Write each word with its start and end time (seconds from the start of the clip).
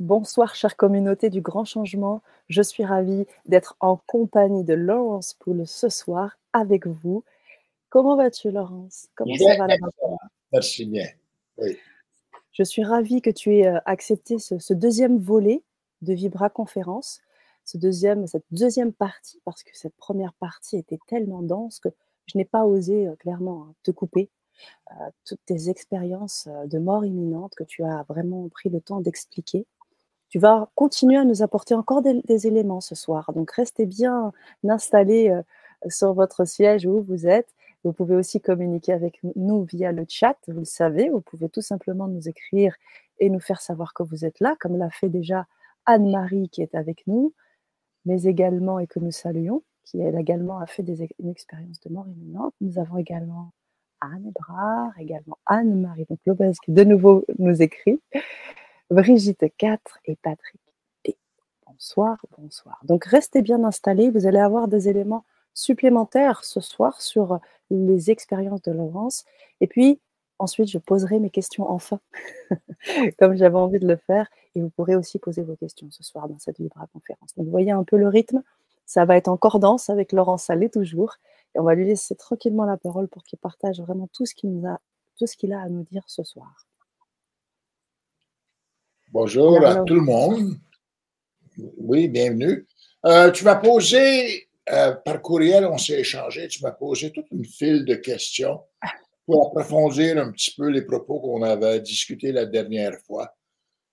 Bonsoir, 0.00 0.54
chère 0.54 0.76
communauté 0.76 1.28
du 1.28 1.40
grand 1.40 1.64
changement. 1.64 2.22
Je 2.48 2.62
suis 2.62 2.84
ravie 2.84 3.26
d'être 3.46 3.76
en 3.80 3.96
compagnie 3.96 4.62
de 4.62 4.72
Laurence 4.72 5.34
Poul 5.34 5.66
ce 5.66 5.88
soir 5.88 6.38
avec 6.52 6.86
vous. 6.86 7.24
Comment 7.88 8.14
vas-tu, 8.16 8.52
Laurence? 8.52 9.08
Comment 9.16 9.34
ça 9.34 9.56
va 9.56 9.66
là-bas 9.66 9.88
Merci 10.52 10.86
bien. 10.86 11.04
Je 12.52 12.62
suis 12.62 12.84
ravie 12.84 13.20
que 13.20 13.30
tu 13.30 13.56
aies 13.56 13.66
euh, 13.66 13.80
accepté 13.86 14.38
ce, 14.38 14.72
deuxième 14.72 15.18
volet 15.18 15.64
de 16.02 16.14
Vibra 16.14 16.48
Conférence, 16.48 17.20
ce 17.64 17.76
deuxième, 17.76 18.28
cette 18.28 18.46
deuxième 18.52 18.92
partie, 18.92 19.40
parce 19.44 19.64
que 19.64 19.70
cette 19.72 19.96
première 19.96 20.32
partie 20.34 20.76
était 20.76 21.00
tellement 21.08 21.42
dense 21.42 21.80
que 21.80 21.88
je 22.26 22.38
n'ai 22.38 22.44
pas 22.44 22.64
osé 22.64 23.08
euh, 23.08 23.16
clairement 23.16 23.66
hein, 23.68 23.74
te 23.82 23.90
couper. 23.90 24.30
Euh, 24.92 25.10
toutes 25.24 25.44
tes 25.44 25.70
expériences 25.70 26.48
de 26.66 26.78
mort 26.78 27.04
imminente 27.04 27.54
que 27.56 27.64
tu 27.64 27.82
as 27.82 28.04
vraiment 28.08 28.48
pris 28.48 28.68
le 28.68 28.80
temps 28.80 29.00
d'expliquer. 29.00 29.66
Tu 30.28 30.38
vas 30.38 30.68
continuer 30.74 31.16
à 31.16 31.24
nous 31.24 31.42
apporter 31.42 31.74
encore 31.74 32.02
des, 32.02 32.46
éléments 32.46 32.80
ce 32.80 32.94
soir. 32.94 33.32
Donc 33.32 33.50
restez 33.52 33.86
bien 33.86 34.32
installés 34.68 35.30
euh, 35.30 35.42
sur 35.88 36.12
votre 36.12 36.44
siège 36.44 36.86
où 36.86 37.02
vous 37.02 37.26
êtes. 37.26 37.48
Vous 37.84 37.92
pouvez 37.92 38.16
aussi 38.16 38.40
communiquer 38.40 38.92
avec 38.92 39.20
nous 39.36 39.62
via 39.64 39.92
le 39.92 40.04
chat, 40.08 40.36
vous 40.48 40.60
le 40.60 40.64
savez. 40.64 41.08
Vous 41.08 41.20
pouvez 41.20 41.48
tout 41.48 41.62
simplement 41.62 42.08
nous 42.08 42.28
écrire 42.28 42.74
et 43.20 43.30
nous 43.30 43.40
faire 43.40 43.60
savoir 43.60 43.94
que 43.94 44.02
vous 44.02 44.24
êtes 44.24 44.40
là, 44.40 44.56
comme 44.60 44.76
l'a 44.76 44.90
fait 44.90 45.08
déjà 45.08 45.46
Anne-Marie 45.86 46.48
qui 46.50 46.60
est 46.62 46.74
avec 46.74 47.06
nous, 47.06 47.32
mais 48.04 48.24
également 48.24 48.78
et 48.78 48.86
que 48.86 48.98
nous 48.98 49.12
saluons, 49.12 49.62
qui 49.84 50.00
elle 50.00 50.18
également 50.18 50.58
a 50.58 50.66
fait 50.66 50.84
une 51.18 51.30
expérience 51.30 51.80
de 51.80 51.92
mort 51.92 52.06
imminente. 52.08 52.54
Nous 52.60 52.78
avons 52.78 52.98
également 52.98 53.52
Anne 54.00 54.26
Ebrard, 54.26 54.92
également 54.98 55.38
Anne-Marie 55.46 56.06
Lopez 56.26 56.52
qui 56.62 56.72
de 56.72 56.84
nouveau 56.84 57.24
nous 57.38 57.62
écrit. 57.62 58.00
Brigitte 58.90 59.44
4 59.58 59.98
et 60.06 60.16
Patrick 60.16 60.60
D. 61.04 61.18
Bonsoir, 61.66 62.16
bonsoir. 62.38 62.80
Donc 62.84 63.04
restez 63.04 63.42
bien 63.42 63.62
installés, 63.64 64.08
vous 64.08 64.26
allez 64.26 64.38
avoir 64.38 64.66
des 64.66 64.88
éléments 64.88 65.26
supplémentaires 65.52 66.42
ce 66.42 66.60
soir 66.60 67.02
sur 67.02 67.38
les 67.70 68.10
expériences 68.10 68.62
de 68.62 68.72
Laurence. 68.72 69.26
Et 69.60 69.66
puis 69.66 70.00
ensuite, 70.38 70.70
je 70.70 70.78
poserai 70.78 71.18
mes 71.18 71.28
questions 71.28 71.68
enfin, 71.70 72.00
comme 73.18 73.36
j'avais 73.36 73.58
envie 73.58 73.78
de 73.78 73.86
le 73.86 73.96
faire. 73.96 74.30
Et 74.54 74.62
vous 74.62 74.70
pourrez 74.70 74.96
aussi 74.96 75.18
poser 75.18 75.42
vos 75.42 75.56
questions 75.56 75.88
ce 75.90 76.02
soir 76.02 76.26
dans 76.26 76.38
cette 76.38 76.58
Libra 76.58 76.86
conférence. 76.86 77.34
Donc 77.36 77.44
vous 77.44 77.52
voyez 77.52 77.72
un 77.72 77.84
peu 77.84 77.98
le 77.98 78.08
rythme. 78.08 78.42
Ça 78.86 79.04
va 79.04 79.18
être 79.18 79.28
en 79.28 79.36
cordance 79.36 79.90
avec 79.90 80.12
Laurence 80.12 80.44
Salé 80.44 80.70
toujours. 80.70 81.16
Et 81.54 81.58
on 81.58 81.64
va 81.64 81.74
lui 81.74 81.84
laisser 81.84 82.14
tranquillement 82.14 82.64
la 82.64 82.78
parole 82.78 83.08
pour 83.08 83.22
qu'il 83.22 83.38
partage 83.38 83.80
vraiment 83.82 84.08
tout 84.14 84.24
ce 84.24 84.34
qu'il 84.34 84.64
a, 84.64 84.80
tout 85.18 85.26
ce 85.26 85.36
qu'il 85.36 85.52
a 85.52 85.60
à 85.60 85.68
nous 85.68 85.82
dire 85.82 86.04
ce 86.06 86.22
soir. 86.24 86.67
Bonjour 89.10 89.64
à 89.64 89.76
tout 89.84 89.94
le 89.94 90.02
monde. 90.02 90.58
Oui, 91.78 92.08
bienvenue. 92.08 92.66
Euh, 93.06 93.30
tu 93.30 93.42
m'as 93.42 93.56
posé, 93.56 94.48
euh, 94.70 94.92
par 94.92 95.22
courriel, 95.22 95.64
on 95.64 95.78
s'est 95.78 96.00
échangé, 96.00 96.46
tu 96.48 96.62
m'as 96.62 96.72
posé 96.72 97.10
toute 97.10 97.24
une 97.32 97.46
file 97.46 97.86
de 97.86 97.94
questions 97.94 98.60
pour 99.24 99.46
approfondir 99.46 100.18
un 100.18 100.30
petit 100.30 100.52
peu 100.54 100.68
les 100.68 100.82
propos 100.82 101.20
qu'on 101.20 101.42
avait 101.42 101.80
discutés 101.80 102.32
la 102.32 102.44
dernière 102.44 102.98
fois. 103.06 103.34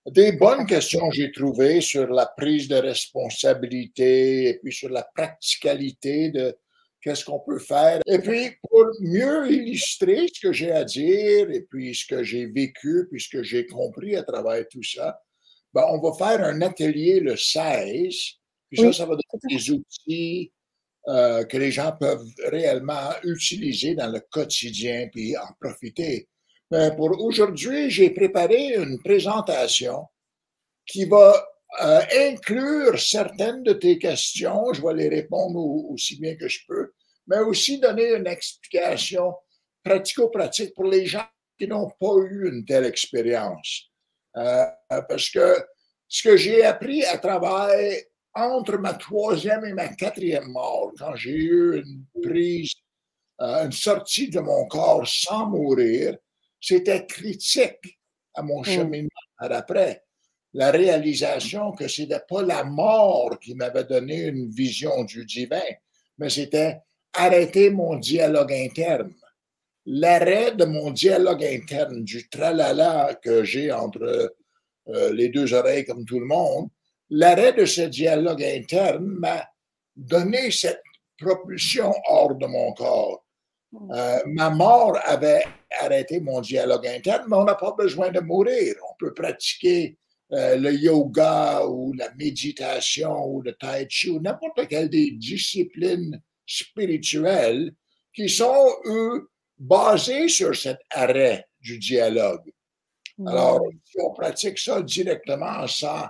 Des 0.05 0.33
bonnes 0.33 0.65
questions, 0.65 1.09
j'ai 1.11 1.31
trouvé, 1.31 1.79
sur 1.79 2.07
la 2.07 2.25
prise 2.25 2.67
de 2.67 2.75
responsabilité 2.75 4.49
et 4.49 4.59
puis 4.61 4.73
sur 4.73 4.89
la 4.89 5.03
practicalité 5.15 6.29
de 6.29 6.57
qu'est-ce 7.05 7.23
qu'on 7.23 7.39
peut 7.39 7.59
faire? 7.59 8.01
Et 8.07 8.17
puis, 8.17 8.49
pour 8.67 8.85
mieux 8.99 9.51
illustrer 9.51 10.27
ce 10.33 10.41
que 10.41 10.51
j'ai 10.51 10.71
à 10.71 10.83
dire 10.83 11.51
et 11.51 11.61
puis 11.61 11.93
ce 11.93 12.07
que 12.07 12.23
j'ai 12.23 12.47
vécu, 12.47 13.07
puis 13.11 13.21
ce 13.21 13.29
que 13.29 13.43
j'ai 13.43 13.67
compris 13.67 14.15
à 14.15 14.23
travers 14.23 14.67
tout 14.67 14.81
ça, 14.81 15.21
ben, 15.71 15.85
on 15.89 16.01
va 16.01 16.13
faire 16.17 16.43
un 16.43 16.61
atelier 16.61 17.19
le 17.19 17.37
16. 17.37 18.15
Puis 18.71 18.81
ça, 18.81 18.91
ça 18.91 19.05
va 19.05 19.15
donner 19.15 19.55
des 19.55 19.71
outils 19.71 20.51
euh, 21.07 21.43
que 21.43 21.57
les 21.57 21.71
gens 21.71 21.91
peuvent 21.91 22.25
réellement 22.47 23.11
utiliser 23.23 23.93
dans 23.93 24.11
le 24.11 24.21
quotidien 24.31 25.07
puis 25.13 25.37
en 25.37 25.53
profiter. 25.61 26.27
Mais 26.71 26.95
pour 26.95 27.11
aujourd'hui, 27.23 27.91
j'ai 27.91 28.09
préparé 28.09 28.73
une 28.73 28.97
présentation 29.03 30.07
qui 30.87 31.05
va 31.05 31.45
euh, 31.81 32.01
inclure 32.29 32.99
certaines 32.99 33.63
de 33.63 33.73
tes 33.73 33.97
questions, 33.97 34.71
je 34.73 34.81
vais 34.81 34.93
les 34.93 35.09
répondre 35.09 35.59
aussi 35.89 36.19
bien 36.19 36.35
que 36.35 36.47
je 36.47 36.59
peux, 36.67 36.91
mais 37.27 37.39
aussi 37.39 37.79
donner 37.79 38.13
une 38.13 38.27
explication 38.27 39.33
pratico-pratique 39.83 40.73
pour 40.73 40.85
les 40.85 41.05
gens 41.05 41.27
qui 41.57 41.67
n'ont 41.67 41.89
pas 41.99 42.15
eu 42.29 42.49
une 42.49 42.65
telle 42.65 42.85
expérience. 42.85 43.89
Euh, 44.37 44.65
parce 44.89 45.29
que 45.29 45.57
ce 46.07 46.23
que 46.23 46.37
j'ai 46.37 46.63
appris 46.63 47.03
à 47.05 47.17
travers 47.17 48.01
entre 48.33 48.77
ma 48.77 48.93
troisième 48.93 49.65
et 49.65 49.73
ma 49.73 49.87
quatrième 49.89 50.47
mort, 50.47 50.91
quand 50.97 51.15
j'ai 51.15 51.31
eu 51.31 51.77
une 51.77 52.05
prise, 52.21 52.73
euh, 53.41 53.65
une 53.65 53.71
sortie 53.71 54.29
de 54.29 54.39
mon 54.39 54.67
corps 54.67 55.07
sans 55.07 55.47
mourir, 55.47 56.17
c'était 56.59 57.05
critique 57.05 57.99
à 58.33 58.41
mon 58.41 58.61
mm. 58.61 58.65
cheminement 58.65 59.09
après 59.37 60.04
la 60.55 60.71
réalisation 60.71 61.73
que 61.73 61.89
ce 61.89 62.03
n'était 62.03 62.21
pas 62.29 62.41
la 62.41 62.63
mort 62.63 63.37
qui 63.41 63.55
m'avait 63.55 63.83
donné 63.83 64.23
une 64.23 64.49
vision 64.49 65.03
du 65.03 65.25
divin, 65.25 65.69
mais 66.17 66.29
c'était 66.29 66.79
arrêter 67.11 67.69
mon 67.69 67.97
dialogue 67.97 68.53
interne. 68.53 69.13
L'arrêt 69.85 70.53
de 70.53 70.63
mon 70.63 70.91
dialogue 70.91 71.43
interne, 71.43 72.05
du 72.05 72.29
tralala 72.29 73.19
que 73.21 73.43
j'ai 73.43 73.69
entre 73.69 74.33
euh, 74.87 75.11
les 75.11 75.27
deux 75.27 75.53
oreilles 75.53 75.83
comme 75.83 76.05
tout 76.05 76.21
le 76.21 76.25
monde, 76.25 76.69
l'arrêt 77.09 77.51
de 77.51 77.65
ce 77.65 77.81
dialogue 77.81 78.43
interne 78.43 79.05
m'a 79.05 79.45
donné 79.93 80.51
cette 80.51 80.81
propulsion 81.17 81.93
hors 82.07 82.33
de 82.33 82.45
mon 82.45 82.71
corps. 82.71 83.25
Euh, 83.91 84.19
ma 84.27 84.49
mort 84.49 84.97
avait 85.03 85.43
arrêté 85.81 86.21
mon 86.21 86.39
dialogue 86.39 86.87
interne, 86.87 87.25
mais 87.27 87.35
on 87.35 87.43
n'a 87.43 87.55
pas 87.55 87.75
besoin 87.77 88.09
de 88.09 88.21
mourir. 88.21 88.75
On 88.89 88.95
peut 88.97 89.13
pratiquer 89.13 89.97
euh, 90.31 90.55
le 90.57 90.73
yoga 90.73 91.65
ou 91.67 91.93
la 91.93 92.13
méditation 92.15 93.27
ou 93.27 93.41
le 93.41 93.53
tai 93.53 93.85
chi 93.89 94.09
ou 94.09 94.19
n'importe 94.19 94.67
quelle 94.67 94.89
des 94.89 95.11
disciplines 95.11 96.21
spirituelles 96.45 97.73
qui 98.13 98.29
sont, 98.29 98.67
eux, 98.85 99.29
basées 99.57 100.27
sur 100.27 100.55
cet 100.55 100.79
arrêt 100.89 101.45
du 101.59 101.77
dialogue. 101.77 102.51
Alors, 103.25 103.61
si 103.83 103.97
on 104.01 104.13
pratique 104.13 104.59
ça 104.59 104.81
directement 104.81 105.67
sans, 105.67 106.07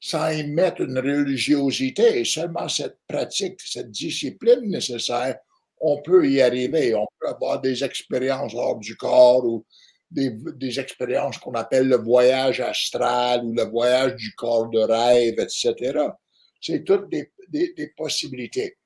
sans 0.00 0.28
émettre 0.28 0.82
une 0.82 0.98
religiosité, 0.98 2.24
seulement 2.24 2.68
cette 2.68 2.98
pratique, 3.06 3.60
cette 3.62 3.90
discipline 3.90 4.70
nécessaire, 4.70 5.36
on 5.80 6.00
peut 6.00 6.28
y 6.28 6.40
arriver. 6.40 6.94
On 6.94 7.06
peut 7.20 7.28
avoir 7.28 7.60
des 7.60 7.84
expériences 7.84 8.54
hors 8.54 8.78
du 8.78 8.96
corps 8.96 9.44
ou 9.44 9.66
des, 10.10 10.80
expériences 10.80 11.38
qu'on 11.38 11.54
appelle 11.54 11.88
le 11.88 11.96
voyage 11.96 12.60
astral 12.60 13.44
ou 13.44 13.52
le 13.52 13.64
voyage 13.64 14.16
du 14.16 14.34
corps 14.34 14.68
de 14.68 14.80
rêve, 14.80 15.38
etc. 15.38 15.98
C'est 16.60 16.84
toutes 16.84 17.08
des, 17.10 17.30
possibilités. 17.96 18.76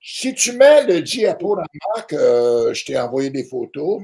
Si 0.00 0.34
tu 0.34 0.52
mets 0.52 0.84
le 0.84 1.02
diaporama 1.02 1.66
que 2.08 2.72
je 2.72 2.84
t'ai 2.84 2.98
envoyé 2.98 3.30
des 3.30 3.44
photos. 3.44 4.02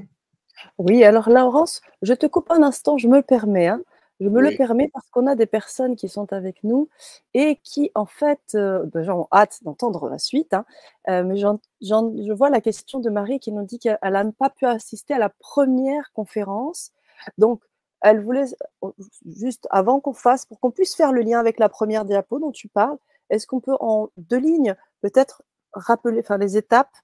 Oui, 0.77 1.03
alors 1.03 1.29
Laurence, 1.29 1.81
je 2.01 2.13
te 2.13 2.25
coupe 2.25 2.51
un 2.51 2.63
instant, 2.63 2.97
je 2.97 3.07
me 3.07 3.17
le 3.17 3.23
permets. 3.23 3.67
Hein. 3.67 3.81
Je 4.21 4.29
me 4.29 4.41
le 4.41 4.55
permets 4.55 4.89
parce 4.93 5.09
qu'on 5.09 5.27
a 5.27 5.35
des 5.35 5.45
personnes 5.45 5.97
qui 5.97 6.07
sont 6.07 6.31
avec 6.31 6.63
nous 6.63 6.87
et 7.33 7.57
qui, 7.63 7.91
en 7.95 8.05
fait, 8.05 8.39
euh, 8.55 8.85
ben, 8.85 9.09
ont 9.09 9.27
hâte 9.31 9.59
d'entendre 9.63 10.07
la 10.09 10.19
suite. 10.19 10.53
Hein. 10.53 10.65
Euh, 11.09 11.23
mais 11.23 11.35
je 11.35 12.33
vois 12.33 12.49
la 12.49 12.61
question 12.61 12.99
de 12.99 13.09
Marie 13.09 13.39
qui 13.39 13.51
nous 13.51 13.63
dit 13.63 13.77
qu'elle 13.77 13.97
n'a 14.01 14.25
pas 14.31 14.49
pu 14.49 14.65
assister 14.65 15.13
à 15.13 15.19
la 15.19 15.29
première 15.29 16.13
conférence. 16.13 16.91
Donc, 17.37 17.61
elle 18.01 18.21
voulait, 18.21 18.45
euh, 18.83 18.91
juste 19.25 19.67
avant 19.69 19.99
qu'on 19.99 20.13
fasse, 20.13 20.45
pour 20.45 20.59
qu'on 20.61 20.71
puisse 20.71 20.95
faire 20.95 21.11
le 21.11 21.21
lien 21.21 21.39
avec 21.39 21.59
la 21.59 21.67
première 21.67 22.05
diapo 22.05 22.39
dont 22.39 22.51
tu 22.51 22.69
parles, 22.69 22.97
est-ce 23.29 23.47
qu'on 23.47 23.59
peut 23.59 23.75
en 23.81 24.09
deux 24.17 24.37
lignes 24.37 24.75
peut-être 25.01 25.43
rappeler 25.73 26.19
enfin, 26.21 26.37
les 26.37 26.55
étapes 26.57 26.95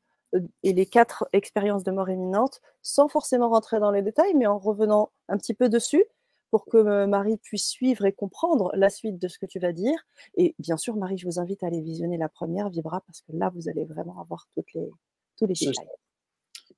et 0.63 0.71
les 0.71 0.85
quatre 0.85 1.27
expériences 1.33 1.83
de 1.83 1.91
mort 1.91 2.09
imminente 2.09 2.61
sans 2.81 3.09
forcément 3.09 3.49
rentrer 3.49 3.79
dans 3.79 3.91
les 3.91 4.01
détails, 4.01 4.33
mais 4.35 4.47
en 4.47 4.59
revenant 4.59 5.11
un 5.27 5.37
petit 5.37 5.53
peu 5.53 5.67
dessus? 5.67 6.05
Pour 6.51 6.65
que 6.65 7.05
Marie 7.05 7.37
puisse 7.37 7.67
suivre 7.67 8.05
et 8.05 8.11
comprendre 8.11 8.71
la 8.75 8.89
suite 8.89 9.17
de 9.17 9.27
ce 9.29 9.39
que 9.39 9.45
tu 9.45 9.57
vas 9.57 9.71
dire. 9.71 9.97
Et 10.35 10.53
bien 10.59 10.77
sûr, 10.77 10.97
Marie, 10.97 11.17
je 11.17 11.25
vous 11.25 11.39
invite 11.39 11.63
à 11.63 11.67
aller 11.67 11.81
visionner 11.81 12.17
la 12.17 12.29
première 12.29 12.69
Vibra 12.69 13.01
parce 13.07 13.21
que 13.21 13.31
là, 13.33 13.49
vous 13.55 13.69
allez 13.69 13.85
vraiment 13.85 14.19
avoir 14.19 14.47
toutes 14.53 14.73
les, 14.73 14.89
tous 15.37 15.47
les 15.47 15.53
détails. 15.53 15.87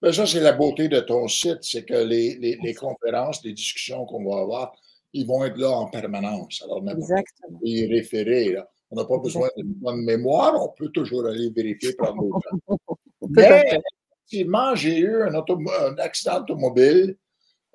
Ben, 0.01 0.11
ça, 0.11 0.27
c'est 0.27 0.41
la 0.41 0.53
beauté 0.53 0.87
de 0.87 0.99
ton 0.99 1.27
site, 1.27 1.59
c'est 1.61 1.85
que 1.85 1.93
les, 1.93 2.35
les, 2.35 2.73
conférences, 2.73 3.43
les 3.43 3.53
discussions 3.53 4.05
qu'on 4.05 4.23
va 4.29 4.41
avoir, 4.41 4.75
ils 5.13 5.25
vont 5.25 5.43
être 5.43 5.57
là 5.57 5.71
en 5.71 5.87
permanence. 5.87 6.61
Alors, 6.63 6.83
on 6.83 6.87
Exactement. 6.87 7.59
y 7.63 7.85
référer. 7.87 8.55
On 8.91 8.95
n'a 8.95 9.05
pas 9.05 9.17
besoin 9.17 9.49
d'une 9.57 9.73
bonne 9.73 10.03
mémoire, 10.03 10.61
on 10.61 10.69
peut 10.69 10.89
toujours 10.89 11.25
aller 11.25 11.49
vérifier 11.49 11.93
par 11.93 12.15
nos 12.15 12.31
Mais, 13.29 13.81
effectivement, 14.27 14.75
j'ai 14.75 14.99
eu 14.99 15.23
un, 15.23 15.97
accident 15.97 16.41
automobile. 16.41 17.17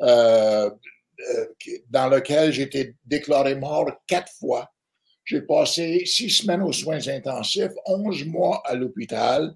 Euh, 0.01 0.71
dans 1.89 2.09
lequel 2.09 2.53
j'ai 2.53 2.63
été 2.63 2.95
déclaré 3.05 3.55
mort 3.55 3.91
quatre 4.07 4.33
fois. 4.39 4.71
J'ai 5.25 5.43
passé 5.43 6.05
six 6.07 6.31
semaines 6.31 6.63
aux 6.63 6.73
soins 6.73 7.07
intensifs, 7.09 7.73
onze 7.87 8.25
mois 8.25 8.63
à 8.65 8.75
l'hôpital 8.75 9.55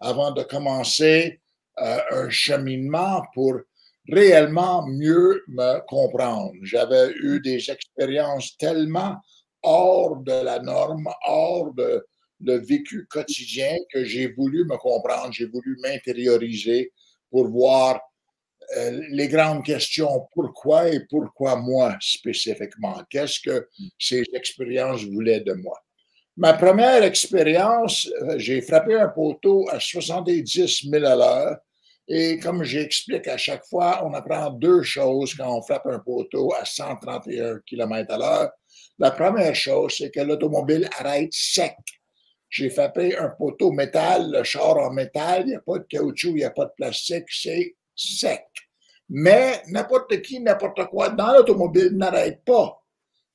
avant 0.00 0.32
de 0.32 0.42
commencer 0.42 1.40
un 1.76 2.28
cheminement 2.28 3.22
pour 3.34 3.60
réellement 4.08 4.86
mieux 4.86 5.42
me 5.48 5.78
comprendre. 5.86 6.52
J'avais 6.62 7.12
eu 7.22 7.40
des 7.40 7.70
expériences 7.70 8.56
tellement 8.56 9.16
hors 9.62 10.16
de 10.16 10.44
la 10.44 10.58
norme, 10.58 11.08
hors 11.26 11.72
de 11.74 12.04
le 12.44 12.58
vécu 12.58 13.06
quotidien 13.08 13.76
que 13.92 14.04
j'ai 14.04 14.32
voulu 14.32 14.64
me 14.64 14.76
comprendre, 14.76 15.32
j'ai 15.32 15.46
voulu 15.46 15.78
m'intérioriser 15.80 16.92
pour 17.30 17.48
voir 17.48 17.94
euh, 17.94 17.98
les 19.10 19.28
grandes 19.28 19.64
questions, 19.64 20.28
pourquoi 20.32 20.88
et 20.88 21.00
pourquoi 21.08 21.56
moi 21.56 21.96
spécifiquement, 22.00 23.02
qu'est-ce 23.10 23.40
que 23.40 23.68
ces 23.98 24.24
expériences 24.34 25.04
voulaient 25.04 25.40
de 25.40 25.52
moi? 25.52 25.78
Ma 26.36 26.54
première 26.54 27.02
expérience, 27.02 28.08
euh, 28.22 28.38
j'ai 28.38 28.62
frappé 28.62 28.94
un 28.94 29.08
poteau 29.08 29.68
à 29.70 29.78
70 29.78 30.88
000 30.90 31.04
à 31.04 31.14
l'heure 31.14 31.58
et 32.08 32.38
comme 32.38 32.64
j'explique 32.64 33.28
à 33.28 33.36
chaque 33.36 33.64
fois, 33.66 34.02
on 34.04 34.14
apprend 34.14 34.50
deux 34.50 34.82
choses 34.82 35.34
quand 35.34 35.54
on 35.54 35.60
frappe 35.60 35.86
un 35.86 35.98
poteau 35.98 36.52
à 36.54 36.64
131 36.64 37.60
km 37.66 38.14
à 38.14 38.18
l'heure. 38.18 38.50
La 38.98 39.10
première 39.10 39.54
chose, 39.54 39.94
c'est 39.98 40.10
que 40.10 40.20
l'automobile 40.20 40.88
arrête 40.98 41.32
sec. 41.32 41.76
J'ai 42.48 42.70
frappé 42.70 43.16
un 43.16 43.28
poteau 43.28 43.70
métal, 43.70 44.30
le 44.32 44.42
char 44.42 44.78
en 44.78 44.90
métal, 44.90 45.42
il 45.42 45.48
n'y 45.48 45.54
a 45.54 45.60
pas 45.60 45.78
de 45.78 45.84
caoutchouc, 45.84 46.30
il 46.30 46.36
n'y 46.36 46.44
a 46.44 46.50
pas 46.50 46.64
de 46.64 46.72
plastique, 46.76 47.24
c'est 47.28 47.74
sec. 48.08 48.46
Mais 49.08 49.62
n'importe 49.68 50.20
qui, 50.22 50.40
n'importe 50.40 50.86
quoi 50.86 51.10
dans 51.10 51.32
l'automobile 51.32 51.90
n'arrête 51.92 52.44
pas. 52.44 52.82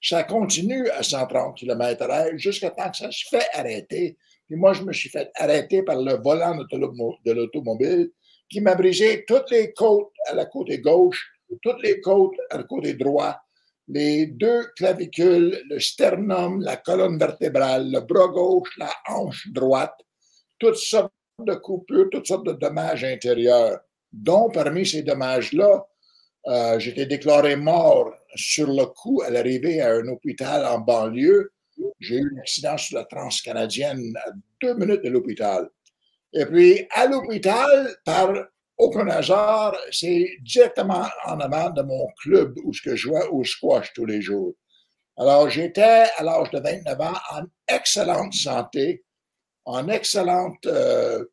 Ça 0.01 0.23
continue 0.23 0.89
à 0.89 1.03
130 1.03 1.57
km 1.57 2.07
h 2.07 2.37
jusqu'à 2.37 2.71
temps 2.71 2.89
que 2.89 2.97
ça 2.97 3.11
se 3.11 3.27
fait 3.29 3.47
arrêter. 3.53 4.17
Puis 4.45 4.55
moi, 4.55 4.73
je 4.73 4.83
me 4.83 4.93
suis 4.93 5.09
fait 5.09 5.29
arrêter 5.35 5.83
par 5.83 6.01
le 6.01 6.15
volant 6.15 6.55
de 6.55 7.31
l'automobile 7.31 8.11
qui 8.49 8.61
m'a 8.61 8.75
brisé 8.75 9.25
toutes 9.27 9.51
les 9.51 9.73
côtes 9.73 10.13
à 10.27 10.33
la 10.33 10.45
côté 10.45 10.79
gauche, 10.79 11.31
toutes 11.61 11.81
les 11.83 11.99
côtes 11.99 12.35
à 12.49 12.57
la 12.57 12.63
côté 12.63 12.93
droit, 12.93 13.37
les 13.87 14.27
deux 14.27 14.65
clavicules, 14.75 15.61
le 15.69 15.79
sternum, 15.79 16.61
la 16.61 16.77
colonne 16.77 17.17
vertébrale, 17.17 17.91
le 17.91 18.01
bras 18.01 18.27
gauche, 18.27 18.77
la 18.77 18.91
hanche 19.07 19.47
droite, 19.51 19.95
toutes 20.59 20.77
sortes 20.77 21.13
de 21.39 21.55
coupures, 21.55 22.09
toutes 22.11 22.27
sortes 22.27 22.45
de 22.45 22.53
dommages 22.53 23.03
intérieurs, 23.03 23.79
dont 24.17 24.49
parmi 24.49 24.85
ces 24.85 25.03
dommages-là, 25.03 25.85
euh, 26.47 26.79
j'étais 26.79 27.05
déclaré 27.05 27.55
mort 27.55 28.13
sur 28.35 28.67
le 28.67 28.85
coup 28.85 29.21
à 29.25 29.29
l'arrivée 29.29 29.81
à 29.81 29.93
un 29.93 30.07
hôpital 30.07 30.65
en 30.65 30.79
banlieue. 30.79 31.51
J'ai 31.99 32.15
eu 32.15 32.33
un 32.35 32.39
accident 32.41 32.77
sur 32.77 32.97
la 32.97 33.05
transcanadienne 33.05 34.13
à 34.25 34.31
deux 34.61 34.75
minutes 34.75 35.03
de 35.03 35.09
l'hôpital. 35.09 35.69
Et 36.33 36.45
puis, 36.45 36.87
à 36.91 37.07
l'hôpital, 37.07 37.95
par 38.05 38.33
aucun 38.77 39.07
hasard, 39.07 39.75
c'est 39.91 40.27
directement 40.41 41.07
en 41.25 41.39
avant 41.39 41.69
de 41.71 41.81
mon 41.81 42.07
club 42.21 42.57
où 42.63 42.71
je 42.73 42.95
jouais 42.95 43.27
au 43.31 43.43
squash 43.43 43.93
tous 43.93 44.05
les 44.05 44.21
jours. 44.21 44.53
Alors, 45.17 45.49
j'étais 45.49 46.05
à 46.17 46.23
l'âge 46.23 46.51
de 46.51 46.59
29 46.59 47.01
ans 47.01 47.17
en 47.31 47.43
excellente 47.67 48.33
santé, 48.33 49.03
en 49.65 49.87
excellente 49.89 50.65
euh, 50.67 51.25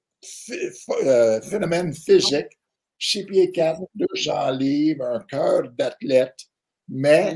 euh, 1.04 1.40
phénomène 1.42 1.92
physique, 1.92 2.58
6 2.98 3.26
pieds 3.26 3.50
4, 3.50 3.80
200 3.94 4.50
livres, 4.52 5.04
un 5.04 5.20
cœur 5.20 5.70
d'athlète, 5.70 6.38
mais 6.88 7.34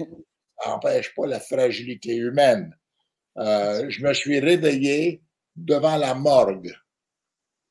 ça 0.59 0.71
n'empêche 0.71 1.15
pas 1.15 1.27
la 1.27 1.41
fragilité 1.41 2.17
humaine. 2.17 2.75
Euh, 3.39 3.89
je 3.89 4.03
me 4.03 4.13
suis 4.13 4.41
réveillé 4.41 5.23
devant 5.55 5.97
la 5.97 6.15
morgue 6.15 6.75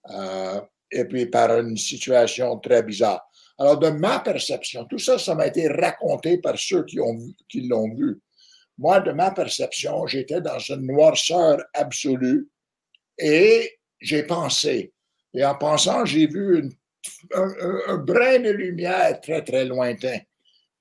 euh, 0.10 0.62
et 0.92 1.06
puis 1.06 1.26
par 1.26 1.58
une 1.60 1.78
situation 1.78 2.58
très 2.60 2.84
bizarre. 2.84 3.28
Alors, 3.60 3.80
de 3.80 3.90
ma 3.90 4.20
perception, 4.20 4.86
tout 4.86 5.00
ça, 5.00 5.18
ça 5.18 5.34
m'a 5.34 5.48
été 5.48 5.68
raconté 5.68 6.38
par 6.38 6.58
ceux 6.58 6.86
qui 6.86 6.98
l'ont 6.98 7.18
qui 7.50 7.68
vu. 7.96 8.22
Moi, 8.78 9.00
de 9.02 9.12
ma 9.12 9.32
perception, 9.32 10.06
j'étais 10.06 10.42
dans 10.42 10.60
une 10.60 10.86
noirceur 10.86 11.64
absolue 11.74 12.48
et 13.18 13.80
j'ai 14.00 14.24
pensé. 14.24 14.94
Et 15.34 15.44
en 15.44 15.56
pensant, 15.56 16.06
j'ai 16.06 16.28
vu 16.28 16.70
un, 17.34 17.98
brin 17.98 18.40
de 18.40 18.52
lumière 18.52 19.20
très, 19.22 19.44
très 19.44 19.66
lointain. 19.66 20.20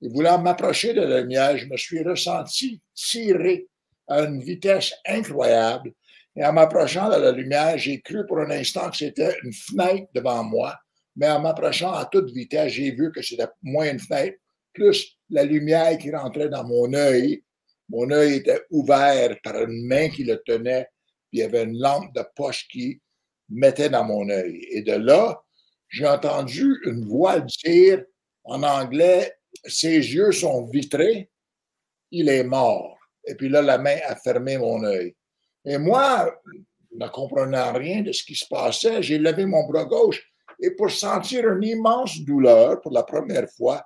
Et 0.01 0.09
voulant 0.09 0.39
m'approcher 0.39 0.93
de 0.93 1.01
la 1.01 1.21
lumière, 1.21 1.57
je 1.57 1.65
me 1.65 1.77
suis 1.77 2.03
ressenti 2.03 2.81
tiré 2.93 3.67
à 4.07 4.21
une 4.21 4.41
vitesse 4.41 4.93
incroyable 5.05 5.91
et 6.37 6.45
en 6.45 6.53
m'approchant 6.53 7.09
de 7.09 7.15
la 7.15 7.31
lumière, 7.31 7.79
j'ai 7.79 7.99
cru 7.99 8.23
pour 8.27 8.37
un 8.37 8.51
instant 8.51 8.91
que 8.91 8.97
c'était 8.97 9.35
une 9.43 9.51
fenêtre 9.51 10.07
devant 10.13 10.43
moi, 10.43 10.77
mais 11.15 11.27
en 11.27 11.39
m'approchant 11.39 11.91
à 11.93 12.05
toute 12.05 12.29
vitesse, 12.29 12.73
j'ai 12.73 12.91
vu 12.91 13.11
que 13.11 13.23
c'était 13.23 13.47
moins 13.63 13.91
une 13.91 13.99
fenêtre, 13.99 14.37
plus 14.71 15.17
la 15.31 15.43
lumière 15.43 15.97
qui 15.97 16.11
rentrait 16.15 16.49
dans 16.49 16.63
mon 16.63 16.93
œil. 16.93 17.43
Mon 17.89 18.11
œil 18.11 18.35
était 18.35 18.61
ouvert 18.69 19.35
par 19.43 19.55
une 19.63 19.87
main 19.87 20.09
qui 20.09 20.25
le 20.25 20.39
tenait, 20.45 20.87
puis 21.31 21.39
il 21.39 21.39
y 21.39 21.43
avait 21.43 21.63
une 21.63 21.79
lampe 21.79 22.13
de 22.13 22.23
poche 22.35 22.67
qui 22.67 23.01
mettait 23.49 23.89
dans 23.89 24.03
mon 24.03 24.29
œil. 24.29 24.59
Et 24.69 24.83
de 24.83 24.93
là, 24.93 25.41
j'ai 25.89 26.07
entendu 26.07 26.75
une 26.85 27.05
voix 27.05 27.39
dire 27.39 28.03
en 28.43 28.63
anglais, 28.63 29.33
ses 29.65 29.95
yeux 29.97 30.31
sont 30.31 30.65
vitrés, 30.65 31.29
il 32.11 32.29
est 32.29 32.43
mort. 32.43 32.97
Et 33.25 33.35
puis 33.35 33.49
là, 33.49 33.61
la 33.61 33.77
main 33.77 33.97
a 34.07 34.15
fermé 34.15 34.57
mon 34.57 34.83
œil. 34.83 35.15
Et 35.65 35.77
moi, 35.77 36.33
ne 36.93 37.07
comprenant 37.07 37.73
rien 37.73 38.01
de 38.01 38.11
ce 38.11 38.23
qui 38.23 38.35
se 38.35 38.45
passait, 38.47 39.03
j'ai 39.03 39.17
levé 39.17 39.45
mon 39.45 39.67
bras 39.67 39.85
gauche 39.85 40.23
et 40.59 40.71
pour 40.71 40.89
sentir 40.89 41.47
une 41.49 41.63
immense 41.63 42.19
douleur 42.21 42.81
pour 42.81 42.91
la 42.91 43.03
première 43.03 43.49
fois, 43.49 43.85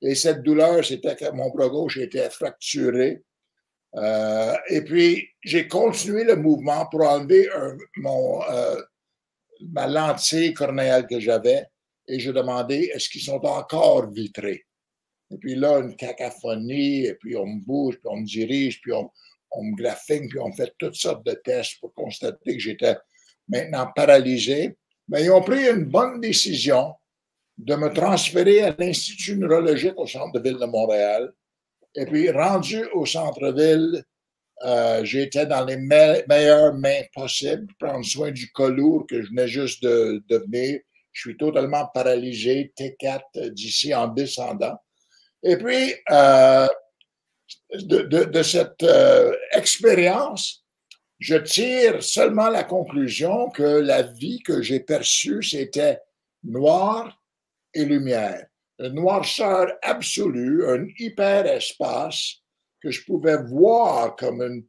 et 0.00 0.14
cette 0.14 0.42
douleur, 0.42 0.84
c'était 0.84 1.16
que 1.16 1.30
mon 1.30 1.50
bras 1.50 1.68
gauche 1.68 1.96
était 1.96 2.28
fracturé. 2.30 3.22
Euh, 3.94 4.54
et 4.68 4.82
puis, 4.82 5.28
j'ai 5.42 5.68
continué 5.68 6.24
le 6.24 6.36
mouvement 6.36 6.86
pour 6.86 7.02
enlever 7.02 7.48
mon, 7.96 8.42
euh, 8.50 8.80
ma 9.70 9.86
lentille 9.86 10.52
cornéale 10.54 11.06
que 11.06 11.20
j'avais 11.20 11.66
et 12.08 12.18
je 12.18 12.30
demandais 12.30 12.90
est-ce 12.94 13.08
qu'ils 13.08 13.22
sont 13.22 13.44
encore 13.44 14.10
vitrés? 14.10 14.64
Et 15.30 15.38
puis 15.38 15.54
là, 15.54 15.78
une 15.78 15.96
cacophonie, 15.96 17.06
et 17.06 17.14
puis 17.14 17.36
on 17.36 17.46
me 17.46 17.64
bouge, 17.64 17.94
puis 17.94 18.08
on 18.10 18.18
me 18.18 18.26
dirige, 18.26 18.80
puis 18.80 18.92
on, 18.92 19.10
on 19.52 19.64
me 19.64 19.76
graphine, 19.76 20.28
puis 20.28 20.38
on 20.38 20.52
fait 20.52 20.72
toutes 20.78 20.94
sortes 20.94 21.24
de 21.24 21.32
tests 21.32 21.80
pour 21.80 21.94
constater 21.94 22.54
que 22.54 22.60
j'étais 22.60 22.96
maintenant 23.48 23.90
paralysé. 23.94 24.76
Mais 25.08 25.24
ils 25.24 25.30
ont 25.30 25.42
pris 25.42 25.68
une 25.68 25.84
bonne 25.84 26.20
décision 26.20 26.94
de 27.58 27.74
me 27.74 27.92
transférer 27.92 28.62
à 28.62 28.74
l'Institut 28.78 29.36
neurologique 29.36 29.94
au 29.96 30.06
centre-ville 30.06 30.58
de 30.58 30.66
Montréal. 30.66 31.32
Et 31.94 32.06
puis, 32.06 32.30
rendu 32.30 32.84
au 32.94 33.04
centre-ville, 33.04 34.02
euh, 34.64 35.04
j'étais 35.04 35.46
dans 35.46 35.64
les 35.64 35.76
meilleures 35.76 36.74
mains 36.74 37.02
possibles, 37.14 37.72
prendre 37.78 38.04
soin 38.04 38.30
du 38.30 38.50
colour 38.52 39.06
que 39.08 39.22
je 39.22 39.28
venais 39.28 39.48
juste 39.48 39.82
de 39.82 40.22
devenir. 40.28 40.80
Je 41.12 41.20
suis 41.20 41.36
totalement 41.36 41.86
paralysé, 41.92 42.72
T4 42.78 43.50
d'ici 43.50 43.94
en 43.94 44.08
descendant. 44.08 44.78
Et 45.42 45.56
puis, 45.56 45.94
euh, 46.10 46.68
de, 47.74 48.42
cette 48.42 48.82
euh, 48.82 49.34
expérience, 49.52 50.64
je 51.18 51.36
tire 51.36 52.02
seulement 52.02 52.48
la 52.48 52.64
conclusion 52.64 53.50
que 53.50 53.62
la 53.62 54.02
vie 54.02 54.40
que 54.42 54.62
j'ai 54.62 54.80
perçue, 54.80 55.42
c'était 55.42 56.00
noir 56.44 57.20
et 57.74 57.84
lumière. 57.84 58.46
Une 58.78 58.94
noirceur 58.94 59.72
absolue, 59.82 60.66
un 60.68 60.86
hyperespace 60.98 62.41
que 62.82 62.90
je 62.90 63.04
pouvais 63.04 63.36
voir 63.44 64.16
comme, 64.16 64.42
une, 64.42 64.64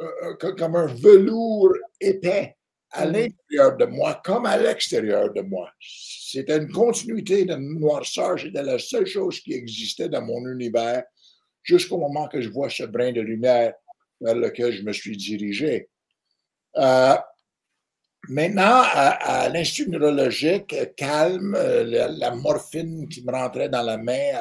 euh, 0.00 0.34
euh, 0.42 0.54
comme 0.54 0.76
un 0.76 0.86
velours 0.86 1.74
épais 2.00 2.56
à 2.90 3.06
mm. 3.06 3.12
l'intérieur 3.12 3.76
de 3.76 3.84
moi 3.86 4.20
comme 4.24 4.46
à 4.46 4.56
l'extérieur 4.56 5.32
de 5.32 5.40
moi. 5.42 5.70
C'était 5.80 6.58
une 6.58 6.70
continuité 6.72 7.44
de 7.44 7.54
noirceur. 7.54 8.38
C'était 8.38 8.62
la 8.62 8.78
seule 8.78 9.06
chose 9.06 9.40
qui 9.40 9.52
existait 9.52 10.08
dans 10.08 10.22
mon 10.22 10.46
univers 10.48 11.04
jusqu'au 11.62 11.98
moment 11.98 12.28
que 12.28 12.40
je 12.40 12.50
vois 12.50 12.70
ce 12.70 12.84
brin 12.84 13.12
de 13.12 13.20
lumière 13.20 13.74
vers 14.20 14.34
lequel 14.34 14.72
je 14.72 14.82
me 14.82 14.92
suis 14.92 15.16
dirigé. 15.16 15.88
Euh, 16.76 17.14
maintenant, 18.28 18.82
à, 18.84 19.48
l'Institut 19.48 19.90
neurologique, 19.90 20.74
calme, 20.96 21.56
la, 21.56 22.34
morphine 22.34 23.08
qui 23.08 23.24
me 23.24 23.32
rentrait 23.32 23.68
dans 23.68 23.82
la 23.82 23.96
main 23.96 24.32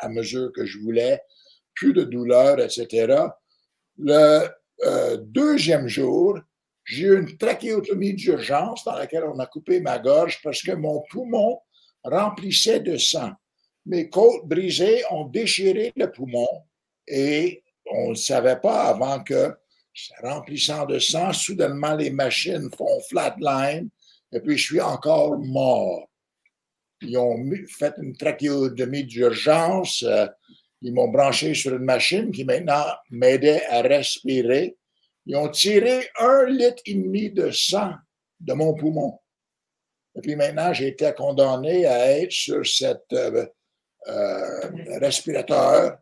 à, 0.00 0.08
mesure 0.08 0.52
que 0.52 0.64
je 0.64 0.78
voulais, 0.78 1.20
plus 1.74 1.92
de 1.92 2.02
douleur, 2.02 2.58
etc. 2.60 3.14
Le 3.98 4.48
euh, 4.84 5.16
deuxième 5.18 5.88
jour, 5.88 6.38
j'ai 6.84 7.04
eu 7.04 7.18
une 7.18 7.36
trachéotomie 7.36 8.14
d'urgence 8.14 8.84
dans 8.84 8.96
laquelle 8.96 9.24
on 9.24 9.38
a 9.38 9.46
coupé 9.46 9.80
ma 9.80 9.98
gorge 9.98 10.40
parce 10.42 10.62
que 10.62 10.72
mon 10.72 11.02
poumon 11.10 11.60
remplissait 12.02 12.80
de 12.80 12.96
sang. 12.96 13.32
mes 13.86 14.08
côtes 14.08 14.46
brisées 14.46 15.02
ont 15.10 15.26
déchiré 15.26 15.92
le 15.96 16.10
poumon 16.10 16.48
et 17.06 17.62
on 17.90 18.10
ne 18.10 18.14
savait 18.14 18.60
pas 18.60 18.84
avant 18.84 19.22
que, 19.22 19.54
remplissant 20.22 20.86
de 20.86 20.98
sang, 20.98 21.32
soudainement 21.32 21.94
les 21.94 22.10
machines 22.10 22.70
font 22.76 23.00
flatline 23.08 23.88
et 24.32 24.40
puis 24.40 24.56
je 24.56 24.64
suis 24.64 24.80
encore 24.80 25.38
mort. 25.38 26.08
Ils 27.02 27.18
ont 27.18 27.36
fait 27.68 27.94
une 27.98 28.16
trachéotomie 28.16 29.04
d'urgence. 29.04 30.04
Euh, 30.04 30.26
ils 30.82 30.92
m'ont 30.92 31.08
branché 31.08 31.54
sur 31.54 31.74
une 31.74 31.84
machine 31.84 32.30
qui 32.32 32.44
maintenant 32.44 32.84
m'aidait 33.10 33.64
à 33.66 33.82
respirer. 33.82 34.76
Ils 35.26 35.36
ont 35.36 35.48
tiré 35.48 36.08
un 36.18 36.46
litre 36.46 36.82
et 36.86 36.94
demi 36.94 37.30
de 37.30 37.50
sang 37.50 37.92
de 38.40 38.52
mon 38.52 38.74
poumon. 38.74 39.18
Et 40.16 40.20
puis 40.20 40.34
maintenant, 40.34 40.72
j'ai 40.72 40.88
été 40.88 41.12
condamné 41.16 41.86
à 41.86 42.18
être 42.18 42.32
sur 42.32 42.66
cet 42.66 43.04
euh, 43.12 43.46
euh, 44.08 44.70
respirateur 45.00 45.98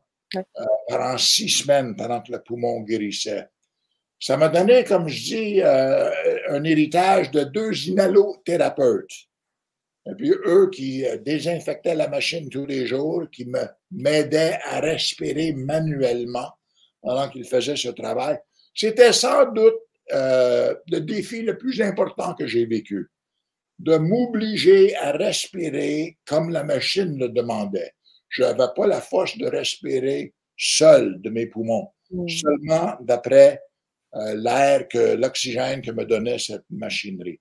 pendant 0.89 1.19
six 1.19 1.49
semaines 1.49 1.95
pendant 1.95 2.23
que 2.23 2.33
le 2.33 2.43
poumon 2.43 2.81
guérissait. 2.81 3.49
Ça 4.19 4.37
m'a 4.37 4.49
donné, 4.49 4.85
comme 4.85 5.09
je 5.09 5.23
dis, 5.23 5.63
un 5.63 6.65
héritage 6.65 7.31
de 7.31 7.45
deux 7.45 7.89
inhalothérapeutes. 7.89 9.30
Et 10.11 10.15
puis 10.15 10.33
eux 10.47 10.69
qui 10.71 11.05
euh, 11.07 11.17
désinfectaient 11.19 11.95
la 11.95 12.09
machine 12.09 12.49
tous 12.49 12.67
les 12.67 12.87
jours, 12.87 13.25
qui 13.31 13.47
m'aidaient 13.91 14.59
à 14.65 14.81
respirer 14.81 15.53
manuellement 15.53 16.51
pendant 17.01 17.29
qu'ils 17.29 17.47
faisaient 17.47 17.77
ce 17.77 17.89
travail. 17.89 18.39
C'était 18.75 19.13
sans 19.13 19.53
doute 19.53 19.77
euh, 20.13 20.75
le 20.91 21.01
défi 21.01 21.43
le 21.43 21.57
plus 21.57 21.81
important 21.81 22.35
que 22.35 22.47
j'ai 22.47 22.67
vécu, 22.67 23.09
de 23.79 23.97
m'obliger 23.97 24.97
à 24.97 25.13
respirer 25.13 26.19
comme 26.27 26.51
la 26.51 26.65
machine 26.65 27.19
le 27.19 27.29
demandait. 27.29 27.93
Je 28.29 28.43
n'avais 28.43 28.73
pas 28.75 28.87
la 28.87 29.01
force 29.01 29.37
de 29.39 29.47
respirer 29.47 30.35
seul 30.57 31.21
de 31.21 31.31
mes 31.31 31.47
poumons, 31.47 31.89
mmh. 32.11 32.29
seulement 32.29 32.97
d'après 33.01 33.61
euh, 34.15 34.35
l'air 34.35 34.89
que 34.89 35.15
l'oxygène 35.15 35.83
que 35.83 35.93
me 35.93 36.05
donnait 36.05 36.39
cette 36.39 36.65
machinerie. 36.71 37.41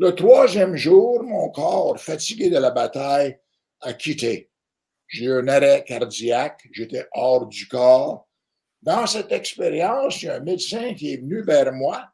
Le 0.00 0.14
troisième 0.14 0.76
jour, 0.76 1.22
mon 1.24 1.50
corps, 1.50 2.00
fatigué 2.00 2.48
de 2.48 2.56
la 2.56 2.70
bataille, 2.70 3.38
a 3.82 3.92
quitté. 3.92 4.50
J'ai 5.06 5.26
eu 5.26 5.32
un 5.32 5.46
arrêt 5.46 5.84
cardiaque, 5.86 6.66
j'étais 6.72 7.06
hors 7.12 7.46
du 7.46 7.68
corps. 7.68 8.26
Dans 8.80 9.06
cette 9.06 9.30
expérience, 9.30 10.22
il 10.22 10.26
y 10.26 10.28
a 10.30 10.36
un 10.36 10.40
médecin 10.40 10.94
qui 10.94 11.12
est 11.12 11.18
venu 11.18 11.42
vers 11.42 11.70
moi, 11.74 12.08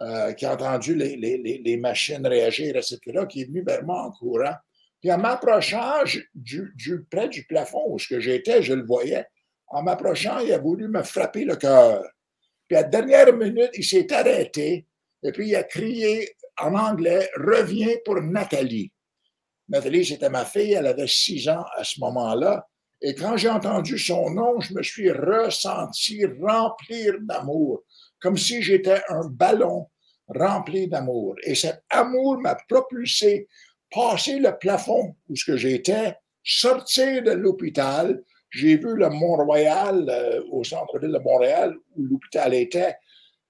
euh, 0.00 0.32
qui 0.32 0.46
a 0.46 0.54
entendu 0.54 0.96
les, 0.96 1.76
machines 1.76 2.26
réagir, 2.26 2.74
etc., 2.74 2.98
qui 3.28 3.42
est 3.42 3.44
venu 3.44 3.62
vers 3.64 3.84
moi 3.84 4.02
en 4.02 4.10
courant. 4.10 4.56
Puis 5.00 5.12
en 5.12 5.18
m'approchant 5.18 6.02
du, 6.34 6.72
du, 6.74 7.04
près 7.08 7.28
du 7.28 7.44
plafond 7.44 7.84
où 7.86 8.00
j'étais, 8.00 8.64
je 8.64 8.74
le 8.74 8.84
voyais. 8.84 9.26
En 9.68 9.84
m'approchant, 9.84 10.40
il 10.40 10.52
a 10.52 10.58
voulu 10.58 10.88
me 10.88 11.04
frapper 11.04 11.44
le 11.44 11.54
cœur. 11.54 12.02
Puis 12.66 12.76
à 12.76 12.82
la 12.82 12.88
dernière 12.88 13.32
minute, 13.32 13.70
il 13.74 13.84
s'est 13.84 14.12
arrêté 14.12 14.88
et 15.22 15.32
puis 15.32 15.48
il 15.48 15.56
a 15.56 15.62
crié 15.62 16.34
en 16.60 16.74
anglais, 16.74 17.28
revient 17.36 17.96
pour 18.04 18.20
Nathalie. 18.20 18.92
Nathalie, 19.68 20.04
c'était 20.04 20.28
ma 20.28 20.44
fille, 20.44 20.72
elle 20.72 20.86
avait 20.86 21.06
six 21.06 21.48
ans 21.48 21.64
à 21.76 21.84
ce 21.84 22.00
moment-là. 22.00 22.66
Et 23.00 23.14
quand 23.14 23.36
j'ai 23.36 23.48
entendu 23.48 23.98
son 23.98 24.30
nom, 24.30 24.60
je 24.60 24.74
me 24.74 24.82
suis 24.82 25.10
ressenti 25.10 26.24
remplir 26.24 27.14
d'amour, 27.22 27.82
comme 28.20 28.36
si 28.36 28.62
j'étais 28.62 29.00
un 29.08 29.26
ballon 29.28 29.88
rempli 30.28 30.88
d'amour. 30.88 31.34
Et 31.42 31.54
cet 31.54 31.82
amour 31.90 32.38
m'a 32.38 32.56
propulsé, 32.68 33.48
passer 33.90 34.38
le 34.38 34.56
plafond 34.58 35.16
où 35.28 35.36
ce 35.36 35.44
que 35.44 35.56
j'étais, 35.56 36.14
sortir 36.44 37.22
de 37.22 37.32
l'hôpital. 37.32 38.22
J'ai 38.50 38.76
vu 38.76 38.96
le 38.96 39.08
Mont-Royal, 39.08 40.08
euh, 40.08 40.42
au 40.50 40.62
centre-ville 40.62 41.12
de 41.12 41.18
Montréal, 41.18 41.74
où 41.96 42.04
l'hôpital 42.04 42.54
était, 42.54 42.96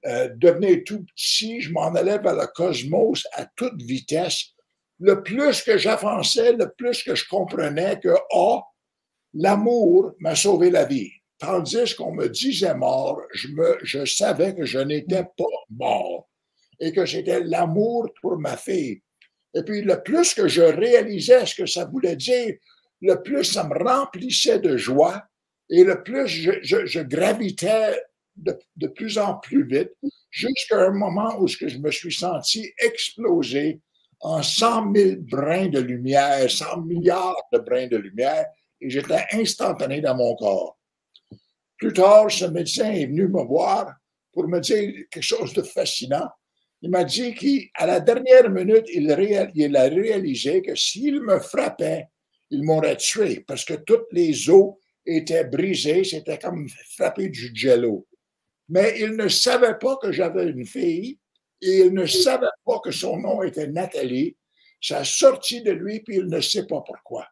euh, 0.06 0.28
devenait 0.36 0.82
tout 0.82 1.04
petit, 1.04 1.60
je 1.60 1.72
m'en 1.72 1.94
allais 1.94 2.18
vers 2.18 2.34
le 2.34 2.46
cosmos 2.46 3.26
à 3.32 3.46
toute 3.56 3.80
vitesse. 3.80 4.46
Le 4.98 5.22
plus 5.22 5.62
que 5.62 5.78
j'avançais, 5.78 6.52
le 6.52 6.70
plus 6.76 7.02
que 7.02 7.14
je 7.14 7.26
comprenais 7.28 8.00
que, 8.00 8.14
oh, 8.32 8.62
l'amour 9.34 10.12
m'a 10.18 10.34
sauvé 10.34 10.70
la 10.70 10.84
vie. 10.84 11.10
Tandis 11.38 11.94
qu'on 11.94 12.14
me 12.14 12.28
disait 12.28 12.74
mort, 12.74 13.20
je, 13.32 13.48
me, 13.48 13.78
je 13.82 14.04
savais 14.04 14.54
que 14.54 14.64
je 14.64 14.78
n'étais 14.78 15.24
pas 15.24 15.44
mort 15.70 16.28
et 16.78 16.92
que 16.92 17.04
j'étais 17.04 17.40
l'amour 17.40 18.08
pour 18.20 18.38
ma 18.38 18.56
fille. 18.56 19.02
Et 19.54 19.62
puis, 19.62 19.82
le 19.82 20.02
plus 20.02 20.34
que 20.34 20.48
je 20.48 20.62
réalisais 20.62 21.46
ce 21.46 21.54
que 21.54 21.66
ça 21.66 21.84
voulait 21.84 22.16
dire, 22.16 22.54
le 23.00 23.22
plus 23.22 23.44
ça 23.44 23.64
me 23.64 23.76
remplissait 23.76 24.60
de 24.60 24.76
joie 24.76 25.22
et 25.68 25.84
le 25.84 26.02
plus 26.02 26.26
je, 26.28 26.52
je, 26.62 26.86
je 26.86 27.00
gravitais 27.00 28.00
de, 28.36 28.86
plus 28.88 29.18
en 29.18 29.36
plus 29.36 29.66
vite, 29.66 29.92
jusqu'à 30.30 30.78
un 30.78 30.92
moment 30.92 31.38
où 31.38 31.46
je 31.46 31.78
me 31.78 31.90
suis 31.90 32.12
senti 32.12 32.72
exploser 32.78 33.80
en 34.20 34.42
100 34.42 34.94
000 34.94 35.10
brins 35.20 35.68
de 35.68 35.80
lumière, 35.80 36.50
100 36.50 36.82
milliards 36.82 37.36
de 37.52 37.58
brins 37.58 37.88
de 37.88 37.96
lumière, 37.96 38.46
et 38.80 38.90
j'étais 38.90 39.24
instantané 39.32 40.00
dans 40.00 40.16
mon 40.16 40.34
corps. 40.36 40.78
Plus 41.76 41.92
tard, 41.92 42.30
ce 42.30 42.44
médecin 42.46 42.92
est 42.92 43.06
venu 43.06 43.28
me 43.28 43.42
voir 43.42 43.92
pour 44.32 44.46
me 44.48 44.60
dire 44.60 44.92
quelque 45.10 45.22
chose 45.22 45.52
de 45.52 45.62
fascinant. 45.62 46.28
Il 46.80 46.90
m'a 46.90 47.04
dit 47.04 47.34
qu'à 47.34 47.86
la 47.86 48.00
dernière 48.00 48.50
minute, 48.50 48.86
il, 48.92 49.14
il 49.54 49.76
a 49.76 49.82
réalisé 49.84 50.62
que 50.62 50.74
s'il 50.74 51.20
me 51.20 51.38
frappait, 51.38 52.06
il 52.50 52.62
m'aurait 52.64 52.96
tué 52.96 53.44
parce 53.46 53.64
que 53.64 53.74
toutes 53.74 54.06
les 54.12 54.48
os 54.50 54.74
étaient 55.06 55.44
brisées, 55.44 56.04
c'était 56.04 56.38
comme 56.38 56.68
frapper 56.96 57.28
du 57.28 57.50
jello 57.54 58.06
mais 58.72 58.98
il 59.00 59.16
ne 59.16 59.28
savait 59.28 59.78
pas 59.78 59.98
que 59.98 60.10
j'avais 60.12 60.48
une 60.48 60.64
fille 60.64 61.18
et 61.60 61.80
il 61.80 61.92
ne 61.92 62.06
savait 62.06 62.46
pas 62.64 62.80
que 62.80 62.90
son 62.90 63.18
nom 63.18 63.42
était 63.42 63.66
Nathalie. 63.66 64.34
Ça 64.80 65.00
a 65.00 65.04
sorti 65.04 65.60
de 65.60 65.72
lui, 65.72 66.00
puis 66.00 66.16
il 66.16 66.26
ne 66.26 66.40
sait 66.40 66.66
pas 66.66 66.80
pourquoi. 66.80 67.28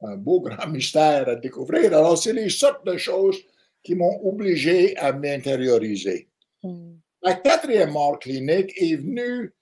Un 0.00 0.16
beau 0.16 0.40
grand 0.40 0.66
mystère 0.66 1.28
à 1.28 1.36
découvrir. 1.36 1.96
Alors, 1.96 2.18
c'est 2.18 2.32
les 2.32 2.50
sortes 2.50 2.84
de 2.84 2.96
choses 2.96 3.38
qui 3.84 3.94
m'ont 3.94 4.20
obligé 4.26 4.96
à 4.96 5.12
m'intérioriser. 5.12 6.28
Hmm. 6.64 6.96
La 7.22 7.34
quatrième 7.34 7.92
mort 7.92 8.18
clinique 8.18 8.72
est 8.76 8.96
venue 8.96 9.54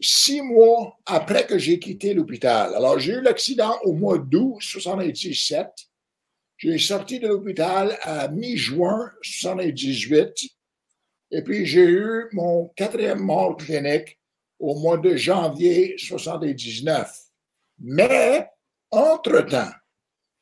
six 0.00 0.42
mois 0.42 0.98
après 1.06 1.46
que 1.46 1.58
j'ai 1.58 1.78
quitté 1.78 2.12
l'hôpital. 2.12 2.74
Alors, 2.74 2.98
j'ai 2.98 3.12
eu 3.12 3.20
l'accident 3.20 3.78
au 3.84 3.92
mois 3.92 4.18
d'août 4.18 4.58
1977. 4.58 5.88
J'ai 6.58 6.76
sorti 6.78 7.20
de 7.20 7.28
l'hôpital 7.28 7.96
à 8.02 8.26
mi-juin 8.26 9.12
78 9.22 10.34
et 11.30 11.42
puis 11.42 11.64
j'ai 11.64 11.84
eu 11.84 12.24
mon 12.32 12.66
quatrième 12.74 13.20
mort 13.20 13.56
clinique 13.56 14.18
au 14.58 14.74
mois 14.80 14.98
de 14.98 15.14
janvier 15.14 15.96
79. 15.98 17.16
Mais, 17.78 18.48
entre-temps, 18.90 19.70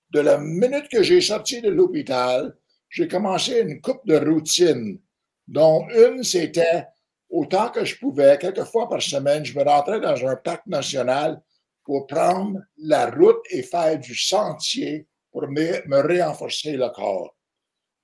de 0.08 0.20
la 0.20 0.38
minute 0.38 0.88
que 0.90 1.02
j'ai 1.02 1.20
sorti 1.20 1.60
de 1.60 1.68
l'hôpital, 1.68 2.56
j'ai 2.88 3.08
commencé 3.08 3.60
une 3.60 3.82
coupe 3.82 4.06
de 4.06 4.16
routine, 4.16 4.98
dont 5.46 5.86
une, 5.90 6.22
c'était 6.22 6.86
autant 7.28 7.68
que 7.68 7.84
je 7.84 7.98
pouvais, 7.98 8.38
quelques 8.38 8.64
fois 8.64 8.88
par 8.88 9.02
semaine, 9.02 9.44
je 9.44 9.58
me 9.58 9.64
rentrais 9.64 10.00
dans 10.00 10.26
un 10.26 10.36
parc 10.36 10.66
national 10.66 11.42
pour 11.84 12.06
prendre 12.06 12.58
la 12.78 13.10
route 13.10 13.44
et 13.50 13.62
faire 13.62 13.98
du 13.98 14.14
sentier 14.14 15.06
pour 15.36 15.48
me, 15.48 15.86
me 15.86 16.02
le 16.02 16.88
corps. 16.94 17.36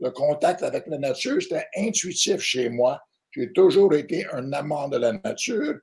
Le 0.00 0.10
contact 0.10 0.62
avec 0.62 0.86
la 0.86 0.98
nature, 0.98 1.40
c'était 1.40 1.66
intuitif 1.78 2.42
chez 2.42 2.68
moi. 2.68 3.00
J'ai 3.30 3.50
toujours 3.54 3.94
été 3.94 4.26
un 4.34 4.52
amant 4.52 4.86
de 4.90 4.98
la 4.98 5.14
nature 5.14 5.78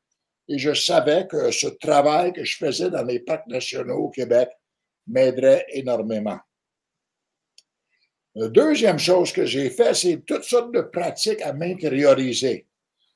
et 0.47 0.59
je 0.59 0.75
savais 0.75 1.25
que 1.25 1.49
ce 1.49 1.65
travail 1.65 2.33
que 2.33 2.43
je 2.43 2.55
faisais 2.55 2.91
dans 2.91 3.01
les 3.01 3.21
parcs 3.21 3.47
nationaux 3.47 3.95
au 3.95 4.09
Québec 4.11 4.47
m'aiderait 5.07 5.65
énormément. 5.69 6.37
La 8.35 8.49
deuxième 8.49 8.99
chose 8.99 9.31
que 9.31 9.47
j'ai 9.47 9.71
fait, 9.71 9.95
c'est 9.95 10.23
toutes 10.27 10.43
sortes 10.43 10.71
de 10.71 10.81
pratiques 10.81 11.41
à 11.41 11.51
m'intérioriser. 11.51 12.67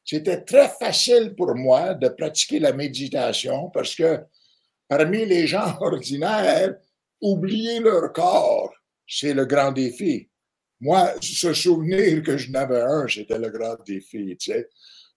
C'était 0.03 0.41
très 0.41 0.69
facile 0.69 1.35
pour 1.35 1.53
moi 1.53 1.93
de 1.93 2.09
pratiquer 2.09 2.57
la 2.57 2.73
méditation 2.73 3.69
parce 3.69 3.93
que 3.93 4.21
parmi 4.87 5.23
les 5.23 5.45
gens 5.45 5.77
ordinaires, 5.81 6.73
oublier 7.23 7.79
leur 7.79 8.11
corps, 8.11 8.73
c'est 9.07 9.33
le 9.33 9.45
grand 9.45 9.71
défi. 9.71 10.29
Moi, 10.81 11.13
se 11.21 11.53
souvenir 11.53 12.21
que 12.21 12.37
je 12.37 12.51
n'avais 12.51 12.81
un, 12.81 13.07
c'était 13.07 13.39
le 13.39 13.49
grand 13.49 13.77
défi. 13.85 14.35
Tu 14.37 14.51
sais. 14.51 14.67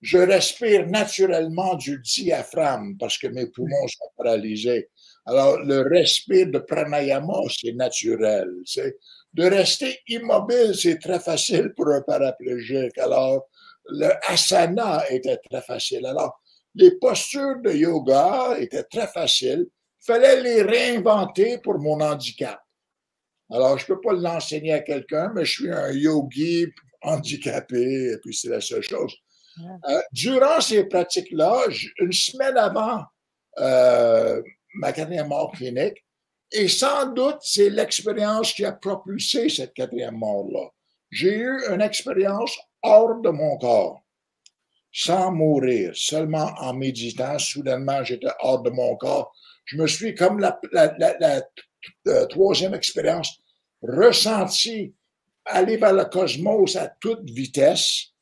Je 0.00 0.18
respire 0.18 0.86
naturellement 0.86 1.75
du 1.75 2.00
diaphragme 2.00 2.96
parce 2.98 3.18
que 3.18 3.26
mes 3.26 3.46
poumons 3.46 3.88
sont 3.88 4.10
paralysés. 4.16 4.88
Alors, 5.25 5.58
le 5.58 5.80
respire 5.80 6.48
de 6.48 6.58
pranayama, 6.58 7.40
c'est 7.48 7.72
naturel. 7.72 8.48
Tu. 8.64 8.94
De 9.34 9.44
rester 9.44 9.98
immobile, 10.06 10.75
c'est 10.80 11.00
très 11.00 11.18
facile 11.18 11.72
pour 11.75 11.88
un 11.88 12.02
paraplégique. 12.02 12.96
Alors, 12.98 13.48
le 13.88 14.10
asana 14.30 15.02
était 15.10 15.38
très 15.50 15.62
facile. 15.62 16.06
Alors, 16.06 16.40
les 16.75 16.92
postures 16.98 17.60
de 17.64 17.72
yoga 17.72 18.56
étaient 18.58 18.84
très 18.84 19.08
faciles 19.08 19.66
fallait 20.06 20.40
les 20.40 20.62
réinventer 20.62 21.58
pour 21.58 21.78
mon 21.78 22.00
handicap. 22.00 22.60
Alors, 23.50 23.78
je 23.78 23.84
ne 23.84 23.94
peux 23.94 24.00
pas 24.00 24.12
l'enseigner 24.12 24.72
à 24.72 24.80
quelqu'un, 24.80 25.32
mais 25.34 25.44
je 25.44 25.52
suis 25.52 25.70
un 25.70 25.90
yogi 25.92 26.66
handicapé, 27.02 28.12
et 28.12 28.18
puis 28.18 28.34
c'est 28.34 28.48
la 28.48 28.60
seule 28.60 28.82
chose. 28.82 29.14
Euh, 29.88 30.02
durant 30.12 30.60
ces 30.60 30.84
pratiques-là, 30.84 31.66
une 31.98 32.12
semaine 32.12 32.56
avant 32.56 33.04
euh, 33.58 34.42
ma 34.75 34.92
quatrième 34.92 35.28
mort 35.28 35.52
clinique, 35.52 36.04
et 36.52 36.68
sans 36.68 37.06
doute 37.06 37.38
c'est 37.40 37.70
l'expérience 37.70 38.52
qui 38.52 38.64
a 38.64 38.72
propulsé 38.72 39.48
cette 39.48 39.72
quatrième 39.75 40.16
mort-là. 40.16 40.68
J'ai 41.10 41.36
eu 41.38 41.60
une 41.70 41.80
expérience 41.80 42.56
hors 42.82 43.20
de 43.20 43.30
mon 43.30 43.56
corps, 43.56 44.02
sans 44.92 45.30
mourir, 45.32 45.92
seulement 45.94 46.52
en 46.58 46.75
méditant. 46.75 47.38
Soudainement, 47.38 48.04
j'étais 48.04 48.32
hors 48.40 48.62
de 48.62 48.70
mon 48.70 48.96
corps. 48.96 49.32
Je 49.66 49.76
me 49.76 49.87
suis, 49.87 50.14
comme 50.14 50.40
la, 50.40 50.58
la 50.73 52.26
troisième 52.26 52.75
expérience, 52.75 53.38
ressenti 53.82 54.94
aller 55.44 55.76
vers 55.76 55.92
le 55.92 56.04
cosmos 56.06 56.76
à 56.76 56.88
toute 56.88 57.28
vitesse 57.30 58.16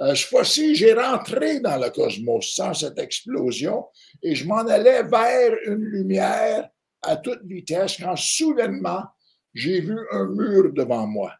euh, 0.00 0.14
cette 0.14 0.28
fois-ci, 0.28 0.76
j'ai 0.76 0.92
rentré 0.94 1.60
dans 1.60 1.76
le 1.76 1.90
cosmos 1.90 2.54
sans 2.54 2.72
cette 2.72 2.98
explosion 2.98 3.84
et 4.22 4.34
je 4.34 4.46
m'en 4.46 4.58
allais 4.58 5.02
vers 5.02 5.52
une 5.66 5.82
lumière 5.84 6.68
à 7.02 7.16
toute 7.16 7.44
vitesse 7.44 7.96
quand 7.96 8.16
soudainement, 8.16 9.02
j'ai 9.54 9.80
vu 9.80 9.98
un 10.12 10.26
mur 10.26 10.72
devant 10.72 11.06
moi. 11.06 11.34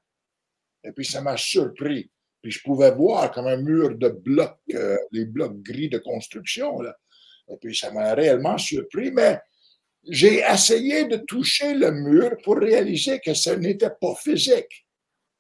Et 0.82 0.90
puis 0.90 1.04
ça 1.04 1.20
m'a 1.20 1.36
surpris. 1.36 2.10
Puis 2.42 2.50
je 2.50 2.62
pouvais 2.62 2.90
voir 2.90 3.30
comme 3.30 3.46
un 3.46 3.58
mur 3.58 3.96
de 3.96 4.08
blocs, 4.08 4.58
euh, 4.74 4.96
les 5.12 5.24
blocs 5.24 5.62
gris 5.62 5.88
de 5.88 5.98
construction. 5.98 6.80
Là. 6.80 6.96
Et 7.50 7.56
puis 7.56 7.74
ça 7.74 7.90
m'a 7.90 8.14
réellement 8.14 8.58
surpris, 8.58 9.10
mais 9.10 9.40
j'ai 10.08 10.40
essayé 10.40 11.04
de 11.06 11.16
toucher 11.16 11.74
le 11.74 11.90
mur 11.90 12.36
pour 12.44 12.56
réaliser 12.56 13.20
que 13.20 13.34
ce 13.34 13.50
n'était 13.50 13.90
pas 14.00 14.14
physique 14.14 14.86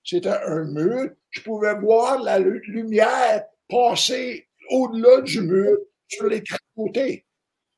c'était 0.08 0.30
un 0.30 0.64
mur. 0.64 1.10
Je 1.28 1.42
pouvais 1.42 1.74
voir 1.74 2.22
la 2.22 2.38
lumière 2.38 3.44
passer 3.68 4.48
au-delà 4.70 5.20
du 5.20 5.42
mur 5.42 5.76
sur 6.08 6.26
les 6.26 6.42
quatre 6.42 6.64
côtés. 6.74 7.26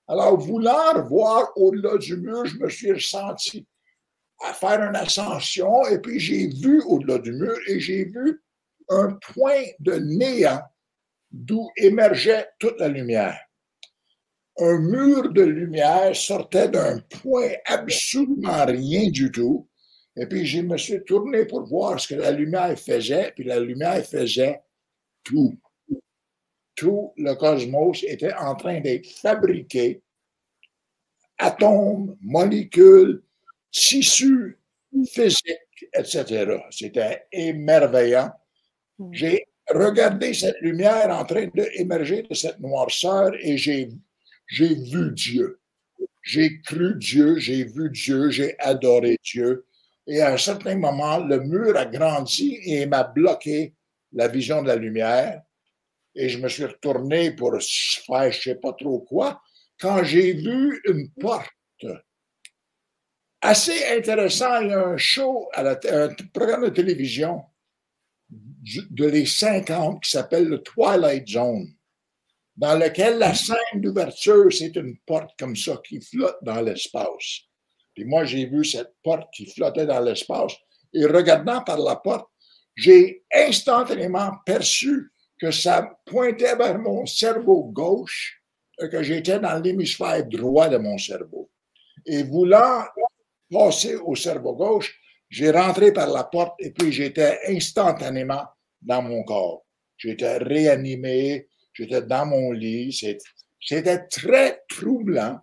Alors, 0.06 0.38
voulant 0.38 1.02
voir 1.08 1.50
au-delà 1.56 1.98
du 1.98 2.16
mur, 2.16 2.44
je 2.46 2.56
me 2.58 2.68
suis 2.68 2.92
ressenti 2.92 3.66
à 4.44 4.54
faire 4.54 4.80
une 4.80 4.94
ascension 4.94 5.84
et 5.88 5.98
puis 5.98 6.20
j'ai 6.20 6.46
vu 6.46 6.80
au-delà 6.82 7.18
du 7.18 7.32
mur 7.32 7.56
et 7.66 7.80
j'ai 7.80 8.04
vu 8.04 8.40
un 8.88 9.18
point 9.34 9.64
de 9.80 9.94
néant 9.94 10.62
d'où 11.32 11.68
émergeait 11.76 12.48
toute 12.60 12.78
la 12.78 12.88
lumière. 12.88 13.38
Un 14.60 14.78
mur 14.78 15.32
de 15.32 15.42
lumière 15.42 16.14
sortait 16.14 16.68
d'un 16.68 17.00
point 17.22 17.52
absolument 17.66 18.66
rien 18.66 19.08
du 19.10 19.32
tout 19.32 19.66
et 20.16 20.26
puis, 20.26 20.44
je 20.44 20.60
me 20.60 20.76
suis 20.76 21.02
tourné 21.04 21.44
pour 21.44 21.64
voir 21.66 22.00
ce 22.00 22.08
que 22.08 22.20
la 22.20 22.30
lumière 22.30 22.78
faisait, 22.78 23.32
puis 23.34 23.44
la 23.44 23.60
lumière 23.60 24.04
faisait 24.04 24.60
tout. 25.22 25.58
Tout 26.74 27.12
le 27.16 27.34
cosmos 27.34 28.02
était 28.04 28.34
en 28.34 28.54
train 28.54 28.80
d'être 28.80 29.06
fabriqué. 29.06 30.02
Atomes, 31.38 32.16
molécules, 32.20 33.22
tissus, 33.70 34.58
physiques, 35.06 35.88
etc. 35.94 36.58
C'était 36.70 37.24
émerveillant. 37.32 38.30
Hmm. 38.98 39.12
J'ai 39.12 39.46
regardé 39.68 40.34
cette 40.34 40.60
lumière 40.60 41.08
en 41.10 41.24
train 41.24 41.46
d'émerger 41.46 42.22
de 42.22 42.34
cette 42.34 42.58
noirceur 42.60 43.32
et 43.40 43.56
j'ai, 43.56 43.88
j'ai 44.50 44.74
vu 44.74 45.12
Dieu. 45.12 45.60
J'ai 46.22 46.60
cru 46.60 46.96
Dieu, 46.96 47.38
j'ai 47.38 47.64
vu 47.64 47.88
Dieu, 47.90 48.30
j'ai 48.30 48.58
adoré 48.58 49.16
Dieu. 49.22 49.66
Et 50.06 50.20
à 50.20 50.32
un 50.32 50.36
certain 50.36 50.76
moment, 50.76 51.18
le 51.18 51.40
mur 51.40 51.76
a 51.76 51.86
grandi 51.86 52.58
et 52.64 52.84
m'a 52.86 53.04
bloqué 53.04 53.74
la 54.12 54.28
vision 54.28 54.60
de 54.62 54.68
la 54.68 54.76
lumière. 54.76 55.42
Et 56.14 56.28
je 56.28 56.38
me 56.38 56.48
suis 56.48 56.64
retourné 56.64 57.30
pour 57.30 57.52
faire 57.52 58.32
je 58.32 58.38
ne 58.38 58.42
sais 58.42 58.54
pas 58.56 58.72
trop 58.72 59.00
quoi, 59.00 59.40
quand 59.78 60.02
j'ai 60.02 60.32
vu 60.32 60.82
une 60.86 61.10
porte. 61.12 61.86
Assez 63.40 63.86
intéressant, 63.96 64.60
il 64.60 64.70
y 64.70 64.72
a 64.72 64.84
un 64.84 64.96
show, 64.96 65.48
à 65.54 65.62
un 65.62 66.14
programme 66.34 66.64
de 66.64 66.70
télévision 66.70 67.42
de 68.28 69.06
les 69.06 69.24
50 69.24 70.02
qui 70.02 70.10
s'appelle 70.10 70.48
le 70.48 70.62
Twilight 70.62 71.26
Zone, 71.26 71.72
dans 72.60 72.78
lequel 72.78 73.18
la 73.18 73.34
scène 73.34 73.80
d'ouverture, 73.80 74.52
c'est 74.52 74.76
une 74.76 74.98
porte 75.06 75.30
comme 75.38 75.56
ça 75.56 75.80
qui 75.82 75.98
flotte 75.98 76.36
dans 76.42 76.60
l'espace. 76.60 77.40
Et 77.96 78.04
moi, 78.04 78.26
j'ai 78.26 78.44
vu 78.44 78.66
cette 78.66 78.92
porte 79.02 79.32
qui 79.32 79.46
flottait 79.46 79.86
dans 79.86 80.00
l'espace. 80.00 80.52
Et 80.92 81.06
regardant 81.06 81.62
par 81.62 81.78
la 81.78 81.96
porte, 81.96 82.28
j'ai 82.76 83.24
instantanément 83.34 84.32
perçu 84.44 85.10
que 85.40 85.50
ça 85.50 85.90
pointait 86.04 86.54
vers 86.54 86.78
mon 86.78 87.06
cerveau 87.06 87.64
gauche 87.64 88.42
et 88.78 88.90
que 88.90 89.02
j'étais 89.02 89.40
dans 89.40 89.58
l'hémisphère 89.58 90.26
droit 90.26 90.68
de 90.68 90.76
mon 90.76 90.98
cerveau. 90.98 91.50
Et 92.04 92.24
voulant 92.24 92.84
passer 93.50 93.96
au 93.96 94.14
cerveau 94.14 94.54
gauche, 94.54 94.94
j'ai 95.30 95.50
rentré 95.50 95.92
par 95.92 96.10
la 96.10 96.24
porte 96.24 96.56
et 96.58 96.72
puis 96.72 96.92
j'étais 96.92 97.38
instantanément 97.48 98.44
dans 98.82 99.00
mon 99.00 99.22
corps. 99.24 99.64
J'étais 99.96 100.36
réanimé, 100.36 101.48
j'étais 101.80 102.02
dans 102.02 102.26
mon 102.26 102.52
lit. 102.52 102.92
C'était 103.60 104.06
très 104.06 104.62
troublant, 104.68 105.40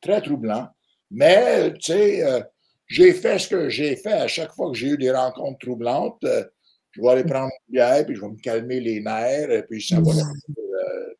très 0.00 0.20
troublant. 0.22 0.68
Mais, 1.10 1.72
tu 1.74 1.92
sais, 1.92 2.24
euh, 2.24 2.40
j'ai 2.86 3.12
fait 3.12 3.38
ce 3.38 3.48
que 3.48 3.68
j'ai 3.68 3.96
fait 3.96 4.12
à 4.12 4.28
chaque 4.28 4.52
fois 4.52 4.70
que 4.70 4.76
j'ai 4.76 4.88
eu 4.88 4.98
des 4.98 5.10
rencontres 5.10 5.58
troublantes. 5.58 6.22
Euh, 6.24 6.44
je 6.92 7.02
vais 7.02 7.08
aller 7.08 7.24
prendre 7.24 7.50
une 7.68 7.72
bière, 7.72 8.06
puis 8.06 8.14
je 8.14 8.20
vais 8.20 8.28
me 8.28 8.40
calmer 8.40 8.80
les 8.80 9.00
nerfs, 9.00 9.50
et 9.50 9.62
puis 9.64 9.82
ça 9.82 10.00
va 10.00 10.12
euh, 10.12 11.14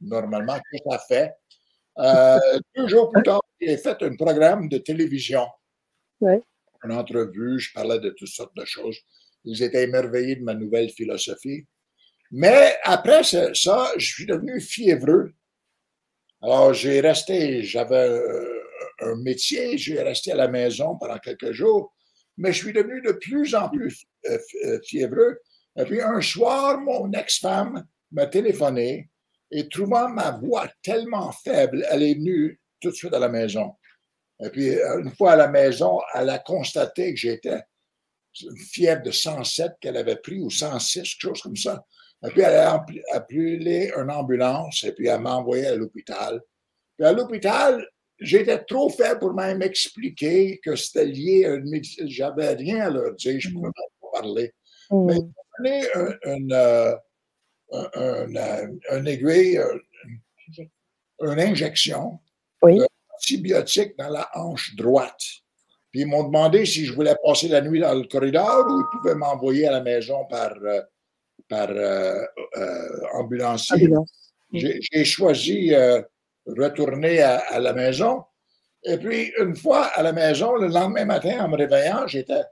normalement, 0.00 0.56
tout 0.56 0.92
à 0.92 0.98
fait. 1.00 1.32
deux 2.76 2.86
jours 2.86 3.10
plus 3.10 3.22
tard, 3.24 3.42
j'ai 3.60 3.76
fait 3.76 4.00
un 4.02 4.14
programme 4.14 4.68
de 4.68 4.78
télévision. 4.78 5.46
Ouais. 6.20 6.40
Une 6.84 6.92
entrevue, 6.92 7.58
je 7.58 7.72
parlais 7.72 7.98
de 7.98 8.10
toutes 8.10 8.28
sortes 8.28 8.56
de 8.56 8.64
choses. 8.64 8.98
Ils 9.44 9.62
étaient 9.62 9.84
émerveillés 9.84 10.36
de 10.36 10.44
ma 10.44 10.54
nouvelle 10.54 10.90
philosophie. 10.90 11.66
Mais 12.30 12.76
après 12.82 13.22
ça, 13.24 13.52
je 13.96 14.06
suis 14.06 14.26
devenu 14.26 14.60
fiévreux. 14.60 15.32
Alors, 16.42 16.74
j'ai 16.74 17.00
resté, 17.00 17.62
j'avais 17.62 18.20
un 19.00 19.16
métier, 19.16 19.78
j'ai 19.78 20.02
resté 20.02 20.32
à 20.32 20.36
la 20.36 20.48
maison 20.48 20.96
pendant 20.96 21.18
quelques 21.18 21.52
jours, 21.52 21.94
mais 22.36 22.52
je 22.52 22.62
suis 22.62 22.72
devenu 22.72 23.00
de 23.02 23.12
plus 23.12 23.54
en 23.54 23.68
plus 23.68 24.04
euh, 24.28 24.38
euh, 24.64 24.80
fiévreux. 24.84 25.38
Et 25.78 25.84
puis 25.84 26.00
un 26.00 26.20
soir, 26.20 26.80
mon 26.80 27.10
ex-femme 27.12 27.86
m'a 28.12 28.26
téléphoné 28.26 29.10
et 29.50 29.68
trouvant 29.68 30.08
ma 30.08 30.32
voix 30.32 30.68
tellement 30.82 31.32
faible, 31.32 31.86
elle 31.90 32.02
est 32.02 32.14
venue 32.14 32.60
tout 32.80 32.90
de 32.90 32.94
suite 32.94 33.14
à 33.14 33.18
la 33.18 33.28
maison. 33.28 33.74
Et 34.44 34.50
puis, 34.50 34.68
une 34.68 35.14
fois 35.16 35.32
à 35.32 35.36
la 35.36 35.48
maison, 35.48 36.00
elle 36.14 36.28
a 36.28 36.38
constaté 36.38 37.14
que 37.14 37.20
j'étais 37.20 37.62
une 38.42 38.56
fièvre 38.56 39.02
de 39.02 39.10
107 39.10 39.72
qu'elle 39.80 39.96
avait 39.96 40.16
pris 40.16 40.40
ou 40.40 40.50
106, 40.50 41.14
quelque 41.14 41.20
chose 41.20 41.42
comme 41.42 41.56
ça. 41.56 41.86
Et 42.24 42.30
puis, 42.30 42.40
elle 42.40 42.54
a 42.54 42.84
appelé 43.12 43.92
une 43.96 44.10
ambulance 44.10 44.84
et 44.84 44.92
puis 44.92 45.06
elle 45.08 45.20
m'a 45.20 45.36
envoyé 45.36 45.66
à 45.66 45.76
l'hôpital. 45.76 46.40
Puis 46.96 47.06
à 47.06 47.12
l'hôpital, 47.12 47.86
j'étais 48.18 48.58
trop 48.64 48.88
faible 48.88 49.20
pour 49.20 49.34
même 49.34 49.62
expliquer 49.62 50.58
que 50.64 50.76
c'était 50.76 51.04
lié 51.04 51.44
à 51.44 51.54
une 51.54 51.68
médecine. 51.68 52.08
J'avais 52.08 52.54
rien 52.54 52.86
à 52.86 52.90
leur 52.90 53.14
dire, 53.14 53.38
je 53.38 53.48
ne 53.48 53.54
pouvais 53.54 53.70
pas 53.74 54.20
parler. 54.20 54.52
Mm. 54.90 55.06
Mais 55.06 55.14
ils 55.14 55.20
m'ont 55.20 55.32
donné 55.58 55.88
un, 56.24 56.96
un, 58.90 59.04
aiguille, 59.04 59.60
une 61.20 61.40
injection 61.40 62.18
d'antibiotique 62.62 63.96
dans 63.98 64.10
la 64.10 64.28
hanche 64.34 64.74
droite. 64.76 65.22
Puis 65.90 66.00
ils 66.02 66.06
m'ont 66.06 66.24
demandé 66.24 66.66
si 66.66 66.84
je 66.84 66.92
voulais 66.92 67.16
passer 67.24 67.48
la 67.48 67.60
nuit 67.60 67.80
dans 67.80 67.94
le 67.94 68.06
corridor 68.06 68.66
ou 68.68 68.80
ils 68.80 68.98
pouvaient 68.98 69.14
m'envoyer 69.14 69.66
à 69.66 69.72
la 69.72 69.80
maison 69.82 70.24
par, 70.26 70.52
euh, 70.62 70.80
par 71.48 71.70
euh, 71.70 72.24
euh, 72.56 72.88
ambulancier. 73.14 73.88
J'ai 74.52 75.04
choisi 75.04 75.72
retourner 76.46 77.20
à, 77.20 77.58
la 77.58 77.72
maison. 77.72 78.22
Et 78.84 78.98
puis, 78.98 79.32
une 79.40 79.56
fois 79.56 79.86
à 79.86 80.02
la 80.02 80.12
maison, 80.12 80.56
le 80.56 80.68
lendemain 80.68 81.04
matin, 81.04 81.44
en 81.44 81.48
me 81.48 81.56
réveillant, 81.56 82.06
j'étais 82.06 82.42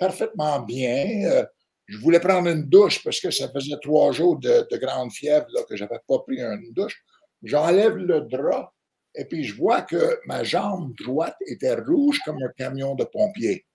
parfaitement 0.00 0.60
bien. 0.60 1.30
Euh, 1.30 1.44
je 1.86 1.98
voulais 1.98 2.20
prendre 2.20 2.48
une 2.48 2.64
douche 2.64 3.02
parce 3.04 3.20
que 3.20 3.30
ça 3.30 3.48
faisait 3.50 3.76
trois 3.82 4.12
jours 4.12 4.38
de, 4.38 4.66
grande 4.76 5.12
fièvre 5.12 5.46
là, 5.54 5.62
que 5.68 5.76
je 5.76 5.84
n'avais 5.84 6.00
pas 6.08 6.18
pris 6.20 6.40
une 6.40 6.72
douche. 6.72 7.02
J'enlève 7.42 7.96
le 7.96 8.22
drap 8.22 8.72
et 9.14 9.24
puis 9.24 9.44
je 9.44 9.54
vois 9.56 9.82
que 9.82 10.20
ma 10.26 10.44
jambe 10.44 10.94
droite 10.96 11.36
était 11.46 11.74
rouge 11.74 12.20
comme 12.24 12.42
un 12.42 12.50
camion 12.56 12.94
de 12.94 13.04
pompiers. 13.04 13.66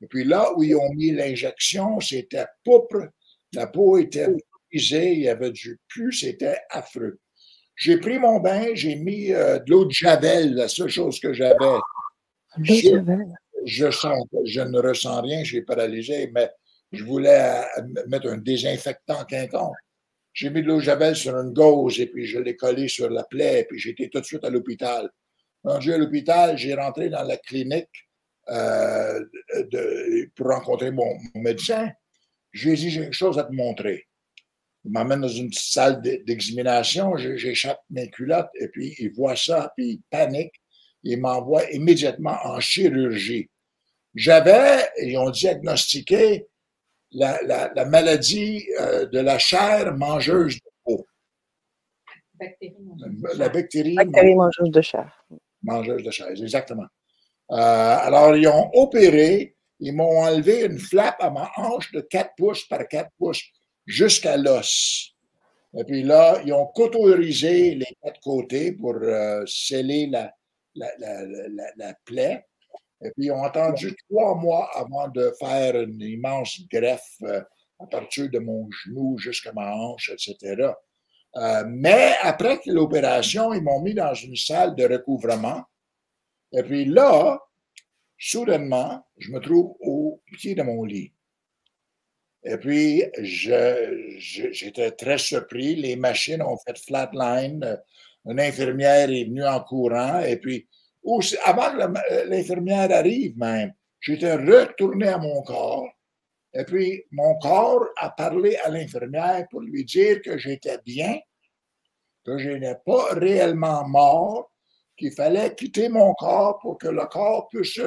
Et 0.00 0.06
puis 0.06 0.24
là 0.24 0.52
où 0.56 0.62
ils 0.62 0.74
ont 0.74 0.92
mis 0.94 1.12
l'injection, 1.12 2.00
c'était 2.00 2.46
pourpre. 2.64 3.08
La 3.54 3.66
peau 3.66 3.98
était 3.98 4.28
brisée, 4.70 5.12
il 5.12 5.20
y 5.20 5.28
avait 5.28 5.50
du 5.50 5.78
pu, 5.88 6.12
c'était 6.12 6.58
affreux. 6.70 7.18
J'ai 7.76 7.98
pris 7.98 8.18
mon 8.18 8.40
bain, 8.40 8.68
j'ai 8.74 8.96
mis 8.96 9.32
euh, 9.32 9.58
de 9.58 9.70
l'eau 9.70 9.84
de 9.84 9.90
Javel, 9.90 10.54
la 10.54 10.68
seule 10.68 10.88
chose 10.88 11.18
que 11.20 11.32
j'avais. 11.32 11.56
Javel. 12.60 13.26
Je, 13.64 13.90
sens, 13.90 14.26
je 14.44 14.60
ne 14.60 14.78
ressens 14.78 15.22
rien, 15.22 15.44
je 15.44 15.54
suis 15.54 15.62
paralysé, 15.62 16.30
mais 16.34 16.50
je 16.92 17.04
voulais 17.04 17.62
euh, 17.78 17.82
mettre 18.08 18.28
un 18.28 18.38
désinfectant 18.38 19.24
quinconce. 19.24 19.76
J'ai 20.32 20.50
mis 20.50 20.62
de 20.62 20.68
l'eau 20.68 20.76
de 20.76 20.82
Javel 20.82 21.14
sur 21.14 21.36
une 21.36 21.52
gauze 21.52 22.00
et 22.00 22.06
puis 22.06 22.26
je 22.26 22.38
l'ai 22.38 22.56
collé 22.56 22.88
sur 22.88 23.10
la 23.10 23.24
plaie, 23.24 23.60
et 23.60 23.64
puis 23.64 23.78
j'étais 23.78 24.08
tout 24.08 24.20
de 24.20 24.24
suite 24.24 24.44
à 24.44 24.50
l'hôpital. 24.50 25.10
Rendu 25.64 25.92
à 25.92 25.98
l'hôpital, 25.98 26.56
j'ai 26.56 26.74
rentré 26.74 27.08
dans 27.08 27.22
la 27.22 27.36
clinique 27.36 28.08
euh, 28.48 29.20
de, 29.70 30.30
pour 30.34 30.48
rencontrer 30.48 30.90
mon, 30.90 31.16
médecin. 31.36 31.90
Je 32.52 32.68
lui 32.68 32.74
ai 32.74 32.76
dit, 32.76 32.90
j'ai 32.90 33.00
quelque 33.00 33.12
chose 33.12 33.38
à 33.38 33.44
te 33.44 33.52
montrer. 33.52 34.06
Il 34.84 34.92
m'emmène 34.92 35.20
dans 35.20 35.28
une 35.28 35.48
petite 35.48 35.72
salle 35.72 36.02
d'examination, 36.02 37.16
j'échappe 37.16 37.80
mes 37.90 38.10
culottes, 38.10 38.50
et 38.60 38.68
puis 38.68 38.94
il 38.98 39.12
voit 39.12 39.36
ça, 39.36 39.72
puis 39.76 39.86
il 39.90 40.02
panique. 40.10 40.52
Il 41.04 41.20
m'envoie 41.20 41.68
immédiatement 41.72 42.36
en 42.44 42.60
chirurgie. 42.60 43.48
J'avais, 44.14 44.88
ils 45.02 45.16
ont 45.18 45.30
diagnostiqué 45.30 46.46
la, 47.12 47.42
la, 47.42 47.72
la 47.74 47.84
maladie 47.84 48.64
euh, 48.80 49.06
de 49.06 49.18
la 49.18 49.38
chair 49.38 49.94
mangeuse 49.96 50.56
de 50.56 50.70
peau. 50.84 51.06
La 53.36 53.48
bactérie, 53.48 53.94
bactérie 53.94 54.34
mangeuse 54.34 54.70
de 54.70 54.80
chair. 54.80 55.26
Mangeuse 55.62 56.02
de 56.02 56.10
chair, 56.10 56.28
exactement. 56.28 56.86
Euh, 57.50 57.56
alors, 57.56 58.36
ils 58.36 58.48
ont 58.48 58.70
opéré, 58.74 59.56
ils 59.82 59.94
m'ont 59.94 60.22
enlevé 60.22 60.64
une 60.64 60.78
flappe 60.78 61.20
à 61.20 61.30
ma 61.30 61.50
hanche 61.56 61.92
de 61.92 62.00
4 62.00 62.34
pouces 62.36 62.64
par 62.66 62.86
4 62.88 63.10
pouces 63.18 63.42
jusqu'à 63.86 64.36
l'os. 64.36 65.14
Et 65.76 65.84
puis 65.84 66.02
là, 66.02 66.40
ils 66.44 66.52
ont 66.52 66.66
cautorisé 66.66 67.74
les 67.74 67.96
quatre 68.02 68.20
côtés 68.20 68.72
pour 68.72 68.94
euh, 68.94 69.44
sceller 69.46 70.06
la, 70.06 70.32
la, 70.74 70.88
la, 70.98 71.64
la, 71.76 71.94
plaie. 72.04 72.44
Et 73.02 73.10
puis, 73.10 73.26
ils 73.26 73.32
ont 73.32 73.42
attendu 73.42 73.94
trois 74.08 74.34
mois 74.34 74.70
avant 74.74 75.08
de 75.08 75.32
faire 75.38 75.80
une 75.80 76.00
immense 76.00 76.60
greffe 76.70 77.16
euh, 77.22 77.40
à 77.80 77.86
partir 77.86 78.30
de 78.30 78.38
mon 78.38 78.68
genou 78.70 79.18
jusqu'à 79.18 79.52
ma 79.52 79.74
hanche, 79.74 80.10
etc. 80.10 80.70
mais 81.66 82.14
après 82.20 82.60
l'opération, 82.66 83.52
ils 83.54 83.62
m'ont 83.62 83.80
mis 83.80 83.94
dans 83.94 84.14
une 84.14 84.36
salle 84.36 84.76
de 84.76 84.84
recouvrement 84.84 85.64
et 86.52 86.62
puis 86.62 86.84
là, 86.84 87.40
soudainement, 88.24 89.04
je 89.18 89.32
me 89.32 89.40
trouve 89.40 89.74
au 89.80 90.22
pied 90.32 90.54
de 90.54 90.62
mon 90.62 90.84
lit. 90.84 91.12
Et 92.44 92.56
puis, 92.56 93.02
j'étais 93.20 94.92
très 94.92 95.18
surpris. 95.18 95.74
Les 95.74 95.96
machines 95.96 96.40
ont 96.42 96.56
fait 96.56 96.78
flatline. 96.78 97.80
Une 98.24 98.40
infirmière 98.40 99.10
est 99.10 99.24
venue 99.24 99.44
en 99.44 99.60
courant. 99.60 100.20
Et 100.20 100.36
puis, 100.36 100.68
avant 101.44 101.72
que 101.72 102.28
l'infirmière 102.28 102.92
arrive 102.92 103.36
même, 103.36 103.72
j'étais 104.00 104.34
retourné 104.34 105.08
à 105.08 105.18
mon 105.18 105.42
corps. 105.42 105.88
Et 106.54 106.64
puis, 106.64 107.04
mon 107.10 107.36
corps 107.38 107.86
a 107.96 108.10
parlé 108.10 108.56
à 108.56 108.68
l'infirmière 108.68 109.46
pour 109.50 109.62
lui 109.62 109.84
dire 109.84 110.22
que 110.22 110.38
j'étais 110.38 110.78
bien, 110.84 111.18
que 112.24 112.38
je 112.38 112.50
n'étais 112.50 112.78
pas 112.86 113.14
réellement 113.14 113.88
mort, 113.88 114.52
qu'il 114.96 115.12
fallait 115.12 115.54
quitter 115.56 115.88
mon 115.88 116.14
corps 116.14 116.58
pour 116.60 116.78
que 116.78 116.88
le 116.88 117.04
corps 117.06 117.48
puisse 117.48 117.80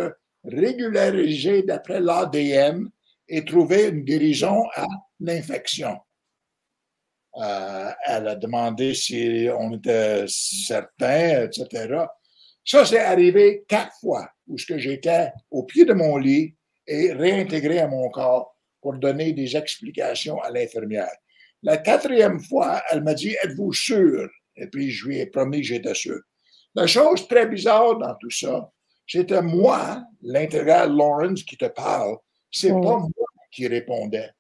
se 0.45 0.55
régulariser 0.55 1.63
d'après 1.63 1.99
l'ADN 1.99 2.89
et 3.27 3.43
trouver 3.43 3.87
une 3.87 4.03
guérison 4.03 4.63
à 4.75 4.85
l'infection. 5.19 5.97
Euh, 7.37 7.91
elle 8.05 8.27
a 8.29 8.35
demandé 8.35 8.93
si 8.93 9.47
on 9.57 9.73
était 9.73 10.25
certain, 10.27 11.43
etc. 11.43 12.05
Ça, 12.63 12.85
c'est 12.85 12.99
arrivé 12.99 13.65
quatre 13.67 13.93
fois 13.99 14.29
où 14.47 14.57
j'étais 14.57 15.31
au 15.51 15.63
pied 15.63 15.85
de 15.85 15.93
mon 15.93 16.17
lit 16.17 16.55
et 16.87 17.11
réintégré 17.11 17.79
à 17.79 17.87
mon 17.87 18.09
corps 18.09 18.55
pour 18.81 18.93
donner 18.93 19.33
des 19.33 19.57
explications 19.57 20.41
à 20.41 20.49
l'infirmière. 20.49 21.11
La 21.63 21.77
quatrième 21.77 22.39
fois, 22.39 22.81
elle 22.91 23.03
m'a 23.03 23.13
dit, 23.13 23.35
êtes-vous 23.43 23.73
sûr? 23.73 24.29
Et 24.55 24.67
puis, 24.67 24.91
je 24.91 25.07
lui 25.07 25.19
ai 25.19 25.25
promis 25.25 25.61
que 25.61 25.67
j'étais 25.67 25.95
sûr. 25.95 26.19
La 26.75 26.87
chose 26.87 27.27
très 27.27 27.47
bizarre 27.47 27.97
dans 27.97 28.15
tout 28.15 28.29
ça, 28.29 28.71
c'était 29.07 29.41
moi, 29.41 30.03
l'intégral 30.21 30.95
Lawrence, 30.95 31.43
qui 31.43 31.57
te 31.57 31.65
parle. 31.65 32.17
C'est 32.51 32.69
pas 32.69 32.79
moi 32.79 33.09
qui 33.51 33.67
répondais. 33.67 34.31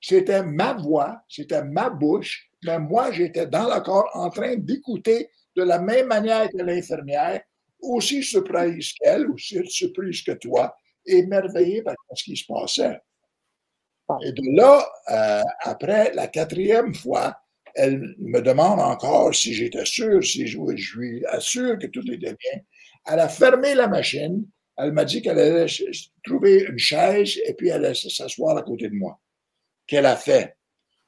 C'était 0.00 0.42
ma 0.42 0.74
voix, 0.74 1.22
c'était 1.28 1.64
ma 1.64 1.90
bouche, 1.90 2.50
mais 2.64 2.78
moi, 2.78 3.10
j'étais 3.10 3.46
dans 3.46 3.72
le 3.72 3.80
corps 3.80 4.10
en 4.14 4.30
train 4.30 4.56
d'écouter 4.56 5.30
de 5.56 5.62
la 5.62 5.78
même 5.78 6.06
manière 6.06 6.48
que 6.50 6.58
l'infirmière, 6.58 7.42
aussi 7.80 8.22
surprise 8.22 8.92
qu'elle, 8.92 9.28
aussi 9.30 9.60
surprise 9.66 10.22
que 10.22 10.32
toi, 10.32 10.74
émerveillée 11.06 11.82
par 11.82 11.94
ce 12.14 12.24
qui 12.24 12.36
se 12.36 12.44
passait. 12.46 13.00
Et 14.22 14.32
de 14.32 14.56
là, 14.56 14.88
euh, 15.10 15.42
après 15.60 16.12
la 16.14 16.28
quatrième 16.28 16.94
fois, 16.94 17.36
elle 17.74 18.14
me 18.18 18.40
demande 18.40 18.80
encore 18.80 19.34
si 19.34 19.52
j'étais 19.52 19.84
sûr, 19.84 20.24
si 20.24 20.46
je, 20.46 20.58
je 20.76 20.98
lui 20.98 21.26
assure 21.26 21.78
que 21.78 21.86
tout 21.86 22.02
était 22.10 22.34
bien. 22.34 22.60
Elle 23.08 23.20
a 23.20 23.28
fermé 23.28 23.74
la 23.74 23.88
machine. 23.88 24.44
Elle 24.76 24.92
m'a 24.92 25.04
dit 25.04 25.22
qu'elle 25.22 25.38
allait 25.38 25.66
trouver 26.22 26.64
une 26.68 26.78
chaise 26.78 27.38
et 27.44 27.54
puis 27.54 27.68
elle 27.68 27.84
allait 27.84 27.94
s'asseoir 27.94 28.56
à 28.56 28.62
côté 28.62 28.88
de 28.88 28.94
moi. 28.94 29.18
Qu'elle 29.86 30.06
a 30.06 30.14
fait. 30.16 30.56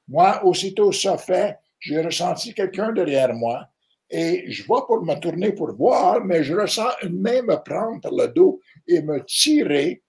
Moi, 0.08 0.44
aussitôt 0.44 0.90
ça 0.90 1.18
fait, 1.18 1.58
j'ai 1.78 2.00
ressenti 2.00 2.52
quelqu'un 2.52 2.92
derrière 2.92 3.32
moi 3.34 3.68
et 4.10 4.50
je 4.50 4.64
vois 4.64 4.86
pour 4.86 5.04
me 5.04 5.14
tourner 5.20 5.52
pour 5.52 5.72
voir, 5.76 6.24
mais 6.24 6.42
je 6.42 6.54
ressens 6.54 6.90
une 7.02 7.20
main 7.20 7.42
me 7.42 7.62
prendre 7.62 8.10
le 8.10 8.26
dos 8.26 8.60
et 8.88 9.02
me 9.02 9.24
tirer. 9.24 10.02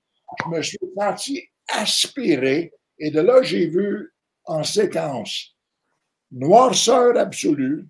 Je 0.44 0.50
me 0.50 0.62
suis 0.64 0.80
senti 0.98 1.44
aspiré 1.68 2.74
et 2.98 3.12
de 3.12 3.20
là, 3.20 3.44
j'ai 3.44 3.68
vu 3.68 4.12
en 4.46 4.64
séquence 4.64 5.56
noirceur 6.32 7.18
absolue, 7.18 7.88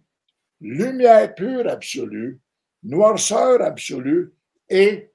lumière 0.60 1.34
pure 1.36 1.70
absolue, 1.70 2.40
noirceur 2.84 3.62
absolue, 3.62 4.34
et 4.70 5.12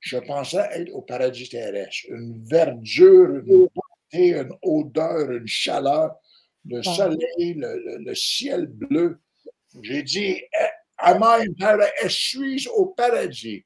je 0.00 0.18
pensais 0.18 0.68
être 0.72 0.92
au 0.92 1.02
paradis 1.02 1.48
terrestre. 1.48 2.06
Une 2.08 2.44
verdure, 2.44 3.36
une 3.36 3.68
beauté, 3.74 4.38
une 4.38 4.52
odeur, 4.62 5.30
une 5.30 5.46
chaleur, 5.46 6.16
le 6.64 6.82
soleil, 6.82 7.54
le, 7.56 8.14
ciel 8.14 8.66
bleu. 8.66 9.20
J'ai 9.82 10.02
dit, 10.02 10.40
am 10.98 11.22
I 11.22 11.46
in 11.60 12.08
Suis-je 12.08 12.68
au 12.68 12.86
paradis? 12.86 13.64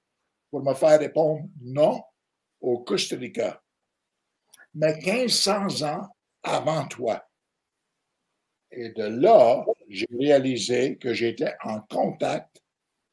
Pour 0.51 0.65
me 0.65 0.75
faire 0.75 0.99
répondre 0.99 1.49
non, 1.61 2.03
au 2.61 2.79
Costa 2.81 3.17
Rica. 3.17 3.63
Mais 4.75 4.97
1500 4.97 5.83
ans 5.83 6.09
avant 6.43 6.87
toi. 6.87 7.25
Et 8.73 8.91
de 8.91 9.05
là, 9.05 9.65
j'ai 9.89 10.07
réalisé 10.19 10.97
que 10.97 11.13
j'étais 11.13 11.55
en 11.63 11.81
contact, 11.81 12.63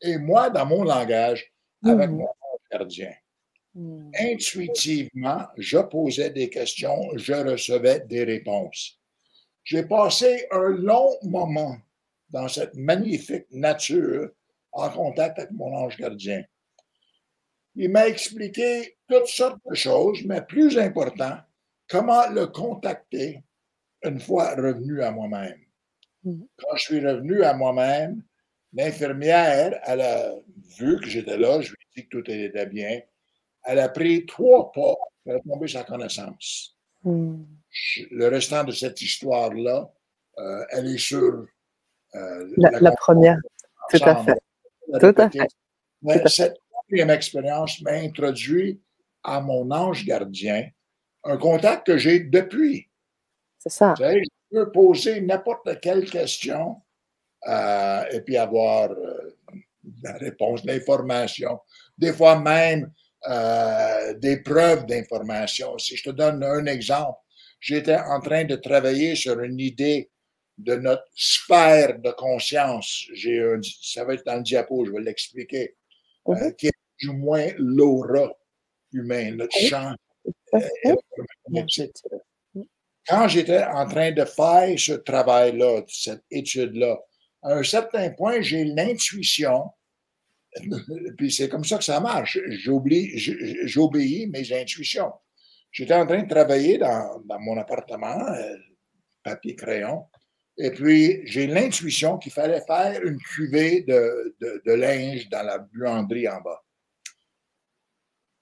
et 0.01 0.17
moi, 0.17 0.49
dans 0.49 0.65
mon 0.65 0.83
langage, 0.83 1.51
avec 1.83 2.09
mmh. 2.09 2.15
mon 2.15 2.29
gardien. 2.71 3.13
Mmh. 3.75 4.11
Intuitivement, 4.19 5.47
je 5.57 5.77
posais 5.77 6.29
des 6.29 6.49
questions, 6.49 7.09
je 7.15 7.33
recevais 7.33 8.01
des 8.01 8.23
réponses. 8.23 8.99
J'ai 9.63 9.83
passé 9.83 10.47
un 10.51 10.69
long 10.69 11.09
moment 11.23 11.77
dans 12.29 12.47
cette 12.47 12.75
magnifique 12.75 13.45
nature 13.51 14.29
en 14.71 14.89
contact 14.89 15.39
avec 15.39 15.51
mon 15.51 15.73
ange 15.75 15.97
gardien. 15.97 16.43
Il 17.75 17.89
m'a 17.91 18.07
expliqué 18.07 18.97
toutes 19.07 19.27
sortes 19.27 19.59
de 19.69 19.75
choses, 19.75 20.23
mais 20.25 20.41
plus 20.41 20.77
important, 20.79 21.37
comment 21.87 22.27
le 22.29 22.47
contacter 22.47 23.43
une 24.03 24.19
fois 24.19 24.55
revenu 24.55 25.01
à 25.01 25.11
moi-même. 25.11 25.59
Mmh. 26.23 26.41
Quand 26.57 26.75
je 26.75 26.83
suis 26.83 27.05
revenu 27.05 27.43
à 27.43 27.53
moi-même, 27.53 28.23
l'infirmière, 28.73 29.79
elle 29.83 30.01
a 30.01 30.33
vu 30.77 30.99
que 30.99 31.07
j'étais 31.07 31.37
là, 31.37 31.61
je 31.61 31.69
lui 31.69 31.77
ai 31.77 32.01
dit 32.01 32.07
que 32.07 32.17
tout 32.17 32.31
était 32.31 32.65
bien. 32.65 33.01
Elle 33.63 33.79
a 33.79 33.89
pris 33.89 34.25
trois 34.25 34.71
pas, 34.71 34.95
elle 35.25 35.37
a 35.37 35.39
tombé 35.39 35.67
sa 35.67 35.83
connaissance. 35.83 36.77
Mmh. 37.03 37.43
Le 38.11 38.27
restant 38.27 38.63
de 38.63 38.71
cette 38.71 39.01
histoire-là, 39.01 39.91
euh, 40.39 40.65
elle 40.71 40.87
est 40.87 40.97
sur 40.97 41.45
euh, 42.15 42.53
la, 42.57 42.91
première. 42.91 43.37
Tout 43.89 43.97
à 44.03 44.23
fait. 44.23 44.39
Tout 44.99 45.13
à 45.17 45.29
fait. 45.29 46.27
cette 46.27 46.57
première 46.87 47.11
expérience 47.11 47.81
m'a 47.81 47.91
introduit 47.91 48.81
à 49.23 49.41
mon 49.41 49.69
ange 49.71 50.05
gardien, 50.05 50.69
un 51.23 51.37
contact 51.37 51.87
que 51.87 51.97
j'ai 51.97 52.21
depuis. 52.21 52.89
C'est 53.59 53.69
ça. 53.69 53.93
je 53.99 54.23
peux 54.51 54.71
poser 54.71 55.19
n'importe 55.21 55.79
quelle 55.81 56.09
question 56.09 56.81
euh, 57.47 58.03
et 58.11 58.21
puis 58.21 58.37
avoir 58.37 58.91
euh, 58.91 59.37
la 60.03 60.13
réponse, 60.13 60.63
l'information. 60.65 61.59
Des 61.97 62.13
fois 62.13 62.39
même 62.39 62.91
euh, 63.27 64.13
des 64.13 64.37
preuves 64.37 64.85
d'information. 64.85 65.77
Si 65.77 65.97
je 65.97 66.03
te 66.03 66.09
donne 66.11 66.43
un 66.43 66.65
exemple, 66.65 67.19
j'étais 67.59 67.97
en 67.97 68.21
train 68.21 68.45
de 68.45 68.55
travailler 68.55 69.15
sur 69.15 69.41
une 69.41 69.59
idée 69.59 70.09
de 70.57 70.75
notre 70.75 71.05
sphère 71.15 71.99
de 71.99 72.11
conscience. 72.11 73.05
J'ai 73.13 73.41
un, 73.41 73.59
ça 73.81 74.05
va 74.05 74.13
être 74.13 74.25
dans 74.25 74.37
le 74.37 74.43
diapo, 74.43 74.85
je 74.85 74.91
vais 74.91 75.01
l'expliquer, 75.01 75.75
euh, 76.29 76.35
mhm. 76.35 76.55
qui 76.55 76.67
est 76.67 76.73
du 76.99 77.09
moins 77.09 77.47
l'aura 77.57 78.31
humain, 78.93 79.35
notre 79.35 79.57
champ 79.57 79.93
Quand 83.07 83.27
j'étais 83.27 83.63
en 83.63 83.87
train 83.87 84.11
de 84.11 84.25
faire 84.25 84.79
ce 84.79 84.93
travail-là, 84.93 85.81
cette 85.87 86.23
étude-là, 86.31 86.97
à 87.47 87.55
un 87.55 87.63
certain 87.63 88.09
point, 88.11 88.41
j'ai 88.41 88.65
l'intuition, 88.65 89.71
puis 91.17 91.31
c'est 91.31 91.49
comme 91.49 91.63
ça 91.63 91.77
que 91.77 91.83
ça 91.83 91.99
marche, 91.99 92.37
j'obéis 93.65 94.27
mes 94.27 94.53
intuitions. 94.53 95.13
J'étais 95.71 95.93
en 95.93 96.05
train 96.05 96.23
de 96.23 96.29
travailler 96.29 96.77
dans, 96.77 97.21
mon 97.39 97.57
appartement, 97.57 98.27
euh, 98.29 98.55
papier 99.23 99.55
crayon, 99.55 100.05
et 100.57 100.71
puis 100.71 101.21
j'ai 101.25 101.47
l'intuition 101.47 102.17
qu'il 102.17 102.31
fallait 102.31 102.63
faire 102.65 103.01
une 103.03 103.19
cuvée 103.19 103.83
de, 103.83 104.73
linge 104.73 105.29
dans 105.29 105.43
la 105.43 105.59
buanderie 105.59 106.27
en 106.27 106.41
bas. 106.41 106.63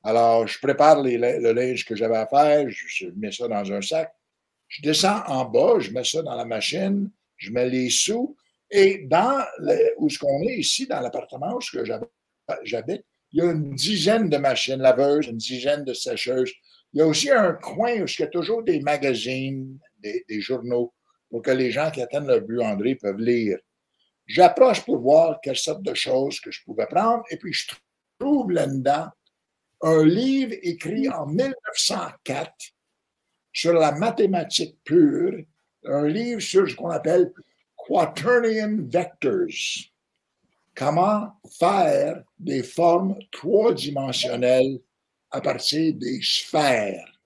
Alors, 0.03 0.47
je 0.47 0.59
prépare 0.59 1.01
le 1.01 1.51
linge 1.51 1.83
que 1.83 1.95
j'avais 1.95 2.17
à 2.17 2.27
faire, 2.27 2.69
je, 2.69 3.07
mets 3.15 3.31
ça 3.31 3.47
dans 3.47 3.71
un 3.71 3.81
sac, 3.81 4.13
je 4.67 4.81
descends 4.81 5.23
en 5.27 5.45
bas, 5.45 5.79
je 5.79 5.91
mets 5.91 6.03
ça 6.03 6.21
dans 6.21 6.35
la 6.35 6.45
machine, 6.45 7.11
je 7.37 7.51
mets 7.51 7.69
les 7.69 7.89
sous, 7.89 8.37
et 8.75 9.05
dans 9.07 9.41
où 9.97 10.09
ce 10.09 10.19
qu'on 10.19 10.41
est 10.41 10.57
ici, 10.57 10.85
dans 10.85 10.99
l'appartement 10.99 11.55
où 11.55 11.61
j'habite, 11.61 13.05
il 13.31 13.39
y 13.39 13.41
a 13.41 13.51
une 13.51 13.73
dizaine 13.73 14.29
de 14.29 14.35
machines 14.35 14.81
laveuses, 14.81 15.27
une 15.27 15.37
dizaine 15.37 15.85
de 15.85 15.93
sécheuses. 15.93 16.51
Il 16.91 16.99
y 16.99 17.01
a 17.01 17.07
aussi 17.07 17.31
un 17.31 17.53
coin 17.53 18.01
où 18.01 18.05
il 18.05 18.19
y 18.19 18.23
a 18.23 18.27
toujours 18.27 18.63
des 18.63 18.81
magazines, 18.81 19.79
des, 19.99 20.41
journaux, 20.41 20.93
pour 21.29 21.41
que 21.41 21.51
les 21.51 21.71
gens 21.71 21.89
qui 21.89 22.01
attendent 22.01 22.27
le 22.27 22.41
buanderie 22.41 22.95
peuvent 22.95 23.19
lire. 23.19 23.57
J'approche 24.25 24.83
pour 24.83 24.99
voir 24.99 25.39
quelle 25.41 25.57
sorte 25.57 25.83
de 25.83 25.93
choses 25.93 26.41
que 26.41 26.51
je 26.51 26.61
pouvais 26.65 26.87
prendre, 26.87 27.23
et 27.29 27.37
puis 27.37 27.53
je 27.53 27.71
trouve 28.19 28.51
là-dedans 28.51 29.07
un 29.81 30.03
livre 30.03 30.53
écrit 30.63 31.07
en 31.09 31.27
1904 31.27 32.51
sur 33.53 33.73
la 33.73 33.93
mathématique 33.93 34.77
pure, 34.83 35.43
un 35.85 36.07
livre 36.07 36.41
sur 36.41 36.69
ce 36.69 36.75
qu'on 36.75 36.89
appelle 36.89 37.31
Quaternion 37.87 38.87
Vectors. 38.89 39.89
Comment 40.75 41.33
faire 41.59 42.23
des 42.37 42.63
formes 42.63 43.17
trois-dimensionnelles 43.31 44.79
à 45.31 45.41
partir 45.41 45.93
des 45.93 46.19
sphères? 46.21 47.19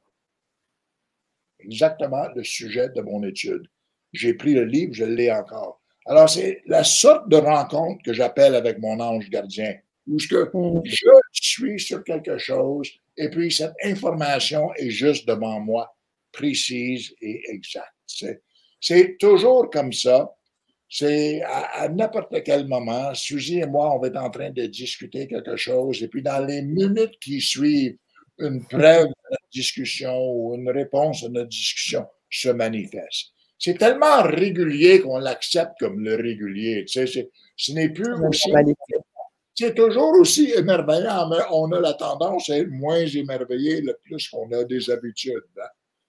Exactement 1.59 2.27
le 2.35 2.43
sujet 2.43 2.89
de 2.89 3.01
mon 3.01 3.23
étude. 3.23 3.67
J'ai 4.13 4.33
pris 4.33 4.53
le 4.53 4.65
livre, 4.65 4.93
je 4.93 5.05
l'ai 5.05 5.31
encore. 5.31 5.81
Alors, 6.05 6.29
c'est 6.29 6.61
la 6.65 6.83
sorte 6.83 7.29
de 7.29 7.37
rencontre 7.37 8.01
que 8.03 8.13
j'appelle 8.13 8.55
avec 8.55 8.79
mon 8.79 8.99
ange 8.99 9.29
gardien 9.29 9.75
où 10.07 10.19
ce 10.19 10.27
que 10.27 10.49
mm. 10.53 10.81
je 10.85 11.09
suis 11.33 11.79
sur 11.79 12.03
quelque 12.03 12.37
chose 12.37 12.89
et 13.17 13.29
puis 13.29 13.51
cette 13.51 13.75
information 13.83 14.73
est 14.75 14.89
juste 14.89 15.27
devant 15.27 15.59
moi, 15.59 15.93
précise 16.31 17.13
et 17.21 17.41
exacte. 17.49 17.93
C'est 18.79 19.17
toujours 19.19 19.69
comme 19.69 19.91
ça. 19.91 20.33
C'est 20.89 21.41
à, 21.43 21.87
n'importe 21.87 22.43
quel 22.43 22.67
moment, 22.67 23.13
Suzy 23.13 23.59
et 23.59 23.65
moi, 23.67 23.93
on 23.95 23.99
va 23.99 24.07
être 24.07 24.17
en 24.17 24.29
train 24.29 24.49
de 24.49 24.65
discuter 24.65 25.27
quelque 25.27 25.55
chose 25.55 26.01
et 26.01 26.07
puis 26.07 26.23
dans 26.23 26.43
les 26.43 26.63
minutes 26.63 27.19
qui 27.21 27.39
suivent, 27.39 27.97
une 28.39 28.65
preuve 28.65 29.07
de 29.07 29.29
notre 29.31 29.49
discussion 29.51 30.31
ou 30.31 30.55
une 30.55 30.69
réponse 30.69 31.23
à 31.23 31.29
notre 31.29 31.49
discussion 31.49 32.05
se 32.29 32.49
manifeste. 32.49 33.33
C'est 33.57 33.77
tellement 33.77 34.23
régulier 34.23 35.01
qu'on 35.01 35.19
l'accepte 35.19 35.73
comme 35.79 35.99
le 35.99 36.15
régulier. 36.15 36.85
Tu 36.85 37.05
sais, 37.05 37.29
ce 37.57 37.71
n'est 37.73 37.89
plus 37.89 38.13
aussi 38.25 38.49
c'est 39.59 39.75
toujours 39.75 40.13
aussi 40.17 40.53
émerveillant, 40.55 41.27
mais 41.27 41.43
on 41.51 41.69
a 41.73 41.81
la 41.81 41.93
tendance 41.93 42.49
à 42.49 42.59
être 42.59 42.69
moins 42.69 43.05
émerveillé 43.05 43.81
le 43.81 43.99
plus 44.01 44.29
qu'on 44.29 44.49
a 44.53 44.63
des 44.63 44.89
habitudes. 44.89 45.43
Hein. 45.57 45.67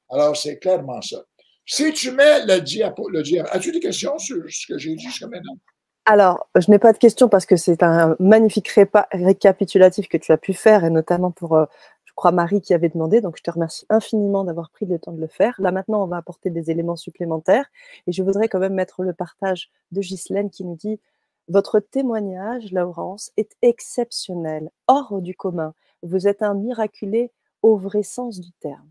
Alors, 0.09 0.37
c'est 0.37 0.61
clairement 0.61 1.03
ça. 1.03 1.25
Si 1.73 1.93
tu 1.93 2.11
mets 2.11 2.45
le 2.47 2.61
diapo, 2.61 3.09
as-tu 3.53 3.71
des 3.71 3.79
questions 3.79 4.19
sur 4.19 4.43
ce 4.49 4.67
que 4.67 4.77
j'ai 4.77 4.97
dit 4.97 5.05
jusqu'à 5.05 5.29
maintenant? 5.29 5.57
Alors, 6.05 6.49
je 6.57 6.69
n'ai 6.69 6.81
pas 6.81 6.93
de 6.93 6.99
questions 6.99 7.29
parce 7.29 7.47
que 7.47 7.55
c'est 7.55 7.85
un 7.85 8.17
magnifique 8.19 8.77
récapitulatif 9.13 10.09
que 10.09 10.17
tu 10.17 10.33
as 10.33 10.37
pu 10.37 10.53
faire, 10.53 10.85
et 10.85 10.91
notamment 10.91 11.31
pour, 11.31 11.57
euh, 11.57 11.67
je 12.07 12.13
crois, 12.17 12.33
Marie 12.33 12.61
qui 12.61 12.75
avait 12.75 12.89
demandé. 12.89 13.21
Donc, 13.21 13.37
je 13.37 13.45
te 13.45 13.53
remercie 13.53 13.87
infiniment 13.89 14.43
d'avoir 14.43 14.71
pris 14.71 14.85
le 14.85 14.99
temps 14.99 15.13
de 15.13 15.21
le 15.21 15.29
faire. 15.29 15.55
Là, 15.61 15.71
maintenant, 15.71 16.03
on 16.03 16.09
va 16.09 16.17
apporter 16.17 16.51
des 16.51 16.73
éléments 16.73 16.97
supplémentaires. 16.97 17.67
Et 18.09 18.13
je 18.13 18.25
voudrais 18.25 18.49
quand 18.49 18.59
même 18.59 18.75
mettre 18.75 19.05
le 19.05 19.13
partage 19.13 19.71
de 19.93 20.01
Ghislaine 20.01 20.51
qui 20.51 20.65
nous 20.65 20.75
dit 20.75 20.99
votre 21.47 21.79
témoignage, 21.79 22.73
Laurence, 22.73 23.31
est 23.37 23.55
exceptionnel, 23.63 24.73
hors 24.89 25.23
du 25.23 25.37
commun. 25.37 25.73
Vous 26.03 26.27
êtes 26.27 26.43
un 26.43 26.55
miraculé 26.55 27.31
au 27.63 27.77
vrai 27.77 28.03
sens 28.03 28.41
du 28.41 28.51
terme. 28.59 28.89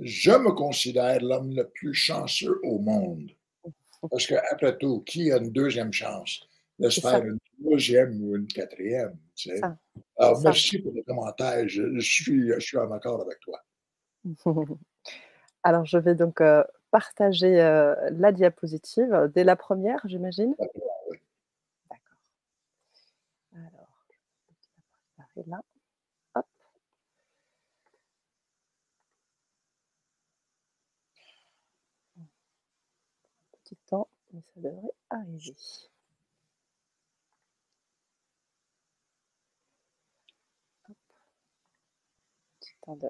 Je 0.00 0.30
me 0.30 0.52
considère 0.52 1.20
l'homme 1.22 1.54
le 1.54 1.68
plus 1.68 1.94
chanceux 1.94 2.58
au 2.62 2.78
monde. 2.78 3.30
Parce 4.10 4.26
qu'après 4.26 4.78
tout, 4.78 5.00
qui 5.02 5.30
a 5.30 5.36
une 5.36 5.50
deuxième 5.50 5.92
chance? 5.92 6.40
J'espère 6.78 7.22
une 7.24 7.38
troisième 7.62 8.22
ou 8.22 8.36
une 8.36 8.46
quatrième. 8.46 9.18
Alors, 10.16 10.40
merci 10.40 10.78
pour 10.78 10.92
le 10.92 11.02
commentaire. 11.02 11.68
Je, 11.68 12.00
suis, 12.00 12.52
je 12.54 12.60
suis 12.60 12.78
en 12.78 12.90
accord 12.92 13.20
avec 13.20 13.38
toi. 13.40 13.60
Alors, 15.62 15.84
je 15.84 15.98
vais 15.98 16.14
donc 16.14 16.40
euh, 16.40 16.64
partager 16.90 17.60
euh, 17.60 17.94
la 18.12 18.32
diapositive 18.32 19.30
dès 19.34 19.44
la 19.44 19.56
première, 19.56 20.00
j'imagine. 20.06 20.54
là. 25.46 25.60
Hop. 26.34 26.46
Un 32.16 32.22
petit 33.62 33.76
temps, 33.86 34.08
mais 34.40 34.42
ça 34.54 34.60
devrait 34.68 34.92
arriver. 35.10 35.54
Hop. 40.88 40.96
Petit 42.60 42.74
temps 42.82 42.96
de... 42.96 43.08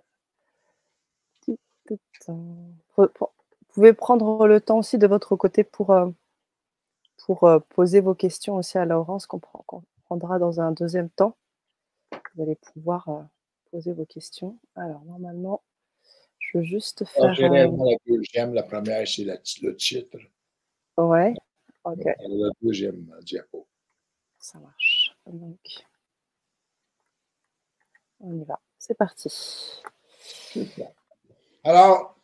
Petit 1.84 1.98
temps. 2.24 2.36
Vous 2.96 3.08
pouvez 3.74 3.92
prendre 3.92 4.46
le 4.46 4.60
temps 4.60 4.78
aussi 4.78 4.98
de 4.98 5.06
votre 5.06 5.36
côté 5.36 5.64
pour, 5.64 5.90
euh, 5.90 6.10
pour 7.18 7.44
euh, 7.44 7.58
poser 7.70 8.00
vos 8.00 8.14
questions 8.14 8.56
aussi 8.56 8.78
à 8.78 8.84
Laurence 8.84 9.26
qu'on 9.26 9.40
prendra 10.04 10.38
dans 10.38 10.60
un 10.60 10.72
deuxième 10.72 11.10
temps 11.10 11.36
vous 12.34 12.42
allez 12.42 12.56
pouvoir 12.56 13.08
euh, 13.08 13.22
poser 13.70 13.92
vos 13.92 14.06
questions. 14.06 14.58
Alors, 14.74 15.04
normalement, 15.04 15.62
je 16.38 16.58
veux 16.58 16.64
juste 16.64 17.04
faire. 17.04 17.34
la 17.38 17.66
deuxième, 18.06 18.54
la 18.54 18.62
première, 18.62 19.06
c'est 19.06 19.24
le 19.24 19.76
titre. 19.76 20.18
Ouais, 21.00 21.34
ok. 21.84 22.04
La 22.04 22.50
deuxième 22.60 23.10
diapo. 23.22 23.66
Ça 24.38 24.58
marche. 24.58 25.16
Donc, 25.26 25.58
on 28.20 28.38
y 28.38 28.44
va. 28.44 28.60
C'est 28.78 28.96
parti. 28.96 29.82
Alors, 31.64 32.16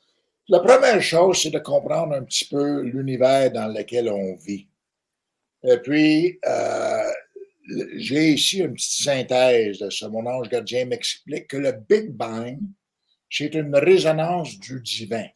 la 0.48 0.60
première 0.60 1.02
chose, 1.02 1.40
c'est 1.42 1.50
de 1.50 1.58
comprendre 1.58 2.14
un 2.14 2.22
petit 2.22 2.44
peu 2.44 2.82
l'univers 2.82 3.50
dans 3.50 3.68
lequel 3.68 4.08
on 4.08 4.34
vit. 4.36 4.68
Et 5.62 5.78
puis, 5.78 6.38
euh, 6.46 7.12
j'ai 7.96 8.32
ici 8.32 8.58
une 8.58 8.74
petite 8.74 9.02
synthèse 9.02 9.78
de 9.78 9.90
ça. 9.90 10.08
Mon 10.08 10.26
ange 10.26 10.48
gardien 10.48 10.84
m'explique 10.84 11.48
que 11.48 11.56
le 11.56 11.72
Big 11.72 12.10
Bang, 12.10 12.58
c'est 13.30 13.54
une 13.54 13.74
résonance 13.74 14.58
du 14.58 14.80
divin 14.80 15.26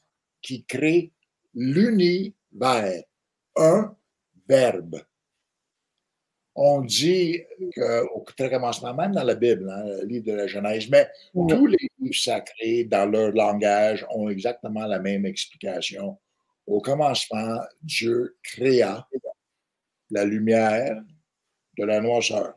qui 0.42 0.64
crée 0.64 1.12
l'univers, 1.54 3.02
un 3.56 3.96
verbe. 4.48 5.02
On 6.54 6.82
dit 6.82 7.42
qu'au 7.74 8.24
très 8.36 8.50
commencement, 8.50 8.92
même 8.92 9.12
dans 9.12 9.22
la 9.22 9.34
Bible, 9.34 9.70
hein, 9.70 9.84
le 9.84 10.04
livre 10.04 10.26
de 10.26 10.32
la 10.32 10.46
Genèse, 10.46 10.88
mais 10.90 11.08
tous 11.32 11.66
les 11.66 11.88
livres 11.98 12.14
sacrés, 12.14 12.84
dans 12.84 13.10
leur 13.10 13.30
langage, 13.32 14.04
ont 14.10 14.28
exactement 14.28 14.86
la 14.86 14.98
même 14.98 15.24
explication. 15.24 16.18
Au 16.66 16.80
commencement, 16.80 17.60
Dieu 17.82 18.36
créa 18.42 19.08
la 20.10 20.24
lumière, 20.24 21.00
de 21.78 21.84
la 21.84 22.00
noirceur. 22.00 22.54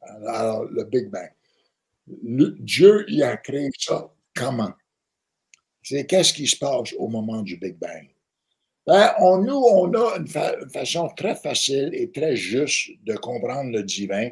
Alors, 0.00 0.64
le 0.64 0.84
Big 0.84 1.08
Bang. 1.08 1.32
Dieu 2.06 3.04
y 3.08 3.22
a 3.22 3.36
créé 3.36 3.70
ça 3.78 4.12
comment? 4.34 4.72
C'est 5.82 6.06
qu'est-ce 6.06 6.34
qui 6.34 6.46
se 6.46 6.56
passe 6.56 6.92
au 6.98 7.08
moment 7.08 7.42
du 7.42 7.56
Big 7.56 7.76
Bang? 7.78 8.08
Ben, 8.86 9.14
on, 9.18 9.38
nous, 9.38 9.54
on 9.54 9.92
a 9.94 10.16
une, 10.18 10.26
façon 10.70 11.08
très 11.16 11.36
facile 11.36 11.90
et 11.92 12.10
très 12.10 12.34
juste 12.34 12.90
de 13.04 13.14
comprendre 13.14 13.70
le 13.70 13.82
divin. 13.82 14.30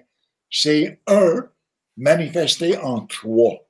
C'est 0.50 1.00
un 1.06 1.48
manifesté 1.96 2.76
en 2.78 3.06
trois. 3.06 3.68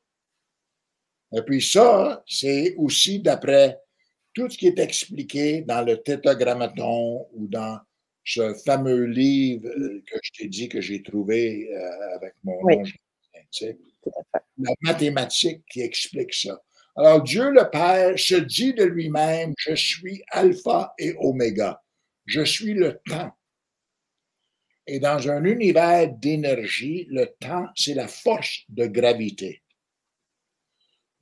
Et 1.37 1.43
puis 1.43 1.61
ça, 1.61 2.23
c'est 2.27 2.75
aussi 2.77 3.21
d'après 3.21 3.81
tout 4.33 4.49
ce 4.49 4.57
qui 4.57 4.69
est 4.69 4.79
expliqué 4.79 5.63
dans 5.63 5.83
le 5.83 6.01
tétagrammaton 6.01 7.27
ou 7.33 7.49
dans 7.49 7.81
ce 8.25 8.55
fameux 8.65 9.05
livre 9.05 9.69
que 10.07 10.19
je 10.23 10.31
t'ai 10.33 10.49
dit 10.49 10.69
que 10.69 10.81
j'ai 10.81 11.03
trouvé 11.03 11.69
euh, 11.73 12.17
avec 12.17 12.35
mon 12.45 12.61
nom, 12.63 12.83
la 14.59 14.71
mathématique 14.83 15.63
qui 15.71 15.81
explique 15.81 16.35
ça. 16.35 16.61
Alors 16.99 17.23
Dieu 17.23 17.51
le 17.51 17.71
Père 17.71 18.19
se 18.19 18.35
dit 18.35 18.75
de 18.75 18.83
lui-même, 18.83 19.55
je 19.57 19.73
suis 19.77 20.21
alpha 20.33 20.95
et 20.99 21.15
oméga, 21.21 21.81
je 22.27 22.43
suis 22.43 22.75
le 22.75 23.01
temps. 23.09 23.31
Et 24.85 24.99
dans 24.99 25.29
un 25.29 25.45
univers 25.45 26.13
d'énergie, 26.13 27.07
le 27.09 27.27
temps, 27.39 27.69
c'est 27.77 27.95
la 27.95 28.09
force 28.09 28.65
de 28.69 28.87
gravité. 28.87 29.63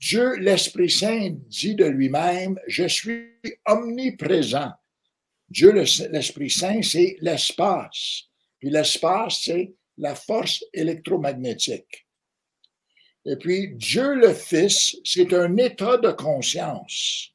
Dieu, 0.01 0.37
l'Esprit 0.37 0.89
Saint, 0.89 1.37
dit 1.47 1.75
de 1.75 1.85
lui-même, 1.85 2.59
je 2.67 2.89
suis 2.89 3.35
omniprésent. 3.67 4.73
Dieu, 5.51 5.73
l'Esprit 5.73 6.51
Saint, 6.51 6.81
c'est 6.81 7.19
l'espace. 7.21 8.23
Puis 8.61 8.71
l'espace, 8.71 9.43
c'est 9.45 9.75
la 9.99 10.15
force 10.15 10.65
électromagnétique. 10.73 12.06
Et 13.29 13.37
puis, 13.37 13.75
Dieu 13.75 14.15
le 14.15 14.33
Fils, 14.33 14.97
c'est 15.05 15.33
un 15.33 15.57
état 15.57 15.97
de 15.97 16.13
conscience 16.13 17.33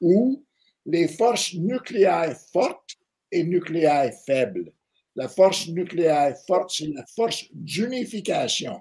où 0.00 0.44
les 0.86 1.08
forces 1.08 1.54
nucléaires 1.54 2.36
fortes 2.52 2.96
et 3.32 3.42
nucléaires 3.42 4.12
faibles. 4.26 4.72
La 5.16 5.28
force 5.28 5.68
nucléaire 5.68 6.36
forte, 6.46 6.70
c'est 6.70 6.88
la 6.88 7.04
force 7.06 7.46
d'unification. 7.52 8.80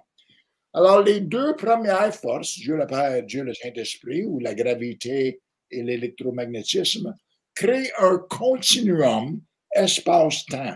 Alors, 0.74 1.02
les 1.02 1.22
deux 1.22 1.56
premières 1.56 2.13
forces, 2.13 2.60
Dieu 2.60 2.76
le 2.76 2.86
Père, 2.88 3.24
Dieu 3.24 3.44
le 3.44 3.54
Saint-Esprit, 3.54 4.26
ou 4.26 4.39
la 4.39 4.54
gravité 4.54 5.42
et 5.72 5.84
l'électromagnétisme, 5.84 7.16
créent 7.56 7.92
un 8.00 8.18
continuum 8.30 9.42
espace-temps. 9.72 10.76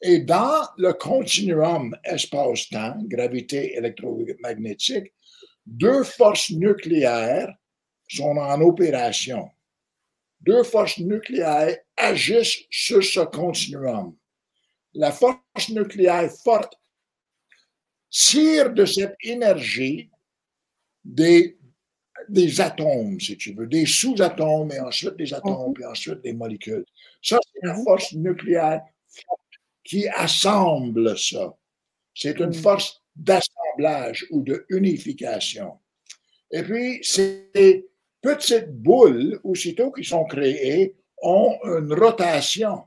Et 0.00 0.20
dans 0.20 0.68
le 0.76 0.92
continuum 0.92 1.96
espace-temps, 2.04 2.98
gravité 3.02 3.76
électromagnétique, 3.76 5.12
deux 5.66 6.04
forces 6.04 6.50
nucléaires 6.50 7.52
sont 8.08 8.36
en 8.36 8.60
opération. 8.60 9.50
Deux 10.40 10.62
forces 10.62 10.98
nucléaires 10.98 11.78
agissent 11.96 12.64
sur 12.70 13.02
ce 13.02 13.20
continuum. 13.20 14.16
La 14.94 15.10
force 15.10 15.68
nucléaire 15.68 16.30
forte 16.30 16.74
tire 18.08 18.72
de 18.72 18.84
cette 18.86 19.16
énergie 19.22 20.10
des, 21.04 21.58
des 22.28 22.60
atomes, 22.60 23.20
si 23.20 23.36
tu 23.36 23.52
veux, 23.52 23.66
des 23.66 23.84
sous-atomes, 23.84 24.72
et 24.72 24.80
ensuite 24.80 25.16
des 25.16 25.34
atomes, 25.34 25.74
puis 25.74 25.84
ensuite 25.84 26.22
des 26.22 26.32
molécules. 26.32 26.84
Ça, 27.20 27.38
c'est 27.52 27.66
la 27.66 27.74
force 27.74 28.12
nucléaire 28.12 28.82
qui 29.88 30.06
assemble 30.08 31.18
ça. 31.18 31.56
C'est 32.14 32.38
une 32.40 32.52
force 32.52 33.02
d'assemblage 33.16 34.26
ou 34.30 34.42
de 34.42 34.66
unification. 34.68 35.78
Et 36.50 36.62
puis, 36.62 37.00
ces 37.02 37.88
petites 38.20 38.70
boules, 38.70 39.40
aussitôt 39.44 39.90
qui 39.90 40.04
sont 40.04 40.24
créées, 40.24 40.94
ont 41.22 41.58
une 41.64 41.92
rotation. 41.94 42.84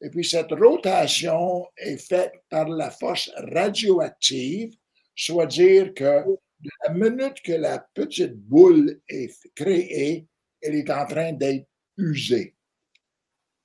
Et 0.00 0.08
puis 0.08 0.24
cette 0.24 0.52
rotation 0.52 1.66
est 1.76 1.98
faite 1.98 2.32
par 2.48 2.68
la 2.68 2.90
force 2.90 3.30
radioactive, 3.36 4.72
soit 5.14 5.46
dire 5.46 5.92
que 5.92 6.24
de 6.60 6.70
la 6.84 6.94
minute 6.94 7.42
que 7.42 7.52
la 7.52 7.86
petite 7.94 8.34
boule 8.34 9.00
est 9.08 9.34
créée, 9.54 10.26
elle 10.62 10.74
est 10.74 10.90
en 10.90 11.06
train 11.06 11.32
d'être 11.32 11.68
usée. 11.98 12.56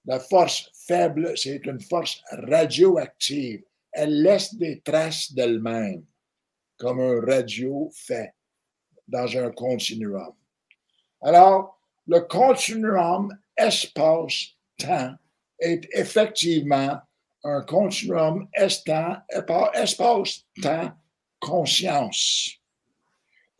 La 0.03 0.19
force 0.19 0.69
faible, 0.87 1.37
c'est 1.37 1.65
une 1.65 1.81
force 1.81 2.21
radioactive. 2.31 3.63
Elle 3.91 4.21
laisse 4.21 4.53
des 4.55 4.81
traces 4.81 5.31
d'elle-même, 5.31 6.05
comme 6.77 6.99
un 6.99 7.21
radio 7.21 7.89
fait 7.93 8.33
dans 9.07 9.37
un 9.37 9.51
continuum. 9.51 10.33
Alors, 11.21 11.79
le 12.07 12.19
continuum 12.21 13.35
espace-temps 13.57 15.15
est 15.59 15.87
effectivement 15.91 16.99
un 17.43 17.61
continuum 17.61 18.47
espace-temps 18.53 19.17
conscience. 21.39 22.51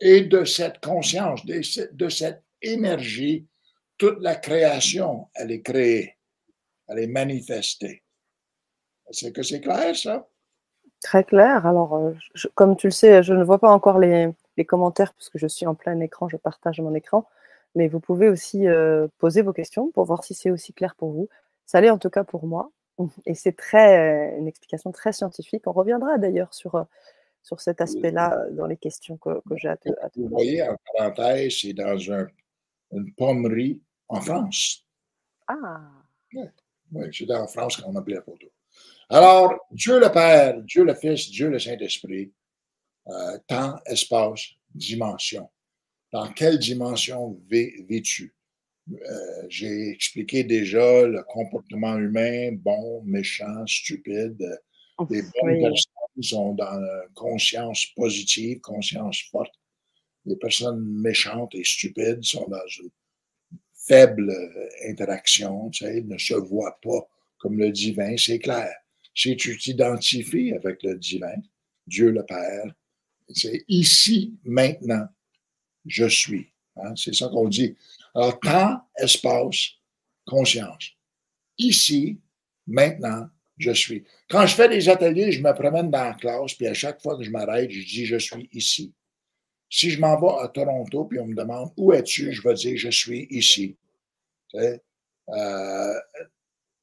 Et 0.00 0.22
de 0.22 0.44
cette 0.44 0.80
conscience, 0.80 1.46
de 1.46 2.08
cette 2.08 2.42
énergie, 2.60 3.46
toute 3.96 4.20
la 4.20 4.34
création, 4.34 5.28
elle 5.34 5.52
est 5.52 5.62
créée, 5.62 6.15
elle 6.88 6.98
est 7.00 7.06
manifestée. 7.06 8.02
C'est 9.10 9.32
que 9.32 9.42
c'est 9.42 9.60
clair, 9.60 9.94
ça? 9.94 10.28
Très 11.02 11.24
clair. 11.24 11.66
Alors, 11.66 11.94
euh, 11.94 12.12
comme 12.54 12.76
tu 12.76 12.88
le 12.88 12.92
sais, 12.92 13.22
je 13.22 13.34
ne 13.34 13.44
vois 13.44 13.58
pas 13.58 13.70
encore 13.70 13.98
les, 13.98 14.28
les 14.56 14.64
commentaires 14.64 15.12
puisque 15.14 15.38
je 15.38 15.46
suis 15.46 15.66
en 15.66 15.74
plein 15.74 15.98
écran, 16.00 16.28
je 16.28 16.36
partage 16.36 16.80
mon 16.80 16.94
écran. 16.94 17.28
Mais 17.74 17.88
vous 17.88 18.00
pouvez 18.00 18.28
aussi 18.28 18.66
euh, 18.66 19.06
poser 19.18 19.42
vos 19.42 19.52
questions 19.52 19.90
pour 19.90 20.06
voir 20.06 20.24
si 20.24 20.34
c'est 20.34 20.50
aussi 20.50 20.72
clair 20.72 20.94
pour 20.94 21.10
vous. 21.10 21.28
Ça 21.66 21.80
l'est 21.80 21.90
en 21.90 21.98
tout 21.98 22.10
cas 22.10 22.24
pour 22.24 22.46
moi. 22.46 22.70
Et 23.26 23.34
c'est 23.34 23.56
très 23.56 24.32
euh, 24.32 24.38
une 24.38 24.48
explication 24.48 24.92
très 24.92 25.12
scientifique. 25.12 25.66
On 25.66 25.72
reviendra 25.72 26.16
d'ailleurs 26.18 26.54
sur, 26.54 26.74
euh, 26.76 26.84
sur 27.42 27.60
cet 27.60 27.80
aspect-là 27.80 28.46
dans 28.52 28.66
les 28.66 28.78
questions 28.78 29.18
que, 29.18 29.42
j'ai 29.56 29.68
à 29.68 29.76
te, 29.76 29.90
Vous 30.16 30.28
voyez, 30.28 30.62
en 30.62 30.76
parenthèse, 30.96 31.58
c'est 31.60 31.74
dans 31.74 31.98
une 31.98 33.12
pommerie 33.16 33.82
en 34.08 34.20
France. 34.22 34.86
Ah! 35.46 35.80
Oui, 36.92 37.06
c'est 37.12 37.30
en 37.32 37.46
France 37.46 37.76
qu'on 37.76 37.94
a 37.96 38.02
pris 38.02 38.14
la 38.14 38.22
photo. 38.22 38.46
Alors, 39.08 39.54
Dieu 39.70 40.00
le 40.00 40.10
Père, 40.10 40.60
Dieu 40.62 40.84
le 40.84 40.94
Fils, 40.94 41.30
Dieu 41.30 41.48
le 41.48 41.58
Saint-Esprit, 41.58 42.32
temps, 43.46 43.78
espace, 43.86 44.48
dimension. 44.74 45.48
Dans 46.12 46.32
quelle 46.32 46.58
dimension 46.58 47.38
vis-tu? 47.48 48.34
Euh, 48.90 49.46
j'ai 49.48 49.90
expliqué 49.90 50.44
déjà 50.44 51.06
le 51.06 51.22
comportement 51.24 51.96
humain, 51.96 52.52
bon, 52.52 53.02
méchant, 53.04 53.66
stupide. 53.66 54.60
Les 55.10 55.22
bonnes 55.22 55.60
personnes 55.60 56.22
sont 56.22 56.54
dans 56.54 56.78
une 56.78 57.14
conscience 57.14 57.86
positive, 57.96 58.60
conscience 58.60 59.22
forte. 59.30 59.52
Les 60.24 60.36
personnes 60.36 60.82
méchantes 61.00 61.54
et 61.54 61.64
stupides 61.64 62.22
sont 62.24 62.46
dans 62.48 62.66
une 62.78 62.90
faible 63.86 64.32
interaction, 64.88 65.70
tu 65.70 65.84
sais, 65.84 66.02
ne 66.02 66.18
se 66.18 66.34
voient 66.34 66.78
pas 66.82 67.08
comme 67.38 67.58
le 67.58 67.70
divin, 67.70 68.16
c'est 68.16 68.38
clair. 68.38 68.72
Si 69.14 69.36
tu 69.36 69.56
t'identifies 69.56 70.52
avec 70.52 70.82
le 70.82 70.96
divin, 70.96 71.36
Dieu 71.86 72.10
le 72.10 72.24
Père, 72.24 72.74
c'est 73.28 73.64
ici, 73.68 74.34
maintenant, 74.44 75.06
je 75.84 76.06
suis. 76.06 76.52
Hein, 76.76 76.94
c'est 76.96 77.14
ça 77.14 77.28
qu'on 77.28 77.48
dit. 77.48 77.76
Alors, 78.14 78.38
temps, 78.40 78.80
espace, 78.96 79.72
conscience. 80.26 80.92
Ici, 81.58 82.20
maintenant, 82.66 83.28
je 83.56 83.72
suis. 83.72 84.04
Quand 84.28 84.46
je 84.46 84.54
fais 84.54 84.68
des 84.68 84.88
ateliers, 84.88 85.32
je 85.32 85.40
me 85.40 85.52
promène 85.52 85.90
dans 85.90 86.04
la 86.04 86.14
classe, 86.14 86.54
puis 86.54 86.66
à 86.66 86.74
chaque 86.74 87.00
fois 87.00 87.16
que 87.16 87.24
je 87.24 87.30
m'arrête, 87.30 87.70
je 87.70 87.80
dis 87.80 88.04
je 88.04 88.16
suis 88.16 88.48
ici. 88.52 88.92
Si 89.68 89.90
je 89.90 90.00
m'en 90.00 90.18
vais 90.20 90.44
à 90.44 90.48
Toronto, 90.48 91.04
puis 91.04 91.18
on 91.18 91.26
me 91.26 91.34
demande 91.34 91.72
où 91.76 91.92
es-tu, 91.92 92.32
je 92.32 92.42
vais 92.42 92.54
dire 92.54 92.78
je 92.78 92.90
suis 92.90 93.26
ici. 93.30 93.76
Euh, 94.54 95.94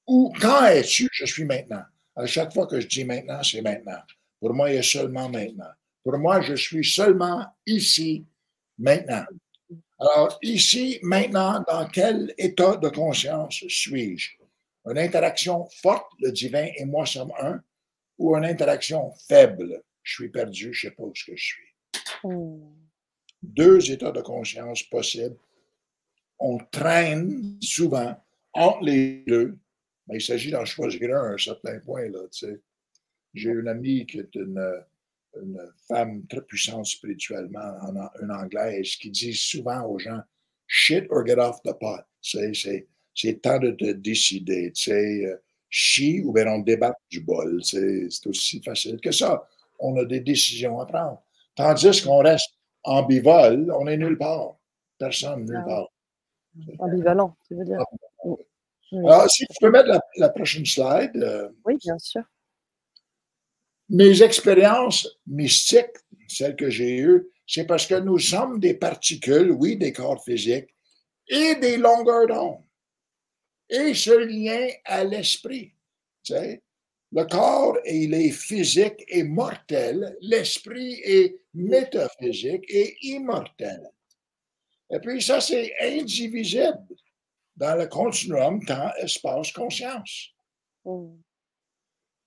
ou 0.07 0.33
quand 0.39 0.65
es-tu, 0.65 1.07
je 1.11 1.25
suis 1.25 1.45
maintenant. 1.45 1.83
À 2.15 2.25
chaque 2.25 2.53
fois 2.53 2.67
que 2.67 2.79
je 2.79 2.87
dis 2.87 3.05
maintenant, 3.05 3.41
c'est 3.41 3.61
maintenant. 3.61 4.01
Pour 4.39 4.53
moi, 4.53 4.69
il 4.69 4.75
y 4.75 4.79
a 4.79 4.83
seulement 4.83 5.29
maintenant. 5.29 5.71
Pour 6.03 6.17
moi, 6.17 6.41
je 6.41 6.53
suis 6.53 6.85
seulement 6.85 7.45
ici, 7.65 8.25
maintenant. 8.77 9.25
Alors, 9.99 10.37
ici, 10.41 10.99
maintenant, 11.01 11.63
dans 11.67 11.87
quel 11.87 12.33
état 12.37 12.75
de 12.75 12.89
conscience 12.89 13.63
suis-je? 13.69 14.31
Une 14.85 14.97
interaction 14.97 15.65
forte, 15.81 16.11
le 16.19 16.31
divin 16.31 16.67
et 16.75 16.83
moi 16.83 17.05
sommes 17.05 17.31
un, 17.39 17.61
ou 18.17 18.35
une 18.35 18.43
interaction 18.43 19.13
faible, 19.27 19.81
je 20.03 20.13
suis 20.13 20.29
perdu, 20.29 20.73
je 20.73 20.87
ne 20.87 20.91
sais 20.91 20.95
pas 20.95 21.03
où 21.03 21.11
je 21.15 21.35
suis. 21.35 21.72
Deux 23.41 23.91
états 23.91 24.11
de 24.11 24.21
conscience 24.21 24.83
possibles. 24.83 25.35
On 26.39 26.57
traîne 26.71 27.57
souvent 27.61 28.15
entre 28.53 28.83
les 28.83 29.23
deux, 29.27 29.57
mais 30.07 30.17
il 30.17 30.21
s'agit 30.21 30.51
d'en 30.51 30.65
choisir 30.65 31.15
un 31.15 31.31
à 31.31 31.33
un 31.33 31.37
certain 31.37 31.79
point. 31.79 32.07
J'ai 33.33 33.49
une 33.49 33.67
amie 33.67 34.05
qui 34.05 34.19
est 34.19 34.35
une 34.35 34.81
femme 35.87 36.25
très 36.27 36.41
puissante 36.41 36.85
spirituellement, 36.85 37.77
une 38.21 38.31
anglaise, 38.31 38.95
qui 38.95 39.09
dit 39.09 39.33
souvent 39.33 39.85
aux 39.85 39.99
gens 39.99 40.21
shit 40.67 41.05
or 41.09 41.25
get 41.25 41.39
off 41.39 41.61
the 41.63 41.73
pot. 41.79 42.03
C'est 42.21 43.41
temps 43.41 43.59
de 43.59 43.71
te 43.71 43.91
décider. 43.91 44.71
sais, 44.73 45.25
euh, 45.25 46.21
ou 46.23 46.33
bien 46.33 46.47
on 46.47 46.59
débat 46.59 46.95
du 47.09 47.21
bol. 47.21 47.63
C'est 47.63 48.07
aussi 48.25 48.61
facile 48.61 48.99
que 48.99 49.11
ça. 49.11 49.47
On 49.79 49.97
a 49.97 50.05
des 50.05 50.19
décisions 50.19 50.79
à 50.79 50.85
prendre. 50.85 51.23
Tandis 51.55 52.01
qu'on 52.01 52.17
reste 52.17 52.53
en 52.83 53.03
bivol, 53.03 53.71
on 53.71 53.87
est 53.87 53.97
nulle 53.97 54.17
part. 54.17 54.57
Personne 54.97 55.45
nulle 55.45 55.61
ah 55.63 55.67
part. 55.67 55.87
Ambivalent, 56.79 57.35
tu 57.47 57.55
veux 57.55 57.65
dire. 57.65 57.79
Alors, 58.91 59.29
si 59.29 59.45
tu 59.47 59.57
peux 59.59 59.71
mettre 59.71 59.99
la, 60.17 60.29
prochaine 60.29 60.65
slide. 60.65 61.15
Euh, 61.15 61.49
oui, 61.65 61.77
bien 61.77 61.97
sûr. 61.97 62.23
Mes 63.89 64.21
expériences 64.21 65.07
mystiques, 65.25 65.97
celles 66.27 66.55
que 66.55 66.69
j'ai 66.69 66.97
eues, 66.97 67.27
c'est 67.47 67.65
parce 67.65 67.85
que 67.85 67.95
nous 67.95 68.19
sommes 68.19 68.59
des 68.59 68.73
particules, 68.75 69.51
oui, 69.51 69.77
des 69.77 69.91
corps 69.91 70.23
physiques, 70.23 70.73
et 71.27 71.55
des 71.55 71.77
longueurs 71.77 72.27
d'onde. 72.27 72.63
Et 73.69 73.93
ce 73.93 74.11
lien 74.11 74.67
à 74.85 75.03
l'esprit. 75.03 75.73
Tu 76.23 76.33
sais? 76.33 76.61
Le 77.11 77.25
corps, 77.25 77.77
il 77.85 78.13
est 78.13 78.31
physique 78.31 79.03
et 79.07 79.23
mortel. 79.23 80.17
L'esprit 80.21 80.99
est 81.03 81.42
métaphysique 81.53 82.65
et 82.69 82.95
immortel. 83.01 83.89
Et 84.91 84.99
puis 84.99 85.21
ça, 85.21 85.41
c'est 85.41 85.73
indivisible 85.81 86.85
dans 87.55 87.75
le 87.75 87.87
continuum 87.87 88.63
temps, 88.65 88.91
espace, 89.01 89.51
conscience. 89.51 90.29
Mm. 90.85 91.15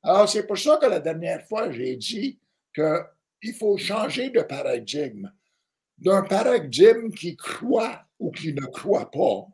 Alors, 0.02 0.28
c'est 0.28 0.46
pour 0.46 0.58
ça 0.58 0.78
que 0.80 0.86
la 0.86 1.00
dernière 1.00 1.44
fois, 1.46 1.70
j'ai 1.72 1.96
dit 1.96 2.38
qu'il 2.74 3.54
faut 3.58 3.76
changer 3.76 4.30
de 4.30 4.42
paradigme. 4.42 5.30
D'un 5.98 6.22
paradigme 6.22 7.10
qui 7.10 7.36
croit 7.36 8.02
ou 8.18 8.30
qui 8.30 8.52
ne 8.52 8.66
croit 8.66 9.10
pas 9.10 9.46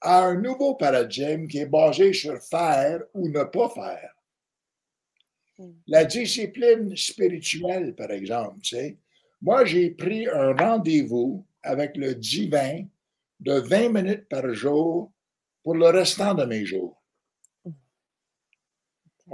à 0.00 0.24
un 0.24 0.34
nouveau 0.34 0.74
paradigme 0.74 1.46
qui 1.46 1.58
est 1.58 1.66
basé 1.66 2.12
sur 2.12 2.40
faire 2.42 3.02
ou 3.14 3.28
ne 3.28 3.44
pas 3.44 3.68
faire. 3.70 4.15
Mm. 5.58 5.70
La 5.86 6.04
discipline 6.04 6.96
spirituelle, 6.96 7.94
par 7.94 8.10
exemple, 8.10 8.60
tu 8.62 8.76
sais, 8.76 8.96
moi, 9.42 9.64
j'ai 9.64 9.90
pris 9.90 10.26
un 10.28 10.54
rendez-vous 10.54 11.46
avec 11.62 11.96
le 11.96 12.14
divin 12.14 12.84
de 13.40 13.52
20 13.52 13.88
minutes 13.90 14.28
par 14.28 14.52
jour 14.54 15.12
pour 15.62 15.74
le 15.74 15.86
restant 15.86 16.34
de 16.34 16.44
mes 16.44 16.64
jours. 16.64 17.02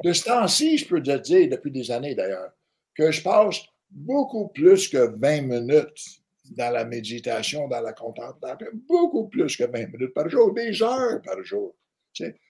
De 0.02 0.12
ce 0.12 0.24
temps-ci, 0.24 0.78
je 0.78 0.88
peux 0.88 1.02
te 1.02 1.16
dire, 1.18 1.50
depuis 1.50 1.70
des 1.70 1.90
années 1.90 2.14
d'ailleurs, 2.14 2.52
que 2.94 3.10
je 3.10 3.22
passe 3.22 3.60
beaucoup 3.90 4.48
plus 4.48 4.88
que 4.88 5.14
20 5.18 5.42
minutes 5.42 6.22
dans 6.50 6.72
la 6.72 6.84
méditation, 6.84 7.68
dans 7.68 7.80
la 7.80 7.92
contemplation, 7.92 8.66
beaucoup 8.88 9.28
plus 9.28 9.56
que 9.56 9.64
20 9.64 9.92
minutes 9.92 10.14
par 10.14 10.28
jour, 10.28 10.52
des 10.54 10.82
heures 10.82 11.20
par 11.22 11.42
jour. 11.42 11.74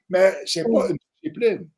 Mais 0.08 0.34
ce 0.46 0.60
n'est 0.60 0.72
pas 0.72 0.88
une 0.88 0.98
discipline. 1.22 1.68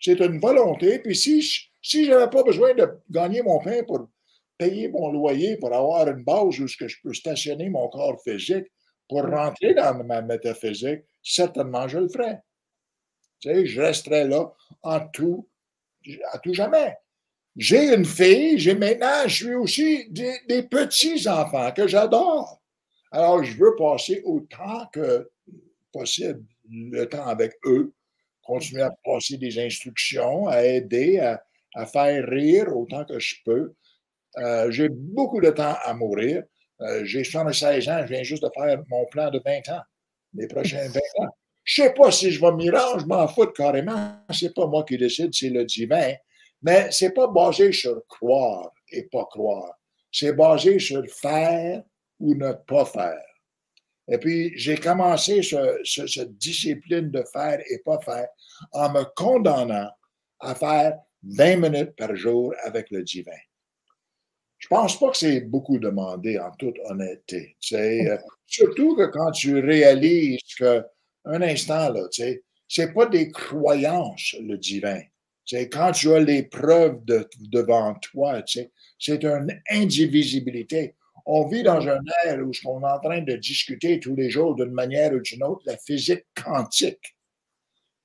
C'est 0.00 0.20
une 0.20 0.38
volonté. 0.38 0.98
Puis 1.00 1.16
si, 1.16 1.42
si 1.82 2.04
je 2.04 2.10
n'avais 2.10 2.30
pas 2.30 2.42
besoin 2.42 2.74
de 2.74 2.88
gagner 3.10 3.42
mon 3.42 3.58
pain 3.60 3.82
pour 3.86 4.08
payer 4.56 4.88
mon 4.88 5.12
loyer, 5.12 5.56
pour 5.56 5.72
avoir 5.72 6.08
une 6.08 6.24
base 6.24 6.60
où 6.60 6.66
je 6.66 6.96
peux 7.02 7.14
stationner 7.14 7.70
mon 7.70 7.88
corps 7.88 8.20
physique, 8.22 8.66
pour 9.08 9.22
rentrer 9.22 9.74
dans 9.74 10.04
ma 10.04 10.20
métaphysique, 10.20 11.00
certainement 11.22 11.88
je 11.88 11.98
le 11.98 12.08
ferais. 12.08 12.40
Tu 13.40 13.48
sais, 13.48 13.66
je 13.66 13.80
resterai 13.80 14.26
là 14.26 14.52
en 14.82 15.00
tout, 15.08 15.48
à 16.32 16.38
tout 16.38 16.52
jamais. 16.52 16.96
J'ai 17.56 17.94
une 17.94 18.04
fille, 18.04 18.58
j'ai 18.58 18.74
maintenant, 18.74 19.26
je 19.26 19.34
suis 19.34 19.54
aussi 19.54 20.08
des, 20.10 20.62
petits-enfants 20.62 21.72
que 21.72 21.88
j'adore. 21.88 22.60
Alors, 23.10 23.42
je 23.42 23.56
veux 23.56 23.74
passer 23.76 24.22
autant 24.24 24.86
que 24.92 25.28
possible 25.92 26.44
le 26.70 27.04
temps 27.06 27.26
avec 27.26 27.54
eux, 27.64 27.92
continuer 28.48 28.82
à 28.82 28.90
passer 29.04 29.36
des 29.36 29.58
instructions, 29.58 30.48
à 30.48 30.64
aider, 30.64 31.18
à, 31.20 31.86
faire 31.86 32.26
rire 32.26 32.74
autant 32.74 33.04
que 33.04 33.20
je 33.20 33.36
peux. 33.44 33.74
Euh, 34.38 34.70
j'ai 34.70 34.88
beaucoup 34.88 35.40
de 35.40 35.50
temps 35.50 35.76
à 35.84 35.94
mourir. 35.94 36.42
Euh, 36.80 37.04
j'ai 37.04 37.22
76 37.22 37.88
ans, 37.88 38.00
je 38.02 38.12
viens 38.12 38.22
juste 38.22 38.42
de 38.42 38.50
faire 38.54 38.82
mon 38.88 39.04
plan 39.06 39.30
de 39.30 39.40
20 39.44 39.68
ans, 39.68 39.82
les 40.34 40.48
prochains 40.48 40.88
20 40.88 40.98
ans. 41.24 41.30
Je 41.62 41.82
ne 41.82 41.88
sais 41.88 41.94
pas 41.94 42.10
si 42.10 42.30
je 42.30 42.40
vais 42.40 42.52
m'y 42.52 42.70
rendre, 42.70 43.00
je 43.00 43.06
m'en 43.06 43.28
fous 43.28 43.46
carrément. 43.48 44.16
C'est 44.30 44.54
pas 44.54 44.66
moi 44.66 44.84
qui 44.84 44.96
décide, 44.96 45.34
c'est 45.34 45.50
le 45.50 45.64
divin. 45.64 46.14
Mais 46.62 46.90
c'est 46.90 47.12
pas 47.12 47.28
basé 47.28 47.70
sur 47.72 48.02
croire 48.08 48.72
et 48.90 49.02
pas 49.04 49.26
croire. 49.26 49.74
C'est 50.10 50.32
basé 50.32 50.78
sur 50.78 51.04
faire 51.06 51.82
ou 52.18 52.34
ne 52.34 52.52
pas 52.52 52.86
faire. 52.86 53.27
Et 54.10 54.18
puis, 54.18 54.52
j'ai 54.56 54.76
commencé 54.76 55.42
cette 55.42 56.38
discipline 56.38 57.10
de 57.10 57.22
faire 57.32 57.60
et 57.70 57.78
pas 57.84 57.98
faire 58.00 58.28
en 58.72 58.90
me 58.90 59.04
condamnant 59.14 59.90
à 60.40 60.54
faire 60.54 60.98
20 61.22 61.56
minutes 61.56 61.96
par 61.96 62.14
jour 62.16 62.54
avec 62.64 62.90
le 62.90 63.02
divin. 63.02 63.32
Je 64.58 64.66
pense 64.68 64.98
pas 64.98 65.10
que 65.10 65.16
c'est 65.16 65.40
beaucoup 65.40 65.78
demandé 65.78 66.38
en 66.38 66.50
toute 66.52 66.78
honnêteté. 66.86 67.56
Euh, 67.72 68.18
surtout 68.46 68.96
que 68.96 69.06
quand 69.06 69.30
tu 69.30 69.60
réalises 69.60 70.40
que, 70.58 70.82
un 71.24 71.42
instant, 71.42 71.92
là, 71.92 72.08
tu 72.10 72.42
c'est 72.70 72.92
pas 72.92 73.06
des 73.06 73.30
croyances, 73.30 74.36
le 74.40 74.58
divin. 74.58 75.00
C'est 75.46 75.70
quand 75.70 75.92
tu 75.92 76.12
as 76.12 76.20
les 76.20 76.42
preuves 76.42 77.00
devant 77.40 77.94
toi, 77.94 78.42
c'est 78.46 79.24
une 79.24 79.62
indivisibilité. 79.70 80.94
On 81.30 81.46
vit 81.46 81.62
dans 81.62 81.86
un 81.86 82.00
ère 82.24 82.38
où 82.38 82.52
on 82.64 82.80
est 82.80 82.90
en 82.90 83.00
train 83.00 83.20
de 83.20 83.36
discuter 83.36 84.00
tous 84.00 84.16
les 84.16 84.30
jours 84.30 84.54
d'une 84.54 84.72
manière 84.72 85.12
ou 85.12 85.20
d'une 85.20 85.42
autre 85.42 85.60
la 85.66 85.76
physique 85.76 86.24
quantique, 86.34 87.16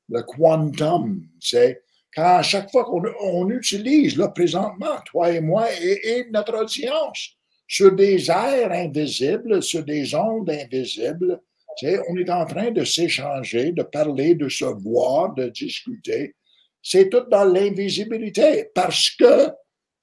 le 0.10 0.22
quantum, 0.24 1.26
c'est 1.40 1.84
quand 2.14 2.36
à 2.36 2.42
chaque 2.42 2.70
fois 2.70 2.84
qu'on 2.84 3.50
utilise, 3.50 4.18
là, 4.18 4.28
présentement, 4.28 4.98
toi 5.06 5.32
et 5.32 5.40
moi 5.40 5.68
et, 5.72 6.28
notre 6.32 6.64
audience, 6.64 7.38
sur 7.66 7.96
des 7.96 8.30
airs 8.30 8.74
invisibles, 8.74 9.64
sur 9.64 9.86
des 9.86 10.14
ondes 10.14 10.50
invisibles, 10.50 11.40
on 12.10 12.18
est 12.18 12.30
en 12.30 12.46
train 12.46 12.72
de 12.72 12.84
s'échanger, 12.84 13.72
de 13.72 13.84
parler, 13.84 14.36
de 14.36 14.50
se 14.50 14.66
voir, 14.66 15.34
de 15.34 15.48
discuter. 15.48 16.36
C'est 16.82 17.08
tout 17.08 17.26
dans 17.32 17.46
l'invisibilité 17.46 18.70
parce 18.76 19.12
que 19.12 19.48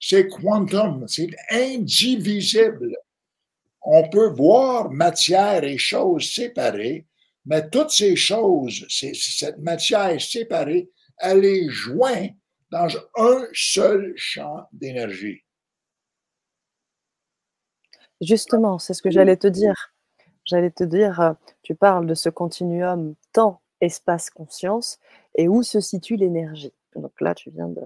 c'est 0.00 0.26
quantum, 0.26 1.04
c'est 1.06 1.28
indivisible. 1.50 2.96
On 3.82 4.08
peut 4.08 4.28
voir 4.28 4.90
matière 4.90 5.64
et 5.64 5.78
choses 5.78 6.30
séparées, 6.30 7.06
mais 7.46 7.68
toutes 7.70 7.90
ces 7.90 8.16
choses, 8.16 8.86
cette 8.88 9.58
matière 9.58 10.20
séparée, 10.20 10.90
elle 11.18 11.44
est 11.44 11.68
jointe 11.68 12.32
dans 12.70 12.88
un 13.16 13.46
seul 13.52 14.12
champ 14.16 14.66
d'énergie. 14.72 15.42
Justement, 18.20 18.78
c'est 18.78 18.94
ce 18.94 19.02
que 19.02 19.10
j'allais 19.10 19.36
te 19.36 19.46
dire. 19.46 19.94
J'allais 20.44 20.70
te 20.70 20.84
dire, 20.84 21.20
euh, 21.20 21.32
tu 21.62 21.74
parles 21.74 22.06
de 22.06 22.14
ce 22.14 22.28
continuum 22.28 23.14
temps, 23.32 23.60
espace, 23.80 24.30
conscience, 24.30 24.98
et 25.34 25.48
où 25.48 25.62
se 25.62 25.80
situe 25.80 26.16
l'énergie. 26.16 26.72
Donc 26.96 27.12
là, 27.20 27.34
tu 27.34 27.50
viens 27.50 27.68
de 27.68 27.82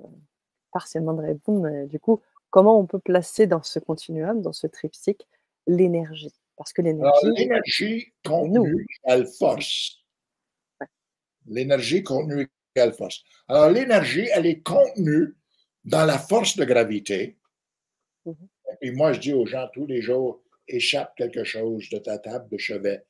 partiellement 0.72 1.12
de 1.12 1.22
répondre, 1.22 1.60
mais 1.60 1.86
du 1.86 2.00
coup, 2.00 2.20
comment 2.50 2.78
on 2.78 2.86
peut 2.86 2.98
placer 2.98 3.46
dans 3.46 3.62
ce 3.62 3.78
continuum, 3.78 4.42
dans 4.42 4.52
ce 4.52 4.66
triptyque, 4.66 5.28
l'énergie 5.66 6.32
Parce 6.56 6.72
que 6.72 6.82
l'énergie. 6.82 7.26
L'énergie 7.36 8.12
contenue 8.24 8.86
égale 9.04 9.26
force. 9.26 9.98
L'énergie 11.46 12.02
contenue 12.02 12.48
force. 12.96 13.22
Alors, 13.48 13.70
l'énergie, 13.70 14.28
elle 14.32 14.46
est 14.46 14.60
contenue 14.60 15.34
dans 15.84 16.04
la 16.04 16.18
force 16.18 16.56
de 16.56 16.64
gravité. 16.64 17.36
Mm-hmm. 18.26 18.48
Et 18.82 18.90
moi, 18.90 19.12
je 19.12 19.20
dis 19.20 19.32
aux 19.32 19.46
gens 19.46 19.68
tous 19.72 19.86
les 19.86 20.02
jours, 20.02 20.42
échappe 20.66 21.14
quelque 21.16 21.44
chose 21.44 21.88
de 21.90 21.98
ta 21.98 22.18
table 22.18 22.48
de 22.50 22.58
chevet. 22.58 23.04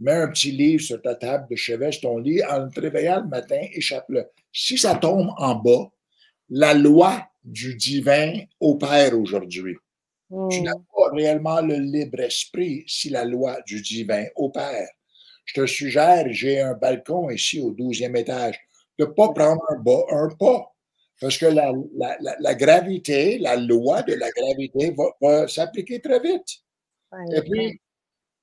Mets 0.00 0.12
un 0.12 0.28
petit 0.28 0.52
livre 0.52 0.82
sur 0.82 1.02
ta 1.02 1.16
table 1.16 1.48
de 1.50 1.56
chevet, 1.56 1.90
sur 1.90 2.02
ton 2.02 2.18
lit, 2.18 2.44
en 2.44 2.68
te 2.68 2.80
réveillant 2.80 3.22
le 3.22 3.28
matin, 3.28 3.60
échappe-le. 3.72 4.26
Si 4.52 4.78
ça 4.78 4.94
tombe 4.94 5.30
en 5.38 5.56
bas, 5.56 5.90
la 6.50 6.74
loi 6.74 7.28
du 7.44 7.74
divin 7.74 8.34
opère 8.60 9.18
aujourd'hui. 9.18 9.76
Tu 10.30 10.60
n'as 10.60 10.74
mm. 10.74 10.84
pas 10.94 11.10
réellement 11.12 11.60
le 11.60 11.76
libre 11.76 12.20
esprit 12.20 12.84
si 12.86 13.08
la 13.10 13.24
loi 13.24 13.58
du 13.66 13.80
divin 13.80 14.26
opère. 14.36 14.88
Je 15.44 15.54
te 15.54 15.66
suggère, 15.66 16.26
j'ai 16.30 16.60
un 16.60 16.74
balcon 16.74 17.30
ici 17.30 17.60
au 17.60 17.72
12e 17.72 18.16
étage 18.16 18.60
de 18.98 19.06
ne 19.06 19.10
pas 19.10 19.32
prendre 19.32 19.62
un, 19.70 20.16
un 20.16 20.28
pas. 20.38 20.74
Parce 21.20 21.38
que 21.38 21.46
la, 21.46 21.72
la, 22.38 22.54
gravité, 22.54 23.38
la 23.38 23.56
loi 23.56 24.02
de 24.02 24.14
la 24.14 24.30
gravité 24.30 24.94
va, 25.20 25.48
s'appliquer 25.48 26.00
très 26.00 26.20
vite. 26.20 26.48
Et 27.34 27.42
puis, 27.42 27.80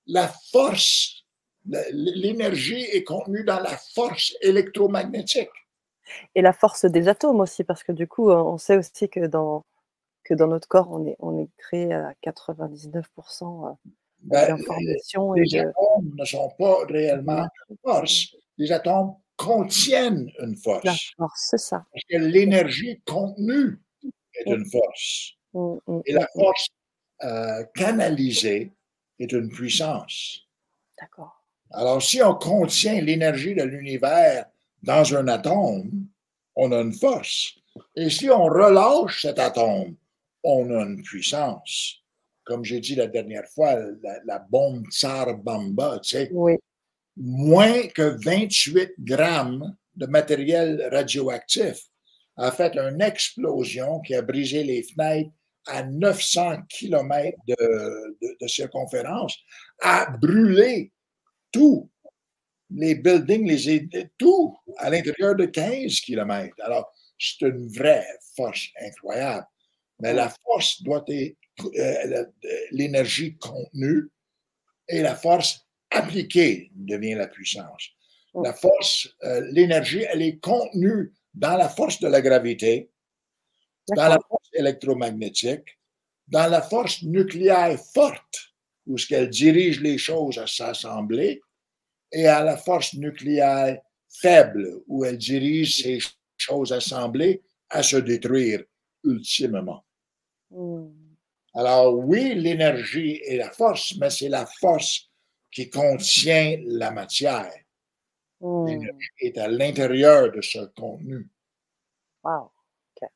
la 0.07 0.29
force, 0.51 1.23
l'énergie 1.63 2.81
est 2.81 3.03
contenue 3.03 3.45
dans 3.45 3.59
la 3.59 3.77
force 3.93 4.35
électromagnétique. 4.41 5.49
Et 6.33 6.41
la 6.41 6.51
force 6.51 6.85
des 6.85 7.07
atomes 7.07 7.39
aussi, 7.39 7.63
parce 7.63 7.83
que 7.83 7.93
du 7.93 8.07
coup, 8.07 8.29
on 8.29 8.57
sait 8.57 8.77
aussi 8.77 9.09
que 9.09 9.25
dans, 9.27 9.63
que 10.25 10.33
dans 10.33 10.47
notre 10.47 10.67
corps, 10.67 10.91
on 10.91 11.05
est, 11.05 11.15
on 11.19 11.39
est 11.39 11.49
créé 11.57 11.93
à 11.93 12.13
99% 12.23 13.69
euh, 13.69 13.73
ben, 14.23 14.47
d'informations. 14.47 15.33
les 15.33 15.57
atomes 15.57 16.15
ne 16.17 16.25
sont 16.25 16.51
pas 16.57 16.83
réellement 16.89 17.47
force. 17.83 18.35
Les 18.57 18.71
atomes 18.71 19.15
contiennent 19.37 20.29
une 20.39 20.55
force. 20.57 20.83
La 20.83 20.95
force, 21.17 21.47
c'est 21.51 21.59
ça. 21.59 21.85
Parce 21.93 22.03
que 22.09 22.17
l'énergie 22.17 23.01
contenue 23.05 23.79
est 24.33 24.51
une 24.51 24.65
force. 24.65 25.33
Mm, 25.53 25.75
mm, 25.87 26.01
Et 26.05 26.13
la 26.13 26.23
mm, 26.23 26.39
force 26.39 26.67
euh, 27.23 27.63
canalisée 27.75 28.71
est 29.19 29.31
une 29.31 29.49
puissance. 29.49 30.41
D'accord. 30.99 31.43
Alors, 31.71 32.01
si 32.01 32.21
on 32.21 32.35
contient 32.35 32.99
l'énergie 33.01 33.53
de 33.53 33.63
l'univers 33.63 34.45
dans 34.81 35.15
un 35.15 35.27
atome, 35.27 36.07
on 36.55 36.71
a 36.71 36.79
une 36.79 36.93
force. 36.93 37.55
Et 37.95 38.09
si 38.09 38.29
on 38.29 38.45
relâche 38.45 39.23
cet 39.23 39.39
atome, 39.39 39.95
on 40.45 40.69
a 40.69 40.83
une 40.83 41.01
puissance. 41.01 42.03
Comme 42.45 42.63
j'ai 42.63 42.79
dit 42.79 42.95
la 42.95 43.07
dernière 43.07 43.47
fois, 43.49 43.75
la, 44.25 44.39
bombe 44.39 44.85
Tsar 44.91 45.35
Bamba, 45.37 45.99
tu 46.03 46.09
sais, 46.09 46.31
moins 47.17 47.87
que 47.87 48.17
28 48.23 48.93
grammes 48.99 49.75
de 49.95 50.05
matériel 50.05 50.87
radioactif 50.91 51.81
a 52.37 52.51
fait 52.51 52.77
une 52.77 53.01
explosion 53.01 53.99
qui 54.01 54.13
a 54.13 54.21
brisé 54.21 54.63
les 54.63 54.83
fenêtres 54.83 55.31
à 55.67 55.83
900 55.83 56.63
km 56.69 57.37
de, 57.47 58.47
circonférence, 58.47 59.35
a 59.81 60.11
brûlé 60.17 60.91
tous 61.51 61.89
les 62.69 62.95
buildings, 62.95 63.47
les, 63.47 64.09
tout 64.17 64.55
à 64.77 64.89
l'intérieur 64.89 65.35
de 65.35 65.45
15 65.45 66.01
km. 66.01 66.55
Alors, 66.61 66.91
c'est 67.17 67.47
une 67.47 67.67
vraie 67.69 68.05
force 68.35 68.67
incroyable. 68.81 69.47
Mais 69.99 70.13
la 70.13 70.29
force 70.29 70.81
doit 70.83 71.05
être 71.07 71.37
euh, 71.63 72.25
l'énergie 72.71 73.37
contenue 73.37 74.09
et 74.87 75.01
la 75.01 75.15
force 75.15 75.65
appliquée 75.89 76.71
devient 76.75 77.15
la 77.15 77.27
puissance. 77.27 77.91
La 78.43 78.53
force, 78.53 79.07
euh, 79.23 79.47
l'énergie, 79.51 80.05
elle 80.09 80.21
est 80.21 80.39
contenue 80.39 81.13
dans 81.33 81.55
la 81.55 81.69
force 81.69 82.01
de 82.01 82.07
la 82.09 82.21
gravité, 82.21 82.91
dans 83.95 84.09
la 84.09 84.19
force 84.27 84.49
électromagnétique, 84.53 85.79
dans 86.27 86.47
la 86.47 86.61
force 86.61 87.03
nucléaire 87.03 87.79
forte, 87.93 88.53
où 88.87 88.97
ce 88.97 89.07
qu'elle 89.07 89.29
dirige 89.29 89.79
les 89.79 89.97
choses 89.97 90.37
à 90.37 90.47
s'assembler, 90.47 91.41
et 92.11 92.27
à 92.27 92.43
la 92.43 92.57
force 92.57 92.93
nucléaire 92.95 93.79
faible, 94.21 94.81
où 94.87 95.05
elle 95.05 95.17
dirige 95.17 95.81
ces 95.81 95.99
choses 96.37 96.73
assemblées 96.73 97.41
à 97.69 97.83
se 97.83 97.97
détruire 97.97 98.63
ultimement. 99.03 99.84
Alors 101.53 101.97
oui, 101.97 102.35
l'énergie 102.35 103.21
et 103.23 103.37
la 103.37 103.49
force, 103.49 103.95
mais 103.97 104.09
c'est 104.09 104.29
la 104.29 104.45
force 104.45 105.09
qui 105.51 105.69
contient 105.69 106.61
la 106.65 106.91
matière. 106.91 107.51
L'énergie 108.41 109.09
est 109.19 109.37
à 109.37 109.47
l'intérieur 109.47 110.31
de 110.31 110.41
ce 110.41 110.65
contenu. 110.75 111.29
Wow. 112.23 112.51
OK. 113.01 113.09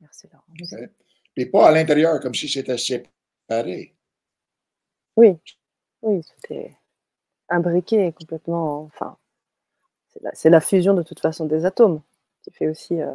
Merci, 0.00 0.26
Laurent. 0.32 0.88
Et 1.36 1.46
pas 1.46 1.68
à 1.68 1.72
l'intérieur, 1.72 2.18
comme 2.20 2.34
si 2.34 2.48
c'était 2.48 2.78
séparé. 2.78 3.94
Oui. 5.16 5.36
Oui, 6.00 6.22
c'était 6.22 6.74
imbriqué 7.48 8.12
complètement. 8.12 8.84
Enfin, 8.84 9.18
c'est 10.32 10.50
la, 10.50 10.60
fusion 10.60 10.94
de 10.94 11.02
toute 11.02 11.20
façon 11.20 11.44
des 11.44 11.64
atomes 11.64 12.00
qui 12.42 12.50
fait 12.52 12.68
aussi. 12.68 13.00
Euh, 13.00 13.14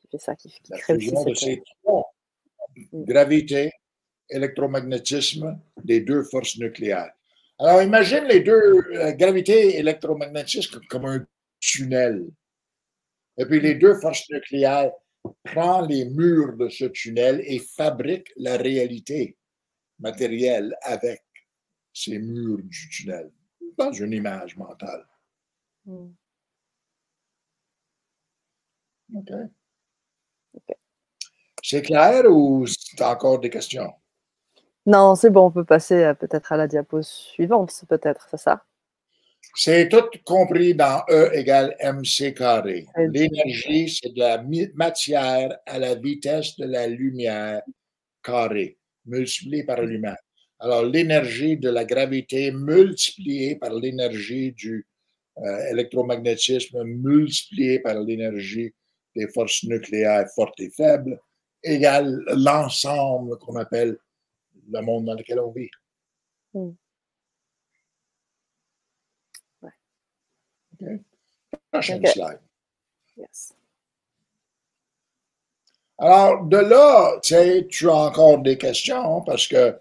qui 0.00 0.08
fait 0.10 0.18
ça, 0.18 0.34
qui, 0.34 0.50
crée 0.50 0.96
aussi 0.96 1.10
cette... 1.10 1.28
de 1.28 1.34
ces 1.34 1.62
trois. 1.82 2.12
Gravité, 2.92 3.70
électromagnétisme, 4.28 5.60
des 5.82 6.00
deux 6.00 6.22
forces 6.24 6.58
nucléaires. 6.58 7.12
Alors, 7.58 7.82
imagine 7.82 8.24
les 8.24 8.40
deux, 8.40 8.82
euh, 8.94 9.12
gravité 9.12 9.52
et 9.52 9.78
électromagnétisme 9.80 10.80
comme 10.88 11.04
un 11.04 11.26
tunnel. 11.60 12.26
Et 13.36 13.44
puis 13.44 13.60
les 13.60 13.74
deux 13.74 13.94
forces 13.94 14.28
nucléaires 14.30 14.92
prennent 15.44 15.88
les 15.88 16.04
murs 16.06 16.56
de 16.56 16.68
ce 16.68 16.86
tunnel 16.86 17.42
et 17.44 17.58
fabriquent 17.58 18.32
la 18.36 18.56
réalité 18.56 19.36
matérielle 19.98 20.74
avec 20.82 21.22
ces 21.92 22.18
murs 22.18 22.62
du 22.62 22.88
tunnel, 22.90 23.30
dans 23.76 23.92
une 23.92 24.12
image 24.12 24.56
mentale. 24.56 25.06
Hmm. 25.84 26.12
C'est 31.62 31.82
clair 31.82 32.24
ou 32.28 32.64
tu 32.66 33.02
as 33.02 33.10
encore 33.10 33.38
des 33.38 33.50
questions? 33.50 33.92
Non, 34.86 35.14
c'est 35.14 35.30
bon, 35.30 35.46
on 35.46 35.50
peut 35.50 35.64
passer 35.64 36.12
peut-être 36.18 36.52
à 36.52 36.56
la 36.56 36.66
diapo 36.66 37.02
suivante, 37.02 37.84
peut-être, 37.88 38.26
c'est 38.30 38.38
ça? 38.38 38.64
C'est 39.54 39.88
tout 39.88 40.08
compris 40.24 40.74
dans 40.74 41.02
E 41.08 41.30
égale 41.34 41.76
mc 41.80 42.34
carré. 42.34 42.86
L'énergie, 42.96 43.88
c'est 43.88 44.12
de 44.14 44.18
la 44.18 44.44
matière 44.74 45.58
à 45.66 45.78
la 45.78 45.94
vitesse 45.94 46.56
de 46.56 46.66
la 46.66 46.86
lumière 46.86 47.62
carré, 48.22 48.78
multipliée 49.06 49.64
par 49.64 49.78
la 49.78 49.86
lumière. 49.86 50.18
Alors, 50.58 50.84
l'énergie 50.84 51.56
de 51.56 51.70
la 51.70 51.84
gravité 51.84 52.52
multipliée 52.52 53.56
par 53.56 53.72
l'énergie 53.74 54.52
du 54.52 54.86
euh, 55.38 55.70
électromagnétisme 55.70 56.84
multipliée 56.84 57.80
par 57.80 57.98
l'énergie 58.00 58.74
des 59.16 59.26
forces 59.28 59.64
nucléaires 59.64 60.26
fortes 60.34 60.60
et 60.60 60.70
faibles 60.70 61.18
égale 61.62 62.22
l'ensemble 62.28 63.38
qu'on 63.38 63.56
appelle 63.56 63.98
le 64.70 64.80
monde 64.80 65.06
dans 65.06 65.14
lequel 65.14 65.40
on 65.40 65.50
vit. 65.50 65.70
Hmm. 66.54 66.70
Prochaine 71.70 72.06
slide. 72.06 72.40
Alors, 75.98 76.44
de 76.44 76.56
là, 76.56 77.20
tu 77.22 77.34
sais, 77.34 77.66
tu 77.68 77.88
as 77.90 77.94
encore 77.94 78.38
des 78.38 78.56
questions 78.56 79.20
parce 79.20 79.46
que, 79.46 79.78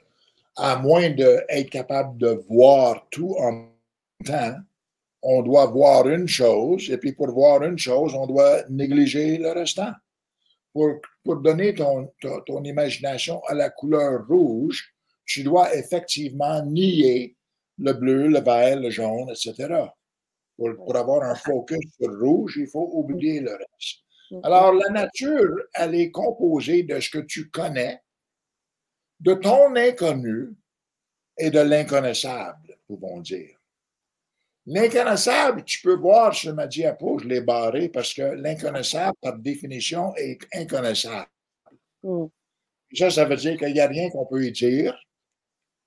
à 0.58 0.76
moins 0.78 1.10
d'être 1.10 1.70
capable 1.70 2.18
de 2.18 2.44
voir 2.50 3.08
tout 3.10 3.36
en 3.40 3.52
même 3.54 3.70
temps, 4.26 4.56
on 5.22 5.42
doit 5.42 5.66
voir 5.68 6.08
une 6.10 6.28
chose, 6.28 6.90
et 6.90 6.98
puis 6.98 7.14
pour 7.14 7.32
voir 7.32 7.64
une 7.64 7.78
chose, 7.78 8.14
on 8.14 8.28
doit 8.28 8.64
négliger 8.70 9.38
le 9.38 9.52
restant. 9.52 9.92
Pour, 10.80 11.02
pour 11.26 11.36
donner 11.42 11.74
ton, 11.74 12.10
ton 12.46 12.64
imagination 12.64 13.44
à 13.48 13.54
la 13.54 13.70
couleur 13.70 14.26
rouge, 14.26 14.94
tu 15.26 15.44
dois 15.44 15.76
effectivement 15.76 16.64
nier 16.64 17.36
le 17.80 17.92
bleu, 17.92 18.28
le 18.30 18.40
vert, 18.40 18.80
le 18.80 18.90
jaune, 18.90 19.30
etc. 19.30 19.76
Pour, 20.56 20.96
avoir 20.96 21.24
un 21.24 21.36
focus 21.36 21.86
sur 22.00 22.18
rouge, 22.18 22.56
il 22.58 22.68
faut 22.68 22.90
oublier 22.94 23.42
le 23.42 23.52
reste. 23.52 24.44
Alors, 24.44 24.72
la 24.72 24.90
nature, 24.90 25.54
elle 25.74 25.96
est 25.96 26.12
composée 26.12 26.84
de 26.84 26.98
ce 27.02 27.10
que 27.10 27.20
tu 27.20 27.50
connais, 27.50 28.00
de 29.20 29.34
ton 29.34 29.76
inconnu 29.76 30.56
et 31.38 31.50
de 31.50 31.60
l'inconnaissable, 31.60 32.78
pouvons 32.88 33.20
dire. 33.20 33.59
L'inconnaissable, 34.72 35.64
tu 35.64 35.82
peux 35.82 35.96
voir 35.96 36.32
sur 36.36 36.54
ma 36.54 36.68
diapo, 36.68 37.18
je 37.18 37.28
l'ai 37.28 37.42
barré 37.42 37.90
parce 37.90 38.14
que 38.14 38.22
l'inconnaissable, 38.22 39.18
par 39.20 39.36
définition, 39.40 40.16
est 40.16 40.38
inconnaissable. 40.54 41.28
Mm. 42.04 42.26
Ça, 42.94 43.10
ça 43.10 43.26
veut 43.26 43.36
dire 43.36 43.58
qu'il 43.58 43.74
n'y 43.74 43.80
a 43.80 43.88
rien 43.88 44.12
qu'on 44.12 44.28
peut 44.28 44.46
y 44.46 44.52
dire. 44.52 44.96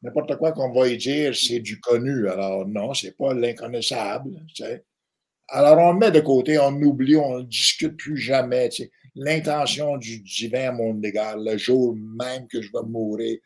N'importe 0.03 0.37
quoi 0.37 0.51
qu'on 0.51 0.73
va 0.73 0.89
y 0.89 0.97
dire, 0.97 1.33
c'est 1.37 1.61
du 1.61 1.79
connu. 1.79 2.29
Alors 2.29 2.67
non, 2.67 2.93
c'est 2.93 3.17
pas 3.17 3.33
l'inconnaissable. 3.33 4.45
Alors 5.47 5.79
on 5.79 5.93
le 5.93 5.99
met 6.01 6.11
de 6.11 6.19
côté, 6.19 6.59
on 6.59 6.73
oublie, 6.83 7.15
on 7.15 7.39
ne 7.39 7.43
discute 7.45 7.97
plus 7.97 8.17
jamais. 8.17 8.69
L'intention 9.15 9.97
du 9.97 10.19
divin 10.23 10.71
à 10.71 10.73
mon 10.73 11.01
égard, 11.03 11.37
le 11.39 11.57
jour 11.57 11.97
même 11.97 12.49
que 12.49 12.61
je 12.61 12.73
vais 12.73 12.83
mourir, 12.85 13.39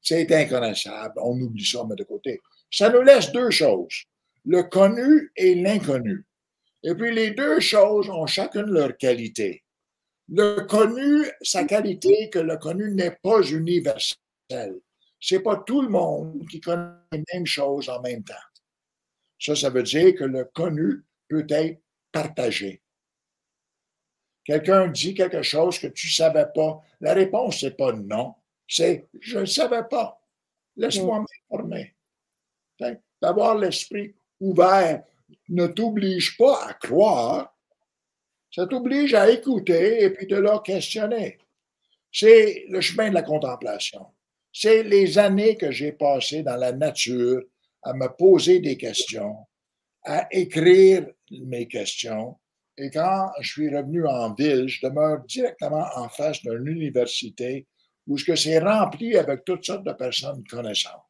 c'est 0.00 0.32
inconnaissable. 0.32 1.16
On 1.22 1.38
oublie 1.38 1.66
ça, 1.66 1.82
on 1.82 1.86
met 1.86 1.96
de 1.96 2.04
côté. 2.04 2.40
Ça 2.70 2.88
nous 2.88 3.02
laisse 3.02 3.30
deux 3.30 3.50
choses, 3.50 4.04
le 4.44 4.62
connu 4.62 5.32
et 5.36 5.54
l'inconnu. 5.54 6.24
Et 6.82 6.94
puis 6.94 7.14
les 7.14 7.32
deux 7.32 7.60
choses 7.60 8.08
ont 8.08 8.26
chacune 8.26 8.70
leur 8.70 8.96
qualité. 8.96 9.64
Le 10.28 10.60
connu, 10.60 11.26
sa 11.42 11.64
qualité 11.64 12.30
que 12.30 12.38
le 12.38 12.56
connu 12.56 12.92
n'est 12.94 13.16
pas 13.22 13.42
universel 13.42 14.80
c'est 15.20 15.40
pas 15.40 15.56
tout 15.56 15.82
le 15.82 15.88
monde 15.88 16.46
qui 16.48 16.60
connaît 16.60 16.92
les 17.12 17.24
mêmes 17.32 17.46
choses 17.46 17.88
en 17.88 18.00
même 18.00 18.22
temps. 18.22 18.34
Ça, 19.38 19.54
ça 19.54 19.70
veut 19.70 19.82
dire 19.82 20.14
que 20.14 20.24
le 20.24 20.44
connu 20.44 21.04
peut 21.28 21.46
être 21.48 21.80
partagé. 22.12 22.82
Quelqu'un 24.44 24.88
dit 24.88 25.14
quelque 25.14 25.42
chose 25.42 25.78
que 25.78 25.88
tu 25.88 26.06
ne 26.06 26.12
savais 26.12 26.46
pas. 26.54 26.80
La 27.00 27.14
réponse, 27.14 27.62
n'est 27.62 27.72
pas 27.72 27.92
non. 27.92 28.34
C'est 28.66 29.08
je 29.20 29.40
ne 29.40 29.44
savais 29.44 29.84
pas. 29.88 30.20
Laisse-moi 30.76 31.24
m'informer. 31.50 31.94
D'avoir 33.20 33.56
l'esprit 33.56 34.14
ouvert 34.40 35.02
ne 35.48 35.66
t'oblige 35.66 36.36
pas 36.36 36.66
à 36.66 36.74
croire. 36.74 37.54
Ça 38.50 38.66
t'oblige 38.66 39.14
à 39.14 39.30
écouter 39.30 40.02
et 40.02 40.10
puis 40.10 40.26
de 40.26 40.36
leur 40.36 40.62
questionner. 40.62 41.38
C'est 42.12 42.64
le 42.68 42.80
chemin 42.80 43.10
de 43.10 43.14
la 43.14 43.22
contemplation. 43.22 44.06
C'est 44.52 44.82
les 44.82 45.18
années 45.18 45.56
que 45.56 45.70
j'ai 45.70 45.92
passées 45.92 46.42
dans 46.42 46.56
la 46.56 46.72
nature 46.72 47.42
à 47.82 47.92
me 47.92 48.08
poser 48.08 48.60
des 48.60 48.76
questions, 48.76 49.36
à 50.04 50.26
écrire 50.30 51.06
mes 51.30 51.68
questions. 51.68 52.36
Et 52.76 52.90
quand 52.90 53.30
je 53.40 53.52
suis 53.52 53.76
revenu 53.76 54.06
en 54.06 54.34
ville, 54.34 54.68
je 54.68 54.86
demeure 54.86 55.24
directement 55.24 55.86
en 55.96 56.08
face 56.08 56.40
d'une 56.42 56.66
université 56.66 57.66
où 58.06 58.16
c'est 58.16 58.58
rempli 58.58 59.16
avec 59.16 59.44
toutes 59.44 59.64
sortes 59.64 59.84
de 59.84 59.92
personnes 59.92 60.42
connaissantes. 60.48 61.02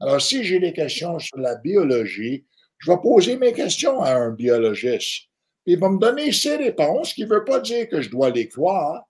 Alors, 0.00 0.20
si 0.20 0.42
j'ai 0.42 0.58
des 0.58 0.72
questions 0.72 1.18
sur 1.18 1.38
la 1.38 1.56
biologie, 1.56 2.46
je 2.82 2.90
vais 2.90 2.98
poser 3.00 3.36
mes 3.36 3.52
questions 3.52 4.02
à 4.02 4.12
un 4.14 4.30
biologiste. 4.30 5.28
Il 5.66 5.78
va 5.78 5.88
me 5.88 5.98
donner 5.98 6.32
ses 6.32 6.56
réponses, 6.56 7.10
ce 7.10 7.14
qui 7.14 7.22
ne 7.22 7.28
veut 7.28 7.44
pas 7.44 7.60
dire 7.60 7.88
que 7.88 8.02
je 8.02 8.10
dois 8.10 8.30
les 8.30 8.48
croire, 8.48 9.04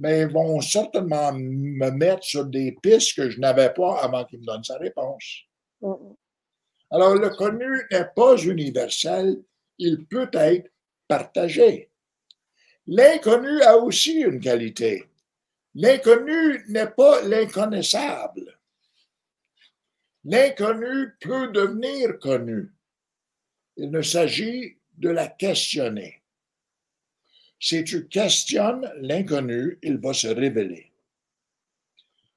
mais 0.00 0.22
ils 0.22 0.28
vont 0.28 0.60
certainement 0.60 1.32
me 1.32 1.90
mettre 1.90 2.24
sur 2.24 2.44
des 2.44 2.76
pistes 2.82 3.14
que 3.14 3.30
je 3.30 3.38
n'avais 3.38 3.72
pas 3.72 4.02
avant 4.02 4.24
qu'il 4.24 4.40
me 4.40 4.46
donne 4.46 4.64
sa 4.64 4.76
réponse. 4.76 5.42
Alors, 6.90 7.14
le 7.14 7.30
connu 7.30 7.82
n'est 7.92 8.08
pas 8.16 8.36
universel, 8.38 9.40
il 9.78 10.04
peut 10.06 10.30
être 10.32 10.68
partagé. 11.06 11.90
L'inconnu 12.88 13.62
a 13.62 13.76
aussi 13.76 14.14
une 14.14 14.40
qualité. 14.40 15.04
L'inconnu 15.76 16.64
n'est 16.68 16.90
pas 16.90 17.22
l'inconnaissable. 17.22 18.58
L'inconnu 20.24 21.14
peut 21.20 21.52
devenir 21.52 22.18
connu. 22.18 22.72
Il 23.76 23.90
ne 23.90 24.02
s'agit 24.02 24.78
de 24.98 25.08
la 25.08 25.28
questionner. 25.28 26.22
Si 27.58 27.84
tu 27.84 28.08
questionnes 28.08 28.92
l'inconnu, 29.00 29.78
il 29.82 29.98
va 29.98 30.12
se 30.12 30.28
révéler. 30.28 30.92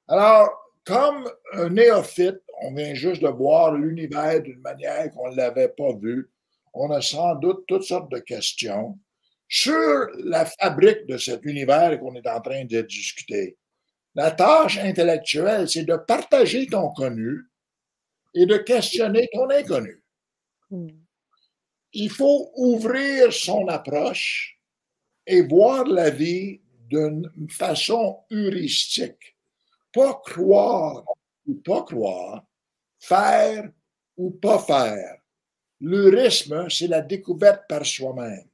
Alors, 0.08 0.50
comme 0.84 1.28
un 1.52 1.68
néophyte, 1.68 2.40
on 2.62 2.72
vient 2.74 2.94
juste 2.94 3.22
de 3.22 3.28
voir 3.28 3.74
l'univers 3.74 4.40
d'une 4.40 4.60
manière 4.60 5.10
qu'on 5.10 5.30
ne 5.30 5.36
l'avait 5.36 5.68
pas 5.68 5.92
vu. 5.94 6.30
On 6.72 6.90
a 6.90 7.02
sans 7.02 7.34
doute 7.34 7.64
toutes 7.66 7.82
sortes 7.82 8.10
de 8.10 8.18
questions 8.18 8.98
sur 9.48 10.08
la 10.24 10.46
fabrique 10.46 11.06
de 11.06 11.18
cet 11.18 11.44
univers 11.44 11.98
qu'on 11.98 12.14
est 12.14 12.28
en 12.28 12.40
train 12.40 12.64
de 12.64 12.80
discuter. 12.82 13.56
La 14.14 14.30
tâche 14.30 14.78
intellectuelle, 14.78 15.68
c'est 15.68 15.84
de 15.84 15.96
partager 15.96 16.66
ton 16.66 16.90
connu 16.90 17.42
et 18.34 18.46
de 18.46 18.56
questionner 18.56 19.28
ton 19.32 19.50
inconnu. 19.50 20.02
Il 21.98 22.10
faut 22.10 22.52
ouvrir 22.56 23.32
son 23.32 23.68
approche 23.68 24.60
et 25.26 25.40
voir 25.40 25.86
la 25.86 26.10
vie 26.10 26.60
d'une 26.90 27.30
façon 27.48 28.18
heuristique. 28.30 29.34
Pas 29.94 30.20
croire 30.22 31.06
ou 31.46 31.54
pas 31.54 31.84
croire, 31.84 32.44
faire 32.98 33.70
ou 34.14 34.30
pas 34.30 34.58
faire. 34.58 35.22
L'heurisme, 35.80 36.68
c'est 36.68 36.88
la 36.88 37.00
découverte 37.00 37.62
par 37.66 37.86
soi-même. 37.86 38.46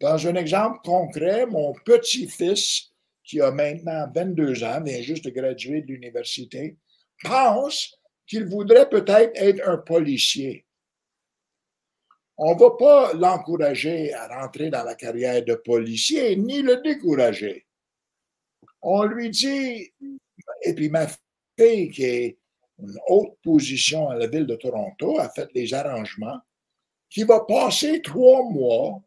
Dans 0.00 0.26
un 0.26 0.34
exemple 0.34 0.80
concret, 0.84 1.46
mon 1.46 1.72
petit-fils, 1.72 2.90
qui 3.22 3.40
a 3.40 3.52
maintenant 3.52 4.10
22 4.12 4.64
ans, 4.64 4.82
vient 4.82 5.02
juste 5.02 5.24
de 5.24 5.30
graduer 5.30 5.82
de 5.82 5.86
l'université, 5.86 6.76
pense 7.22 7.96
qu'il 8.26 8.46
voudrait 8.46 8.88
peut-être 8.88 9.36
être 9.36 9.68
un 9.68 9.78
policier. 9.78 10.65
On 12.38 12.54
ne 12.54 12.58
va 12.60 12.70
pas 12.78 13.12
l'encourager 13.14 14.12
à 14.12 14.40
rentrer 14.40 14.68
dans 14.68 14.84
la 14.84 14.94
carrière 14.94 15.42
de 15.44 15.54
policier, 15.54 16.36
ni 16.36 16.60
le 16.60 16.82
décourager. 16.82 17.66
On 18.82 19.04
lui 19.04 19.30
dit, 19.30 19.90
et 20.62 20.74
puis 20.74 20.90
ma 20.90 21.06
fille, 21.58 21.90
qui 21.90 22.04
est 22.04 22.38
une 22.78 22.98
haute 23.08 23.38
position 23.42 24.10
à 24.10 24.16
la 24.16 24.26
ville 24.26 24.46
de 24.46 24.56
Toronto, 24.56 25.18
a 25.18 25.30
fait 25.30 25.48
les 25.54 25.72
arrangements, 25.72 26.38
qui 27.08 27.24
va 27.24 27.40
passer 27.40 28.02
trois 28.02 28.42
mois 28.50 29.02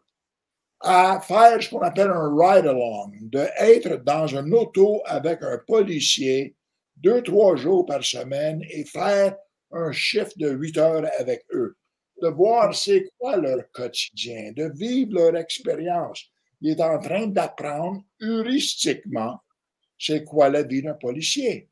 à 0.79 1.19
faire 1.21 1.61
ce 1.61 1.69
qu'on 1.69 1.81
appelle 1.81 2.09
un 2.09 2.35
ride-along, 2.35 3.11
d'être 3.21 4.03
dans 4.03 4.35
un 4.35 4.51
auto 4.51 5.01
avec 5.05 5.43
un 5.43 5.59
policier 5.67 6.55
deux, 6.95 7.21
trois 7.21 7.55
jours 7.55 7.85
par 7.85 8.03
semaine 8.03 8.63
et 8.69 8.85
faire 8.85 9.35
un 9.71 9.91
chiffre 9.91 10.31
de 10.37 10.49
huit 10.49 10.77
heures 10.77 11.05
avec 11.19 11.45
eux, 11.51 11.77
de 12.21 12.27
voir 12.27 12.75
c'est 12.75 13.09
quoi 13.17 13.37
leur 13.37 13.69
quotidien, 13.71 14.51
de 14.51 14.71
vivre 14.75 15.13
leur 15.13 15.35
expérience. 15.35 16.25
Il 16.61 16.71
est 16.71 16.81
en 16.81 16.99
train 16.99 17.27
d'apprendre 17.27 18.03
heuristiquement 18.21 19.39
c'est 19.97 20.23
quoi 20.23 20.49
la 20.49 20.63
vie 20.63 20.81
d'un 20.81 20.93
policier. 20.93 21.69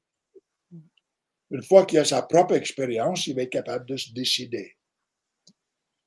Une 1.50 1.64
fois 1.64 1.86
qu'il 1.86 2.00
a 2.00 2.06
sa 2.06 2.24
propre 2.24 2.56
expérience, 2.56 3.26
il 3.28 3.36
va 3.36 3.44
être 3.44 3.50
capable 3.50 3.86
de 3.86 3.96
se 3.96 4.12
décider. 4.12 4.76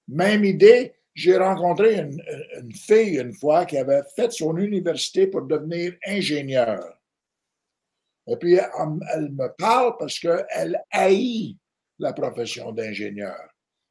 Même 0.08 0.44
idée, 0.44 0.94
j'ai 1.14 1.36
rencontré 1.36 1.98
une, 1.98 2.22
une, 2.60 2.74
fille 2.74 3.18
une 3.18 3.32
fois 3.32 3.64
qui 3.64 3.78
avait 3.78 4.02
fait 4.14 4.30
son 4.32 4.56
université 4.58 5.26
pour 5.26 5.42
devenir 5.42 5.94
ingénieur. 6.06 7.00
Et 8.26 8.36
puis, 8.36 8.54
elle, 8.54 9.30
me 9.30 9.48
parle 9.56 9.96
parce 9.98 10.18
qu'elle 10.18 10.80
haït 10.90 11.58
la 11.98 12.12
profession 12.12 12.70
d'ingénieur. 12.72 13.49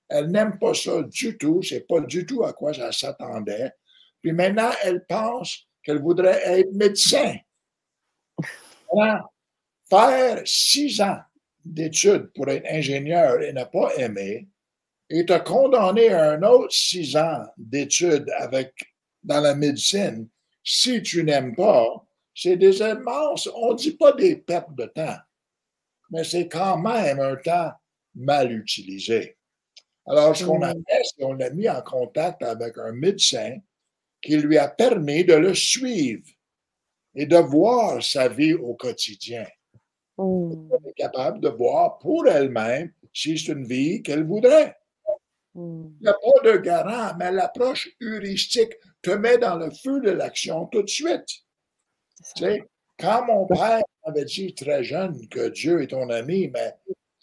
Elle 0.10 0.28
n'aime 0.28 0.58
pas 0.58 0.74
ça 0.74 1.04
du 1.04 1.38
tout. 1.38 1.62
C'est 1.62 1.88
pas 1.88 2.02
du 2.02 2.26
tout 2.26 2.44
à 2.44 2.54
quoi 2.54 2.74
ça 2.74 2.92
s'attendait. 2.92 3.72
Puis 4.22 4.32
maintenant, 4.32 4.72
elle 4.84 5.06
pense 5.06 5.68
qu'elle 5.84 6.02
voudrait 6.02 6.42
être 6.60 6.74
médecin. 6.74 7.36
faire 9.90 10.42
six 10.46 11.00
ans 11.02 11.20
d'études 11.64 12.32
pour 12.34 12.50
être 12.50 12.66
ingénieur 12.70 13.42
et 13.42 13.54
ne 13.54 13.64
pas 13.64 13.94
aimer, 13.96 14.48
et 15.10 15.26
te 15.26 15.38
condamner 15.40 16.10
à 16.10 16.32
un 16.32 16.44
autre 16.44 16.74
six 16.74 17.16
ans 17.16 17.46
d'études 17.58 18.30
avec 18.38 18.74
dans 19.24 19.42
la 19.42 19.56
médecine 19.56 20.28
si 20.64 21.02
tu 21.02 21.24
n'aimes 21.24 21.56
pas, 21.56 22.06
c'est 22.36 22.56
des 22.56 22.80
immenses, 22.80 23.50
on 23.56 23.72
ne 23.72 23.78
dit 23.78 23.94
pas 23.98 24.12
des 24.12 24.36
pertes 24.36 24.76
de 24.76 24.86
temps, 24.86 25.18
mais 26.12 26.24
c'est 26.24 26.48
quand 26.48 26.78
même 26.78 27.20
un 27.20 27.36
temps 27.38 27.72
mal 28.14 28.52
utilisé. 28.52 29.39
Alors, 30.10 30.36
ce 30.36 30.44
qu'on 30.44 30.64
a 30.64 30.74
fait, 30.74 31.02
c'est 31.04 31.24
qu'on 31.24 31.34
l'a 31.34 31.52
mis 31.52 31.70
en 31.70 31.82
contact 31.82 32.42
avec 32.42 32.80
un 32.80 32.92
médecin 32.94 33.58
qui 34.22 34.38
lui 34.38 34.58
a 34.58 34.68
permis 34.68 35.24
de 35.24 35.36
le 35.36 35.54
suivre 35.54 36.26
et 37.14 37.28
de 37.28 37.38
voir 37.38 38.04
sa 38.04 38.28
vie 38.28 38.56
au 38.56 38.74
quotidien. 38.74 39.46
Mm. 40.18 40.70
Elle 40.72 40.90
est 40.90 40.94
capable 40.94 41.40
de 41.40 41.50
voir 41.50 42.00
pour 42.00 42.28
elle-même 42.28 42.92
si 43.14 43.38
c'est 43.38 43.52
une 43.52 43.66
vie 43.66 44.02
qu'elle 44.02 44.26
voudrait. 44.26 44.76
Mm. 45.54 45.90
Il 46.00 46.04
n'y 46.04 46.10
a 46.10 46.14
pas 46.14 46.52
de 46.52 46.58
garant, 46.58 47.16
mais 47.20 47.32
l'approche 47.32 47.88
heuristique 48.02 48.74
te 49.04 49.12
met 49.12 49.38
dans 49.38 49.58
le 49.58 49.70
feu 49.70 50.02
de 50.02 50.10
l'action 50.10 50.66
tout 50.66 50.82
de 50.82 50.90
suite. 50.90 51.28
Tu 52.36 52.44
sais, 52.44 52.64
quand 52.98 53.28
mon 53.28 53.46
père 53.46 53.84
m'avait 54.06 54.26
dit 54.26 54.56
très 54.56 54.84
jeune 54.84 55.28
que 55.30 55.50
Dieu 55.50 55.84
est 55.84 55.88
ton 55.88 56.10
ami, 56.10 56.50
mais 56.50 56.74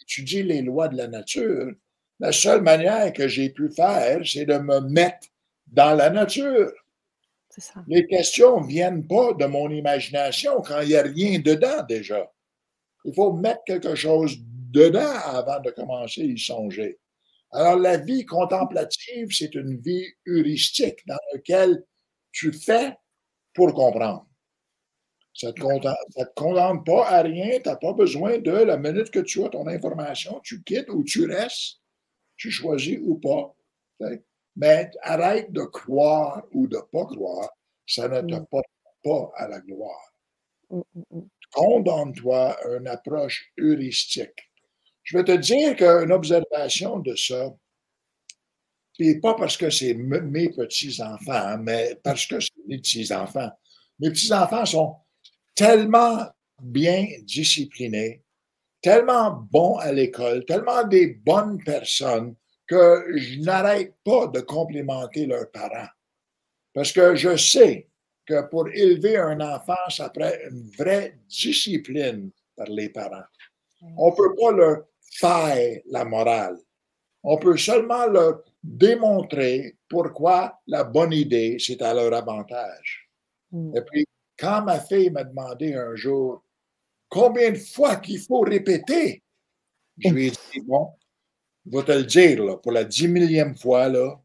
tu 0.06 0.22
dis 0.22 0.44
les 0.44 0.62
lois 0.62 0.88
de 0.88 0.96
la 0.96 1.08
nature, 1.08 1.72
la 2.18 2.32
seule 2.32 2.62
manière 2.62 3.12
que 3.12 3.28
j'ai 3.28 3.50
pu 3.50 3.70
faire, 3.70 4.20
c'est 4.24 4.46
de 4.46 4.58
me 4.58 4.80
mettre 4.80 5.28
dans 5.66 5.94
la 5.94 6.10
nature. 6.10 6.72
Ça. 7.58 7.82
Les 7.88 8.06
questions 8.06 8.60
ne 8.60 8.66
viennent 8.66 9.06
pas 9.06 9.32
de 9.32 9.46
mon 9.46 9.70
imagination 9.70 10.60
quand 10.60 10.80
il 10.82 10.88
n'y 10.88 10.96
a 10.96 11.02
rien 11.02 11.38
dedans 11.38 11.82
déjà. 11.88 12.30
Il 13.04 13.14
faut 13.14 13.32
mettre 13.32 13.64
quelque 13.64 13.94
chose 13.94 14.36
dedans 14.40 15.14
avant 15.24 15.60
de 15.60 15.70
commencer 15.70 16.22
à 16.22 16.24
y 16.24 16.38
songer. 16.38 16.98
Alors, 17.52 17.76
la 17.76 17.96
vie 17.96 18.26
contemplative, 18.26 19.28
c'est 19.30 19.54
une 19.54 19.80
vie 19.80 20.06
heuristique 20.26 21.06
dans 21.06 21.16
laquelle 21.32 21.82
tu 22.32 22.52
fais 22.52 22.94
pour 23.54 23.72
comprendre. 23.72 24.26
Ça 25.32 25.48
ne 25.48 25.52
te, 25.52 26.32
condamne 26.34 26.82
pas 26.84 27.08
à 27.08 27.22
rien. 27.22 27.60
Tu 27.60 27.68
n'as 27.68 27.76
pas 27.76 27.92
besoin 27.92 28.38
de 28.38 28.50
la 28.50 28.76
minute 28.76 29.10
que 29.10 29.20
tu 29.20 29.44
as 29.44 29.50
ton 29.50 29.66
information, 29.66 30.40
tu 30.42 30.62
quittes 30.62 30.88
ou 30.88 31.04
tu 31.04 31.30
restes, 31.30 31.80
tu 32.36 32.50
choisis 32.50 32.98
ou 33.02 33.16
pas. 33.16 33.54
Mais 34.56 34.90
arrête 35.02 35.52
de 35.52 35.62
croire 35.62 36.44
ou 36.52 36.66
de 36.66 36.76
ne 36.76 36.82
pas 36.82 37.06
croire. 37.06 37.50
Ça 37.86 38.08
ne 38.08 38.20
te 38.20 38.34
mm. 38.34 38.46
porte 38.46 38.66
pas 39.02 39.32
à 39.36 39.48
la 39.48 39.60
gloire. 39.60 40.12
Mm, 40.70 40.80
mm, 41.10 41.28
Condamne-toi 41.52 42.52
à 42.52 42.76
une 42.76 42.88
approche 42.88 43.52
heuristique. 43.58 44.50
Je 45.02 45.16
vais 45.16 45.24
te 45.24 45.32
dire 45.32 45.76
qu'une 45.76 46.10
observation 46.10 46.98
de 46.98 47.14
ça, 47.14 47.54
puis 48.98 49.20
pas 49.20 49.34
parce 49.34 49.56
que 49.56 49.70
c'est 49.70 49.94
mes 49.94 50.48
petits-enfants, 50.48 51.58
mais 51.58 51.96
parce 52.02 52.26
que 52.26 52.40
c'est 52.40 52.66
mes 52.66 52.78
petits-enfants. 52.78 53.50
Mes 54.00 54.10
petits-enfants 54.10 54.64
sont 54.64 54.96
tellement 55.54 56.26
bien 56.60 57.06
disciplinés, 57.22 58.22
tellement 58.82 59.30
bons 59.50 59.76
à 59.76 59.92
l'école, 59.92 60.44
tellement 60.44 60.84
des 60.84 61.08
bonnes 61.08 61.62
personnes 61.62 62.34
que 62.66 63.04
je 63.14 63.40
n'arrête 63.40 63.94
pas 64.04 64.26
de 64.26 64.40
complimenter 64.40 65.26
leurs 65.26 65.50
parents. 65.50 65.88
Parce 66.74 66.92
que 66.92 67.14
je 67.14 67.36
sais 67.36 67.88
que 68.26 68.48
pour 68.48 68.68
élever 68.68 69.16
un 69.16 69.40
enfant, 69.40 69.74
ça 69.88 70.10
prend 70.10 70.30
une 70.50 70.68
vraie 70.76 71.18
discipline 71.28 72.30
par 72.56 72.66
les 72.68 72.88
parents. 72.88 73.24
On 73.96 74.10
ne 74.10 74.16
peut 74.16 74.34
pas 74.34 74.52
leur 74.52 74.84
faire 75.12 75.80
la 75.86 76.04
morale. 76.04 76.58
On 77.22 77.38
peut 77.38 77.56
seulement 77.56 78.06
leur 78.06 78.42
démontrer 78.62 79.76
pourquoi 79.88 80.60
la 80.66 80.84
bonne 80.84 81.12
idée, 81.12 81.56
c'est 81.58 81.80
à 81.82 81.94
leur 81.94 82.12
avantage. 82.12 83.08
Mm. 83.52 83.76
Et 83.76 83.80
puis, 83.82 84.06
quand 84.38 84.62
ma 84.62 84.80
fille 84.80 85.10
m'a 85.10 85.24
demandé 85.24 85.74
un 85.74 85.94
jour 85.94 86.42
combien 87.08 87.52
de 87.52 87.58
fois 87.58 87.96
qu'il 87.96 88.20
faut 88.20 88.40
répéter? 88.40 89.22
Je 89.98 90.08
lui 90.10 90.26
ai 90.26 90.30
dit, 90.30 90.60
bon, 90.64 90.92
je 91.64 91.76
vais 91.76 91.84
te 91.84 91.92
le 91.92 92.04
dire, 92.04 92.44
là, 92.44 92.56
pour 92.56 92.72
la 92.72 92.84
dix 92.84 93.08
millième 93.08 93.56
fois, 93.56 93.88
là, 93.88 94.20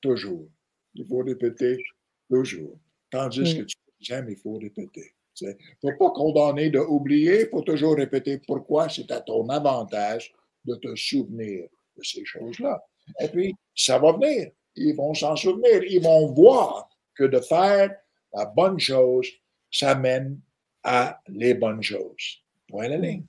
toujours. 0.00 0.48
Il 0.94 1.06
faut 1.06 1.18
répéter 1.18 1.82
toujours. 2.28 2.78
Tandis 3.10 3.56
que 3.56 3.62
tu 3.62 3.76
j'aime, 4.00 4.28
il 4.30 4.36
faut 4.36 4.56
répéter. 4.56 5.14
Il 5.40 5.48
ne 5.48 5.92
faut 5.92 5.96
pas 5.98 6.10
condamner 6.10 6.70
d'oublier, 6.70 7.42
il 7.42 7.48
faut 7.48 7.62
toujours 7.62 7.96
répéter 7.96 8.38
pourquoi 8.38 8.88
c'est 8.88 9.10
à 9.10 9.20
ton 9.20 9.48
avantage 9.48 10.32
de 10.64 10.74
te 10.74 10.94
souvenir 10.96 11.68
de 11.96 12.02
ces 12.02 12.24
choses-là. 12.24 12.82
Et 13.20 13.28
puis, 13.28 13.54
ça 13.74 13.98
va 13.98 14.12
venir. 14.12 14.50
Ils 14.74 14.94
vont 14.94 15.14
s'en 15.14 15.36
souvenir. 15.36 15.82
Ils 15.84 16.02
vont 16.02 16.32
voir 16.32 16.88
que 17.14 17.24
de 17.24 17.40
faire 17.40 17.94
la 18.32 18.46
bonne 18.46 18.78
chose, 18.78 19.28
ça 19.70 19.94
mène 19.94 20.40
à 20.82 21.20
les 21.28 21.54
bonnes 21.54 21.82
choses. 21.82 22.42
Point 22.68 22.88
la 22.88 22.96
ligne. 22.96 23.24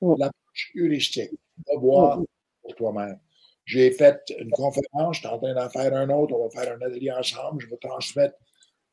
L'approche 0.00 0.72
heuristique. 0.76 1.30
Va 1.66 1.78
voir 1.78 2.20
pour 2.62 2.74
toi-même. 2.74 3.18
J'ai 3.64 3.90
fait 3.90 4.20
une 4.38 4.50
conférence, 4.50 5.16
je 5.16 5.20
suis 5.20 5.28
en 5.28 5.38
train 5.38 5.54
d'en 5.54 5.68
faire 5.68 5.92
un 5.94 6.08
autre, 6.10 6.34
on 6.34 6.46
va 6.46 6.50
faire 6.50 6.72
un 6.72 6.86
atelier 6.86 7.10
ensemble, 7.10 7.60
je 7.60 7.68
vais 7.68 7.76
transmettre 7.78 8.36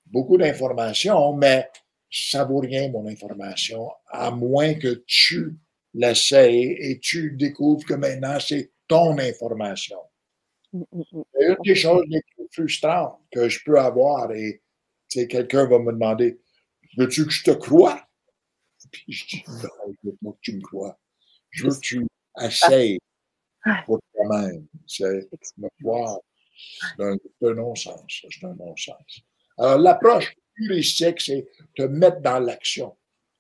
beaucoup 0.08 0.38
d'informations, 0.38 1.34
mais 1.34 1.70
ça 2.10 2.44
vaut 2.44 2.60
rien, 2.60 2.90
mon 2.90 3.08
information, 3.08 3.92
à 4.08 4.32
moins 4.32 4.74
que 4.74 5.04
tu 5.06 5.58
l'essayes 5.94 6.76
et 6.80 7.00
tu 7.00 7.32
découvres 7.32 7.86
que 7.86 7.94
maintenant, 7.94 8.40
c'est 8.40 8.72
ton 8.88 9.18
information. 9.20 10.00
Mm, 10.74 10.84
mm, 10.92 11.04
mm. 11.12 11.24
une 11.40 11.56
des 11.64 11.76
choses 11.76 12.04
les 12.08 12.22
plus 12.36 12.48
frustrantes 12.52 13.20
que 13.32 13.48
je 13.50 13.60
peux 13.64 13.80
avoir, 13.80 14.32
et 14.32 14.62
quelqu'un 15.10 15.68
va 15.68 15.78
me 15.78 15.92
demander 15.92 16.40
Veux-tu 16.98 17.26
que 17.26 17.32
je 17.32 17.44
te 17.44 17.52
croie? 17.52 18.08
Puis 18.92 19.06
je 19.08 19.26
dis 19.28 19.44
Non, 19.48 19.70
je 20.04 20.10
veux 20.10 20.18
pas 20.24 20.32
que 20.32 20.38
tu 20.42 20.56
me 20.56 20.62
crois. 20.62 21.00
Je 21.50 21.66
veux 21.66 21.74
que 21.74 21.80
tu 21.80 22.08
essayes 22.42 23.00
pour 23.86 24.00
toi-même. 24.14 24.66
C'est 24.88 25.30
me 25.58 25.70
croire. 25.82 26.20
C'est 26.98 27.04
un, 27.04 27.54
non-sens. 27.54 28.04
C'est 28.08 28.46
un 28.46 28.54
non-sens. 28.56 29.22
Alors, 29.58 29.78
l'approche 29.80 30.36
heuristique, 30.62 31.22
c'est 31.22 31.48
te 31.76 31.84
mettre 31.84 32.22
dans 32.22 32.40
l'action, 32.40 32.96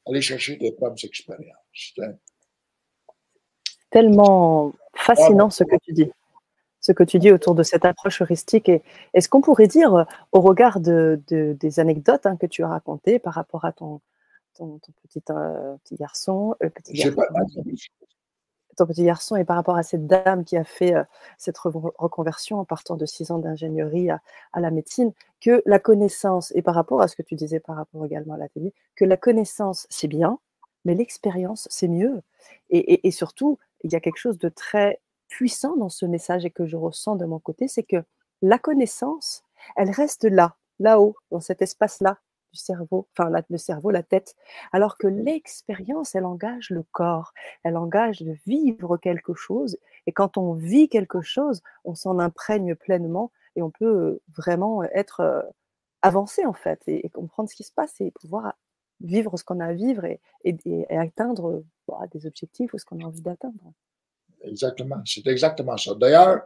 aller 0.08 0.22
chercher 0.22 0.58
tes 0.58 0.72
propres 0.72 1.04
expériences. 1.06 1.94
Tellement 3.90 4.74
fascinant 4.96 5.50
ce 5.50 5.64
que 5.64 5.76
tu 5.84 5.94
dis 5.94 6.12
ce 6.84 6.92
que 6.92 7.04
tu 7.04 7.18
dis 7.18 7.32
autour 7.32 7.56
de 7.56 7.64
cette 7.64 7.86
approche 7.86 8.22
heuristique. 8.22 8.70
Et 8.70 8.84
est-ce 9.14 9.30
qu'on 9.30 9.42
pourrait 9.42 9.68
dire, 9.68 9.96
euh, 9.96 10.04
au 10.34 10.42
regard 10.42 10.80
de, 10.82 11.20
des 11.30 11.80
anecdotes 11.80 12.26
hein, 12.26 12.36
que 12.36 12.46
tu 12.46 12.62
as 12.64 12.68
racontées 12.68 13.20
par 13.20 13.34
rapport 13.34 13.66
à 13.66 13.72
ton, 13.72 14.02
ton, 14.54 14.80
petit, 15.02 15.24
euh, 15.32 15.76
petit, 15.86 15.96
garçon, 15.96 16.56
euh, 16.62 16.70
petit 16.70 16.94
garçon 16.94 17.24
ton 18.76 18.88
petit 18.88 19.06
garçon 19.06 19.36
et 19.36 19.46
par 19.46 19.56
rapport 19.56 19.78
à 19.78 19.84
cette 19.84 20.08
dame 20.08 20.44
qui 20.44 20.58
a 20.58 20.64
fait 20.64 20.96
cette 21.38 21.60
reconversion 21.60 22.60
en 22.60 22.66
partant 22.66 22.96
de 22.96 23.06
six 23.06 23.30
ans 23.30 23.38
d'ingénierie 23.38 24.10
à, 24.10 24.20
la 24.56 24.72
médecine, 24.72 25.14
que 25.42 25.62
la 25.68 25.78
connaissance, 25.78 26.52
et 26.56 26.64
par 26.64 26.74
rapport 26.74 27.00
à 27.00 27.08
ce 27.08 27.16
que 27.16 27.22
tu 27.22 27.36
disais 27.36 27.60
par 27.60 27.76
rapport 27.76 28.04
également 28.04 28.34
à 28.34 28.38
la 28.38 28.50
télé, 28.50 28.74
que 28.96 29.06
la 29.06 29.16
connaissance, 29.16 29.86
c'est 29.92 30.08
bien, 30.08 30.40
mais 30.86 30.96
l'expérience, 30.96 31.68
c'est 31.70 31.88
mieux. 31.88 32.24
et, 32.72 33.12
surtout, 33.12 33.60
il 33.84 33.94
y 33.94 33.96
a 33.96 34.00
quelque 34.00 34.18
chose 34.18 34.40
de 34.40 34.50
très 34.50 35.00
puissant 35.34 35.76
dans 35.76 35.90
ce 35.90 36.06
message 36.06 36.46
et 36.46 36.52
que 36.52 36.68
je 36.68 36.78
ressens 36.78 37.16
de 37.16 37.26
mon 37.26 37.40
côté, 37.40 37.68
c'est 37.68 37.82
que 37.82 38.04
la 38.44 38.60
connaissance, 38.60 39.44
elle 39.76 39.90
reste 39.90 40.26
là, 40.26 40.58
là-haut, 40.80 41.16
dans 41.32 41.40
cet 41.40 41.64
espace-là 41.64 42.20
du 42.52 42.60
cerveau, 42.60 43.08
enfin 43.12 43.32
le 43.50 43.58
cerveau, 43.58 43.90
la 43.90 44.04
tête, 44.04 44.36
alors 44.72 44.96
que 44.96 45.08
l'expérience, 45.08 46.14
elle 46.14 46.26
engage 46.26 46.70
le 46.70 46.84
corps, 46.84 47.34
elle 47.64 47.78
engage 47.78 48.22
de 48.22 48.36
vivre 48.46 48.98
quelque 48.98 49.34
chose, 49.34 49.80
et 50.06 50.12
quand 50.12 50.38
on 50.38 50.54
vit 50.54 50.88
quelque 50.88 51.22
chose, 51.22 51.64
on 51.84 51.96
s'en 51.96 52.20
imprègne 52.20 52.76
pleinement 52.76 53.32
et 53.56 53.64
on 53.64 53.72
peut 53.72 54.20
vraiment 54.38 54.84
être 54.84 55.22
euh, 55.22 55.42
avancé 56.04 56.46
en 56.46 56.54
fait 56.54 56.80
et, 56.86 57.10
comprendre 57.10 57.50
ce 57.50 57.56
qui 57.56 57.64
se 57.64 57.72
passe 57.72 58.00
et 58.02 58.12
pouvoir 58.12 58.54
vivre 59.02 59.36
ce 59.36 59.44
qu'on 59.44 59.60
a 59.62 59.66
à 59.66 59.74
vivre 59.74 60.06
et, 60.06 60.22
atteindre 60.92 61.64
bah, 61.88 62.02
des 62.12 62.28
objectifs 62.28 62.72
ou 62.76 62.78
ce 62.78 62.86
qu'on 62.86 63.00
a 63.00 63.06
envie 63.06 63.22
d'atteindre. 63.22 63.74
Exactement. 64.44 65.02
C'est 65.06 65.28
exactement 65.28 65.78
ça. 65.78 65.94
D'ailleurs, 65.96 66.42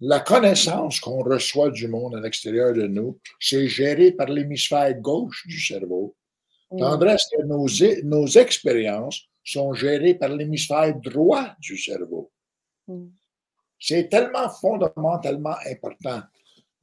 la 0.00 0.20
connaissance 0.20 0.98
qu'on 1.00 1.22
reçoit 1.22 1.70
du 1.70 1.86
monde 1.88 2.16
à 2.16 2.20
l'extérieur 2.20 2.72
de 2.72 2.86
nous, 2.86 3.18
c'est 3.38 3.68
géré 3.68 4.12
par 4.12 4.28
l'hémisphère 4.28 4.94
gauche 5.00 5.46
du 5.46 5.60
cerveau. 5.60 6.16
Tandis 6.76 7.24
que 7.32 7.42
nos, 7.44 7.66
nos 8.04 8.26
expériences 8.26 9.28
sont 9.44 9.74
gérées 9.74 10.14
par 10.14 10.30
l'hémisphère 10.30 10.94
droit 10.96 11.54
du 11.60 11.76
cerveau. 11.76 12.30
Mm. 12.88 13.08
C'est 13.78 14.08
tellement 14.08 14.48
fondamentalement 14.48 15.56
important. 15.70 16.22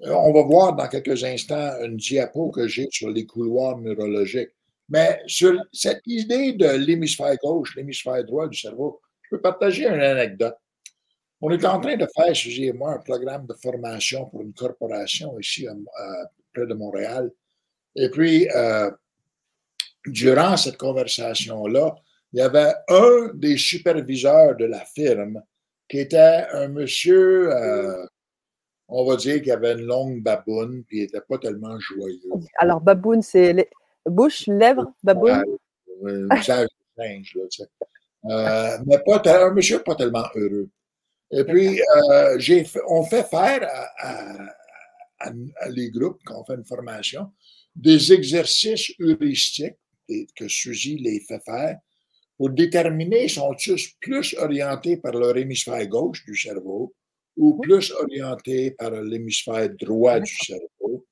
Euh, 0.01 0.13
on 0.13 0.33
va 0.33 0.43
voir 0.43 0.75
dans 0.75 0.87
quelques 0.87 1.23
instants 1.23 1.73
une 1.81 1.97
diapo 1.97 2.51
que 2.51 2.67
j'ai 2.67 2.87
sur 2.91 3.09
les 3.09 3.25
couloirs 3.25 3.77
neurologiques. 3.77 4.49
Mais 4.89 5.21
sur 5.27 5.53
cette 5.71 6.01
idée 6.07 6.53
de 6.53 6.67
l'hémisphère 6.67 7.35
gauche, 7.37 7.75
l'hémisphère 7.75 8.23
droit 8.25 8.47
du 8.47 8.57
cerveau, 8.57 9.01
je 9.29 9.35
peux 9.35 9.41
partager 9.41 9.87
une 9.87 10.01
anecdote. 10.01 10.55
On 11.41 11.51
est 11.51 11.63
en 11.65 11.79
train 11.79 11.95
de 11.95 12.07
faire, 12.15 12.35
Suzy 12.35 12.65
et 12.65 12.73
moi, 12.73 12.95
un 12.95 12.99
programme 12.99 13.45
de 13.45 13.53
formation 13.53 14.25
pour 14.25 14.41
une 14.41 14.53
corporation 14.53 15.39
ici 15.39 15.67
près 16.53 16.65
de 16.65 16.73
Montréal. 16.73 17.31
Et 17.95 18.09
puis, 18.09 18.49
euh, 18.55 18.91
durant 20.05 20.57
cette 20.57 20.77
conversation-là, 20.77 21.95
il 22.33 22.39
y 22.39 22.41
avait 22.41 22.73
un 22.89 23.31
des 23.33 23.57
superviseurs 23.57 24.55
de 24.55 24.65
la 24.65 24.83
firme 24.85 25.41
qui 25.87 25.99
était 25.99 26.45
un 26.51 26.67
monsieur, 26.67 27.51
euh, 27.51 28.05
on 28.87 29.05
va 29.05 29.15
dire, 29.15 29.41
qui 29.41 29.51
avait 29.51 29.73
une 29.73 29.85
longue 29.85 30.21
baboune, 30.21 30.83
puis 30.83 30.97
il 30.97 31.01
n'était 31.03 31.21
pas 31.21 31.37
tellement 31.37 31.79
joyeux. 31.79 32.19
Alors, 32.57 32.81
baboune, 32.81 33.21
c'est 33.21 33.69
bouche, 34.05 34.45
lèvres, 34.47 34.91
baboune? 35.03 35.43
Ouais, 36.01 36.23
visage 36.35 36.67
de 36.67 37.03
singe, 37.03 37.35
là, 37.35 37.43
tu 37.49 37.63
sais. 37.63 37.69
Euh, 38.25 38.77
mais 38.85 38.99
pas 38.99 39.21
un 39.25 39.53
monsieur 39.53 39.79
pas 39.79 39.95
tellement 39.95 40.25
heureux. 40.35 40.69
Et 41.31 41.43
puis, 41.43 41.79
euh, 41.79 42.39
j'ai 42.39 42.65
on 42.87 43.03
fait 43.03 43.23
faire 43.23 43.67
à, 43.99 45.31
les 45.69 45.89
groupes, 45.89 46.19
quand 46.25 46.41
on 46.41 46.45
fait 46.45 46.55
une 46.55 46.65
formation, 46.65 47.31
des 47.75 48.13
exercices 48.13 48.91
heuristiques 48.99 49.77
que 50.35 50.47
Suzy 50.47 50.97
les 50.97 51.19
fait 51.19 51.41
faire 51.45 51.77
pour 52.37 52.49
déterminer 52.49 53.27
sont-ils 53.27 53.75
plus 53.99 54.33
orientés 54.37 54.97
par 54.97 55.11
leur 55.11 55.35
hémisphère 55.37 55.85
gauche 55.87 56.23
du 56.25 56.35
cerveau 56.35 56.93
ou 57.35 57.59
plus 57.59 57.91
orientés 57.91 58.71
par 58.71 58.91
l'hémisphère 58.91 59.69
droit 59.79 60.19
du 60.19 60.35
cerveau. 60.35 61.05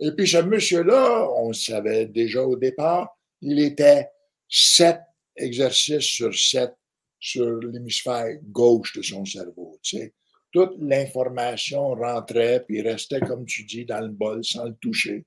Et 0.00 0.12
puis 0.12 0.26
ce 0.26 0.38
monsieur-là, 0.38 1.28
on 1.36 1.48
le 1.48 1.54
savait 1.54 2.06
déjà 2.06 2.42
au 2.42 2.56
départ, 2.56 3.16
il 3.40 3.58
était 3.60 4.08
7 4.48 4.98
exercice 5.36 6.04
sur 6.04 6.34
sept 6.34 6.74
sur 7.18 7.58
l'hémisphère 7.58 8.36
gauche 8.44 8.96
de 8.96 9.02
son 9.02 9.24
cerveau. 9.24 9.78
Tu 9.82 9.98
sais. 9.98 10.14
Toute 10.52 10.76
l'information 10.80 11.90
rentrait 11.94 12.64
puis 12.66 12.80
restait, 12.80 13.20
comme 13.20 13.44
tu 13.44 13.64
dis, 13.64 13.84
dans 13.84 14.00
le 14.00 14.08
bol 14.08 14.44
sans 14.44 14.64
le 14.64 14.74
toucher. 14.76 15.24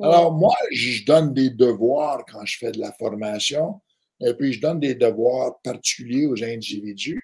Alors, 0.00 0.32
moi, 0.32 0.54
je 0.72 1.04
donne 1.04 1.34
des 1.34 1.50
devoirs 1.50 2.24
quand 2.26 2.44
je 2.44 2.58
fais 2.58 2.72
de 2.72 2.78
la 2.78 2.92
formation, 2.92 3.80
et 4.20 4.32
puis 4.34 4.52
je 4.52 4.60
donne 4.60 4.80
des 4.80 4.94
devoirs 4.94 5.60
particuliers 5.62 6.26
aux 6.26 6.42
individus. 6.42 7.20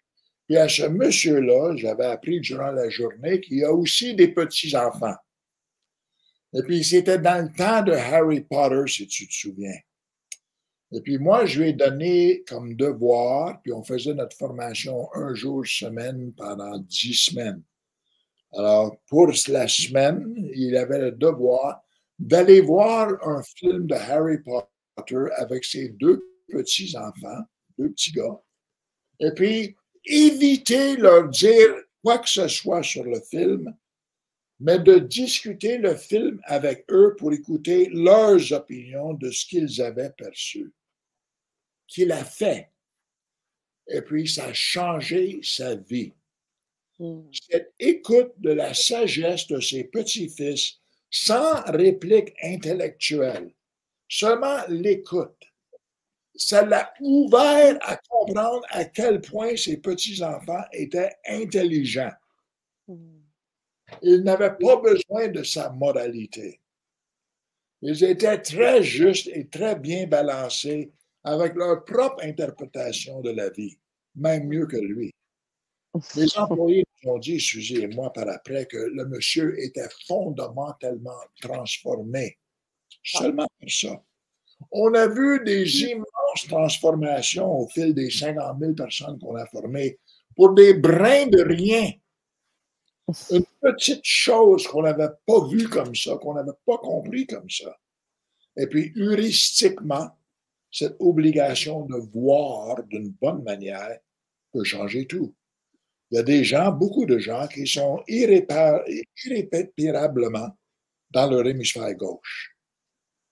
Puis 0.47 0.57
à 0.59 0.69
ce 0.69 0.83
monsieur-là, 0.83 1.77
j'avais 1.77 2.07
appris 2.07 2.41
durant 2.41 2.73
la 2.73 2.91
journée 2.91 3.41
qu'il 3.41 3.59
y 3.59 3.65
a 3.65 3.73
aussi 3.73 4.15
des 4.15 4.29
petits-enfants. 4.29 5.17
Et 6.53 6.63
puis, 6.63 6.85
c'était 6.85 7.19
dans 7.19 7.45
le 7.45 7.53
temps 7.57 7.83
de 7.83 7.93
Harry 7.93 8.43
Potter, 8.43 8.85
si 8.87 9.07
tu 9.09 9.27
te 9.27 9.33
souviens. 9.33 9.79
Et 10.95 11.01
puis 11.01 11.19
moi, 11.19 11.45
je 11.45 11.61
lui 11.61 11.71
ai 11.71 11.73
donné 11.73 12.45
comme 12.47 12.77
devoir, 12.77 13.61
puis 13.63 13.73
on 13.73 13.83
faisait 13.83 14.15
notre 14.15 14.37
formation 14.37 15.13
un 15.15 15.35
jour 15.35 15.67
semaine 15.67 16.33
pendant 16.37 16.79
dix 16.79 17.15
semaines. 17.15 17.61
Alors, 18.53 18.97
pour 19.09 19.33
la 19.49 19.67
semaine, 19.67 20.33
il 20.55 20.77
avait 20.77 21.01
le 21.01 21.11
devoir 21.11 21.83
d'aller 22.21 22.61
voir 22.61 23.09
un 23.27 23.43
film 23.43 23.89
de 23.89 23.95
Harry 23.97 24.39
Potter 24.39 25.33
avec 25.35 25.65
ses 25.65 25.89
deux 25.89 26.25
petits-enfants, 26.49 27.43
deux 27.77 27.91
petits 27.91 28.13
gars, 28.13 28.41
et 29.19 29.33
puis 29.33 29.75
éviter 30.05 30.97
leur 30.97 31.29
dire 31.29 31.75
quoi 32.05 32.19
que 32.19 32.29
ce 32.29 32.47
soit 32.47 32.85
sur 32.85 33.03
le 33.03 33.21
film, 33.21 33.77
mais 34.61 34.79
de 34.79 35.01
discuter 35.01 35.77
le 35.77 35.97
film 35.97 36.41
avec 36.45 36.85
eux 36.93 37.17
pour 37.19 37.33
écouter 37.33 37.91
leurs 37.93 38.53
opinions 38.53 39.15
de 39.15 39.33
ce 39.33 39.45
qu'ils 39.45 39.83
avaient 39.83 40.13
perçu 40.17 40.73
qu'il 41.87 42.13
a 42.13 42.25
fait. 42.25 42.71
Et 43.89 44.01
puis, 44.03 44.27
ça 44.27 44.47
a 44.47 44.53
changé 44.53 45.41
sa 45.43 45.75
vie. 45.75 46.13
Hmm. 46.99 47.23
Cette 47.51 47.75
écoute 47.79 48.33
de 48.39 48.51
la 48.51 48.73
sagesse 48.73 49.47
de 49.49 49.61
ses 49.61 49.85
petits-fils 49.85 50.81
sans 51.11 51.63
réplique 51.67 52.35
intellectuelle, 52.43 53.53
seulement 54.09 54.59
l'écoute. 54.69 55.37
ça 56.37 56.65
l'a 56.65 56.93
ouvert 57.01 57.79
à 57.83 57.97
comprendre 57.97 58.67
à 58.71 58.85
quel 58.85 59.21
point 59.21 59.57
ses 59.57 59.77
petits-enfants 59.77 60.65
étaient 60.73 61.15
intelligents. 61.29 62.13
Hmm. 62.89 63.21
Ils 64.03 64.23
n'avaient 64.23 64.57
pas 64.57 64.77
besoin 64.77 65.29
de 65.29 65.43
sa 65.43 65.71
moralité. 65.71 66.61
Ils 67.83 68.03
étaient 68.03 68.41
très 68.41 68.83
justes 68.83 69.29
et 69.29 69.47
très 69.47 69.77
bien 69.77 70.07
balancés 70.07 70.91
avec 71.25 71.55
leur 71.55 71.85
propre 71.85 72.23
interprétation 72.23 73.21
de 73.21 73.31
la 73.31 73.51
vie, 73.51 73.77
même 74.15 74.47
mieux 74.47 74.67
que 74.67 74.77
lui. 74.77 75.13
Les 76.17 76.27
employés 76.39 76.85
nous 77.03 77.13
ont 77.13 77.19
dit, 77.19 77.41
Suzy 77.41 77.77
et 77.77 77.89
moi, 77.89 78.13
par 78.13 78.29
après, 78.29 78.67
que 78.67 78.77
le 78.77 79.07
monsieur 79.07 79.59
était 79.63 79.89
fondamentalement 80.07 81.21
transformé. 81.41 82.39
Seulement 83.03 83.47
pour 83.59 83.71
ça. 83.71 84.03
On 84.71 84.95
a 84.95 85.07
vu 85.09 85.43
des 85.45 85.83
immenses 85.83 86.47
transformations 86.49 87.61
au 87.61 87.69
fil 87.69 87.95
des 87.95 88.11
50 88.11 88.59
000 88.61 88.75
personnes 88.75 89.19
qu'on 89.19 89.37
a 89.37 89.47
formées 89.47 89.99
pour 90.37 90.55
des 90.55 90.75
brins 90.75 91.27
de 91.27 91.43
rien. 91.43 91.91
Une 93.31 93.45
petite 93.61 94.05
chose 94.05 94.67
qu'on 94.67 94.83
n'avait 94.83 95.11
pas 95.27 95.47
vue 95.49 95.69
comme 95.69 95.95
ça, 95.95 96.17
qu'on 96.17 96.35
n'avait 96.35 96.53
pas 96.67 96.79
compris 96.79 97.27
comme 97.27 97.51
ça. 97.51 97.77
Et 98.57 98.67
puis, 98.67 98.93
heuristiquement, 98.97 100.17
cette 100.75 100.97
obligation 100.99 101.87
de 101.87 101.97
voir 102.13 102.83
d'une 102.85 103.11
bonne 103.11 103.43
manière 103.45 104.01
peut 104.53 104.65
changer 104.65 105.07
tout. 105.07 105.33
Il 106.11 106.17
y 106.17 106.19
a 106.19 106.25
des 106.25 106.43
gens, 106.43 106.73
beaucoup 106.73 107.07
de 107.07 107.19
gens, 107.19 107.47
qui 107.47 107.65
sont 107.65 108.03
irréparablement 108.09 110.49
dans 111.11 111.31
leur 111.31 111.47
hémisphère 111.47 111.95
gauche. 111.95 112.57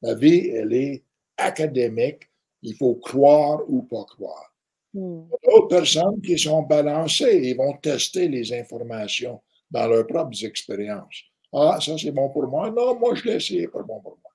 La 0.02 0.14
vie, 0.14 0.50
elle 0.50 0.72
est 0.72 1.02
académique. 1.36 2.30
Il 2.62 2.76
faut 2.76 2.94
croire 2.94 3.68
ou 3.68 3.82
pas 3.82 4.04
croire. 4.04 4.54
Hmm. 4.94 5.24
D'autres 5.44 5.66
personnes 5.66 6.22
qui 6.22 6.38
sont 6.38 6.62
balancées, 6.62 7.40
ils 7.42 7.56
vont 7.56 7.76
tester 7.78 8.28
les 8.28 8.52
informations 8.52 9.42
dans 9.68 9.88
leurs 9.88 10.06
propres 10.06 10.44
expériences. 10.44 11.24
Ah, 11.52 11.80
ça 11.80 11.98
c'est 11.98 12.12
bon 12.12 12.30
pour 12.30 12.46
moi. 12.46 12.70
Non, 12.70 12.96
moi 13.00 13.16
je 13.16 13.24
l'ai 13.24 13.34
essayé, 13.34 13.66
pas 13.66 13.82
bon 13.82 14.00
pour 14.00 14.16
moi. 14.22 14.30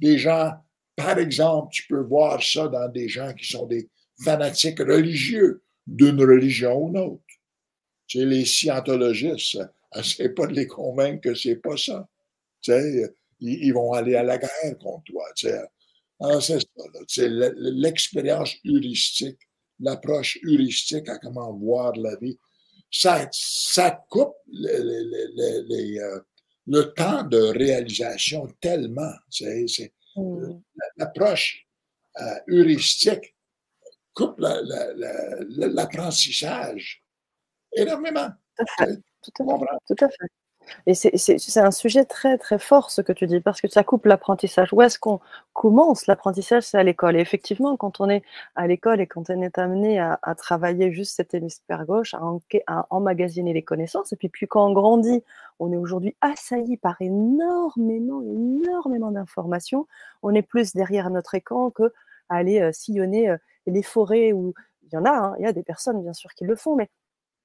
Des 0.00 0.18
gens, 0.18 0.54
par 0.98 1.18
exemple, 1.18 1.68
tu 1.72 1.86
peux 1.86 2.02
voir 2.02 2.42
ça 2.42 2.66
dans 2.66 2.88
des 2.88 3.08
gens 3.08 3.32
qui 3.32 3.46
sont 3.46 3.66
des 3.66 3.88
fanatiques 4.24 4.80
religieux 4.80 5.62
d'une 5.86 6.20
religion 6.20 6.76
ou 6.76 6.88
une 6.88 6.98
autre. 6.98 7.22
Tu 8.08 8.18
sais, 8.18 8.24
les 8.26 8.44
scientologistes, 8.44 9.58
essaie 9.94 10.30
pas 10.30 10.46
de 10.46 10.54
les 10.54 10.66
convaincre 10.66 11.20
que 11.22 11.34
c'est 11.34 11.56
pas 11.56 11.76
ça. 11.76 12.08
Tu 12.60 12.72
sais, 12.72 13.14
ils, 13.40 13.72
vont 13.72 13.92
aller 13.92 14.16
à 14.16 14.24
la 14.24 14.38
guerre 14.38 14.78
contre 14.80 15.04
toi. 15.04 15.24
Tu 15.36 15.46
sais. 15.46 15.60
Ah, 16.20 16.40
c'est 16.40 16.58
ça. 16.58 17.28
L'expérience 17.28 18.54
heuristique, 18.66 19.38
l'approche 19.78 20.38
heuristique 20.44 21.08
à 21.08 21.18
comment 21.18 21.52
voir 21.52 21.94
la 21.94 22.16
vie 22.16 22.38
ça, 22.90 24.04
coupe 24.08 24.34
euh, 24.52 26.20
le, 26.66 26.82
temps 26.94 27.22
de 27.24 27.38
réalisation 27.38 28.48
tellement. 28.60 29.12
C'est. 29.30 29.92
L'approche 30.96 31.66
euh, 32.20 32.34
heuristique 32.48 33.36
coupe 34.14 34.40
l'apprentissage 34.40 37.04
énormément. 37.76 38.30
Tout 38.56 38.64
à 38.64 38.66
fait. 38.86 38.98
Tout 39.86 39.96
à 40.00 40.08
fait. 40.08 40.26
Et 40.86 40.94
c'est 40.94 41.60
un 41.60 41.70
sujet 41.70 42.04
très, 42.04 42.38
très 42.38 42.58
fort 42.58 42.90
ce 42.90 43.00
que 43.00 43.12
tu 43.12 43.26
dis, 43.26 43.40
parce 43.40 43.60
que 43.60 43.68
ça 43.68 43.84
coupe 43.84 44.06
l'apprentissage. 44.06 44.72
Où 44.72 44.82
est-ce 44.82 44.98
qu'on 44.98 45.20
commence 45.52 46.06
l'apprentissage 46.06 46.64
C'est 46.64 46.78
à 46.78 46.82
l'école. 46.82 47.16
Et 47.16 47.20
effectivement, 47.20 47.76
quand 47.76 48.00
on 48.00 48.08
est 48.08 48.22
à 48.54 48.66
l'école 48.66 49.00
et 49.00 49.06
quand 49.06 49.30
on 49.30 49.42
est 49.42 49.58
amené 49.58 49.98
à, 50.00 50.18
travailler 50.36 50.92
juste 50.92 51.16
cet 51.16 51.34
hémisphère 51.34 51.84
gauche, 51.84 52.14
à, 52.14 52.86
emmagasiner 52.90 53.52
les 53.52 53.62
connaissances, 53.62 54.12
et 54.12 54.16
puis, 54.16 54.28
puis 54.28 54.46
quand 54.46 54.66
on 54.66 54.72
grandit, 54.72 55.22
on 55.58 55.72
est 55.72 55.76
aujourd'hui 55.76 56.16
assailli 56.20 56.76
par 56.76 56.96
énormément, 57.00 58.22
énormément 58.22 59.10
d'informations. 59.10 59.86
On 60.22 60.34
est 60.34 60.42
plus 60.42 60.74
derrière 60.74 61.10
notre 61.10 61.34
écran 61.34 61.70
que 61.70 61.92
aller 62.28 62.60
euh, 62.60 62.72
sillonner 62.72 63.30
euh, 63.30 63.36
les 63.66 63.82
forêts 63.82 64.32
où 64.32 64.54
il 64.84 64.94
y 64.94 64.96
en 64.96 65.04
a, 65.04 65.10
hein, 65.10 65.34
il 65.38 65.44
y 65.44 65.46
a 65.46 65.52
des 65.52 65.62
personnes 65.62 66.02
bien 66.02 66.12
sûr 66.12 66.32
qui 66.34 66.44
le 66.44 66.56
font, 66.56 66.76
mais 66.76 66.88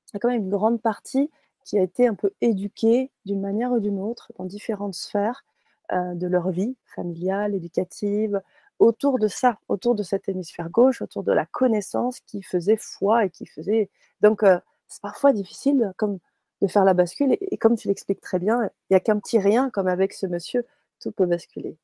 il 0.09 0.15
y 0.15 0.17
a 0.17 0.19
quand 0.19 0.29
même 0.29 0.43
une 0.43 0.49
grande 0.49 0.81
partie 0.81 1.29
qui 1.63 1.77
a 1.77 1.81
été 1.81 2.07
un 2.07 2.15
peu 2.15 2.31
éduqué 2.41 3.11
d'une 3.25 3.41
manière 3.41 3.71
ou 3.71 3.79
d'une 3.79 3.99
autre 3.99 4.31
dans 4.37 4.45
différentes 4.45 4.95
sphères 4.95 5.43
euh, 5.91 6.13
de 6.13 6.27
leur 6.27 6.49
vie 6.49 6.75
familiale, 6.85 7.55
éducative, 7.55 8.41
autour 8.79 9.19
de 9.19 9.27
ça, 9.27 9.59
autour 9.67 9.95
de 9.95 10.03
cet 10.03 10.29
hémisphère 10.29 10.69
gauche, 10.69 11.01
autour 11.01 11.23
de 11.23 11.31
la 11.31 11.45
connaissance 11.45 12.19
qui 12.21 12.41
faisait 12.41 12.77
foi 12.77 13.25
et 13.25 13.29
qui 13.29 13.45
faisait. 13.45 13.89
Donc, 14.21 14.43
euh, 14.43 14.59
c'est 14.87 15.01
parfois 15.01 15.33
difficile 15.33 15.93
comme 15.97 16.19
de 16.61 16.67
faire 16.67 16.85
la 16.85 16.93
bascule. 16.93 17.37
Et, 17.39 17.57
comme 17.57 17.75
tu 17.75 17.87
l'expliques 17.87 18.21
très 18.21 18.39
bien, 18.39 18.63
il 18.63 18.93
n'y 18.93 18.97
a 18.97 18.99
qu'un 18.99 19.19
petit 19.19 19.39
rien, 19.39 19.69
comme 19.69 19.87
avec 19.87 20.13
ce 20.13 20.25
monsieur, 20.25 20.65
tout 21.01 21.11
peut 21.11 21.25
basculer. 21.25 21.77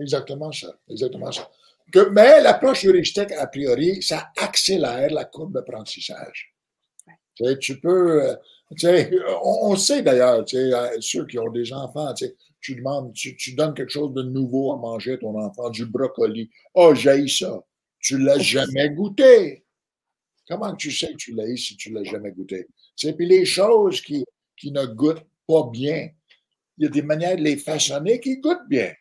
Exactement 0.00 0.52
ça. 0.52 0.68
Exactement 0.88 1.32
ça. 1.32 1.50
Que, 1.92 2.08
mais 2.10 2.40
l'approche 2.40 2.84
heuristique, 2.84 3.32
a 3.32 3.46
priori, 3.46 4.02
ça 4.02 4.30
accélère 4.36 5.10
la 5.10 5.24
courbe 5.24 5.52
d'apprentissage. 5.52 6.54
Tu 7.60 7.80
peux, 7.80 8.36
euh, 8.84 9.04
on, 9.42 9.76
sait 9.76 10.02
d'ailleurs, 10.02 10.44
euh, 10.54 10.96
ceux 11.00 11.26
qui 11.26 11.38
ont 11.38 11.50
des 11.50 11.72
enfants, 11.72 12.12
tu 12.60 12.74
demandes, 12.74 13.12
tu, 13.12 13.54
donnes 13.54 13.74
quelque 13.74 13.92
chose 13.92 14.12
de 14.12 14.22
nouveau 14.22 14.72
à 14.72 14.76
manger 14.76 15.14
à 15.14 15.18
ton 15.18 15.38
enfant, 15.40 15.70
du 15.70 15.86
brocoli. 15.86 16.50
Oh, 16.74 16.94
j'ai 16.94 17.28
ça. 17.28 17.62
Tu 18.00 18.18
l'as 18.18 18.38
jamais 18.38 18.90
goûté. 18.90 19.64
Comment 20.48 20.74
tu 20.74 20.90
sais 20.90 21.08
que 21.08 21.16
tu 21.16 21.32
l'as 21.32 21.56
si 21.56 21.76
tu 21.76 21.92
l'as 21.92 22.04
jamais 22.04 22.32
goûté? 22.32 22.68
Puis 22.96 23.26
les 23.26 23.44
choses 23.44 24.00
qui, 24.00 24.24
qui 24.56 24.70
ne 24.72 24.84
goûtent 24.86 25.26
pas 25.46 25.68
bien, 25.72 26.10
il 26.78 26.84
y 26.84 26.86
a 26.86 26.90
des 26.90 27.02
manières 27.02 27.36
de 27.36 27.42
les 27.42 27.56
façonner 27.56 28.20
qui 28.20 28.38
goûtent 28.38 28.68
bien. 28.68 28.92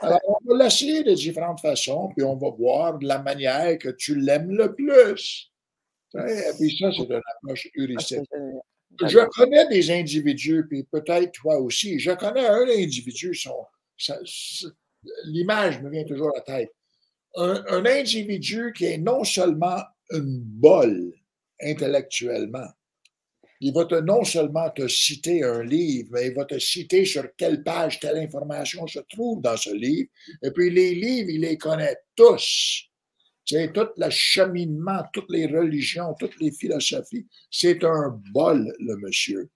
Alors, 0.00 0.20
on 0.26 0.54
va 0.54 0.64
l'essayer 0.64 1.04
de 1.04 1.14
différentes 1.14 1.60
façons, 1.60 2.10
puis 2.16 2.24
on 2.24 2.36
va 2.36 2.50
voir 2.50 2.98
de 2.98 3.06
la 3.06 3.22
manière 3.22 3.78
que 3.78 3.90
tu 3.90 4.16
l'aimes 4.16 4.50
le 4.50 4.74
plus. 4.74 5.52
Et 6.14 6.52
puis 6.58 6.76
ça, 6.76 6.90
c'est 6.90 7.04
une 7.04 7.20
approche 7.36 7.68
ah, 7.68 7.80
heuristique. 7.80 8.28
Je 9.06 9.26
connais 9.28 9.66
des 9.68 9.90
individus, 9.90 10.64
puis 10.68 10.84
peut-être 10.84 11.32
toi 11.32 11.58
aussi. 11.58 11.98
Je 11.98 12.10
connais 12.12 12.46
un 12.46 12.66
individu, 12.68 13.34
son, 13.34 13.54
l'image 15.24 15.80
me 15.80 15.90
vient 15.90 16.04
toujours 16.04 16.30
à 16.30 16.38
la 16.38 16.40
tête. 16.40 16.74
Un, 17.36 17.84
individu 17.84 18.72
qui 18.76 18.86
est 18.86 18.98
non 18.98 19.22
seulement 19.22 19.80
une 20.10 20.40
bolle 20.40 21.12
intellectuellement, 21.62 22.66
il 23.60 23.72
va 23.74 23.84
te, 23.84 23.96
non 23.96 24.24
seulement 24.24 24.70
te 24.70 24.86
citer 24.88 25.42
un 25.44 25.62
livre, 25.62 26.08
mais 26.12 26.28
il 26.28 26.34
va 26.34 26.44
te 26.44 26.58
citer 26.58 27.04
sur 27.04 27.24
quelle 27.36 27.62
page 27.62 28.00
telle 28.00 28.18
information 28.18 28.86
se 28.86 29.00
trouve 29.10 29.42
dans 29.42 29.56
ce 29.56 29.74
livre. 29.74 30.08
Et 30.42 30.50
puis 30.50 30.70
les 30.70 30.94
livres, 30.94 31.30
il 31.30 31.40
les 31.40 31.58
connaît 31.58 31.96
tous. 32.14 32.87
C'est 33.48 33.72
tout 33.72 33.88
le 33.96 34.10
cheminement, 34.10 35.02
toutes 35.10 35.30
les 35.30 35.46
religions, 35.46 36.14
toutes 36.20 36.38
les 36.38 36.50
philosophies. 36.50 37.26
C'est 37.50 37.82
un 37.82 38.20
bol, 38.30 38.70
le 38.78 38.96
monsieur. 38.96 39.48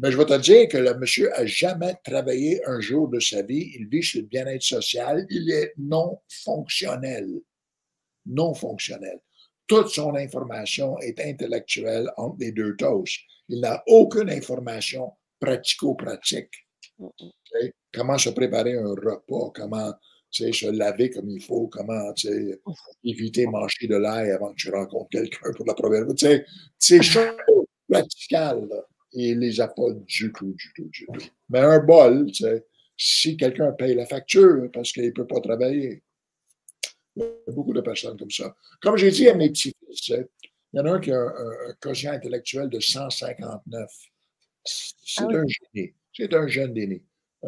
Mais 0.00 0.10
je 0.10 0.18
vais 0.18 0.26
te 0.26 0.40
dire 0.40 0.66
que 0.66 0.78
le 0.78 0.94
monsieur 0.98 1.32
a 1.38 1.46
jamais 1.46 1.94
travaillé 2.02 2.60
un 2.66 2.80
jour 2.80 3.08
de 3.08 3.20
sa 3.20 3.42
vie. 3.42 3.70
Il 3.78 3.88
vit 3.88 4.02
sur 4.02 4.22
le 4.22 4.26
bien-être 4.26 4.62
social. 4.62 5.26
Il 5.30 5.48
est 5.48 5.72
non 5.78 6.18
fonctionnel. 6.28 7.28
Non 8.26 8.52
fonctionnel. 8.52 9.20
Toute 9.68 9.90
son 9.90 10.16
information 10.16 10.98
est 10.98 11.20
intellectuelle 11.20 12.10
entre 12.16 12.36
les 12.40 12.50
deux 12.50 12.74
tosses. 12.74 13.16
Il 13.48 13.60
n'a 13.60 13.80
aucune 13.86 14.30
information 14.30 15.12
pratico-pratique. 15.38 16.66
Comment 17.94 18.18
se 18.18 18.30
préparer 18.30 18.76
un 18.76 18.90
repas, 18.90 19.52
comment 19.54 19.92
se 20.30 20.70
laver 20.70 21.10
comme 21.10 21.28
il 21.28 21.42
faut, 21.42 21.68
comment 21.68 22.12
éviter 23.04 23.46
de 23.46 23.50
manger 23.50 23.86
de 23.86 23.96
l'air 23.96 24.36
avant 24.36 24.50
que 24.52 24.56
tu 24.56 24.70
rencontres 24.70 25.10
quelqu'un 25.10 25.52
pour 25.56 25.66
la 25.66 25.74
première 25.74 26.04
fois. 26.04 26.14
C'est 26.78 27.02
choses 27.02 27.34
radicales, 27.90 28.68
il 29.12 29.36
ne 29.36 29.40
les 29.40 29.60
a 29.60 29.68
pas 29.68 29.90
du 29.92 30.32
tout, 30.32 30.54
du 30.54 30.72
tout, 30.74 30.88
du 30.88 31.06
tout. 31.06 31.30
Mais 31.48 31.60
un 31.60 31.80
bol, 31.80 32.26
si 32.96 33.36
quelqu'un 33.36 33.72
paye 33.72 33.94
la 33.94 34.06
facture 34.06 34.68
parce 34.72 34.92
qu'il 34.92 35.06
ne 35.06 35.10
peut 35.10 35.26
pas 35.26 35.40
travailler, 35.40 36.02
il 37.16 37.22
y 37.22 37.24
a 37.24 37.52
beaucoup 37.52 37.72
de 37.72 37.80
personnes 37.80 38.18
comme 38.18 38.30
ça. 38.30 38.54
Comme 38.80 38.96
j'ai 38.96 39.10
dit 39.10 39.28
à 39.28 39.34
mes 39.34 39.50
petits-fils, 39.50 40.08
il 40.08 40.26
y 40.74 40.80
en 40.80 40.86
a 40.86 40.92
un 40.92 41.00
qui 41.00 41.10
a 41.10 41.20
un, 41.20 41.74
quotient 41.80 42.12
intellectuel 42.12 42.68
de 42.68 42.78
159. 42.78 43.90
C'est 44.64 45.24
ah 45.24 45.26
un 45.26 45.44
génie. 45.46 45.94
C'est 46.14 46.32
un 46.34 46.46
jeune 46.46 46.76
génie. 46.76 47.02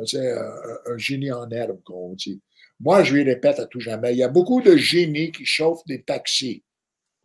C'est 0.07 0.33
un, 0.33 0.79
un, 0.87 0.99
génie 0.99 1.31
en 1.31 1.49
herbe, 1.51 1.81
qu'on 1.85 2.15
dit. 2.15 2.41
Moi, 2.83 3.05
je 3.05 3.15
lui 3.15 3.23
répète 3.23 3.61
à 3.61 3.67
tout 3.67 3.81
jamais, 3.81 4.13
il 4.13 4.19
y 4.19 4.25
a 4.25 4.29
beaucoup 4.29 4.61
de 4.61 4.77
génies 4.77 5.31
qui 5.31 5.45
chauffent 5.45 5.85
des 5.87 6.03
taxis. 6.03 6.65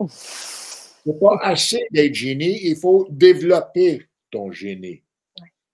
Il 0.00 0.06
n'est 1.12 1.18
pas 1.18 1.36
assez 1.42 1.84
d'être 1.90 2.14
génie, 2.14 2.60
il 2.62 2.76
faut 2.76 3.08
développer 3.10 4.02
ton 4.30 4.52
génie. 4.52 5.02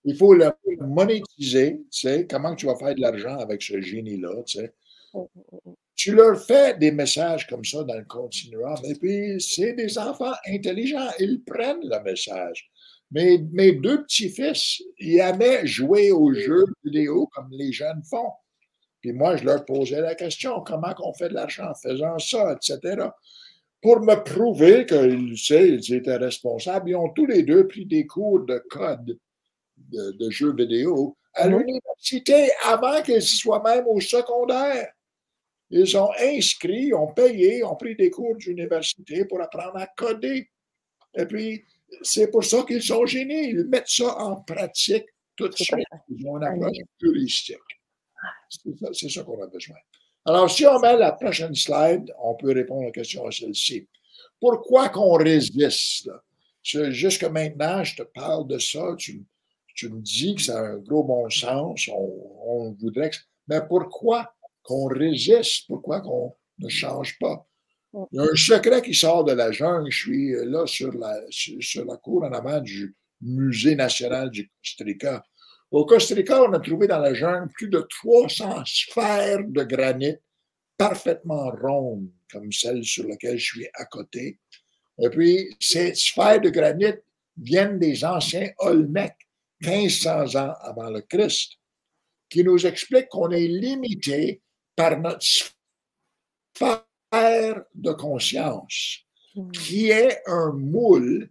Il 0.03 0.15
faut 0.15 0.33
le 0.33 0.49
monétiser, 0.81 1.81
tu 1.91 1.99
sais, 1.99 2.27
comment 2.29 2.55
tu 2.55 2.65
vas 2.65 2.75
faire 2.77 2.95
de 2.95 3.01
l'argent 3.01 3.37
avec 3.37 3.61
ce 3.61 3.79
génie-là, 3.79 4.43
tu 4.45 4.59
sais. 4.59 4.73
tu 5.95 6.13
leur 6.13 6.43
fais 6.43 6.77
des 6.77 6.91
messages 6.91 7.45
comme 7.47 7.63
ça 7.63 7.83
dans 7.83 7.97
le 7.97 8.05
continuum, 8.05 8.77
et 8.85 8.95
puis 8.95 9.39
c'est 9.39 9.73
des 9.73 9.97
enfants 9.97 10.33
intelligents, 10.47 11.09
ils 11.19 11.43
prennent 11.43 11.83
le 11.83 12.03
message. 12.03 12.69
Mais 13.11 13.37
mes 13.51 13.73
deux 13.73 14.03
petits-fils, 14.03 14.81
ils 14.99 15.19
aimaient 15.19 15.65
jouer 15.65 16.11
aux 16.11 16.33
jeux 16.33 16.65
vidéo 16.83 17.27
comme 17.33 17.49
les 17.51 17.71
jeunes 17.71 18.03
font. 18.09 18.31
Puis 19.05 19.13
moi, 19.13 19.35
je 19.37 19.43
leur 19.43 19.63
posais 19.65 20.01
la 20.01 20.15
question, 20.15 20.61
comment 20.61 20.91
on 20.97 21.13
fait 21.13 21.29
de 21.29 21.35
l'argent 21.35 21.69
en 21.69 21.75
faisant 21.75 22.17
ça, 22.17 22.53
etc. 22.53 23.03
Pour 23.79 23.99
me 23.99 24.15
prouver 24.15 24.87
qu'ils 24.87 25.93
étaient 25.93 26.15
responsables, 26.15 26.89
ils 26.89 26.95
ont 26.95 27.09
tous 27.09 27.27
les 27.27 27.43
deux 27.43 27.67
pris 27.67 27.85
des 27.85 28.07
cours 28.07 28.39
de 28.45 28.57
code 28.67 29.19
de, 29.77 30.29
jeux 30.31 30.55
vidéo 30.55 31.15
à 31.35 31.47
mhm. 31.47 31.59
l'université 31.59 32.49
avant 32.63 32.99
qu'ils 33.03 33.21
soient 33.21 33.61
même 33.61 33.85
au 33.85 34.01
secondaire. 34.01 34.91
Ils 35.69 35.95
ont 35.95 36.09
inscrit, 36.19 36.91
ont 36.91 37.13
payé, 37.13 37.63
ont 37.63 37.75
pris 37.75 37.95
des 37.95 38.09
cours 38.09 38.35
d'université 38.37 39.23
pour 39.25 39.39
apprendre 39.39 39.77
à 39.77 39.85
coder. 39.85 40.49
Et 41.13 41.27
puis, 41.27 41.63
c'est 42.01 42.31
pour 42.31 42.43
ça 42.43 42.63
qu'ils 42.63 42.81
sont 42.81 43.05
génies. 43.05 43.49
Ils 43.49 43.65
mettent 43.65 43.87
ça 43.87 44.17
en 44.17 44.37
pratique 44.37 45.05
tout 45.35 45.47
de 45.47 45.55
suite. 45.55 45.85
Ils 46.09 46.27
ont 46.27 46.37
une 46.37 46.43
approche 46.45 46.77
touristique. 46.99 47.74
C'est 48.49 49.09
ça, 49.09 49.23
qu'on 49.23 49.41
a 49.41 49.47
besoin. 49.47 49.75
Alors, 50.25 50.49
si 50.49 50.65
on 50.65 50.79
met 50.79 50.97
la 50.97 51.11
prochaine 51.11 51.53
slide, 51.53 52.13
on 52.19 52.35
peut 52.35 52.51
répondre 52.51 52.83
à 52.83 52.85
la 52.85 52.91
question 52.91 53.27
à 53.27 53.31
celle-ci. 53.31 53.87
Pourquoi 54.39 54.89
qu'on 54.89 55.13
résiste? 55.13 56.09
Jusque 56.63 57.25
maintenant, 57.25 57.83
je 57.83 57.97
te 57.97 58.03
parle 58.03 58.47
de 58.47 58.57
ça, 58.57 58.95
tu, 58.97 59.23
me 59.83 60.01
dis 60.01 60.35
que 60.35 60.41
ça 60.41 60.59
a 60.59 60.63
un 60.63 60.77
gros 60.77 61.03
bon 61.03 61.29
sens, 61.29 61.87
on, 61.93 62.75
voudrait 62.79 63.11
que... 63.11 63.17
Mais 63.47 63.61
pourquoi 63.67 64.33
qu'on 64.63 64.87
résiste? 64.87 65.67
Pourquoi 65.67 66.01
qu'on 66.01 66.35
ne 66.57 66.69
change 66.69 67.19
pas? 67.19 67.47
Il 68.11 68.17
y 68.17 68.19
a 68.19 68.23
un 68.23 68.35
secret 68.35 68.81
qui 68.81 68.93
sort 68.93 69.23
de 69.23 69.31
la 69.31 69.51
jungle. 69.51 69.91
Je 69.91 69.97
suis 69.97 70.31
là 70.45 70.65
sur 70.65 70.91
la, 70.93 71.21
sur 71.29 71.85
la 71.85 71.97
cour 71.97 72.23
en 72.23 72.33
avant 72.33 72.59
du 72.59 72.95
Musée 73.21 73.75
national 73.75 74.29
du 74.29 74.51
Costa 74.61 74.83
Rica. 74.83 75.23
Au 75.71 75.85
Costa 75.85 76.15
Rica, 76.15 76.43
on 76.43 76.53
a 76.53 76.59
trouvé 76.59 76.87
dans 76.87 76.99
la 76.99 77.13
jungle 77.13 77.51
plus 77.53 77.69
de 77.69 77.79
300 77.79 78.63
sphères 78.65 79.43
de 79.45 79.63
granit 79.63 80.15
parfaitement 80.77 81.51
rondes, 81.51 82.11
comme 82.31 82.51
celle 82.51 82.83
sur 82.83 83.07
laquelle 83.07 83.37
je 83.37 83.45
suis 83.45 83.67
à 83.73 83.85
côté. 83.85 84.39
Et 84.99 85.09
puis, 85.09 85.55
ces 85.59 85.95
sphères 85.95 86.41
de 86.41 86.49
granit 86.49 86.95
viennent 87.37 87.79
des 87.79 88.05
anciens 88.05 88.49
Olmecs, 88.59 89.27
1500 89.61 90.35
ans 90.35 90.53
avant 90.61 90.89
le 90.89 91.01
Christ, 91.01 91.53
qui 92.29 92.43
nous 92.43 92.65
expliquent 92.65 93.09
qu'on 93.09 93.31
est 93.31 93.47
limité 93.47 94.41
par 94.75 94.99
notre 94.99 95.25
sphère 96.53 97.63
de 97.73 97.91
conscience, 97.91 98.99
hmm. 99.35 99.51
qui 99.51 99.89
est 99.89 100.21
un 100.27 100.51
moule 100.51 101.29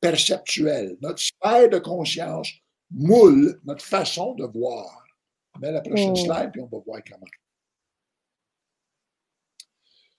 perceptuel. 0.00 0.96
Notre 1.00 1.20
sphère 1.20 1.68
de 1.68 1.78
conscience 1.78 2.50
moule 2.94 3.60
notre 3.64 3.84
façon 3.84 4.34
de 4.34 4.44
voir. 4.44 5.04
Mais 5.60 5.70
la 5.70 5.80
prochaine 5.80 6.12
hmm. 6.12 6.16
slide, 6.16 6.50
puis 6.52 6.60
on 6.60 6.66
va 6.66 6.78
voir 6.84 7.00
comment. 7.08 7.26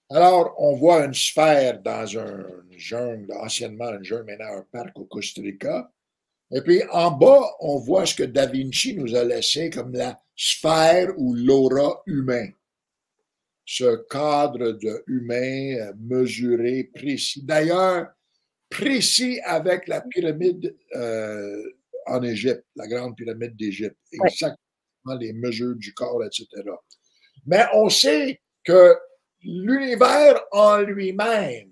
Alors, 0.10 0.54
on 0.60 0.76
voit 0.76 1.04
une 1.06 1.14
sphère 1.14 1.82
dans 1.82 2.20
un 2.20 2.46
jungle, 2.72 3.34
anciennement 3.34 3.86
un 3.86 4.04
jungle, 4.04 4.26
maintenant 4.26 4.58
un 4.58 4.66
parc 4.72 4.98
au 5.00 5.06
Costa 5.06 5.42
Rica. 5.42 5.92
Et 6.52 6.62
puis 6.62 6.84
en 6.92 7.10
bas, 7.12 7.42
on 7.60 7.80
voit 7.80 8.06
ce 8.06 8.14
que 8.14 8.24
Da 8.24 8.46
Vinci 8.46 8.96
nous 8.96 9.16
a 9.16 9.24
laissé 9.24 9.72
comme 9.72 9.94
la 9.94 10.22
sphère 10.36 11.12
ou 11.18 11.34
l'aura 11.34 12.04
humain 12.06 12.50
ce 13.66 13.96
cadre 14.08 14.74
de 14.74 15.04
humain 15.08 15.78
euh, 15.80 15.94
mesuré, 16.00 16.84
précis. 16.94 17.42
D'ailleurs, 17.44 18.08
précis 18.70 19.40
avec 19.44 19.88
la 19.88 20.02
pyramide 20.02 20.76
euh, 20.96 21.64
en 22.08 22.24
Égypte, 22.24 22.66
la 22.76 22.88
grande 22.88 23.16
pyramide 23.16 23.56
d'Égypte. 23.56 23.98
Exactement 24.12 24.60
les 25.20 25.34
mesures 25.34 25.76
du 25.76 25.94
corps, 25.94 26.24
etc. 26.24 26.48
Mais 27.46 27.66
on 27.74 27.90
sait 27.90 28.42
que 28.64 28.96
l'univers 29.42 30.42
en 30.52 30.80
lui-même, 30.80 31.72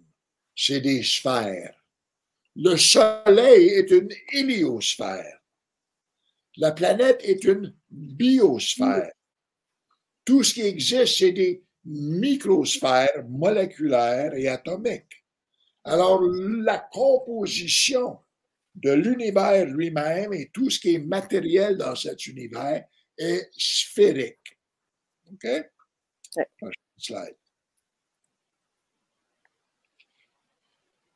c'est 0.55 0.81
des 0.81 1.01
sphères. 1.01 1.75
Le 2.55 2.77
Soleil 2.77 3.69
est 3.69 3.89
une 3.89 4.09
héliosphère. 4.31 5.39
La 6.57 6.71
planète 6.71 7.21
est 7.23 7.43
une 7.45 7.75
biosphère. 7.89 9.11
Tout 10.23 10.43
ce 10.43 10.53
qui 10.53 10.61
existe, 10.61 11.17
c'est 11.17 11.31
des 11.31 11.63
microsphère 11.85 13.25
moléculaire 13.27 14.33
et 14.35 14.47
atomique. 14.47 15.25
Alors, 15.83 16.21
la 16.21 16.77
composition 16.77 18.19
de 18.75 18.91
l'univers 18.91 19.65
lui-même 19.65 20.33
et 20.33 20.49
tout 20.51 20.69
ce 20.69 20.79
qui 20.79 20.95
est 20.95 20.99
matériel 20.99 21.77
dans 21.77 21.95
cet 21.95 22.25
univers 22.25 22.85
est 23.17 23.49
sphérique. 23.57 24.57
OK? 25.31 25.47
Slide. 26.97 27.35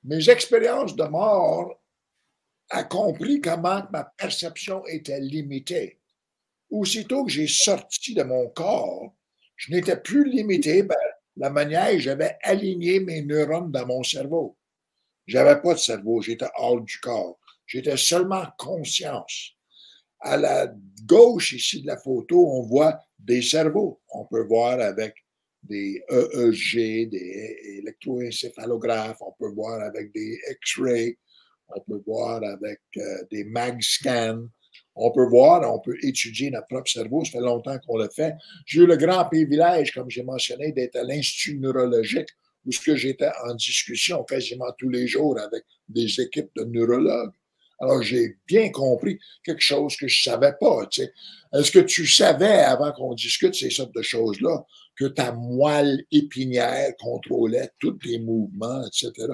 Mes 0.03 0.29
expériences 0.29 0.95
de 0.95 1.03
mort 1.03 1.81
a 2.69 2.83
compris 2.83 3.41
comment 3.41 3.83
ma 3.91 4.03
perception 4.03 4.85
était 4.85 5.19
limitée. 5.19 5.99
Aussitôt 6.69 7.25
que 7.25 7.31
j'ai 7.31 7.47
sorti 7.47 8.13
de 8.13 8.23
mon 8.23 8.49
corps, 8.49 9.13
je 9.55 9.73
n'étais 9.73 9.97
plus 9.97 10.29
limité 10.29 10.83
par 10.83 10.97
la 11.37 11.49
manière 11.49 11.91
dont 11.91 11.99
j'avais 11.99 12.37
aligné 12.43 12.99
mes 12.99 13.21
neurones 13.21 13.71
dans 13.71 13.85
mon 13.85 14.03
cerveau. 14.03 14.57
J'avais 15.25 15.61
pas 15.61 15.73
de 15.73 15.79
cerveau, 15.79 16.21
j'étais 16.21 16.47
hors 16.55 16.79
du 16.81 16.99
corps. 16.99 17.39
J'étais 17.67 17.97
seulement 17.97 18.45
conscience. 18.57 19.51
À 20.19 20.37
la 20.37 20.73
gauche 21.05 21.53
ici 21.53 21.81
de 21.81 21.87
la 21.87 21.97
photo, 21.97 22.47
on 22.47 22.63
voit 22.63 22.99
des 23.19 23.41
cerveaux. 23.41 24.01
On 24.09 24.25
peut 24.25 24.45
voir 24.45 24.79
avec 24.79 25.15
des 25.63 26.01
EEG, 26.09 27.09
des 27.09 27.79
électroencéphalographes, 27.79 29.21
on 29.21 29.33
peut 29.37 29.53
voir 29.53 29.81
avec 29.81 30.13
des 30.13 30.39
X-rays, 30.49 31.17
on 31.67 31.81
peut 31.81 32.01
voir 32.05 32.41
avec 32.43 32.79
euh, 32.95 33.23
des 33.29 33.43
mag 33.43 33.81
scans, 33.81 34.47
on 34.95 35.11
peut 35.11 35.27
voir, 35.27 35.71
on 35.71 35.79
peut 35.79 35.97
étudier 36.01 36.49
notre 36.49 36.67
propre 36.67 36.89
cerveau. 36.89 37.23
Ça 37.25 37.33
fait 37.33 37.39
longtemps 37.39 37.77
qu'on 37.85 37.97
le 37.97 38.09
fait. 38.09 38.33
J'ai 38.65 38.81
eu 38.81 38.87
le 38.87 38.95
grand 38.95 39.25
privilège, 39.25 39.91
comme 39.91 40.09
j'ai 40.09 40.23
mentionné, 40.23 40.71
d'être 40.71 40.95
à 40.95 41.03
l'Institut 41.03 41.59
neurologique 41.59 42.29
où 42.65 42.71
j'étais 42.71 43.29
en 43.45 43.53
discussion 43.55 44.23
quasiment 44.23 44.71
tous 44.77 44.89
les 44.89 45.07
jours 45.07 45.39
avec 45.39 45.63
des 45.87 46.19
équipes 46.19 46.49
de 46.55 46.65
neurologues. 46.65 47.33
Alors, 47.79 48.01
j'ai 48.01 48.37
bien 48.47 48.71
compris 48.71 49.19
quelque 49.43 49.61
chose 49.61 49.95
que 49.97 50.07
je 50.07 50.23
savais 50.23 50.53
pas. 50.59 50.87
Est-ce 51.53 51.71
que 51.71 51.79
tu 51.79 52.07
savais, 52.07 52.59
avant 52.59 52.91
qu'on 52.91 53.13
discute 53.13 53.55
ces 53.55 53.69
sortes 53.69 53.93
de 53.93 54.01
choses-là, 54.01 54.65
que 54.95 55.05
ta 55.05 55.31
moelle 55.31 56.03
épinière 56.11 56.95
contrôlait 56.97 57.69
tous 57.79 57.93
tes 57.93 58.19
mouvements, 58.19 58.83
etc.? 58.85 59.27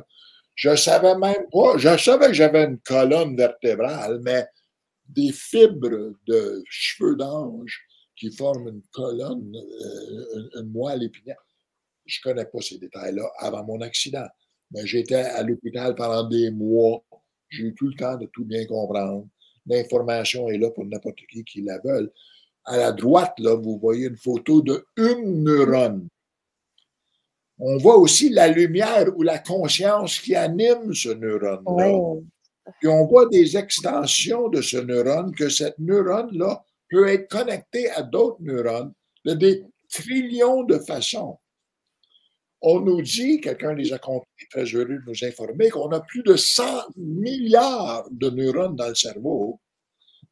Je 0.55 0.75
savais 0.75 1.15
même 1.15 1.47
pas. 1.51 1.77
Je 1.77 1.97
savais 1.97 2.27
que 2.27 2.33
j'avais 2.33 2.65
une 2.65 2.79
colonne 2.79 3.35
vertébrale, 3.35 4.19
mais 4.23 4.45
des 5.09 5.31
fibres 5.31 6.13
de 6.27 6.63
cheveux 6.69 7.15
d'ange 7.15 7.81
qui 8.15 8.31
forment 8.31 8.67
une 8.69 8.83
colonne, 8.91 9.55
euh, 9.55 10.61
une, 10.61 10.71
moelle 10.71 11.03
épinière. 11.03 11.43
Je 12.05 12.19
ne 12.19 12.31
connais 12.31 12.45
pas 12.45 12.61
ces 12.61 12.77
détails-là 12.77 13.29
avant 13.39 13.63
mon 13.63 13.81
accident, 13.81 14.27
mais 14.71 14.85
j'étais 14.85 15.15
à 15.15 15.41
l'hôpital 15.43 15.95
pendant 15.95 16.27
des 16.27 16.51
mois. 16.51 17.03
J'ai 17.53 17.65
eu 17.65 17.75
tout 17.75 17.87
le 17.87 17.95
temps 17.95 18.17
de 18.17 18.25
tout 18.25 18.45
bien 18.45 18.65
comprendre. 18.65 19.27
L'information 19.67 20.49
est 20.49 20.57
là 20.57 20.71
pour 20.71 20.85
n'importe 20.85 21.19
qui 21.29 21.43
qui 21.43 21.61
la 21.61 21.79
veut. 21.83 22.11
À 22.65 22.77
la 22.77 22.91
droite, 22.91 23.33
là, 23.39 23.55
vous 23.55 23.77
voyez 23.77 24.07
une 24.07 24.17
photo 24.17 24.61
de 24.61 24.85
une 24.97 25.43
neurone. 25.43 26.07
On 27.59 27.77
voit 27.77 27.97
aussi 27.97 28.29
la 28.29 28.47
lumière 28.47 29.05
ou 29.15 29.21
la 29.21 29.37
conscience 29.37 30.19
qui 30.19 30.35
anime 30.35 30.93
ce 30.93 31.09
neurone-là. 31.09 32.21
Puis 32.79 32.87
on 32.87 33.05
voit 33.05 33.27
des 33.27 33.57
extensions 33.57 34.49
de 34.49 34.61
ce 34.61 34.77
neurone, 34.77 35.35
que 35.35 35.49
cette 35.49 35.77
neurone-là 35.79 36.63
peut 36.89 37.07
être 37.07 37.29
connectée 37.29 37.89
à 37.91 38.01
d'autres 38.01 38.41
neurones 38.41 38.93
de 39.25 39.33
des 39.33 39.65
trillions 39.89 40.63
de 40.63 40.79
façons. 40.79 41.37
On 42.65 42.79
nous 42.79 43.01
dit, 43.01 43.41
quelqu'un 43.41 43.73
les 43.73 43.91
a 43.91 43.99
très 43.99 44.63
heureux 44.63 44.85
de 44.85 45.03
nous 45.05 45.25
informer, 45.25 45.69
qu'on 45.69 45.91
a 45.91 45.99
plus 45.99 46.23
de 46.23 46.37
100 46.37 46.63
milliards 46.95 48.07
de 48.09 48.29
neurones 48.29 48.77
dans 48.77 48.87
le 48.87 48.95
cerveau 48.95 49.59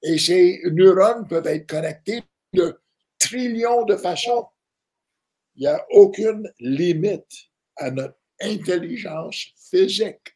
et 0.01 0.17
ces 0.17 0.61
neurones 0.71 1.27
peuvent 1.27 1.47
être 1.47 1.67
connectés 1.67 2.23
de 2.53 2.79
trillions 3.19 3.83
de 3.83 3.95
façons. 3.95 4.47
Il 5.55 5.61
n'y 5.61 5.67
a 5.67 5.85
aucune 5.91 6.49
limite 6.59 7.49
à 7.75 7.91
notre 7.91 8.17
intelligence 8.41 9.47
physique. 9.69 10.33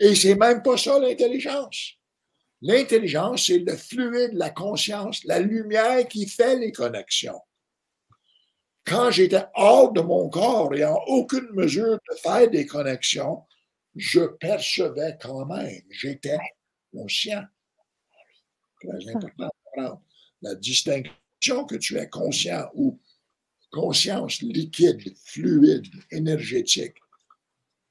Et 0.00 0.14
c'est 0.14 0.36
même 0.36 0.62
pas 0.62 0.76
ça 0.76 0.98
l'intelligence. 0.98 1.94
L'intelligence, 2.60 3.46
c'est 3.46 3.58
le 3.58 3.76
fluide, 3.76 4.32
la 4.34 4.50
conscience, 4.50 5.24
la 5.24 5.40
lumière 5.40 6.06
qui 6.08 6.26
fait 6.26 6.56
les 6.56 6.72
connexions. 6.72 7.40
Quand 8.88 9.10
j'étais 9.10 9.44
hors 9.54 9.92
de 9.92 10.00
mon 10.00 10.28
corps 10.30 10.74
et 10.74 10.84
en 10.84 10.98
aucune 11.06 11.48
mesure 11.52 11.98
de 12.10 12.16
faire 12.16 12.50
des 12.50 12.66
connexions, 12.66 13.44
je 13.94 14.20
percevais 14.20 15.16
quand 15.20 15.44
même. 15.46 15.82
J'étais 15.90 16.38
conscient. 16.92 17.44
Très 18.80 19.14
important 19.14 20.02
La 20.40 20.54
distinction 20.54 21.64
que 21.68 21.76
tu 21.76 21.98
es 21.98 22.08
conscient 22.08 22.70
ou 22.74 22.98
conscience 23.70 24.40
liquide, 24.40 25.14
fluide, 25.24 25.86
énergétique, 26.10 26.94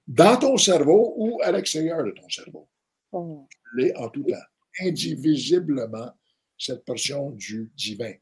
dans 0.07 0.37
ton 0.37 0.57
cerveau 0.57 1.13
ou 1.17 1.39
à 1.43 1.51
l'extérieur 1.51 2.03
de 2.03 2.11
ton 2.11 2.27
cerveau. 2.29 2.67
Oh. 3.11 3.47
Tu 3.77 3.93
en 3.95 4.09
tout 4.09 4.23
temps, 4.23 4.37
indivisiblement, 4.81 6.11
cette 6.57 6.83
portion 6.85 7.31
du 7.31 7.71
divin. 7.75 8.13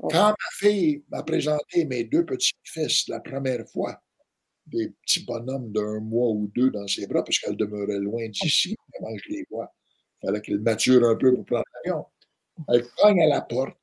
Quand 0.00 0.28
ma 0.28 0.50
fille 0.52 1.04
m'a 1.10 1.22
présenté 1.22 1.84
mes 1.84 2.04
deux 2.04 2.24
petits-fils 2.24 3.08
la 3.08 3.20
première 3.20 3.66
fois, 3.68 4.00
des 4.66 4.90
petits 5.02 5.24
bonhommes 5.24 5.72
d'un 5.72 6.00
mois 6.00 6.30
ou 6.30 6.50
deux 6.54 6.70
dans 6.70 6.86
ses 6.86 7.06
bras, 7.06 7.24
parce 7.24 7.38
qu'elle 7.38 7.56
demeurait 7.56 7.98
loin 7.98 8.28
d'ici, 8.28 8.76
avant 8.98 9.14
que 9.14 9.22
je 9.24 9.30
les 9.30 9.46
vois. 9.50 9.72
Il 10.22 10.26
fallait 10.26 10.40
qu'elle 10.40 10.60
mature 10.60 11.04
un 11.04 11.16
peu 11.16 11.34
pour 11.34 11.44
prendre 11.44 11.64
l'avion. 11.74 12.06
Elle 12.68 12.86
cogne 12.96 13.22
à 13.22 13.26
la 13.26 13.40
porte. 13.40 13.76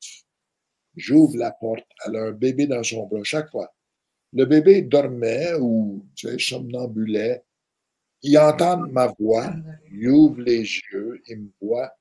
J'ouvre 0.95 1.37
la 1.37 1.51
porte. 1.51 1.85
Elle 2.05 2.15
a 2.15 2.23
un 2.23 2.31
bébé 2.31 2.67
dans 2.67 2.83
son 2.83 3.05
bras 3.07 3.23
chaque 3.23 3.49
fois. 3.49 3.73
Le 4.31 4.45
bébé 4.45 4.81
dormait 4.81 5.53
ou 5.59 6.05
tu 6.15 6.27
sais, 6.27 6.39
somnambulait. 6.39 7.43
Il 8.21 8.37
entend 8.37 8.77
ma 8.77 9.07
voix, 9.19 9.53
il 9.91 10.09
ouvre 10.09 10.41
les 10.41 10.61
yeux, 10.61 11.21
il 11.27 11.41
me 11.41 11.49
voit, 11.61 11.91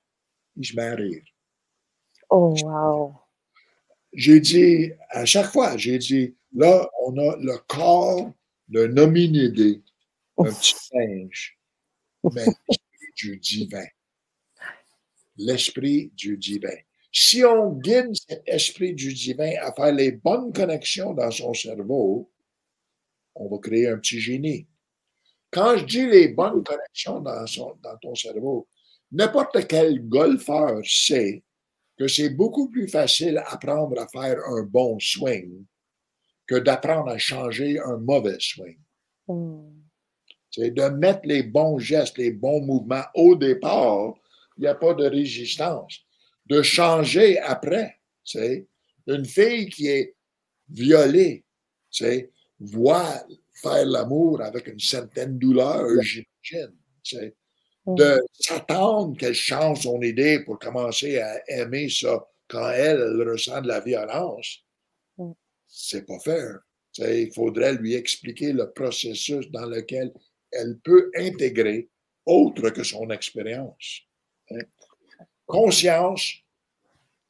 il 0.56 0.64
se 0.64 0.74
met 0.74 0.82
à 0.82 0.94
rire. 0.94 1.22
Oh, 2.30 2.54
wow! 2.62 3.23
J'ai 4.14 4.40
dit, 4.40 4.92
à 5.10 5.24
chaque 5.24 5.52
fois, 5.52 5.76
j'ai 5.76 5.98
dit, 5.98 6.34
là, 6.54 6.88
on 7.02 7.16
a 7.18 7.36
le 7.36 7.58
corps 7.66 8.32
d'un 8.68 8.96
hominidé, 8.96 9.82
un 10.38 10.44
petit 10.44 10.74
singe, 10.74 11.58
mais 12.32 12.44
l'esprit 12.46 13.12
du 13.16 13.38
divin. 13.38 13.86
L'esprit 15.36 16.12
du 16.14 16.36
divin. 16.36 16.76
Si 17.12 17.44
on 17.44 17.72
guide 17.72 18.14
cet 18.14 18.42
esprit 18.46 18.94
du 18.94 19.12
divin 19.12 19.52
à 19.60 19.72
faire 19.72 19.92
les 19.92 20.12
bonnes 20.12 20.52
connexions 20.52 21.12
dans 21.12 21.30
son 21.30 21.52
cerveau, 21.52 22.30
on 23.34 23.48
va 23.48 23.58
créer 23.58 23.88
un 23.88 23.98
petit 23.98 24.20
génie. 24.20 24.66
Quand 25.50 25.76
je 25.76 25.84
dis 25.84 26.06
les 26.06 26.28
bonnes 26.28 26.62
connexions 26.62 27.20
dans, 27.20 27.44
dans 27.82 27.96
ton 28.00 28.14
cerveau, 28.14 28.68
n'importe 29.10 29.66
quel 29.66 30.08
golfeur 30.08 30.80
sait 30.84 31.42
que 31.96 32.08
c'est 32.08 32.30
beaucoup 32.30 32.68
plus 32.68 32.88
facile 32.88 33.34
d'apprendre 33.34 34.00
à 34.00 34.08
faire 34.08 34.38
un 34.48 34.62
bon 34.62 34.98
swing 34.98 35.64
que 36.46 36.56
d'apprendre 36.56 37.10
à 37.10 37.18
changer 37.18 37.78
un 37.78 37.96
mauvais 37.98 38.36
swing. 38.38 38.78
Hmm. 39.28 39.70
C'est 40.50 40.70
de 40.70 40.82
mettre 40.82 41.22
les 41.24 41.42
bons 41.42 41.78
gestes, 41.78 42.18
les 42.18 42.30
bons 42.30 42.60
mouvements 42.60 43.04
au 43.14 43.34
départ, 43.34 44.14
il 44.56 44.62
n'y 44.62 44.66
a 44.66 44.74
pas 44.74 44.94
de 44.94 45.04
résistance. 45.04 46.00
De 46.46 46.62
changer 46.62 47.38
après, 47.38 47.96
c'est 48.22 48.68
une 49.06 49.24
fille 49.24 49.68
qui 49.68 49.88
est 49.88 50.14
violée, 50.68 51.44
c'est 51.90 52.30
voit 52.60 53.24
faire 53.54 53.86
l'amour 53.86 54.42
avec 54.42 54.68
une 54.68 54.78
certaine 54.78 55.38
douleur, 55.38 55.86
j'imagine. 56.02 56.76
De 57.86 58.24
s'attendre 58.32 59.16
qu'elle 59.18 59.34
change 59.34 59.82
son 59.82 60.00
idée 60.00 60.40
pour 60.44 60.58
commencer 60.58 61.18
à 61.18 61.42
aimer 61.48 61.90
ça 61.90 62.26
quand 62.48 62.70
elle, 62.70 62.98
elle 62.98 63.28
ressent 63.28 63.60
de 63.60 63.68
la 63.68 63.80
violence 63.80 64.64
c'est 65.74 66.06
pas 66.06 66.18
faire. 66.20 66.60
Il 66.98 67.32
faudrait 67.34 67.74
lui 67.74 67.94
expliquer 67.94 68.52
le 68.52 68.70
processus 68.70 69.50
dans 69.50 69.66
lequel 69.66 70.12
elle 70.52 70.78
peut 70.78 71.10
intégrer 71.16 71.88
autre 72.24 72.70
que 72.70 72.84
son 72.84 73.10
expérience. 73.10 74.02
Hein. 74.50 74.62
Conscience, 75.44 76.34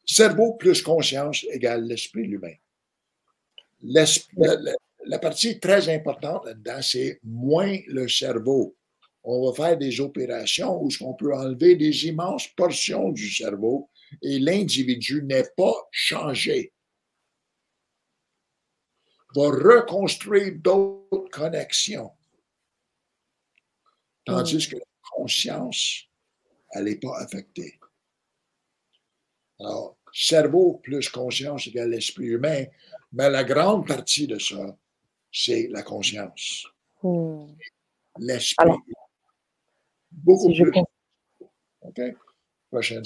cerveau 0.04 0.52
plus 0.54 0.82
conscience 0.82 1.44
égale 1.50 1.86
l'esprit 1.86 2.24
humain. 2.24 2.54
La, 3.82 4.04
la, 5.06 5.18
partie 5.18 5.58
très 5.58 5.88
importante 5.88 6.44
là-dedans, 6.44 6.82
c'est 6.82 7.18
moins 7.24 7.78
le 7.88 8.06
cerveau. 8.08 8.76
On 9.24 9.50
va 9.50 9.54
faire 9.54 9.78
des 9.78 10.00
opérations 10.00 10.82
où 10.82 10.90
on 11.00 11.14
peut 11.14 11.34
enlever 11.34 11.76
des 11.76 12.06
immenses 12.06 12.46
portions 12.48 13.10
du 13.10 13.30
cerveau 13.30 13.88
et 14.22 14.38
l'individu 14.38 15.22
n'est 15.22 15.48
pas 15.56 15.88
changé 15.90 16.74
va 19.34 19.48
reconstruire 19.48 20.54
d'autres 20.56 21.30
connexions. 21.30 22.12
Tandis 24.24 24.68
que 24.68 24.76
la 24.76 24.84
conscience, 25.16 26.04
elle 26.72 26.84
n'est 26.84 26.96
pas 26.96 27.18
affectée. 27.18 27.78
Alors, 29.60 29.96
cerveau 30.12 30.80
plus 30.82 31.08
conscience 31.08 31.66
égale 31.66 31.90
l'esprit 31.90 32.26
humain, 32.26 32.64
mais 33.12 33.30
la 33.30 33.44
grande 33.44 33.86
partie 33.86 34.26
de 34.26 34.38
ça, 34.38 34.76
c'est 35.30 35.68
la 35.70 35.82
conscience. 35.82 36.66
Hmm. 37.02 37.46
L'esprit. 38.18 38.70
Beaucoup 40.22 40.52
plus. 40.52 40.72
OK? 41.82 42.00
Prochaine 42.70 43.02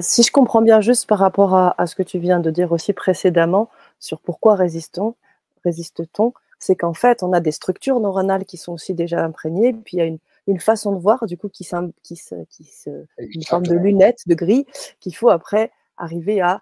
si 0.00 0.22
je 0.22 0.30
comprends 0.30 0.62
bien 0.62 0.80
juste 0.80 1.06
par 1.08 1.18
rapport 1.18 1.54
à, 1.54 1.86
ce 1.86 1.94
que 1.94 2.02
tu 2.02 2.18
viens 2.18 2.40
de 2.40 2.50
dire 2.50 2.72
aussi 2.72 2.92
précédemment 2.92 3.68
sur 3.98 4.20
pourquoi 4.20 4.54
résistons, 4.54 5.16
résiste-t-on, 5.64 6.32
c'est 6.58 6.76
qu'en 6.76 6.94
fait, 6.94 7.22
on 7.22 7.32
a 7.32 7.40
des 7.40 7.50
structures 7.50 7.98
neuronales 7.98 8.44
qui 8.44 8.56
sont 8.56 8.72
aussi 8.72 8.94
déjà 8.94 9.24
imprégnées, 9.24 9.72
puis 9.72 9.96
il 9.96 9.98
y 9.98 10.02
a 10.02 10.06
une, 10.46 10.60
façon 10.60 10.92
de 10.92 11.00
voir, 11.00 11.26
du 11.26 11.36
coup, 11.36 11.48
qui, 11.48 11.68
qui 12.02 12.16
se, 12.16 12.34
qui 12.50 12.64
se 12.64 13.06
une 13.18 13.42
forme 13.42 13.66
de 13.66 13.74
lunette, 13.74 14.22
de 14.26 14.34
gris, 14.34 14.66
qu'il 15.00 15.14
faut 15.16 15.30
après 15.30 15.72
arriver 15.96 16.40
à, 16.40 16.60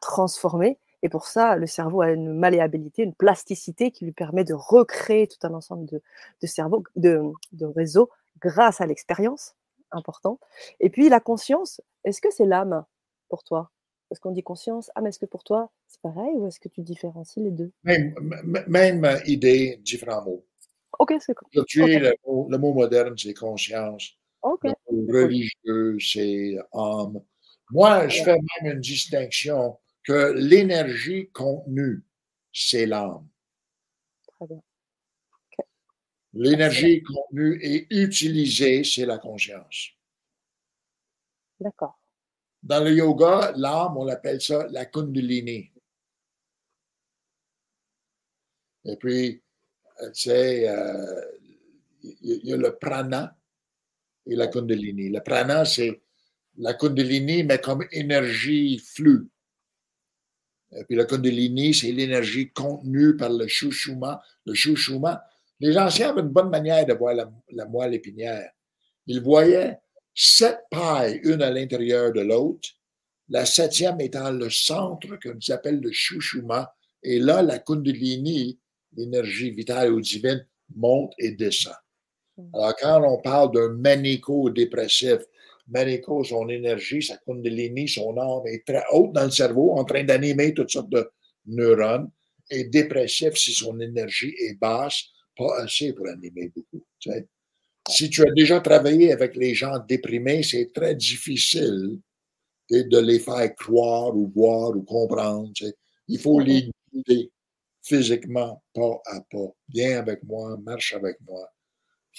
transformer. 0.00 0.78
Et 1.02 1.08
pour 1.08 1.26
ça, 1.26 1.56
le 1.56 1.66
cerveau 1.66 2.02
a 2.02 2.10
une 2.12 2.32
malléabilité, 2.32 3.02
une 3.02 3.14
plasticité 3.14 3.90
qui 3.90 4.04
lui 4.04 4.12
permet 4.12 4.44
de 4.44 4.54
recréer 4.54 5.26
tout 5.26 5.44
un 5.44 5.52
ensemble 5.52 5.86
de, 5.86 6.00
de 6.40 6.46
cerveaux, 6.46 6.84
de, 6.94 7.20
de 7.52 7.66
réseaux 7.66 8.08
grâce 8.40 8.80
à 8.80 8.86
l'expérience 8.86 9.54
important. 9.90 10.38
Et 10.80 10.90
puis 10.90 11.08
la 11.08 11.20
conscience, 11.20 11.80
est-ce 12.04 12.20
que 12.20 12.30
c'est 12.30 12.46
l'âme 12.46 12.84
pour 13.28 13.44
toi? 13.44 13.70
Parce 14.08 14.20
qu'on 14.20 14.32
dit 14.32 14.42
conscience, 14.42 14.90
ah 14.94 15.00
mais 15.00 15.08
est-ce 15.08 15.18
que 15.18 15.26
pour 15.26 15.44
toi 15.44 15.70
c'est 15.86 16.00
pareil 16.00 16.32
ou 16.34 16.46
est-ce 16.46 16.60
que 16.60 16.68
tu 16.68 16.82
différencies 16.82 17.40
les 17.40 17.50
deux? 17.50 17.72
Même, 17.84 18.14
même, 18.66 19.20
idée, 19.26 19.78
différents 19.82 20.24
mots. 20.24 20.44
Ok, 20.98 21.14
c'est 21.20 21.34
cool. 21.34 21.48
le, 21.54 22.14
le, 22.50 22.58
mot 22.58 22.74
moderne, 22.74 23.14
c'est 23.16 23.34
conscience. 23.34 24.18
Le 24.44 24.72
mot 24.72 25.12
religieux, 25.12 25.96
c'est 26.00 26.56
âme. 26.72 27.20
Moi, 27.70 28.08
je 28.08 28.22
fais 28.22 28.36
même 28.36 28.74
une 28.74 28.80
distinction 28.80 29.78
que 30.04 30.32
l'énergie 30.36 31.30
contenue, 31.30 32.04
c'est 32.52 32.84
l'âme. 32.84 33.26
Très 34.36 34.46
bien. 34.46 34.62
L'énergie 36.34 37.02
contenue 37.02 37.58
et 37.62 37.86
utilisée, 37.94 38.84
c'est 38.84 39.04
la 39.04 39.18
conscience. 39.18 39.90
D'accord. 41.60 41.98
Dans 42.62 42.82
le 42.82 42.92
yoga, 42.92 43.52
l'âme, 43.56 43.96
on 43.98 44.08
appelle 44.08 44.40
ça 44.40 44.66
la 44.70 44.86
kundalini. 44.86 45.70
Et 48.84 48.96
puis, 48.96 49.42
euh, 50.00 50.10
tu 50.12 50.22
sais, 50.22 50.68
euh, 50.68 51.20
il 52.02 52.40
y 52.44 52.52
a 52.52 52.56
le 52.56 52.76
prana 52.76 53.36
et 54.26 54.34
la 54.34 54.46
kundalini. 54.46 55.10
Le 55.10 55.20
prana, 55.20 55.64
c'est 55.64 56.02
la 56.56 56.74
kundalini, 56.74 57.44
mais 57.44 57.60
comme 57.60 57.86
énergie 57.90 58.78
flux. 58.78 59.28
Et 60.72 60.84
puis 60.84 60.96
la 60.96 61.04
kundalini, 61.04 61.74
c'est 61.74 61.92
l'énergie 61.92 62.50
contenue 62.50 63.16
par 63.16 63.30
le 63.30 63.46
shushuma. 63.46 64.22
Le 64.46 64.54
shushuma, 64.54 65.24
les 65.62 65.78
anciens 65.78 66.10
avaient 66.10 66.22
une 66.22 66.28
bonne 66.28 66.50
manière 66.50 66.84
de 66.84 66.92
voir 66.92 67.14
la, 67.14 67.66
moelle 67.66 67.94
épinière. 67.94 68.50
Ils 69.06 69.22
voyaient 69.22 69.78
sept 70.12 70.58
pailles, 70.68 71.20
une 71.22 71.40
à 71.40 71.50
l'intérieur 71.50 72.12
de 72.12 72.20
l'autre, 72.20 72.68
la 73.28 73.46
septième 73.46 74.00
étant 74.00 74.32
le 74.32 74.50
centre 74.50 75.16
que 75.16 75.28
nous 75.28 75.54
appelle 75.54 75.80
le 75.80 75.92
shushuma. 75.92 76.74
Et 77.04 77.20
là, 77.20 77.42
la 77.42 77.60
kundalini, 77.60 78.58
l'énergie 78.96 79.52
vitale 79.52 79.92
ou 79.92 80.00
divine, 80.00 80.44
monte 80.74 81.12
et 81.16 81.30
descend. 81.30 81.76
Hmm. 82.36 82.50
Alors, 82.54 82.74
quand 82.80 83.02
on 83.04 83.22
parle 83.22 83.52
d'un 83.52 83.68
manico-dépressif, 83.68 85.20
manico, 85.68 86.24
son 86.24 86.48
énergie, 86.48 87.02
sa 87.02 87.18
kundalini, 87.18 87.86
son 87.86 88.16
âme 88.18 88.46
est 88.46 88.66
très 88.66 88.82
haute 88.90 89.12
dans 89.12 89.24
le 89.24 89.30
cerveau, 89.30 89.74
en 89.74 89.84
train 89.84 90.02
d'animer 90.02 90.54
toutes 90.54 90.70
sortes 90.70 90.90
de 90.90 91.08
neurones. 91.46 92.10
Et 92.50 92.64
dépressif, 92.64 93.36
si 93.36 93.52
son 93.52 93.78
énergie 93.78 94.34
est 94.40 94.58
basse, 94.58 95.04
pas 95.36 95.62
assez 95.62 95.92
pour 95.92 96.08
animer 96.08 96.52
beaucoup. 96.54 96.84
Si 97.88 98.08
tu 98.10 98.22
as 98.22 98.32
déjà 98.32 98.60
travaillé 98.60 99.12
avec 99.12 99.34
les 99.36 99.54
gens 99.54 99.78
déprimés, 99.78 100.42
c'est 100.42 100.72
très 100.72 100.94
difficile 100.94 101.98
de 102.70 102.98
les 102.98 103.18
faire 103.18 103.54
croire 103.54 104.16
ou 104.16 104.30
voir 104.34 104.76
ou 104.76 104.82
comprendre. 104.82 105.52
Il 106.08 106.18
faut 106.18 106.40
les 106.40 106.70
guider. 106.92 107.30
physiquement, 107.82 108.62
pas 108.74 109.02
à 109.06 109.20
pas. 109.20 109.52
Viens 109.68 109.98
avec 109.98 110.22
moi, 110.22 110.56
marche 110.62 110.94
avec 110.94 111.16
moi. 111.26 111.48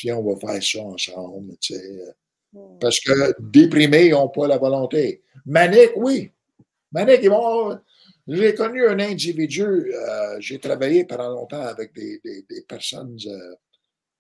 Viens, 0.02 0.18
on 0.18 0.34
va 0.34 0.40
faire 0.40 0.64
ça 0.64 0.82
ensemble. 0.82 1.56
Tu 1.62 1.74
sais. 1.74 2.16
Hmm. 2.52 2.78
Parce 2.80 3.00
que 3.00 3.34
déprimés, 3.40 4.08
ils 4.08 4.12
n'ont 4.12 4.30
pas 4.30 4.48
la 4.48 4.58
volonté. 4.58 5.24
Manique, 5.46 5.92
oui. 5.96 6.32
Manique, 6.92 7.22
ils 7.24 7.30
vont. 7.30 7.80
J'ai 8.28 8.56
connu 8.56 8.88
un 8.88 9.00
individu, 9.00 9.64
euh, 9.64 10.40
j'ai 10.40 10.58
travaillé 10.60 11.04
pendant 11.04 11.30
longtemps 11.30 11.62
avec 11.62 11.94
des, 11.94 12.22
personnes, 12.68 13.18
euh, 13.26 13.56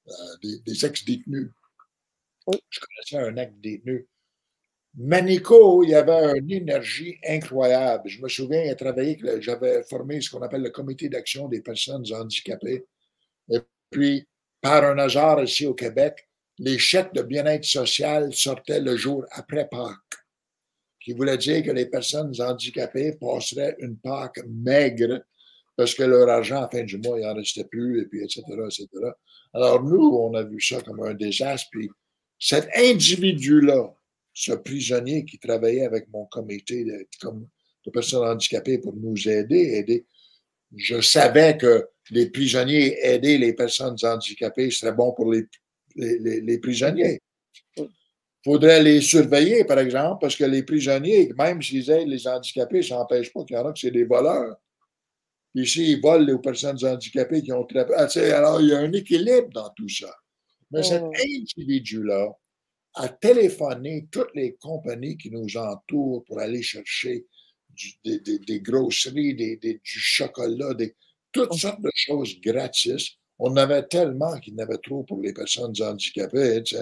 euh, 0.08 0.58
des, 0.66 0.86
ex-détenus. 0.86 1.52
Je 2.48 2.80
connaissais 2.80 3.30
un 3.30 3.38
ex-détenu. 3.38 4.08
Manico, 4.96 5.84
il 5.84 5.92
y 5.92 5.96
avait 5.96 6.38
une 6.38 6.52
énergie 6.52 7.18
incroyable. 7.28 8.10
Je 8.10 8.22
me 8.22 8.28
souviens, 8.28 8.64
il 8.64 8.70
a 8.70 8.76
travaillé, 8.76 9.18
j'avais 9.40 9.84
formé 9.84 10.20
ce 10.20 10.30
qu'on 10.30 10.42
appelle 10.42 10.62
le 10.62 10.70
comité 10.70 11.08
d'action 11.08 11.48
des 11.48 11.62
personnes 11.62 12.06
handicapées. 12.14 12.86
Et 13.50 13.60
puis, 13.90 14.28
par 14.62 14.84
un 14.84 14.98
hasard 14.98 15.42
ici 15.42 15.66
au 15.66 15.74
Québec, 15.74 16.28
les 16.60 16.78
chèques 16.78 17.14
de 17.14 17.22
bien-être 17.22 17.66
social 17.66 18.34
sortaient 18.34 18.82
le 18.82 18.98
jour 18.98 19.26
après 19.32 19.68
Pâques 19.68 20.23
qui 21.04 21.14
voulait 21.14 21.38
dire 21.38 21.64
que 21.64 21.72
les 21.72 21.86
personnes 21.86 22.34
handicapées 22.40 23.14
passeraient 23.20 23.76
une 23.80 23.98
Pâque 23.98 24.40
maigre 24.48 25.22
parce 25.76 25.96
que 25.96 26.04
leur 26.04 26.30
argent, 26.30 26.58
à 26.58 26.62
la 26.62 26.70
fin 26.70 26.84
du 26.84 26.98
mois, 26.98 27.20
il 27.20 27.26
n'en 27.26 27.34
restait 27.34 27.66
plus, 27.66 28.02
et 28.02 28.06
puis, 28.06 28.24
etc., 28.24 28.42
etc. 28.66 28.88
Alors, 29.54 29.84
nous, 29.84 30.18
on 30.18 30.34
a 30.36 30.44
vu 30.44 30.62
ça 30.62 30.80
comme 30.82 31.02
un 31.04 31.16
désastre. 31.16 31.68
Puis, 31.72 31.90
cet 32.40 32.70
individu-là, 32.76 33.92
ce 34.34 34.54
prisonnier 34.54 35.26
qui 35.26 35.40
travaillait 35.40 35.86
avec 35.86 36.08
mon 36.12 36.26
comité 36.26 36.84
de, 36.84 37.08
de 37.86 37.92
personnes 37.92 38.28
handicapées 38.28 38.78
pour 38.78 38.96
nous 38.96 39.28
aider, 39.28 39.78
aider, 39.78 40.06
je 40.76 41.02
savais 41.02 41.58
que 41.58 41.88
les 42.12 42.30
prisonniers 42.30 42.98
aider 43.04 43.38
les 43.38 43.54
personnes 43.54 43.96
handicapées 44.04 44.70
serait 44.72 44.94
bon 44.94 45.12
pour 45.14 45.32
les, 45.32 45.46
les, 45.96 46.42
les 46.42 46.58
prisonniers 46.60 47.22
faudrait 48.44 48.84
les 48.84 49.02
surveiller, 49.02 49.64
par 49.64 49.80
exemple, 49.80 50.18
parce 50.22 50.36
que 50.36 50.44
les 50.44 50.64
prisonniers, 50.64 51.32
même 51.38 51.61
s'ils 51.61 51.90
aident 51.90 52.10
les 52.10 52.28
handicapés, 52.28 52.84
ça 52.84 52.95
n'empêche 52.95 53.32
pas 53.32 53.44
qu'il 53.45 53.56
y 53.56 53.60
en 53.60 53.65
a 53.65 53.74
que 53.74 53.80
c'est 53.80 53.91
des 53.91 54.03
voleurs. 54.03 54.57
Puis 55.53 55.68
s'ils 55.68 56.02
volent 56.02 56.26
les 56.26 56.38
personnes 56.40 56.84
handicapées 56.84 57.41
qui 57.41 57.53
ont 57.53 57.65
très 57.65 57.86
ah, 57.95 58.07
Alors, 58.36 58.61
il 58.61 58.70
y 58.70 58.74
a 58.74 58.80
un 58.80 58.91
équilibre 58.91 59.49
dans 59.53 59.70
tout 59.70 59.90
ça. 59.90 60.14
Mais 60.72 60.84
cet 60.84 61.03
individu-là 61.03 62.30
a 62.95 63.10
téléphoné 63.10 64.07
toutes 64.11 64.34
les 64.36 64.56
compagnies 64.56 65.18
qui 65.18 65.30
nous 65.30 65.57
entourent 65.57 66.24
pour 66.26 66.40
aller 66.40 66.61
chercher 66.61 67.26
des, 68.03 68.60
grosseries, 68.61 69.36
du 69.36 69.80
chocolat, 69.84 70.74
des, 70.74 70.95
toutes 71.32 71.53
sortes 71.53 71.82
de 71.82 71.91
choses 71.94 72.40
gratis. 72.41 73.18
On 73.40 73.52
en 73.52 73.57
avait 73.57 73.84
tellement 73.84 74.40
qu'il 74.40 74.53
y 74.53 74.56
en 74.57 74.64
avait 74.64 74.78
trop 74.78 75.03
pour 75.03 75.20
les 75.22 75.34
personnes 75.34 75.74
handicapées. 75.82 76.64
Tu 76.64 76.76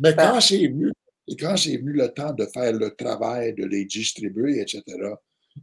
Mais 0.00 0.14
quand 0.14 0.40
c'est 0.40 0.66
venu, 0.68 0.92
et 1.28 1.36
quand 1.36 1.56
c'est 1.56 1.76
venu 1.76 1.92
le 1.92 2.08
temps 2.12 2.32
de 2.32 2.46
faire 2.46 2.72
le 2.72 2.94
travail, 2.94 3.54
de 3.54 3.64
les 3.64 3.84
distribuer, 3.84 4.60
etc., 4.60 4.82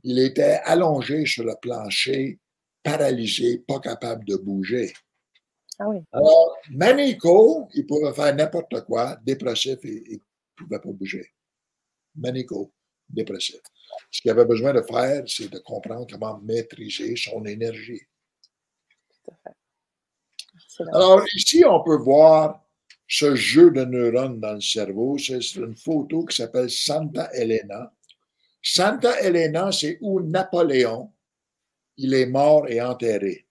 il 0.04 0.20
était 0.20 0.60
allongé 0.66 1.26
sur 1.26 1.44
le 1.44 1.56
plancher, 1.62 2.40
paralysé, 2.82 3.60
pas 3.60 3.80
capable 3.80 4.26
de 4.26 4.36
bouger. 4.36 4.92
Ah 5.80 5.88
oui. 5.88 6.02
Alors, 6.12 6.58
Manico, 6.72 7.68
il 7.74 7.86
pouvait 7.86 8.14
faire 8.14 8.36
n'importe 8.36 8.82
quoi, 8.86 9.18
dépressif, 9.24 9.78
et 9.84 10.04
il 10.08 10.14
ne 10.16 10.20
pouvait 10.56 10.80
pas 10.80 10.90
bouger. 10.92 11.32
Manico, 12.16 12.72
dépressif. 13.10 13.62
Ce 14.12 14.22
qu'il 14.22 14.32
avait 14.32 14.46
besoin 14.46 14.74
de 14.74 14.82
faire, 14.82 15.24
c'est 15.28 15.50
de 15.50 15.60
comprendre 15.60 16.08
comment 16.10 16.40
maîtriser 16.40 17.16
son 17.16 17.46
énergie. 17.46 18.02
Tout 19.24 19.32
à 19.32 19.36
fait. 19.44 19.56
Alors, 20.94 21.24
ici, 21.34 21.64
on 21.66 21.84
peut 21.84 21.98
voir 21.98 22.63
ce 23.14 23.36
jeu 23.36 23.70
de 23.70 23.86
neurones 23.86 24.40
dans 24.40 24.56
le 24.56 24.62
cerveau. 24.62 25.20
C'est 25.20 25.38
une 25.54 25.76
photo 25.76 26.26
qui 26.26 26.36
s'appelle 26.36 26.72
Santa 26.72 27.30
Elena. 27.32 27.94
Santa 28.60 29.22
Elena, 29.22 29.72
c'est 29.72 30.00
où 30.02 30.20
Napoléon, 30.20 31.12
il 31.98 32.16
est 32.16 32.26
mort 32.26 32.68
et 32.68 32.82
enterré. 32.82 33.46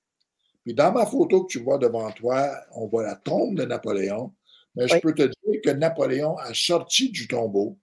Puis 0.65 0.75
dans 0.75 0.91
ma 0.91 1.07
photo 1.07 1.45
que 1.45 1.53
tu 1.53 1.61
vois 1.61 1.79
devant 1.79 2.11
toi, 2.11 2.51
on 2.73 2.89
voit 2.89 3.05
la 3.05 3.15
tombe 3.15 3.55
de 3.55 3.65
Napoléon, 3.65 4.35
mais 4.75 4.89
je 4.89 4.99
peux 4.99 5.15
te 5.15 5.23
dire 5.23 5.61
que 5.63 5.71
Napoléon 5.71 6.37
a 6.39 6.53
sorti 6.55 7.11
du 7.11 7.29
tombeau. 7.29 7.79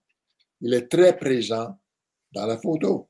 Il 0.60 0.74
est 0.74 0.86
très 0.88 1.16
présent 1.16 1.78
dans 2.32 2.44
la 2.44 2.58
photo. 2.58 3.08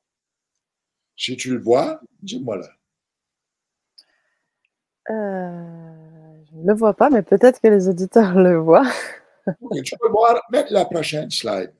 Si 1.17 1.37
tu 1.37 1.55
le 1.55 1.61
vois, 1.61 2.01
dis-moi 2.23 2.57
là. 2.59 2.69
Euh... 5.11 6.00
Je 6.53 6.59
ne 6.59 6.67
le 6.67 6.75
vois 6.75 6.95
pas, 6.95 7.11
mais 7.11 7.23
peut-être 7.23 7.61
que 7.61 7.69
les 7.69 7.89
auditeurs 7.89 8.35
le 8.35 8.59
voient. 8.59 8.91
tu 9.85 9.97
peux 9.97 10.09
voir, 10.09 10.43
mettre 10.51 10.73
la 10.73 10.85
prochaine 10.85 11.31
slide. 11.31 11.73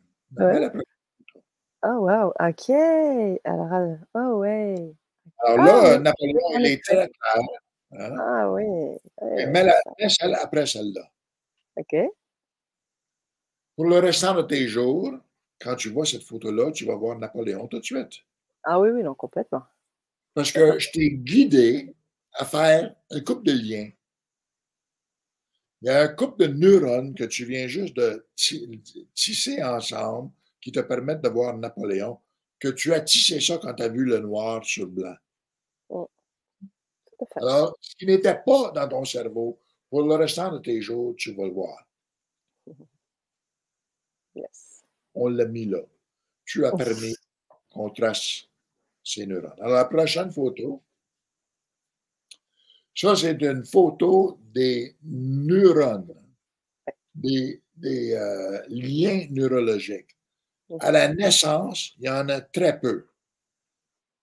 Oh, 1.83 2.07
wow, 2.07 2.33
OK. 2.39 2.71
Alors, 3.45 3.73
euh, 3.73 3.97
oh, 4.15 4.39
ouais. 4.39 4.95
Alors 5.45 5.65
là, 5.65 5.83
ah, 5.95 5.99
Napoléon, 5.99 6.39
il 6.59 6.67
est 6.67 6.85
très 6.85 7.09
clair. 7.09 7.45
Hein. 7.93 8.17
Ah, 8.19 8.53
oui. 8.53 8.65
mets, 9.47 9.65
la, 9.65 10.09
celle 10.09 10.35
après 10.35 10.67
celle-là. 10.67 11.03
OK. 11.77 11.97
Pour 13.77 13.87
le 13.87 13.99
restant 13.99 14.35
de 14.35 14.43
tes 14.43 14.69
jours, 14.69 15.15
quand 15.59 15.75
tu 15.75 15.89
vois 15.89 16.05
cette 16.05 16.23
photo-là, 16.23 16.71
tu 16.71 16.85
vas 16.85 16.97
voir 16.97 17.19
Napoléon 17.19 17.67
tout 17.67 17.79
de 17.79 17.85
suite. 17.85 18.13
Ah 18.63 18.79
oui, 18.79 18.91
oui, 18.91 19.03
non, 19.03 19.15
complètement. 19.15 19.63
Parce 20.35 20.53
que 20.53 20.79
je 20.79 20.91
t'ai 20.93 21.11
guidé 21.11 21.95
à 22.35 22.45
faire 22.45 22.95
un 23.11 23.21
couple 23.21 23.45
de 23.45 23.53
liens. 23.53 23.91
Il 25.83 25.87
y 25.87 25.91
a 25.91 26.03
un 26.03 26.09
couple 26.09 26.47
de 26.47 26.53
neurones 26.53 27.15
que 27.15 27.25
tu 27.25 27.47
viens 27.47 27.67
juste 27.67 27.97
de 27.97 28.27
tisser 29.15 29.63
ensemble 29.63 30.31
qui 30.61 30.73
te 30.73 30.81
permettent 30.81 31.23
de 31.23 31.29
voir 31.29 31.57
Napoléon, 31.57 32.19
que 32.59 32.69
tu 32.69 32.93
as 32.93 33.01
tissé 33.01 33.41
ça 33.41 33.59
quand 33.59 33.75
tu 33.75 33.83
as 33.83 33.89
vu 33.89 34.05
le 34.05 34.19
noir 34.19 34.63
sur 34.65 34.85
le 34.85 34.91
blanc. 34.91 35.17
Oh. 35.89 36.11
Alors, 37.37 37.77
ce 37.81 37.97
qui 37.97 38.05
n'était 38.07 38.39
pas 38.45 38.71
dans 38.73 38.89
ton 38.89 39.05
cerveau, 39.05 39.59
pour 39.89 40.03
le 40.03 40.15
restant 40.15 40.53
de 40.53 40.59
tes 40.59 40.83
jours, 40.83 41.15
tu 41.17 41.33
vas 41.35 41.47
le 41.47 41.53
voir. 41.53 41.89
On 45.15 45.29
l'a 45.29 45.47
mis 45.47 45.65
là. 45.65 45.81
Tu 46.45 46.65
as 46.67 46.73
permis 46.73 47.17
qu'on 47.71 47.91
trace 47.91 48.49
ces 49.03 49.27
neurones. 49.27 49.55
Alors, 49.59 49.75
la 49.75 49.85
prochaine 49.87 50.31
photo, 50.31 50.83
ça, 52.95 53.17
c'est 53.17 53.41
une 53.41 53.65
photo 53.65 54.39
des 54.53 54.97
neurones, 55.03 56.15
des, 57.15 57.63
euh, 57.85 58.63
liens 58.69 59.27
neurologiques. 59.31 60.17
À 60.81 60.93
la 60.93 61.13
naissance, 61.13 61.93
il 61.99 62.07
y 62.07 62.11
en 62.11 62.29
a 62.29 62.41
très 62.41 62.79
peu. 62.79 63.07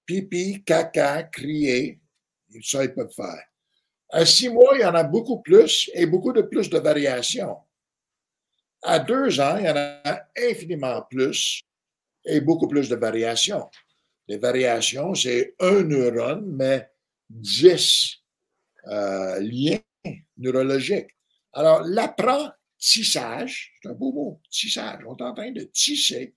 Pipi, 0.06 0.64
caca, 0.64 1.24
crier, 1.24 2.00
ça, 2.62 2.84
ils 2.84 2.94
peuvent 2.94 3.14
faire. 3.14 3.44
À 4.10 4.26
six 4.26 4.50
mois, 4.50 4.72
il 4.76 4.82
y 4.82 4.86
en 4.86 4.96
a 4.96 5.04
beaucoup 5.04 5.42
plus 5.42 5.90
et 5.94 6.06
beaucoup 6.06 6.32
de 6.32 6.42
plus 6.42 6.70
de 6.70 6.80
variations. 6.80 7.58
À 8.82 9.00
deux 9.00 9.40
ans, 9.42 9.58
il 9.58 9.66
y 9.66 9.70
en 9.70 9.76
a 9.76 10.22
infiniment 10.38 11.02
plus 11.10 11.62
et 12.24 12.40
beaucoup 12.40 12.68
plus 12.68 12.88
de 12.88 12.96
variations. 12.96 13.70
Les 14.28 14.38
variations, 14.38 15.14
c'est 15.14 15.56
un 15.60 15.84
neurone, 15.84 16.46
mais 16.56 16.90
dix 17.30 18.17
euh, 18.90 19.40
lien 19.40 19.78
neurologique. 20.38 21.08
Alors, 21.54 21.82
l'apprentissage, 21.82 23.74
c'est 23.82 23.90
un 23.90 23.94
beau 23.94 24.12
mot, 24.12 24.42
tissage. 24.50 25.04
On 25.08 25.16
est 25.16 25.24
en 25.24 25.34
train 25.34 25.52
de 25.52 25.64
tisser 25.64 26.36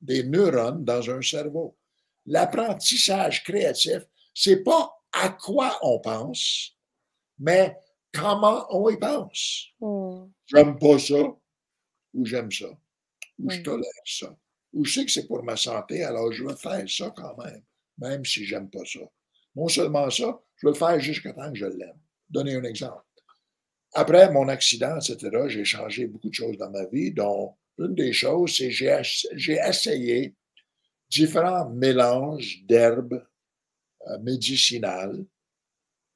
des 0.00 0.24
neurones 0.24 0.84
dans 0.84 1.10
un 1.10 1.22
cerveau. 1.22 1.76
L'apprentissage 2.26 3.44
créatif, 3.44 4.02
c'est 4.34 4.62
pas 4.62 4.92
à 5.12 5.30
quoi 5.30 5.78
on 5.82 6.00
pense, 6.00 6.76
mais 7.38 7.76
comment 8.12 8.66
on 8.70 8.90
y 8.90 8.98
pense. 8.98 9.68
Hmm. 9.80 10.26
J'aime 10.46 10.78
pas 10.78 10.98
ça, 10.98 11.22
ou 12.14 12.24
j'aime 12.24 12.50
ça, 12.50 12.66
ou 13.38 13.50
je 13.50 13.60
tolère 13.60 13.86
ça, 14.04 14.36
ou 14.72 14.84
je 14.84 14.92
sais 14.92 15.04
que 15.04 15.12
c'est 15.12 15.26
pour 15.26 15.42
ma 15.42 15.56
santé, 15.56 16.02
alors 16.02 16.32
je 16.32 16.44
vais 16.44 16.56
faire 16.56 16.88
ça 16.88 17.12
quand 17.16 17.36
même, 17.38 17.62
même 17.98 18.24
si 18.24 18.44
j'aime 18.44 18.70
pas 18.70 18.84
ça. 18.84 19.00
Non 19.54 19.68
seulement 19.68 20.10
ça, 20.10 20.40
je 20.56 20.66
vais 20.66 20.72
le 20.72 20.78
faire 20.78 21.00
jusqu'à 21.00 21.32
temps 21.32 21.52
que 21.52 21.58
je 21.58 21.66
l'aime. 21.66 21.98
Donner 22.28 22.54
un 22.54 22.64
exemple. 22.64 23.02
Après 23.92 24.30
mon 24.32 24.48
accident, 24.48 24.98
etc., 24.98 25.30
j'ai 25.48 25.64
changé 25.64 26.06
beaucoup 26.06 26.28
de 26.28 26.34
choses 26.34 26.56
dans 26.58 26.70
ma 26.70 26.84
vie, 26.86 27.12
dont 27.12 27.54
une 27.78 27.94
des 27.94 28.12
choses, 28.12 28.56
c'est 28.56 28.68
que 28.68 29.02
j'ai 29.36 29.58
essayé 29.66 30.34
différents 31.10 31.70
mélanges 31.70 32.62
d'herbes 32.64 33.24
euh, 34.08 34.18
médicinales 34.20 35.24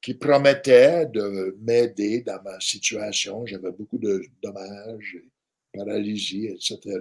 qui 0.03 0.15
promettaient 0.15 1.07
de 1.07 1.57
m'aider 1.61 2.23
dans 2.23 2.43
ma 2.43 2.59
situation. 2.61 3.45
J'avais 3.47 3.73
beaucoup 3.73 3.99
de 3.99 4.23
dommages, 4.43 5.19
paralysie, 5.73 6.47
etc. 6.47 6.99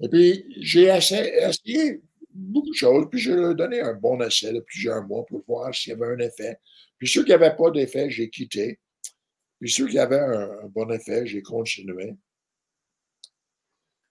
Et 0.00 0.08
puis, 0.08 0.46
j'ai 0.58 0.86
essayé 0.86 2.02
beaucoup 2.32 2.70
de 2.70 2.74
choses. 2.74 3.06
Puis 3.10 3.20
je 3.20 3.32
leur 3.32 3.52
ai 3.52 3.54
donné 3.54 3.80
un 3.80 3.94
bon 3.94 4.20
essai 4.20 4.52
de 4.52 4.60
plusieurs 4.60 5.06
mois 5.06 5.24
pour 5.26 5.42
voir 5.46 5.74
s'il 5.74 5.92
y 5.92 5.94
avait 5.94 6.14
un 6.14 6.18
effet. 6.18 6.58
Puis 6.98 7.08
ceux 7.08 7.24
qui 7.24 7.30
n'avaient 7.30 7.56
pas 7.56 7.70
d'effet, 7.70 8.10
j'ai 8.10 8.30
quitté. 8.30 8.78
Puis 9.60 9.70
ceux 9.70 9.86
qui 9.86 9.98
avaient 9.98 10.18
un, 10.18 10.66
bon 10.68 10.90
effet, 10.90 11.26
j'ai 11.26 11.42
continué. 11.42 12.16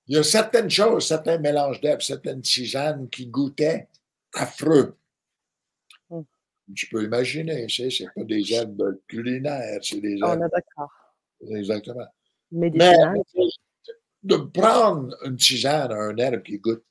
Il 0.07 0.15
y 0.15 0.17
a 0.17 0.23
certaines 0.23 0.69
choses, 0.69 1.07
certains 1.07 1.37
mélanges 1.37 1.81
d'herbes, 1.81 2.01
certaines 2.01 2.41
tisanes 2.41 3.09
qui 3.09 3.27
goûtaient 3.27 3.87
affreux. 4.33 4.97
Hum. 6.09 6.25
Tu 6.75 6.87
peux 6.87 7.03
imaginer, 7.03 7.67
c'est, 7.69 7.89
c'est 7.89 8.07
pas 8.15 8.23
des 8.23 8.53
herbes 8.53 8.99
culinaires, 9.07 9.79
c'est 9.83 9.99
des 9.99 10.17
herbes. 10.17 10.39
On 10.41 10.45
est 10.45 10.49
d'accord. 10.49 10.91
Exactement. 11.55 12.07
Mais 12.51 12.71
de 14.23 14.35
prendre 14.35 15.15
une 15.25 15.37
tisane, 15.37 15.91
un 15.91 16.17
herbe 16.17 16.43
qui 16.43 16.57
goûte 16.57 16.83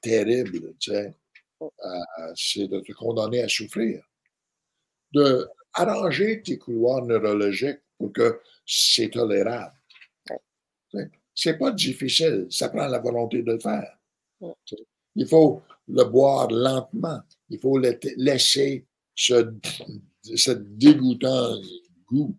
terrible, 0.00 0.74
tu 0.78 0.90
sais, 0.90 1.14
euh, 1.62 2.32
c'est 2.34 2.68
de 2.68 2.80
te 2.80 2.92
condamner 2.92 3.42
à 3.42 3.48
souffrir. 3.48 4.02
De 5.12 5.48
arranger 5.74 6.42
tes 6.42 6.58
couloirs 6.58 7.04
neurologiques 7.04 7.80
pour 7.98 8.12
que 8.12 8.40
c'est 8.66 9.10
tolérable. 9.10 9.74
C'est 11.34 11.56
pas 11.56 11.70
difficile, 11.70 12.46
ça 12.50 12.68
prend 12.68 12.86
la 12.86 12.98
volonté 12.98 13.42
de 13.42 13.52
le 13.52 13.58
faire. 13.58 13.98
Il 15.14 15.26
faut 15.26 15.62
le 15.88 16.04
boire 16.04 16.48
lentement. 16.50 17.20
Il 17.48 17.58
faut 17.58 17.78
laisser 17.78 18.86
ce, 19.14 19.54
ce 20.22 20.50
dégoûtant 20.50 21.56
goût 22.06 22.36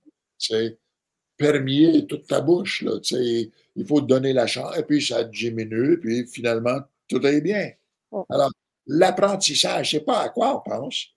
permier 1.37 2.05
toute 2.05 2.27
ta 2.27 2.41
bouche. 2.41 2.83
Là, 2.83 2.99
il 3.75 3.85
faut 3.87 4.01
donner 4.01 4.33
la 4.33 4.47
chance, 4.47 4.77
et 4.77 4.83
puis 4.83 5.01
ça 5.01 5.23
diminue, 5.23 5.99
puis 5.99 6.27
finalement, 6.27 6.79
tout 7.07 7.25
est 7.25 7.41
bien. 7.41 7.71
Alors, 8.29 8.51
l'apprentissage, 8.85 9.91
c'est 9.91 10.05
pas 10.05 10.21
à 10.23 10.29
quoi 10.29 10.57
on 10.57 10.69
pense. 10.69 11.07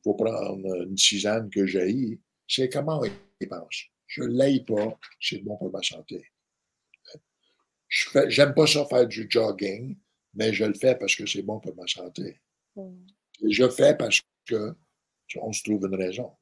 Il 0.00 0.02
faut 0.04 0.14
prendre 0.14 0.82
une 0.82 0.94
tisane 0.94 1.50
que 1.50 1.66
j'ai, 1.66 2.18
c'est 2.46 2.68
comment 2.68 3.00
on 3.00 3.46
pense. 3.46 3.84
Je 4.06 4.22
ne 4.22 4.28
l'aille 4.28 4.64
pas, 4.64 4.98
c'est 5.20 5.38
bon 5.38 5.56
pour 5.56 5.70
ma 5.70 5.82
santé. 5.82 6.24
Je 7.88 8.28
j'aime 8.28 8.54
pas 8.54 8.66
ça 8.66 8.84
faire 8.84 9.06
du 9.06 9.26
jogging, 9.28 9.96
mais 10.34 10.52
je 10.52 10.64
le 10.64 10.74
fais 10.74 10.94
parce 10.94 11.14
que 11.16 11.26
c'est 11.26 11.42
bon 11.42 11.58
pour 11.58 11.74
ma 11.74 11.86
santé. 11.86 12.40
Et 12.76 13.52
je 13.52 13.68
fais 13.68 13.96
parce 13.96 14.20
que 14.46 14.74
on 15.36 15.52
se 15.52 15.62
trouve 15.62 15.86
une 15.86 15.94
raison. 15.94 16.32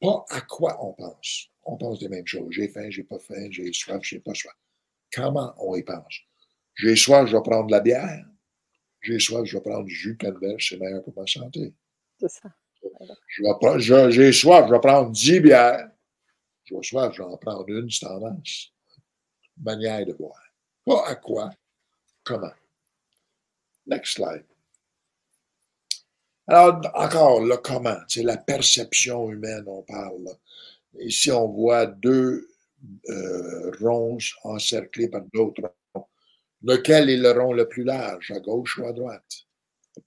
Pas 0.00 0.24
à 0.28 0.40
quoi 0.42 0.84
on 0.84 0.92
pense. 0.92 1.48
On 1.62 1.76
pense 1.76 1.98
des 2.00 2.08
mêmes 2.08 2.26
choses. 2.26 2.48
J'ai 2.50 2.68
faim, 2.68 2.90
j'ai 2.90 3.04
pas 3.04 3.18
faim, 3.18 3.48
j'ai 3.50 3.72
soif, 3.72 4.02
j'ai 4.02 4.20
pas 4.20 4.34
soif. 4.34 4.54
Comment 5.12 5.54
on 5.58 5.74
y 5.76 5.82
pense? 5.82 6.20
J'ai 6.76 6.94
soif, 6.94 7.26
je 7.26 7.36
vais 7.36 7.42
prendre 7.42 7.66
de 7.66 7.72
la 7.72 7.80
bière. 7.80 8.24
J'ai 9.00 9.18
soif, 9.18 9.44
je 9.44 9.56
vais 9.56 9.62
prendre 9.62 9.84
du 9.84 9.94
jus 9.94 10.12
de 10.12 10.18
canneberge, 10.18 10.68
c'est 10.68 10.76
meilleur 10.78 11.02
pour 11.02 11.14
ma 11.16 11.26
santé. 11.26 11.74
C'est 12.20 12.28
ça. 12.28 12.50
J'ai 14.08 14.32
soif, 14.32 14.66
je 14.66 14.72
vais 14.72 14.80
prendre 14.80 15.10
10 15.10 15.40
bières. 15.40 15.90
J'ai 16.64 16.82
soif, 16.82 17.12
je 17.14 17.22
vais 17.22 17.28
en 17.28 17.36
prendre 17.36 17.68
une, 17.68 17.90
c'est 17.90 18.06
tendance. 18.06 18.72
Manière 19.62 20.04
de 20.04 20.12
boire. 20.12 20.42
Pas 20.84 21.08
à 21.08 21.14
quoi, 21.14 21.50
comment. 22.24 22.52
Next 23.86 24.14
slide. 24.14 24.44
Alors, 26.48 26.80
encore, 26.94 27.40
le 27.40 27.56
comment, 27.56 27.98
c'est 28.06 28.22
la 28.22 28.36
perception 28.36 29.30
humaine, 29.30 29.64
on 29.66 29.82
parle. 29.82 30.28
Ici, 30.98 31.30
on 31.32 31.48
voit 31.48 31.86
deux 31.86 32.48
euh, 33.08 33.72
ronces 33.80 34.34
encerclées 34.44 35.08
par 35.08 35.22
d'autres. 35.32 35.74
Lequel 36.66 37.10
est 37.10 37.16
le 37.16 37.30
rond 37.30 37.52
le 37.52 37.68
plus 37.68 37.84
large, 37.84 38.32
à 38.32 38.40
gauche 38.40 38.78
ou 38.78 38.86
à 38.86 38.92
droite? 38.92 39.46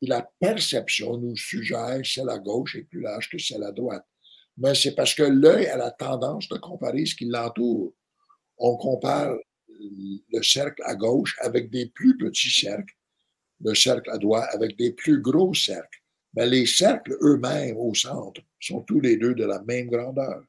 Et 0.02 0.08
la 0.08 0.30
perception 0.40 1.18
nous 1.18 1.38
suggère 1.38 2.02
que 2.02 2.08
celle 2.08 2.30
à 2.30 2.38
gauche 2.38 2.76
est 2.76 2.84
plus 2.84 3.00
large 3.00 3.30
que 3.30 3.38
celle 3.38 3.64
à 3.64 3.72
droite. 3.72 4.06
Mais 4.58 4.76
c'est 4.76 4.94
parce 4.94 5.14
que 5.14 5.24
l'œil 5.24 5.68
a 5.68 5.78
la 5.78 5.92
tendance 5.92 6.50
de 6.50 6.58
comparer 6.58 7.06
ce 7.06 7.16
qui 7.16 7.26
l'entoure. 7.26 7.94
On 8.58 8.76
compare 8.76 9.38
le 9.70 10.44
cercle 10.44 10.82
à 10.84 10.96
gauche 10.96 11.38
avec 11.40 11.70
des 11.70 11.86
plus 11.86 12.18
petits 12.18 12.52
cercles, 12.52 12.94
le 13.62 13.74
cercle 13.74 14.10
à 14.10 14.18
droite 14.18 14.50
avec 14.54 14.78
des 14.78 14.92
plus 14.92 15.22
gros 15.22 15.54
cercles. 15.54 16.04
Mais 16.34 16.46
les 16.46 16.66
cercles 16.66 17.18
eux-mêmes 17.22 17.78
au 17.78 17.96
centre 17.96 18.42
sont 18.60 18.82
tous 18.82 19.00
les 19.00 19.16
deux 19.16 19.34
de 19.34 19.46
la 19.46 19.62
même 19.62 19.88
grandeur. 19.88 20.44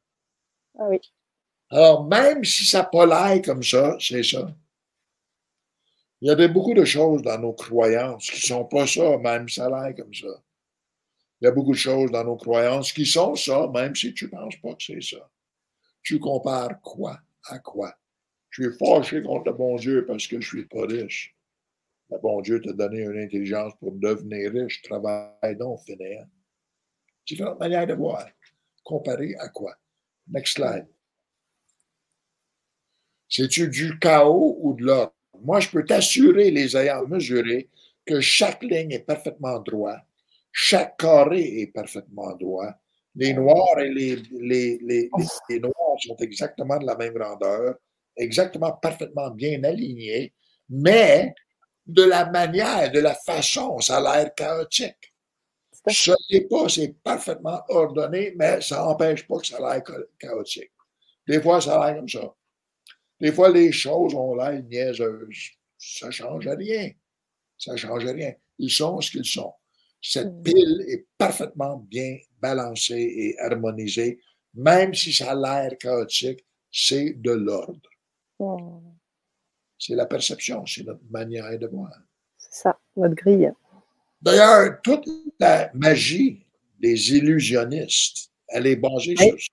Ah 0.77 0.89
oui. 0.89 0.99
Alors, 1.71 2.05
même 2.09 2.45
si 2.45 2.65
ça 2.65 2.83
pas 2.83 3.07
l'air 3.07 3.41
comme 3.43 3.63
ça, 3.63 3.97
c'est 4.01 4.25
ça. 4.25 4.53
Il 6.23 6.29
y 6.29 6.31
a 6.31 6.49
beaucoup 6.49 6.75
de 6.75 6.85
choses 6.85 7.23
dans 7.23 7.39
nos 7.39 7.55
croyances 7.55 8.31
qui 8.31 8.37
ne 8.37 8.57
sont 8.57 8.65
pas 8.67 8.87
ça, 8.87 9.17
même 9.19 9.47
l'air 9.47 9.95
comme 9.97 10.13
ça. 10.13 10.43
Il 11.41 11.47
y 11.47 11.49
a 11.49 11.51
beaucoup 11.51 11.73
de 11.73 11.79
choses 11.79 12.11
dans 12.11 12.25
nos 12.25 12.37
croyances 12.37 12.93
qui 12.93 13.07
sont 13.07 13.35
ça, 13.35 13.67
même 13.73 13.97
si 13.97 14.13
tu 14.13 14.27
ne 14.27 14.31
penses 14.31 14.57
pas 14.57 14.75
que 14.75 14.83
c'est 14.83 15.01
ça. 15.01 15.31
Tu 16.03 16.19
compares 16.19 16.81
quoi 16.83 17.19
à 17.47 17.59
quoi? 17.59 17.95
Je 18.51 18.65
suis 18.65 18.79
fâché 18.79 19.23
contre 19.23 19.47
le 19.47 19.57
bon 19.57 19.77
Dieu 19.77 20.05
parce 20.05 20.27
que 20.27 20.41
je 20.41 20.47
suis 20.47 20.67
pas 20.67 20.85
riche. 20.85 21.35
Le 22.11 22.19
bon 22.19 22.43
Dieu 22.43 22.61
t'a 22.61 22.73
donné 22.73 23.01
une 23.01 23.19
intelligence 23.19 23.73
pour 23.79 23.93
devenir 23.93 24.53
riche. 24.53 24.83
Travaille 24.83 25.57
donc, 25.57 25.81
finir. 25.85 26.27
Différentes 27.27 27.61
manières 27.61 27.87
de 27.87 27.95
voir. 27.95 28.29
Comparer 28.85 29.35
à 29.39 29.49
quoi? 29.49 29.75
Next 30.29 30.57
slide. 30.57 30.89
C'est-tu 33.29 33.69
du 33.69 33.99
chaos 33.99 34.59
ou 34.61 34.75
de 34.75 34.85
l'ordre? 34.85 35.15
Moi, 35.43 35.61
je 35.61 35.69
peux 35.71 35.85
t'assurer, 35.85 36.51
les 36.51 36.77
ayant 36.77 37.07
mesurés, 37.07 37.69
que 38.07 38.21
chaque 38.21 38.63
ligne 38.63 38.93
est 38.93 39.07
parfaitement 39.07 39.59
droite, 39.61 40.05
chaque 40.53 40.97
carré 40.97 41.61
est 41.61 41.73
parfaitement 41.73 42.35
droit. 42.37 42.73
Les 43.15 43.35
noirs 43.35 43.79
et 43.79 43.91
les, 43.91 44.17
les, 44.33 44.79
les, 44.83 45.11
les, 45.49 45.61
noirs 45.61 45.99
sont 45.99 46.17
exactement 46.17 46.79
de 46.79 46.87
la 46.87 46.97
même 46.97 47.15
grandeur, 47.15 47.77
exactement 48.17 48.73
parfaitement 48.73 49.31
bien 49.31 49.63
alignés, 49.65 50.33
mais 50.69 51.35
de 51.87 52.05
la 52.05 52.31
manière, 52.31 52.91
de 52.91 53.01
la 53.01 53.15
façon, 53.15 53.79
ça 53.81 53.99
a 53.99 54.23
l'air 54.23 54.35
chaotique. 54.35 55.13
Ce 55.89 56.13
n'est 56.31 56.43
pas, 56.43 56.69
c'est 56.69 56.95
parfaitement 57.03 57.63
ordonné, 57.69 58.35
mais 58.37 58.61
ça 58.61 58.77
n'empêche 58.85 59.27
pas 59.27 59.39
que 59.39 59.47
ça 59.47 59.57
a 59.57 59.75
l'air 59.75 59.83
chaotique. 60.19 60.73
Des 61.27 61.41
fois, 61.41 61.61
ça 61.61 61.81
a 61.81 61.87
l'air 61.87 61.97
comme 61.99 62.09
ça. 62.09 62.35
Des 63.21 63.33
fois, 63.33 63.51
les 63.51 63.71
choses 63.73 64.15
ont 64.15 64.35
l'air 64.35 64.63
niaiseuses. 64.63 65.51
Ça 65.79 66.07
ne 66.07 66.11
change 66.11 66.49
rien. 66.49 66.91
Ça 67.59 67.73
ne 67.73 67.77
change 67.77 68.07
rien. 68.07 68.33
Ils 68.59 68.71
sont 68.71 69.01
ce 69.01 69.11
qu'ils 69.11 69.25
sont. 69.25 69.53
Cette 70.01 70.33
mm. 70.33 70.43
pile 70.43 70.85
est 70.89 71.07
parfaitement 71.19 71.77
bien 71.77 72.17
balancée 72.41 72.95
et 72.95 73.39
harmonisée, 73.39 74.21
même 74.55 74.95
si 74.95 75.13
ça 75.13 75.33
a 75.33 75.35
l'air 75.35 75.77
chaotique, 75.79 76.45
c'est 76.73 77.15
de 77.19 77.33
l'ordre. 77.33 77.89
Mm. 78.39 78.79
C'est 79.79 79.95
la 79.95 80.07
perception, 80.07 80.65
c'est 80.67 80.85
notre 80.85 81.05
manière 81.11 81.59
de 81.59 81.67
voir. 81.67 81.93
C'est 82.39 82.63
ça, 82.63 82.79
notre 82.97 83.15
grille. 83.15 83.53
D'ailleurs, 84.21 84.81
toute 84.83 85.07
la 85.39 85.71
magie 85.75 86.47
des 86.79 87.17
illusionnistes, 87.17 88.31
elle 88.49 88.67
est 88.67 88.77
basée 88.77 89.17
sur 89.17 89.41
ça. 89.41 89.53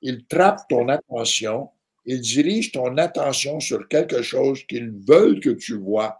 Ils 0.00 0.24
trappent 0.26 0.68
ton 0.68 0.88
attention, 0.88 1.70
ils 2.10 2.22
dirigent 2.22 2.70
ton 2.72 2.96
attention 2.96 3.60
sur 3.60 3.86
quelque 3.86 4.22
chose 4.22 4.64
qu'ils 4.64 4.90
veulent 5.06 5.40
que 5.40 5.50
tu 5.50 5.76
vois 5.76 6.18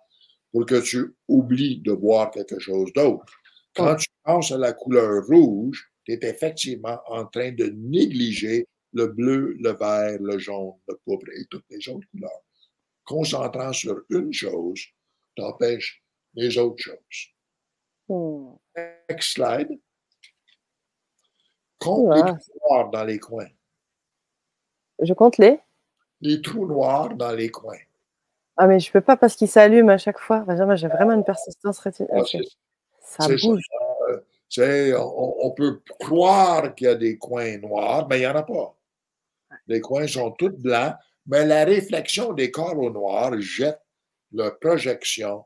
pour 0.52 0.66
que 0.66 0.82
tu 0.82 1.14
oublies 1.28 1.80
de 1.80 1.92
voir 1.92 2.30
quelque 2.30 2.58
chose 2.58 2.92
d'autre. 2.92 3.32
Quand 3.74 3.96
tu 3.96 4.06
penses 4.22 4.52
à 4.52 4.58
la 4.58 4.74
couleur 4.74 5.24
rouge, 5.24 5.90
tu 6.04 6.12
es 6.12 6.20
effectivement 6.28 7.00
en 7.06 7.24
train 7.24 7.52
de 7.52 7.72
négliger 7.74 8.66
le 8.92 9.06
bleu, 9.06 9.56
le 9.60 9.70
vert, 9.70 10.18
le 10.20 10.38
jaune, 10.38 10.74
le 10.88 10.94
pourpre 11.06 11.30
et 11.34 11.46
toutes 11.48 11.64
les 11.70 11.88
autres 11.88 12.06
couleurs. 12.10 12.42
Concentrant 13.06 13.72
sur 13.72 14.02
une 14.10 14.30
chose 14.30 14.82
t'empêche 15.36 16.02
les 16.34 16.58
autres 16.58 16.82
choses. 16.82 17.32
Hmm. 18.08 18.56
Next 19.08 19.32
slide. 19.32 19.80
Compte 21.78 22.14
les 22.14 22.20
trous 22.20 22.58
noirs 22.68 22.90
dans 22.90 23.04
les 23.04 23.18
coins. 23.18 23.48
Je 25.00 25.14
compte 25.14 25.38
les? 25.38 25.58
Les 26.20 26.42
trous 26.42 26.66
noirs 26.66 27.14
dans 27.14 27.32
les 27.32 27.50
coins. 27.50 27.78
Ah, 28.56 28.66
mais 28.66 28.80
je 28.80 28.88
ne 28.88 28.92
peux 28.92 29.00
pas 29.00 29.16
parce 29.16 29.36
qu'ils 29.36 29.48
s'allument 29.48 29.92
à 29.92 29.98
chaque 29.98 30.18
fois. 30.18 30.44
J'ai 30.74 30.88
vraiment 30.88 31.12
une 31.12 31.24
persistance 31.24 31.78
rétinienne. 31.78 32.24
ça 33.00 33.28
bouge. 33.28 33.62
on, 34.58 35.50
peut 35.52 35.80
croire 36.00 36.74
qu'il 36.74 36.86
y 36.86 36.90
a 36.90 36.96
des 36.96 37.18
coins 37.18 37.58
noirs, 37.58 38.08
mais 38.08 38.16
il 38.16 38.20
n'y 38.20 38.26
en 38.26 38.34
a 38.34 38.42
pas. 38.42 38.76
Les 39.68 39.80
coins 39.80 40.08
sont 40.08 40.32
tous 40.32 40.50
blancs, 40.50 40.94
mais 41.26 41.46
la 41.46 41.64
réflexion 41.64 42.32
des 42.32 42.50
corps 42.50 42.76
au 42.76 42.90
noir 42.90 43.38
jette 43.40 43.80
leur 44.32 44.58
projection 44.58 45.44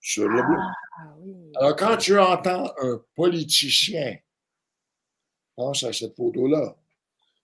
sur 0.00 0.28
le 0.28 0.42
bleu. 0.42 0.58
Ah, 0.58 1.14
Alors, 1.56 1.76
quand 1.76 1.96
tu 1.96 2.18
entends 2.18 2.72
un 2.80 3.00
politicien, 3.16 4.16
pense 5.56 5.82
à 5.84 5.92
cette 5.92 6.16
photo-là, 6.16 6.76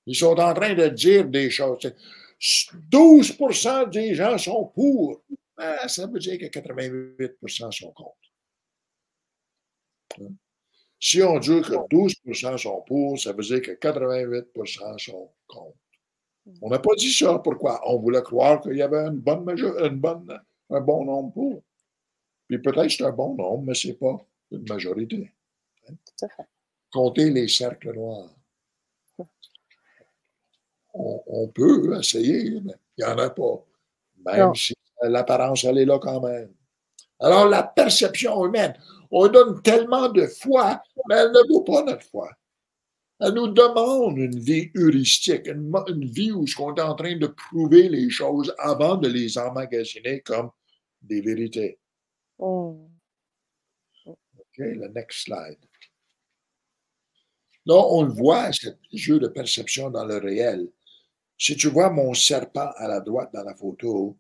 ils 0.07 0.17
sont 0.17 0.39
en 0.39 0.55
train 0.55 0.75
de 0.75 0.89
dire 0.89 1.25
des 1.25 1.51
choses. 1.51 1.93
12% 2.41 3.91
des 3.91 4.15
gens 4.15 4.39
sont 4.39 4.67
pour. 4.67 5.23
Ben, 5.57 5.89
ça 5.89 6.07
veut 6.07 6.21
dire 6.21 6.39
que 6.39 6.47
88% 6.47 7.73
sont 7.73 7.93
contre. 7.93 8.17
Hein? 10.21 10.33
Si 11.01 11.23
on 11.23 11.39
dit 11.39 11.61
que 11.61 11.75
12% 11.89 12.59
sont 12.59 12.83
pour, 12.87 13.19
ça 13.19 13.33
veut 13.33 13.43
dire 13.43 13.63
que 13.63 13.73
88% 13.73 14.99
sont 14.99 15.31
contre. 15.47 15.77
On 16.63 16.71
n'a 16.71 16.79
pas 16.79 16.95
dit 16.97 17.13
ça. 17.13 17.39
Pourquoi? 17.39 17.81
On 17.89 17.99
voulait 17.99 18.23
croire 18.23 18.61
qu'il 18.61 18.77
y 18.77 18.83
avait 18.83 19.07
une 19.07 19.19
bonne 19.19 19.49
une 19.51 20.01
bonne, 20.01 20.41
un 20.71 20.81
bon 20.81 21.05
nombre 21.05 21.33
pour. 21.33 21.63
Puis 22.49 22.59
peut-être 22.59 22.91
c'est 22.91 23.05
un 23.05 23.13
bon 23.13 23.35
nombre, 23.35 23.65
mais 23.65 23.75
ce 23.75 23.89
n'est 23.89 23.95
pas 23.95 24.17
une 24.51 24.67
majorité. 24.67 25.31
Hein. 25.89 25.95
Tout 26.05 26.25
à 26.25 26.29
fait. 26.29 26.49
Compter 26.91 27.31
les 27.31 27.49
cercles 27.49 27.93
noirs. 27.93 28.35
On, 31.01 31.49
peut 31.49 31.97
essayer, 31.99 32.61
mais 32.61 32.75
il 32.97 33.05
n'y 33.05 33.11
en 33.11 33.19
a 33.19 33.31
pas. 33.31 33.65
Même 34.25 34.55
si 34.55 34.75
l'apparence, 35.03 35.65
elle 35.65 35.79
est 35.79 35.85
là 35.85 35.99
quand 35.99 36.21
même. 36.21 36.53
Alors, 37.21 37.49
la 37.49 37.63
perception 37.63 38.45
humaine, 38.45 38.75
on 39.11 39.29
donne 39.29 39.63
tellement 39.63 40.09
de 40.09 40.27
foi, 40.27 40.83
mais 41.09 41.17
elle 41.17 41.33
ne 41.33 41.49
vaut 41.49 41.63
pas 41.63 41.83
notre 41.85 42.05
foi. 42.05 42.31
Elle 43.21 43.33
nous 43.33 43.49
demande 43.49 44.19
une 44.19 44.39
vie 44.39 44.71
heuristique, 44.77 45.49
une, 45.49 46.05
vie 46.05 46.31
où 46.31 46.45
on 46.59 46.75
est 46.75 46.81
en 46.81 46.95
train 46.95 47.17
de 47.17 47.27
prouver 47.27 47.89
les 47.89 48.11
choses 48.11 48.55
avant 48.59 48.97
de 48.97 49.09
les 49.09 49.39
emmagasiner 49.39 50.21
comme 50.21 50.51
des 51.03 51.21
vérités. 51.21 51.79
Oh. 52.39 52.89
OK, 54.07 54.59
le 54.59 54.89
next 54.89 55.25
slide. 55.25 55.59
Là, 57.67 57.75
on 57.91 58.03
le 58.03 58.13
voit, 58.13 58.53
ce 58.53 58.69
jeu 58.93 59.19
de 59.19 59.29
perception 59.29 59.91
dans 59.91 60.05
le 60.05 60.19
réel. 60.19 60.69
Si 61.39 61.57
tu 61.57 61.69
vois 61.69 61.91
mon 61.91 62.15
serpent 62.15 62.71
à 62.77 62.89
la 62.89 63.01
droite 63.01 63.31
dans 63.33 63.45
la 63.45 63.55
photo, 63.55 64.17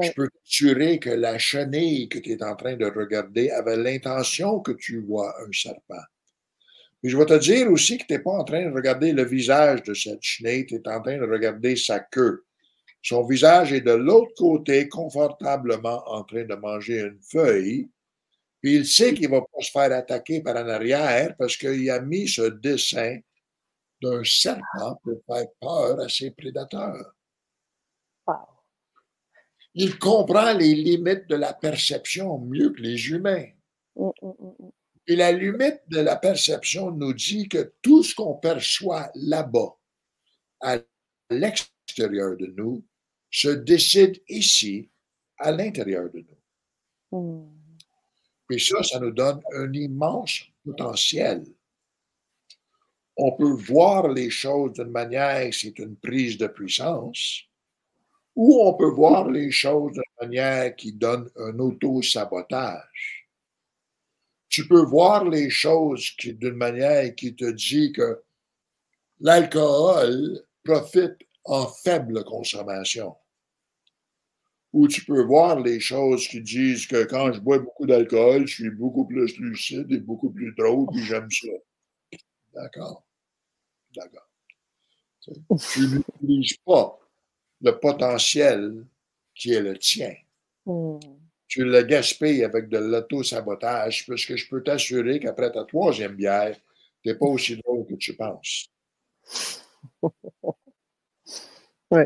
je 0.00 0.10
peux 0.12 0.28
t'assurer 0.28 0.98
que 0.98 1.10
la 1.10 1.36
chenille 1.38 2.08
que 2.08 2.18
tu 2.18 2.32
es 2.32 2.42
en 2.42 2.56
train 2.56 2.76
de 2.76 2.86
regarder 2.86 3.50
avait 3.50 3.76
l'intention 3.76 4.60
que 4.60 4.72
tu 4.72 5.00
vois 5.00 5.34
un 5.46 5.52
serpent. 5.52 6.02
Mais 7.02 7.10
je 7.10 7.16
vais 7.18 7.26
te 7.26 7.38
dire 7.38 7.70
aussi 7.70 7.98
que 7.98 8.06
tu 8.06 8.14
n'es 8.14 8.20
pas 8.20 8.30
en 8.30 8.44
train 8.44 8.64
de 8.64 8.74
regarder 8.74 9.12
le 9.12 9.24
visage 9.24 9.82
de 9.82 9.92
cette 9.92 10.22
chenille, 10.22 10.64
tu 10.64 10.76
es 10.76 10.88
en 10.88 11.02
train 11.02 11.18
de 11.18 11.26
regarder 11.30 11.76
sa 11.76 12.00
queue. 12.00 12.44
Son 13.02 13.26
visage 13.26 13.72
est 13.72 13.80
de 13.80 13.92
l'autre 13.92 14.32
côté, 14.36 14.88
confortablement 14.88 16.02
en 16.06 16.22
train 16.22 16.44
de 16.44 16.54
manger 16.54 17.00
une 17.00 17.18
feuille. 17.20 17.90
Puis 18.62 18.76
il 18.76 18.86
sait 18.86 19.12
qu'il 19.12 19.28
ne 19.28 19.32
va 19.34 19.40
pas 19.40 19.60
se 19.60 19.72
faire 19.72 19.92
attaquer 19.92 20.40
par 20.40 20.56
en 20.56 20.68
arrière 20.68 21.34
parce 21.36 21.56
qu'il 21.56 21.90
a 21.90 22.00
mis 22.00 22.28
ce 22.28 22.42
dessin 22.42 23.18
d'un 24.02 24.22
serpent 24.24 25.00
pour 25.02 25.22
faire 25.26 25.46
peur 25.60 26.00
à 26.00 26.08
ses 26.08 26.30
prédateurs. 26.32 27.14
Il 29.74 29.98
comprend 29.98 30.52
les 30.52 30.74
limites 30.74 31.26
de 31.28 31.36
la 31.36 31.54
perception 31.54 32.38
mieux 32.38 32.70
que 32.70 32.80
les 32.80 33.08
humains. 33.08 33.46
Mm, 33.96 34.10
mm, 34.20 34.32
mm, 34.38 34.70
Et 35.06 35.16
la 35.16 35.32
limite 35.32 35.80
de 35.88 36.00
la 36.00 36.16
perception 36.16 36.90
nous 36.90 37.14
dit 37.14 37.48
que 37.48 37.72
tout 37.80 38.02
ce 38.02 38.14
qu'on 38.14 38.34
perçoit 38.34 39.10
là-bas, 39.14 39.76
à 40.60 40.76
l'extérieur 41.30 42.36
de 42.36 42.46
nous, 42.46 42.84
se 43.30 43.48
décide 43.48 44.22
ici, 44.28 44.90
à 45.38 45.50
l'intérieur 45.50 46.10
de 46.10 46.24
nous. 47.12 47.48
Et 48.50 48.58
ça, 48.58 48.82
ça 48.82 49.00
nous 49.00 49.10
donne 49.10 49.40
un 49.54 49.72
immense 49.72 50.42
potentiel. 50.64 51.44
On 53.16 53.32
peut 53.32 53.52
voir 53.52 54.08
les 54.08 54.30
choses 54.30 54.72
d'une 54.72 54.90
manière, 54.90 55.52
c'est 55.52 55.78
une 55.78 55.96
prise 55.96 56.38
de 56.38 56.46
puissance, 56.46 57.42
ou 58.34 58.62
on 58.62 58.74
peut 58.74 58.90
voir 58.90 59.30
les 59.30 59.50
choses 59.50 59.92
d'une 59.92 60.02
manière 60.20 60.74
qui 60.74 60.92
donne 60.92 61.30
un 61.36 61.58
auto-sabotage. 61.58 63.28
Tu 64.48 64.66
peux 64.66 64.84
voir 64.84 65.28
les 65.28 65.50
choses 65.50 66.14
d'une 66.16 66.54
manière 66.54 67.14
qui 67.14 67.34
te 67.34 67.50
dit 67.50 67.92
que 67.92 68.22
l'alcool 69.20 70.42
profite 70.64 71.18
en 71.44 71.66
faible 71.66 72.24
consommation. 72.24 73.14
Ou 74.72 74.88
tu 74.88 75.04
peux 75.04 75.22
voir 75.22 75.60
les 75.60 75.80
choses 75.80 76.26
qui 76.28 76.40
disent 76.40 76.86
que 76.86 77.04
quand 77.04 77.32
je 77.32 77.40
bois 77.40 77.58
beaucoup 77.58 77.86
d'alcool, 77.86 78.46
je 78.46 78.54
suis 78.54 78.70
beaucoup 78.70 79.06
plus 79.06 79.36
lucide 79.38 79.90
et 79.92 80.00
beaucoup 80.00 80.30
plus 80.30 80.54
drôle, 80.54 80.86
puis 80.92 81.02
j'aime 81.02 81.30
ça. 81.30 81.48
D'accord. 82.54 83.04
D'accord. 83.94 84.28
Tu 85.20 85.32
n'utilises 85.80 86.56
pas 86.64 86.98
le 87.60 87.78
potentiel 87.78 88.84
qui 89.34 89.52
est 89.52 89.60
le 89.60 89.78
tien. 89.78 90.14
Hmm. 90.66 90.98
Tu 91.46 91.64
le 91.64 91.82
gaspilles 91.82 92.44
avec 92.44 92.68
de 92.68 92.78
l'auto-sabotage, 92.78 94.06
parce 94.06 94.24
que 94.24 94.36
je 94.36 94.48
peux 94.48 94.62
t'assurer 94.62 95.20
qu'après 95.20 95.52
ta 95.52 95.64
troisième 95.64 96.14
bière, 96.14 96.56
tu 97.02 97.08
n'es 97.08 97.14
pas 97.14 97.26
aussi 97.26 97.56
drôle 97.58 97.86
que 97.86 97.94
tu 97.94 98.16
penses. 98.16 98.68
oui. 101.90 102.02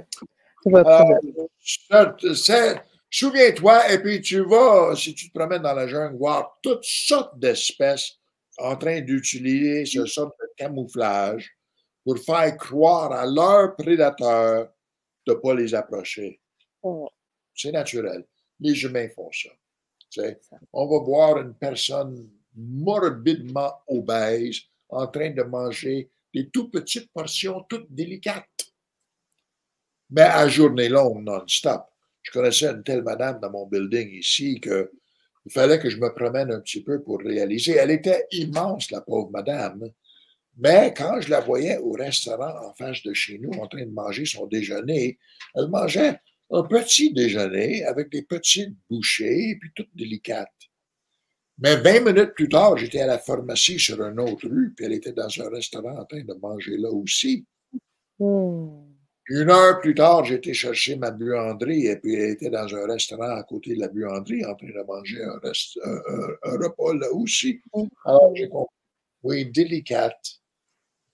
Souviens-toi, 3.09 3.93
et 3.93 3.99
puis 4.01 4.21
tu 4.21 4.41
vas, 4.41 4.95
si 4.97 5.15
tu 5.15 5.29
te 5.29 5.39
promènes 5.39 5.63
dans 5.63 5.75
la 5.75 5.87
jungle, 5.87 6.17
voir 6.17 6.59
toutes 6.61 6.85
sortes 6.85 7.39
d'espèces 7.39 8.19
en 8.59 8.77
train 8.77 9.01
d'utiliser 9.01 9.85
ce 9.85 10.07
sorte 10.07 10.35
de 10.41 10.49
camouflage 10.57 11.51
pour 12.05 12.19
faire 12.19 12.57
croire 12.57 13.13
à 13.13 13.27
leurs 13.27 13.77
prédateurs 13.77 14.73
de 15.27 15.33
ne 15.33 15.39
pas 15.39 15.55
les 15.55 15.75
approcher. 15.75 16.41
C'est 17.55 17.73
naturel. 17.73 18.25
Les 18.61 18.81
humains 18.83 19.09
font 19.09 19.31
ça. 19.33 19.51
On 20.73 20.87
va 20.87 21.05
voir 21.05 21.39
une 21.39 21.55
personne 21.55 22.31
morbidement 22.55 23.73
obèse 23.89 24.61
en 24.89 25.07
train 25.09 25.31
de 25.31 25.43
manger 25.43 26.11
des 26.33 26.49
tout 26.49 26.71
petites 26.71 27.11
portions, 27.13 27.65
toutes 27.69 27.91
délicates. 27.91 28.47
Mais 30.11 30.23
à 30.23 30.49
journée 30.49 30.89
longue, 30.89 31.23
non-stop. 31.23 31.87
Je 32.23 32.31
connaissais 32.31 32.67
une 32.71 32.83
telle 32.83 33.03
madame 33.03 33.41
dans 33.41 33.51
mon 33.51 33.67
building 33.67 34.11
ici 34.11 34.61
que 34.61 34.91
il 35.47 35.53
fallait 35.53 35.79
que 35.79 35.89
je 35.89 35.99
me 35.99 36.13
promène 36.13 36.51
un 36.51 36.61
petit 36.61 36.83
peu 36.83 37.01
pour 37.01 37.21
réaliser. 37.21 37.77
Elle 37.77 37.93
était 37.93 38.27
immense, 38.33 38.91
la 38.91 39.01
pauvre 39.01 39.31
madame. 39.31 39.89
Mais 40.57 40.93
quand 40.97 41.21
je 41.21 41.31
la 41.31 41.41
voyais 41.41 41.79
au 41.79 41.93
restaurant 41.93 42.53
en 42.67 42.75
face 42.75 43.03
de 43.05 43.15
chez 43.15 43.39
nous 43.39 43.53
en 43.61 43.69
train 43.69 43.87
de 43.87 43.93
manger 43.93 44.27
son 44.27 44.47
déjeuner, 44.47 45.19
elle 45.55 45.69
mangeait 45.69 46.19
un 46.51 46.63
petit 46.65 47.13
déjeuner 47.13 47.85
avec 47.85 48.11
des 48.11 48.23
petites 48.23 48.75
bouchées, 48.91 49.57
puis 49.61 49.71
toutes 49.75 49.95
délicates. 49.95 50.51
Mais 51.59 51.77
20 51.77 52.01
minutes 52.01 52.35
plus 52.35 52.49
tard, 52.49 52.77
j'étais 52.77 53.01
à 53.01 53.07
la 53.07 53.19
pharmacie 53.19 53.79
sur 53.79 54.03
une 54.03 54.19
autre 54.19 54.49
rue, 54.49 54.75
puis 54.75 54.87
elle 54.87 54.95
était 54.95 55.13
dans 55.13 55.29
un 55.41 55.49
restaurant 55.49 55.97
en 55.97 56.05
train 56.05 56.25
de 56.25 56.35
manger 56.35 56.77
là 56.77 56.91
aussi. 56.91 57.47
Hmm. 58.19 58.96
Une 59.29 59.51
heure 59.51 59.81
plus 59.81 59.95
tard, 59.95 60.25
j'étais 60.25 60.55
chercher 60.55 60.97
ma 60.97 61.11
buanderie, 61.11 61.87
et 61.87 61.97
puis 61.97 62.15
elle 62.15 62.31
était 62.31 62.51
dans 62.51 62.73
un 62.75 62.87
restaurant 62.87 63.37
à 63.37 63.43
côté 63.43 63.75
de 63.75 63.81
la 63.81 63.89
buanderie 63.89 64.45
en 64.45 64.55
train 64.55 64.69
de 64.69 64.87
manger 64.87 65.23
un, 65.23 66.57
repas 66.59 66.95
là 66.95 67.13
aussi. 67.13 67.61
Hmm. 67.75 67.87
Alors 68.05 68.33
j'ai 68.37 68.49
compris. 68.49 68.75
Oui, 69.23 69.47
délicate 69.47 70.41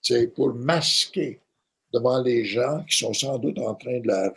c'est 0.03 0.27
pour 0.35 0.53
masquer 0.55 1.41
devant 1.95 2.23
les 2.23 2.45
gens 2.45 2.83
qui 2.89 2.97
sont 2.97 3.13
sans 3.15 3.39
doute 3.39 3.59
en 3.59 3.75
train 3.75 4.01
de 4.01 4.09
la 4.09 4.33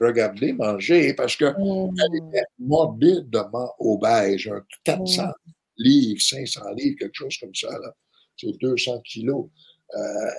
regarder 0.00 0.52
manger 0.52 1.12
parce 1.14 1.36
qu'elle 1.36 1.54
mmh. 1.58 1.94
était 2.16 2.44
morbidement 2.58 3.74
obèse, 3.78 4.46
un 4.46 4.64
400 4.84 5.26
mmh. 5.26 5.32
livres, 5.76 6.22
500 6.22 6.60
livres, 6.76 6.96
quelque 6.98 7.14
chose 7.14 7.36
comme 7.38 7.54
ça. 7.54 7.68
C'est 8.36 8.56
200 8.58 9.00
kilos. 9.00 9.46
Euh, 9.94 10.30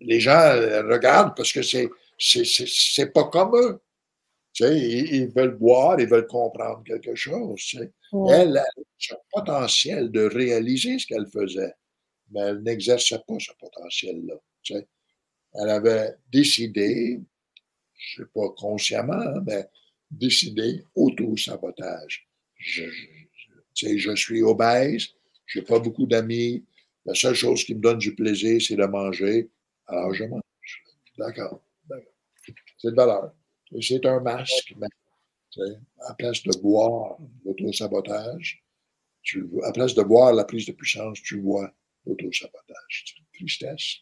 les 0.00 0.20
gens 0.20 0.52
regardent 0.88 1.36
parce 1.36 1.52
que 1.52 1.62
c'est 1.62 1.88
c'est 2.18 3.12
pas 3.12 3.24
comme 3.24 3.56
eux. 3.56 3.80
Tu 4.52 4.64
sais, 4.64 4.78
ils, 4.78 5.28
veulent 5.28 5.56
boire, 5.56 5.98
ils 6.00 6.08
veulent 6.08 6.26
comprendre 6.26 6.82
quelque 6.84 7.14
chose. 7.14 7.78
Elle 8.30 8.58
a 8.58 8.64
le 8.76 9.16
potentiel 9.32 10.10
de 10.10 10.22
réaliser 10.22 10.98
ce 10.98 11.06
qu'elle 11.06 11.28
faisait 11.28 11.72
mais 12.30 12.40
elle 12.40 12.62
n'exerçait 12.62 13.20
pas 13.26 13.38
ce 13.38 13.52
potentiel-là. 13.58 14.36
Elle 15.54 15.70
avait 15.70 16.14
décidé, 16.30 17.20
je 17.98 18.22
ne 18.22 18.26
sais 18.26 18.30
pas 18.32 18.48
consciemment, 18.50 19.14
hein, 19.14 19.42
mais 19.46 19.66
décidé 20.10 20.84
auto-sabotage. 20.94 22.28
Je, 22.56 22.84
je, 23.74 24.14
suis 24.14 24.42
obèse, 24.42 25.08
je 25.46 25.58
n'ai 25.58 25.64
pas 25.64 25.78
beaucoup 25.78 26.06
d'amis, 26.06 26.64
la 27.04 27.14
seule 27.14 27.34
chose 27.34 27.64
qui 27.64 27.74
me 27.74 27.80
donne 27.80 27.98
du 27.98 28.14
plaisir, 28.14 28.60
c'est 28.60 28.76
de 28.76 28.84
manger, 28.84 29.48
alors 29.90 30.14
je 30.14 30.24
mange. 30.24 30.42
D'accord. 31.18 31.62
C'est 32.78 32.90
de 32.90 32.96
valeur. 32.96 33.32
C'est 33.80 34.04
un 34.06 34.20
masque, 34.20 34.74
mais 34.78 34.88
à 36.06 36.14
place 36.14 36.42
de 36.42 36.58
boire 36.60 37.18
l'auto-sabotage, 37.44 38.64
à 39.64 39.72
place 39.72 39.94
de 39.94 40.02
boire 40.02 40.32
la 40.32 40.44
prise 40.44 40.66
de 40.66 40.72
puissance, 40.72 41.20
tu 41.22 41.40
vois 41.40 41.72
l'auto-sabotage. 42.06 43.16
Tristesse. 43.34 43.98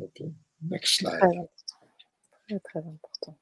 OK. 0.00 0.22
Next 0.62 0.96
slide. 0.98 1.20
Très, 2.48 2.60
très 2.60 2.78
important. 2.80 3.38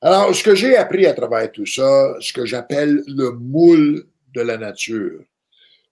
Alors, 0.00 0.34
ce 0.34 0.42
que 0.42 0.54
j'ai 0.54 0.76
appris 0.76 1.06
à 1.06 1.14
travers 1.14 1.50
tout 1.52 1.66
ça, 1.66 2.14
ce 2.20 2.32
que 2.32 2.44
j'appelle 2.44 3.02
le 3.06 3.32
moule 3.32 4.08
de 4.34 4.40
la 4.40 4.56
nature. 4.58 5.24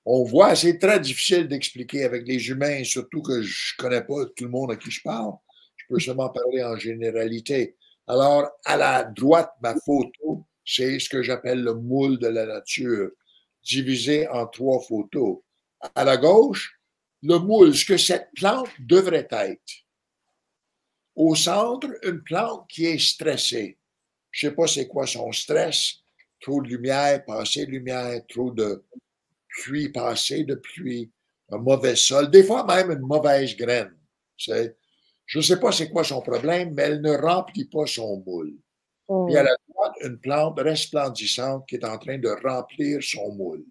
On 0.05 0.24
voit, 0.24 0.55
c'est 0.55 0.78
très 0.78 0.98
difficile 0.98 1.47
d'expliquer 1.47 2.05
avec 2.05 2.27
les 2.27 2.48
humains, 2.48 2.85
surtout 2.85 3.22
que 3.22 3.43
je 3.43 3.74
ne 3.74 3.82
connais 3.82 4.02
pas 4.02 4.27
tout 4.36 4.44
le 4.44 4.51
monde 4.51 4.72
à 4.72 4.77
qui 4.77 4.90
je 4.90 5.02
parle. 5.02 5.35
Je 5.77 5.85
peux 5.89 6.01
seulement 6.01 6.31
parler 6.31 6.62
en 6.64 6.77
généralité. 6.77 7.77
Alors, 8.06 8.51
à 8.64 8.77
la 8.77 9.05
droite, 9.05 9.52
ma 9.62 9.74
photo, 9.74 10.47
c'est 10.64 10.98
ce 10.98 11.09
que 11.09 11.22
j'appelle 11.22 11.62
le 11.62 11.74
moule 11.74 12.18
de 12.18 12.28
la 12.28 12.47
nature, 12.47 13.10
divisé 13.62 14.27
en 14.28 14.47
trois 14.47 14.81
photos. 14.81 15.39
À 15.94 16.05
la 16.05 16.16
gauche, 16.16 16.81
le 17.22 17.39
moule, 17.39 17.74
ce 17.74 17.85
que 17.85 17.97
cette 17.97 18.31
plante 18.35 18.70
devrait 18.78 19.28
être. 19.31 19.72
Au 21.14 21.35
centre, 21.35 21.89
une 22.02 22.22
plante 22.22 22.66
qui 22.68 22.86
est 22.86 22.98
stressée. 22.98 23.78
Je 24.31 24.47
ne 24.47 24.51
sais 24.51 24.56
pas 24.56 24.66
c'est 24.66 24.89
quoi 24.89 25.06
son 25.06 25.31
stress. 25.32 25.97
Trop 26.40 26.62
de 26.62 26.68
lumière, 26.68 27.22
pas 27.24 27.43
assez 27.43 27.66
de 27.66 27.70
lumière, 27.70 28.22
trop 28.28 28.51
de 28.51 28.82
pluie, 29.56 29.89
pas 29.89 30.10
assez 30.10 30.44
de 30.44 30.55
pluie, 30.55 31.10
un 31.51 31.59
mauvais 31.59 31.97
sol, 31.97 32.31
des 32.31 32.44
fois 32.44 32.64
même 32.66 32.90
une 32.90 33.06
mauvaise 33.06 33.56
graine. 33.56 33.94
Je 34.39 35.39
ne 35.39 35.43
sais 35.43 35.60
pas 35.60 35.72
c'est 35.72 35.90
quoi 35.90 36.05
son 36.05 36.22
problème, 36.22 36.74
mais 36.74 36.82
elle 36.82 37.01
ne 37.01 37.16
remplit 37.16 37.66
pas 37.66 37.86
son 37.86 38.22
moule. 38.27 38.55
Il 39.09 39.32
y 39.32 39.36
a 39.36 39.43
la 39.43 39.56
droite, 39.68 39.94
une 40.02 40.18
plante 40.18 40.60
resplendissante 40.60 41.66
qui 41.68 41.74
est 41.74 41.85
en 41.85 41.98
train 41.98 42.18
de 42.18 42.28
remplir 42.44 43.02
son 43.02 43.35
moule. 43.35 43.64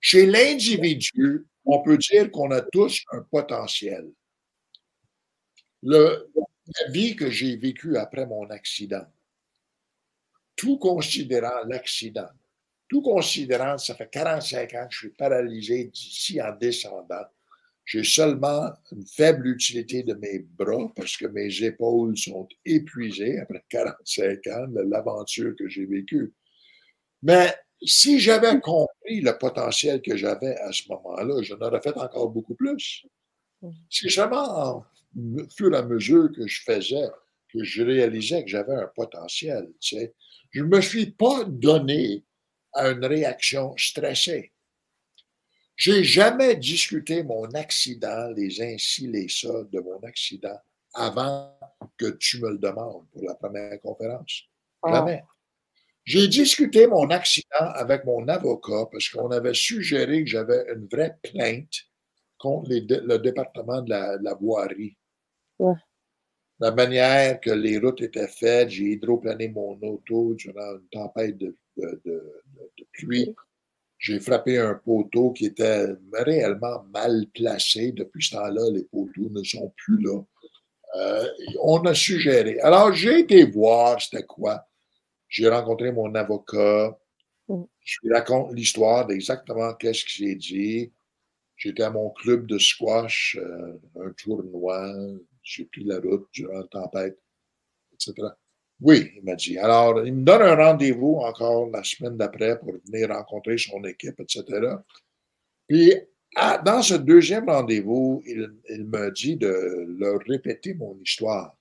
Chez 0.00 0.26
l'individu, 0.26 1.46
on 1.64 1.82
peut 1.82 1.96
dire 1.96 2.30
qu'on 2.30 2.50
a 2.50 2.60
tous 2.60 3.02
un 3.12 3.22
potentiel. 3.22 4.10
Le, 5.82 6.30
la 6.34 6.90
vie 6.90 7.16
que 7.16 7.30
j'ai 7.30 7.56
vécue 7.56 7.96
après 7.96 8.26
mon 8.26 8.48
accident, 8.50 9.06
tout 10.54 10.78
considérant 10.78 11.64
l'accident, 11.66 12.28
tout 12.92 13.00
considérant, 13.00 13.78
ça 13.78 13.94
fait 13.94 14.10
45 14.10 14.74
ans 14.74 14.86
que 14.86 14.92
je 14.92 14.98
suis 14.98 15.08
paralysé 15.08 15.84
d'ici 15.84 16.42
en 16.42 16.54
descendant, 16.54 17.24
j'ai 17.86 18.04
seulement 18.04 18.70
une 18.92 19.06
faible 19.06 19.46
utilité 19.46 20.02
de 20.02 20.12
mes 20.12 20.40
bras 20.40 20.92
parce 20.94 21.16
que 21.16 21.24
mes 21.24 21.62
épaules 21.62 22.18
sont 22.18 22.46
épuisées 22.66 23.40
après 23.40 23.64
45 23.70 24.46
ans 24.48 24.68
de 24.68 24.82
l'aventure 24.82 25.54
que 25.58 25.70
j'ai 25.70 25.86
vécue. 25.86 26.34
Mais 27.22 27.54
si 27.82 28.20
j'avais 28.20 28.60
compris 28.60 29.22
le 29.22 29.38
potentiel 29.38 30.02
que 30.02 30.14
j'avais 30.14 30.54
à 30.58 30.70
ce 30.70 30.82
moment-là, 30.90 31.40
je 31.40 31.54
n'aurais 31.54 31.80
fait 31.80 31.96
encore 31.96 32.28
beaucoup 32.28 32.54
plus. 32.54 33.06
C'est 33.88 34.10
seulement 34.10 34.84
au 35.16 35.48
fur 35.56 35.72
et 35.72 35.78
à 35.78 35.82
mesure 35.82 36.30
que 36.30 36.46
je 36.46 36.60
faisais 36.62 37.08
que 37.48 37.64
je 37.64 37.82
réalisais 37.82 38.44
que 38.44 38.50
j'avais 38.50 38.74
un 38.74 38.90
potentiel. 38.94 39.70
Tu 39.80 39.96
sais. 39.96 40.14
Je 40.50 40.62
ne 40.62 40.68
me 40.68 40.82
suis 40.82 41.06
pas 41.06 41.44
donné 41.44 42.22
à 42.72 42.88
une 42.88 43.04
réaction 43.04 43.74
stressée. 43.76 44.52
J'ai 45.76 46.04
jamais 46.04 46.56
discuté 46.56 47.22
mon 47.22 47.46
accident, 47.54 48.28
les 48.36 48.62
ainsi, 48.62 49.08
les 49.08 49.28
ça 49.28 49.64
de 49.70 49.80
mon 49.80 49.98
accident 50.00 50.58
avant 50.94 51.58
que 51.96 52.10
tu 52.10 52.40
me 52.40 52.50
le 52.50 52.58
demandes 52.58 53.06
pour 53.10 53.24
la 53.24 53.34
première 53.34 53.80
conférence. 53.80 54.42
Ah. 54.82 54.92
Jamais. 54.92 55.22
J'ai 56.04 56.26
discuté 56.26 56.86
mon 56.88 57.10
accident 57.10 57.70
avec 57.74 58.04
mon 58.04 58.26
avocat 58.26 58.86
parce 58.90 59.08
qu'on 59.08 59.30
avait 59.30 59.54
suggéré 59.54 60.24
que 60.24 60.30
j'avais 60.30 60.64
une 60.74 60.86
vraie 60.86 61.16
plainte 61.22 61.86
contre 62.38 62.70
le 62.70 63.16
département 63.18 63.82
de 63.82 63.90
la, 63.90 64.18
de 64.18 64.40
voirie. 64.40 64.96
La 66.58 66.72
manière 66.72 67.40
que 67.40 67.50
les 67.50 67.78
routes 67.78 68.02
étaient 68.02 68.28
faites, 68.28 68.70
j'ai 68.70 68.92
hydroplané 68.92 69.48
mon 69.48 69.78
auto 69.82 70.34
durant 70.34 70.72
une 70.72 70.88
tempête 70.90 71.38
de, 71.38 71.56
pluie. 72.92 73.34
J'ai 73.98 74.18
frappé 74.18 74.58
un 74.58 74.74
poteau 74.74 75.30
qui 75.30 75.46
était 75.46 75.86
réellement 76.12 76.82
mal 76.92 77.26
placé. 77.32 77.92
Depuis 77.92 78.24
ce 78.24 78.32
temps-là, 78.32 78.70
les 78.72 78.84
poteaux 78.84 79.30
ne 79.30 79.42
sont 79.44 79.72
plus 79.76 80.02
là. 80.02 80.20
Euh, 80.96 81.26
on 81.62 81.80
a 81.86 81.94
suggéré. 81.94 82.58
Alors, 82.60 82.92
j'ai 82.92 83.20
été 83.20 83.44
voir 83.44 84.00
c'était 84.00 84.24
quoi. 84.24 84.66
J'ai 85.28 85.48
rencontré 85.48 85.92
mon 85.92 86.14
avocat. 86.14 86.98
Mm. 87.48 87.62
Je 87.80 87.98
lui 88.02 88.12
raconte 88.12 88.54
l'histoire 88.54 89.06
d'exactement 89.06 89.72
qu'est-ce 89.74 90.04
qu'il 90.04 90.28
s'est 90.28 90.34
dit. 90.34 90.92
J'étais 91.56 91.84
à 91.84 91.90
mon 91.90 92.10
club 92.10 92.46
de 92.46 92.58
squash, 92.58 93.38
euh, 93.40 93.78
un 94.00 94.10
tournoi. 94.12 94.92
J'ai 95.42 95.64
pris 95.64 95.84
la 95.84 96.00
route 96.00 96.26
durant 96.32 96.58
la 96.58 96.66
tempête, 96.66 97.18
etc. 97.94 98.14
Oui, 98.82 99.12
il 99.16 99.22
m'a 99.22 99.36
dit. 99.36 99.58
Alors, 99.58 100.04
il 100.04 100.12
me 100.12 100.24
donne 100.24 100.42
un 100.42 100.56
rendez-vous 100.56 101.18
encore 101.20 101.70
la 101.70 101.84
semaine 101.84 102.16
d'après 102.16 102.58
pour 102.58 102.74
venir 102.84 103.10
rencontrer 103.10 103.56
son 103.56 103.82
équipe, 103.84 104.18
etc. 104.18 104.44
Puis, 105.68 105.94
dans 106.64 106.82
ce 106.82 106.94
deuxième 106.94 107.48
rendez-vous, 107.48 108.22
il, 108.26 108.52
il 108.70 108.84
me 108.84 109.10
dit 109.12 109.36
de 109.36 109.86
leur 109.98 110.18
répéter 110.26 110.74
mon 110.74 110.98
histoire. 111.00 111.56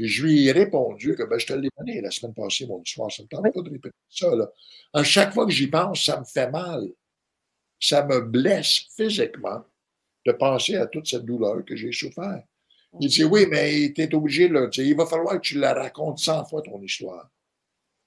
Puis 0.00 0.08
je 0.08 0.24
lui 0.24 0.46
ai 0.46 0.52
répondu 0.52 1.14
que 1.14 1.24
ben, 1.24 1.38
je 1.38 1.46
te 1.46 1.52
l'ai 1.52 1.68
donné 1.76 2.00
la 2.00 2.10
semaine 2.10 2.32
passée, 2.32 2.66
mon 2.66 2.80
histoire. 2.82 3.12
Ça 3.12 3.22
ne 3.22 3.24
me 3.24 3.28
tente 3.28 3.52
pas 3.52 3.60
de 3.60 3.68
répéter 3.68 3.94
ça. 4.08 4.34
Là. 4.34 4.50
À 4.94 5.04
chaque 5.04 5.34
fois 5.34 5.44
que 5.44 5.52
j'y 5.52 5.66
pense, 5.66 6.06
ça 6.06 6.18
me 6.18 6.24
fait 6.24 6.50
mal. 6.50 6.88
Ça 7.78 8.06
me 8.06 8.22
blesse 8.22 8.86
physiquement 8.96 9.62
de 10.24 10.32
penser 10.32 10.76
à 10.76 10.86
toute 10.86 11.06
cette 11.06 11.26
douleur 11.26 11.62
que 11.66 11.76
j'ai 11.76 11.92
souffert. 11.92 12.42
Il 12.98 13.08
dit 13.08 13.24
Oui, 13.24 13.46
mais 13.48 13.92
tu 13.94 14.02
es 14.02 14.14
obligé, 14.14 14.48
là, 14.48 14.68
il 14.76 14.96
va 14.96 15.06
falloir 15.06 15.34
que 15.36 15.46
tu 15.46 15.58
la 15.58 15.74
racontes 15.74 16.18
100 16.18 16.46
fois 16.46 16.62
ton 16.62 16.80
histoire. 16.82 17.30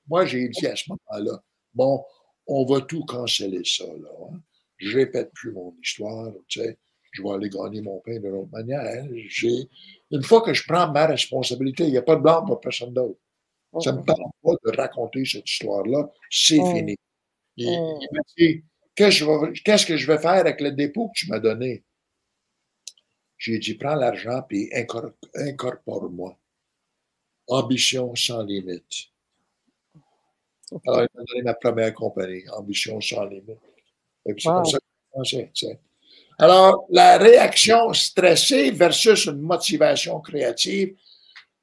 Moi, 0.07 0.25
j'ai 0.25 0.49
dit 0.49 0.67
à 0.67 0.75
ce 0.75 0.89
moment-là 0.89 1.41
Bon, 1.73 2.03
on 2.47 2.65
va 2.65 2.81
tout 2.81 3.05
canceller 3.05 3.61
ça. 3.63 3.85
Là, 3.85 4.09
hein. 4.31 4.41
Je 4.77 4.97
répète 4.97 5.31
plus 5.33 5.51
mon 5.53 5.73
histoire. 5.81 6.31
Tu 6.47 6.59
sais, 6.59 6.77
je 7.11 7.21
vais 7.21 7.29
aller 7.29 7.49
gagner 7.49 7.81
mon 7.81 7.99
pain 7.99 8.19
de 8.19 8.27
l'autre 8.27 8.51
manière. 8.51 9.05
J'ai, 9.29 9.69
une 10.11 10.23
fois 10.23 10.41
que 10.41 10.53
je 10.53 10.63
prends 10.67 10.91
ma 10.91 11.05
responsabilité, 11.05 11.85
il 11.85 11.91
n'y 11.91 11.97
a 11.97 12.01
pas 12.01 12.15
de 12.15 12.21
blanc 12.21 12.45
pour 12.45 12.59
personne 12.59 12.93
d'autre. 12.93 13.19
Ça 13.81 13.91
ne 13.91 13.99
me 13.99 14.03
parle 14.03 14.21
pas 14.43 14.51
de 14.65 14.77
raconter 14.77 15.25
cette 15.25 15.49
histoire-là. 15.49 16.11
C'est 16.29 16.57
fini. 16.57 16.95
Il, 17.55 17.69
m'a 18.11 18.19
dit 18.37 18.63
Qu'est-ce 18.95 19.85
que 19.85 19.97
je 19.97 20.07
vais 20.07 20.19
faire 20.19 20.31
avec 20.31 20.61
le 20.61 20.71
dépôt 20.71 21.07
que 21.09 21.13
tu 21.15 21.29
m'as 21.29 21.39
donné? 21.39 21.83
J'ai 23.43 23.59
dit, 23.59 23.73
prends 23.73 23.95
l'argent 23.95 24.45
et 24.51 24.69
incorpore-moi. 25.35 26.39
Ambition 27.47 28.15
sans 28.15 28.41
limite. 28.41 29.09
Alors, 30.87 31.01
il 31.01 31.09
m'a 31.13 31.23
donné 31.25 31.41
ma 31.43 31.53
première 31.53 31.93
compagnie, 31.93 32.47
Ambition 32.51 33.01
sans 33.01 33.25
limite. 33.25 33.59
Et 34.25 34.33
c'est 34.37 34.47
comme 34.47 34.63
ça 34.63 34.77
que 34.77 35.23
j'ai 35.25 35.39
commencé. 35.43 35.79
Alors, 36.39 36.87
la 36.89 37.17
réaction 37.17 37.91
stressée 37.91 38.71
versus 38.71 39.25
une 39.25 39.41
motivation 39.41 40.21
créative, 40.21 40.95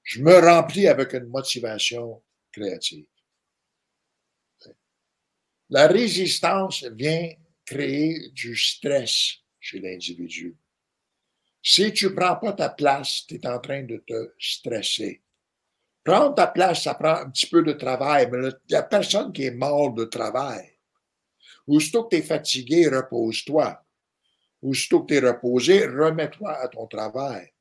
je 0.03 0.21
me 0.21 0.39
remplis 0.39 0.87
avec 0.87 1.15
une 1.15 1.29
motivation 1.29 2.21
créative. 2.53 3.07
La 5.71 5.87
résistance 5.87 6.85
vient 6.93 7.31
créer 7.65 8.29
du 8.33 8.55
stress 8.55 9.37
chez 9.59 9.81
l'individu. 9.81 10.59
Si 11.63 11.93
tu 11.93 12.07
ne 12.07 12.15
prends 12.15 12.37
pas 12.37 12.53
ta 12.53 12.71
place, 12.71 13.27
tu 13.27 13.35
es 13.35 13.47
en 13.47 13.59
train 13.59 13.83
de 13.83 13.99
te 14.07 14.33
stresser. 14.39 15.23
Prendre 16.03 16.35
ta 16.35 16.47
place, 16.47 16.85
ça 16.85 16.95
prend 16.95 17.17
un 17.17 17.31
petit 17.31 17.47
peu 17.47 17.63
de 17.63 17.73
travail, 17.73 18.29
mais 18.31 18.49
il 18.49 18.71
n'y 18.71 18.77
a 18.77 18.83
personne 18.83 19.33
qui 19.33 19.45
est 19.45 19.51
mort 19.51 19.93
de 19.93 20.05
travail. 20.05 20.71
Aussitôt 21.67 22.05
que 22.05 22.17
tu 22.17 22.23
es 22.23 22.27
fatigué, 22.27 22.89
repose-toi. 22.89 23.85
Aussitôt 24.63 25.03
que 25.03 25.09
tu 25.09 25.15
es 25.17 25.29
reposé, 25.29 25.87
remets-toi 25.87 26.53
à 26.53 26.69
ton 26.69 26.87
travail. 26.87 27.53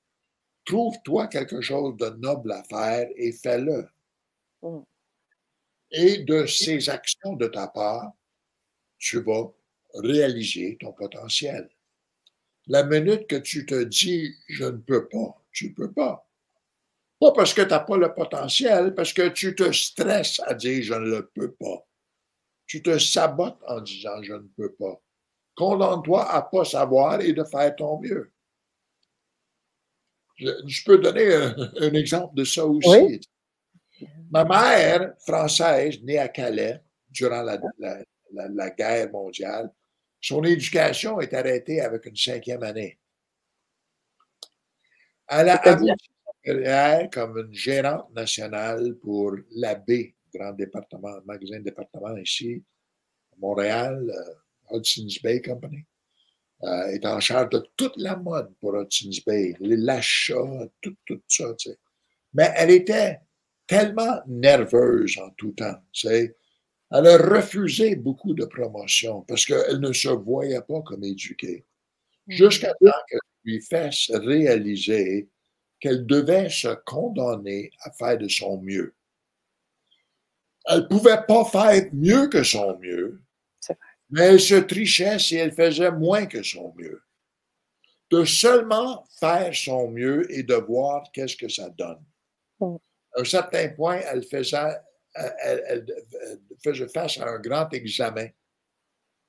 Trouve-toi 0.65 1.27
quelque 1.27 1.61
chose 1.61 1.97
de 1.97 2.09
noble 2.09 2.51
à 2.51 2.63
faire 2.63 3.07
et 3.15 3.31
fais-le. 3.33 3.89
Mm. 4.61 4.79
Et 5.91 6.17
de 6.19 6.45
ces 6.45 6.89
actions 6.89 7.33
de 7.33 7.47
ta 7.47 7.67
part, 7.67 8.13
tu 8.97 9.21
vas 9.21 9.51
réaliser 9.93 10.77
ton 10.79 10.93
potentiel. 10.93 11.69
La 12.69 12.83
minute 12.83 13.25
que 13.25 13.35
tu 13.35 13.65
te 13.65 13.83
dis 13.83 14.35
je 14.47 14.65
ne 14.65 14.77
peux 14.77 15.07
pas, 15.09 15.43
tu 15.51 15.69
ne 15.69 15.73
peux 15.73 15.91
pas. 15.91 16.29
Pas 17.19 17.31
parce 17.31 17.53
que 17.53 17.63
tu 17.63 17.69
n'as 17.69 17.79
pas 17.79 17.97
le 17.97 18.13
potentiel, 18.13 18.93
parce 18.93 19.11
que 19.11 19.27
tu 19.29 19.55
te 19.55 19.71
stresses 19.71 20.39
à 20.45 20.53
dire 20.53 20.83
je 20.83 20.93
ne 20.93 21.09
le 21.09 21.27
peux 21.27 21.51
pas. 21.51 21.87
Tu 22.67 22.83
te 22.83 22.99
sabotes 22.99 23.57
en 23.67 23.81
disant 23.81 24.21
je 24.21 24.33
ne 24.33 24.47
peux 24.55 24.71
pas. 24.73 25.01
Condamne-toi 25.55 26.23
à 26.29 26.43
ne 26.43 26.57
pas 26.57 26.63
savoir 26.63 27.19
et 27.21 27.33
de 27.33 27.43
faire 27.43 27.75
ton 27.75 27.99
mieux. 27.99 28.31
Je, 30.37 30.85
peux 30.85 30.99
donner 30.99 31.33
un, 31.81 31.93
exemple 31.95 32.35
de 32.35 32.43
ça 32.43 32.65
aussi. 32.65 33.19
Ma 34.29 34.45
mère, 34.45 35.15
française, 35.19 36.01
née 36.03 36.19
à 36.19 36.29
Calais 36.29 36.81
durant 37.09 37.41
la 37.41 38.69
guerre 38.69 39.11
mondiale, 39.11 39.73
son 40.21 40.43
éducation 40.43 41.19
est 41.21 41.33
arrêtée 41.33 41.81
avec 41.81 42.05
une 42.05 42.15
cinquième 42.15 42.63
année. 42.63 42.99
Elle 45.27 45.49
a 45.49 45.57
carrière 46.43 47.09
comme 47.11 47.37
une 47.37 47.53
gérante 47.53 48.13
nationale 48.13 48.95
pour 48.95 49.35
l'AB, 49.51 49.89
grand 50.33 50.53
département, 50.53 51.15
magasin 51.25 51.59
de 51.59 51.63
département 51.63 52.15
ici, 52.17 52.63
à 53.33 53.35
Montréal, 53.39 54.09
euh, 54.09 54.77
Hudson's 54.77 55.21
Bay 55.21 55.41
Company, 55.41 55.85
euh, 56.63 56.87
est 56.87 57.05
en 57.05 57.19
charge 57.19 57.49
de 57.49 57.69
toute 57.75 57.95
la 57.97 58.15
mode 58.15 58.53
pour 58.59 58.75
Hudson's 58.75 59.23
Bay, 59.25 59.55
l'achat, 59.59 60.35
tout, 60.81 60.95
tout 61.05 61.21
ça. 61.27 61.53
Tu 61.55 61.69
sais. 61.69 61.77
Mais 62.33 62.51
elle 62.55 62.71
était 62.71 63.19
tellement 63.67 64.21
nerveuse 64.27 65.17
en 65.19 65.29
tout 65.31 65.51
temps. 65.51 65.79
Elle 66.91 67.07
a 67.07 67.17
refusé 67.17 67.95
beaucoup 67.95 68.33
de 68.33 68.45
promotions 68.45 69.21
parce 69.21 69.45
qu'elle 69.45 69.79
ne 69.79 69.93
se 69.93 70.09
voyait 70.09 70.61
pas 70.61 70.81
comme 70.81 71.03
éduquée. 71.03 71.65
Mm. 72.27 72.33
Jusqu'à 72.33 72.73
temps 72.73 72.91
qu'elle 73.07 73.19
lui 73.43 73.61
fasse 73.61 74.11
réaliser 74.13 75.29
qu'elle 75.79 76.05
devait 76.05 76.49
se 76.49 76.67
condamner 76.85 77.71
à 77.81 77.91
faire 77.91 78.17
de 78.17 78.27
son 78.27 78.61
mieux. 78.61 78.93
Elle 80.67 80.81
ne 80.81 80.87
pouvait 80.87 81.23
pas 81.27 81.45
faire 81.45 81.89
mieux 81.93 82.27
que 82.27 82.43
son 82.43 82.77
mieux, 82.79 83.21
mais 84.09 84.21
elle 84.21 84.39
se 84.39 84.55
trichait 84.55 85.19
si 85.19 85.35
elle 85.35 85.53
faisait 85.53 85.91
moins 85.91 86.25
que 86.25 86.43
son 86.43 86.73
mieux. 86.75 87.01
De 88.11 88.25
seulement 88.25 89.05
faire 89.19 89.53
son 89.53 89.91
mieux 89.91 90.29
et 90.33 90.43
de 90.43 90.55
voir 90.55 91.11
qu'est-ce 91.13 91.37
que 91.37 91.47
ça 91.47 91.69
donne. 91.69 92.03
Mm. 92.59 92.75
À 93.15 93.21
un 93.21 93.25
certain 93.25 93.69
point, 93.69 94.01
elle 94.11 94.23
faisait, 94.23 94.75
elle, 95.13 95.85
faisait 96.63 96.87
face 96.89 97.17
à 97.19 97.27
un 97.27 97.39
grand 97.39 97.69
examen. 97.73 98.27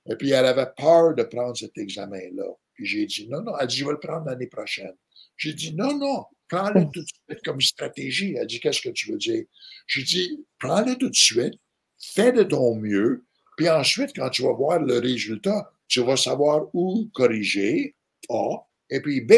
Et 0.09 0.17
puis, 0.17 0.31
elle 0.31 0.47
avait 0.47 0.71
peur 0.77 1.15
de 1.15 1.23
prendre 1.23 1.57
cet 1.57 1.77
examen-là. 1.77 2.47
Puis 2.75 2.87
j'ai 2.87 3.07
dit, 3.07 3.29
non, 3.29 3.43
non. 3.43 3.53
Elle 3.59 3.67
dit, 3.67 3.77
je 3.77 3.85
vais 3.85 3.93
le 3.93 4.01
prendre 4.01 4.27
l'année 4.27 4.47
prochaine. 4.47 4.95
J'ai 5.37 5.53
dit, 5.53 5.75
non, 5.75 5.97
non, 5.97 6.25
prends-le 6.49 6.85
tout 6.91 7.01
de 7.01 7.07
suite 7.07 7.45
comme 7.45 7.61
stratégie. 7.61 8.35
Elle 8.39 8.47
dit, 8.47 8.61
qu'est-ce 8.61 8.81
que 8.81 8.91
tu 8.91 9.13
veux 9.13 9.19
dire? 9.19 9.45
J'ai 9.87 10.03
dit, 10.03 10.47
prends-le 10.59 10.97
tout 10.97 11.09
de 11.09 11.17
suite, 11.17 11.55
fais 11.99 12.33
de 12.33 12.43
ton 12.43 12.77
mieux, 12.77 13.25
puis 13.57 13.69
ensuite, 13.69 14.17
quand 14.17 14.31
tu 14.31 14.43
vas 14.43 14.53
voir 14.53 14.81
le 14.81 14.99
résultat, 14.99 15.71
tu 15.87 16.03
vas 16.03 16.17
savoir 16.17 16.69
où 16.73 17.11
corriger, 17.13 17.95
A, 18.31 18.57
et 18.89 19.01
puis 19.01 19.21
B, 19.21 19.33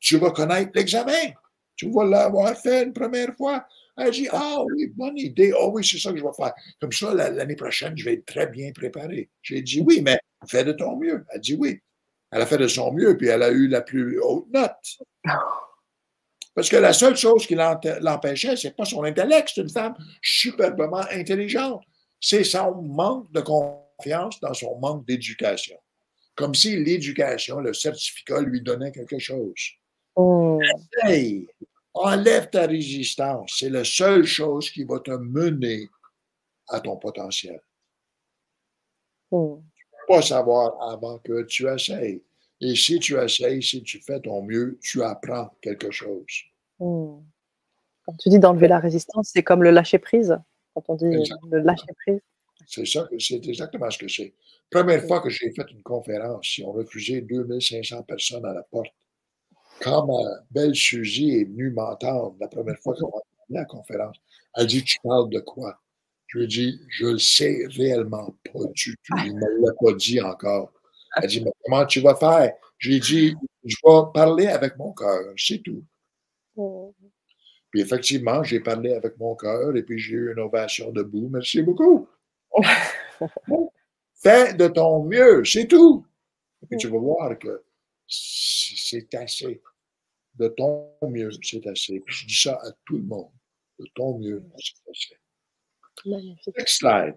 tu 0.00 0.16
vas 0.16 0.30
connaître 0.30 0.72
l'examen. 0.74 1.32
Tu 1.76 1.90
vas 1.90 2.04
l'avoir 2.04 2.56
fait 2.56 2.84
une 2.84 2.92
première 2.92 3.34
fois. 3.36 3.64
Elle 4.00 4.10
dit, 4.12 4.28
ah 4.32 4.62
oui, 4.64 4.88
bonne 4.88 5.18
idée. 5.18 5.52
Ah 5.58 5.68
oui, 5.68 5.84
c'est 5.84 5.98
ça 5.98 6.10
que 6.10 6.18
je 6.18 6.24
vais 6.24 6.32
faire. 6.36 6.52
Comme 6.80 6.92
ça, 6.92 7.14
l'année 7.14 7.56
prochaine, 7.56 7.96
je 7.96 8.04
vais 8.04 8.14
être 8.14 8.26
très 8.26 8.46
bien 8.46 8.72
préparé. 8.72 9.30
J'ai 9.42 9.62
dit, 9.62 9.80
oui, 9.80 10.00
mais 10.02 10.18
fais 10.48 10.64
de 10.64 10.72
ton 10.72 10.96
mieux. 10.96 11.24
Elle 11.32 11.40
dit, 11.40 11.56
oui. 11.58 11.80
Elle 12.32 12.42
a 12.42 12.46
fait 12.46 12.58
de 12.58 12.68
son 12.68 12.92
mieux, 12.92 13.16
puis 13.16 13.28
elle 13.28 13.42
a 13.42 13.50
eu 13.50 13.66
la 13.66 13.80
plus 13.80 14.20
haute 14.20 14.46
note. 14.52 14.98
Parce 16.54 16.68
que 16.68 16.76
la 16.76 16.92
seule 16.92 17.16
chose 17.16 17.46
qui 17.46 17.54
l'empêchait, 17.54 18.56
c'est 18.56 18.76
pas 18.76 18.84
son 18.84 19.04
intellect. 19.04 19.50
C'est 19.54 19.62
une 19.62 19.70
femme 19.70 19.94
superbement 20.22 21.04
intelligente 21.10 21.82
c'est 22.20 22.44
son 22.44 22.82
manque 22.82 23.32
de 23.32 23.40
confiance 23.40 24.38
dans 24.40 24.54
son 24.54 24.78
manque 24.78 25.06
d'éducation. 25.06 25.76
Comme 26.34 26.54
si 26.54 26.76
l'éducation, 26.76 27.60
le 27.60 27.72
certificat 27.72 28.40
lui 28.42 28.60
donnait 28.60 28.92
quelque 28.92 29.18
chose. 29.18 29.72
Oh. 30.16 30.60
Enlève 31.94 32.50
ta 32.50 32.66
résistance. 32.66 33.56
C'est 33.58 33.70
la 33.70 33.84
seule 33.84 34.24
chose 34.24 34.70
qui 34.70 34.84
va 34.84 35.00
te 35.00 35.10
mener 35.10 35.88
à 36.68 36.80
ton 36.80 36.96
potentiel. 36.96 37.60
Oh. 39.30 39.62
Tu 39.74 39.84
ne 39.84 39.98
peux 39.98 40.14
pas 40.14 40.22
savoir 40.22 40.90
avant 40.90 41.18
que 41.18 41.42
tu 41.42 41.68
essayes. 41.68 42.22
Et 42.60 42.74
si 42.74 42.98
tu 42.98 43.16
essayes, 43.18 43.62
si 43.62 43.82
tu 43.82 44.00
fais 44.00 44.20
ton 44.20 44.42
mieux, 44.42 44.78
tu 44.82 45.02
apprends 45.02 45.50
quelque 45.60 45.90
chose. 45.90 46.44
Oh. 46.78 47.22
Quand 48.04 48.16
tu 48.18 48.28
dis 48.28 48.38
d'enlever 48.38 48.68
la 48.68 48.78
résistance, 48.78 49.30
c'est 49.32 49.42
comme 49.42 49.62
le 49.62 49.70
lâcher 49.70 49.98
prise 49.98 50.36
quand 50.74 50.84
on 50.88 50.94
dit 50.94 51.04
de 51.04 51.56
lâcher 51.58 51.92
prise. 52.04 52.20
C'est 52.66 52.86
ça, 52.86 53.08
c'est 53.18 53.46
exactement 53.46 53.90
ce 53.90 53.98
que 53.98 54.08
c'est. 54.08 54.34
Première 54.70 55.02
fois 55.04 55.20
que 55.20 55.30
j'ai 55.30 55.50
fait 55.52 55.68
une 55.70 55.82
conférence, 55.82 56.58
ils 56.58 56.64
ont 56.64 56.72
refusé 56.72 57.20
2500 57.22 58.02
personnes 58.04 58.44
à 58.44 58.52
la 58.52 58.62
porte. 58.62 58.92
Quand 59.80 60.06
ma 60.06 60.42
belle 60.50 60.74
Suzy 60.74 61.30
est 61.36 61.44
venue 61.44 61.70
m'entendre 61.70 62.36
la 62.38 62.48
première 62.48 62.78
fois 62.78 62.94
qu'on 62.94 63.08
a 63.08 63.22
la 63.48 63.64
conférence, 63.64 64.16
elle 64.54 64.66
dit 64.66 64.84
Tu 64.84 64.98
parles 65.02 65.30
de 65.30 65.40
quoi? 65.40 65.80
Je 66.26 66.38
lui 66.38 66.44
ai 66.44 66.48
dit 66.48 66.80
Je 66.90 67.06
le 67.06 67.18
sais 67.18 67.64
réellement 67.68 68.36
pas 68.52 68.64
du 68.74 68.96
tout. 69.02 69.16
Il 69.24 69.34
ne 69.34 69.40
me 69.40 69.66
l'a 69.66 69.72
pas 69.80 69.92
dit 69.94 70.20
encore. 70.20 70.72
Elle 71.16 71.28
dit 71.28 71.42
Mais 71.42 71.52
comment 71.64 71.86
tu 71.86 72.00
vas 72.00 72.14
faire? 72.14 72.52
J'ai 72.78 73.00
dit 73.00 73.34
Je 73.64 73.76
vais 73.84 74.12
parler 74.12 74.46
avec 74.48 74.76
mon 74.76 74.92
cœur, 74.92 75.32
c'est 75.36 75.62
tout. 75.62 75.82
Oh. 76.56 76.94
Puis 77.70 77.80
effectivement, 77.80 78.42
j'ai 78.42 78.60
parlé 78.60 78.92
avec 78.92 79.16
mon 79.18 79.34
cœur 79.36 79.74
et 79.76 79.82
puis 79.82 79.98
j'ai 79.98 80.14
eu 80.14 80.32
une 80.32 80.40
ovation 80.40 80.90
debout. 80.90 81.28
Merci 81.32 81.62
beaucoup. 81.62 82.08
Fais 84.14 84.52
de 84.54 84.68
ton 84.68 85.04
mieux, 85.04 85.44
c'est 85.44 85.66
tout. 85.66 86.04
Et 86.62 86.66
puis 86.66 86.76
tu 86.76 86.88
vas 86.88 86.98
voir 86.98 87.38
que 87.38 87.62
c'est 88.06 89.14
assez. 89.14 89.62
De 90.40 90.48
ton 90.48 90.90
mieux, 91.02 91.30
c'est 91.42 91.64
assez. 91.68 92.00
Puis 92.00 92.14
je 92.14 92.26
dis 92.26 92.36
ça 92.36 92.54
à 92.54 92.72
tout 92.84 92.96
le 92.96 93.04
monde. 93.04 93.30
De 93.78 93.86
ton 93.94 94.18
mieux, 94.18 94.42
c'est 94.58 94.90
assez. 94.90 95.16
Next 96.56 96.78
slide. 96.78 97.14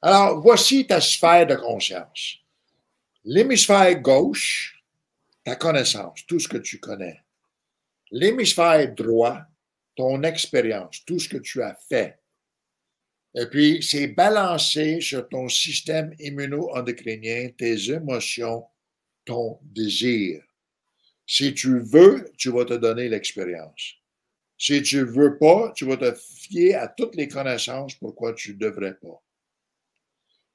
Alors, 0.00 0.40
voici 0.40 0.86
ta 0.86 1.00
sphère 1.00 1.46
de 1.46 1.56
conscience. 1.56 2.36
L'hémisphère 3.24 4.00
gauche, 4.00 4.82
ta 5.44 5.56
connaissance, 5.56 6.24
tout 6.26 6.38
ce 6.38 6.48
que 6.48 6.58
tu 6.58 6.78
connais 6.78 7.24
l'hémisphère 8.14 8.94
droit, 8.94 9.42
ton 9.96 10.22
expérience, 10.22 11.04
tout 11.04 11.18
ce 11.18 11.28
que 11.28 11.38
tu 11.38 11.62
as 11.62 11.76
fait. 11.88 12.18
Et 13.34 13.46
puis, 13.46 13.82
c'est 13.82 14.06
balancé 14.06 15.00
sur 15.00 15.28
ton 15.28 15.48
système 15.48 16.14
immuno-endocrinien, 16.20 17.50
tes 17.58 17.90
émotions, 17.90 18.64
ton 19.24 19.58
désir. 19.62 20.42
Si 21.26 21.54
tu 21.54 21.80
veux, 21.80 22.30
tu 22.36 22.50
vas 22.50 22.64
te 22.64 22.74
donner 22.74 23.08
l'expérience. 23.08 23.94
Si 24.58 24.82
tu 24.82 24.98
ne 24.98 25.04
veux 25.04 25.38
pas, 25.38 25.72
tu 25.74 25.84
vas 25.84 25.96
te 25.96 26.14
fier 26.14 26.74
à 26.74 26.88
toutes 26.88 27.16
les 27.16 27.28
connaissances 27.28 27.94
pourquoi 27.94 28.34
tu 28.34 28.52
ne 28.54 28.58
devrais 28.58 28.94
pas. 28.94 29.22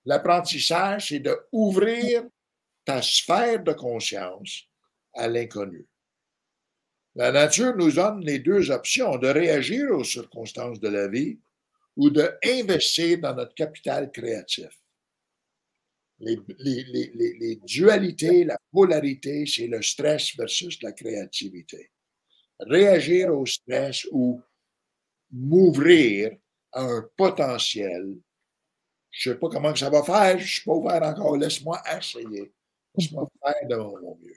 L'apprentissage, 0.06 1.10
c'est 1.10 1.20
d'ouvrir 1.20 2.24
ta 2.86 3.02
sphère 3.02 3.64
de 3.64 3.74
conscience 3.74 4.64
à 5.14 5.28
l'inconnu. 5.28 5.86
La 7.16 7.32
nature 7.32 7.76
nous 7.76 7.92
donne 7.92 8.22
les 8.22 8.40
deux 8.40 8.72
options, 8.72 9.18
de 9.18 9.28
réagir 9.28 9.92
aux 9.92 10.04
circonstances 10.04 10.80
de 10.80 10.88
la 10.88 11.08
vie 11.08 11.38
ou 11.98 12.10
d'investir 12.10 13.20
dans 13.20 13.36
notre 13.36 13.54
capital 13.54 14.12
créatif. 14.12 14.79
Les, 16.22 17.56
dualités, 17.66 18.44
la 18.44 18.58
polarité, 18.72 19.46
c'est 19.46 19.68
le 19.68 19.82
stress 19.82 20.36
versus 20.36 20.82
la 20.82 20.92
créativité. 20.92 21.92
Réagir 22.60 23.34
au 23.34 23.46
stress 23.46 24.06
ou 24.12 24.42
m'ouvrir 25.32 26.36
à 26.74 26.84
un 26.84 27.10
potentiel. 27.16 28.18
Je 29.12 29.30
ne 29.30 29.34
sais 29.34 29.40
pas 29.40 29.50
comment 29.50 29.76
ça 29.76 29.90
va 29.90 30.04
faire, 30.04 30.38
je 30.38 30.44
ne 30.44 30.48
suis 30.48 30.64
pas 30.64 30.74
ouvert 30.74 31.04
encore, 31.04 31.38
laisse-moi 31.38 31.82
essayer. 31.98 32.52
Laisse-moi 32.96 33.28
faire 33.44 33.68
de 33.70 33.76
mon 33.76 34.18
mieux. 34.22 34.36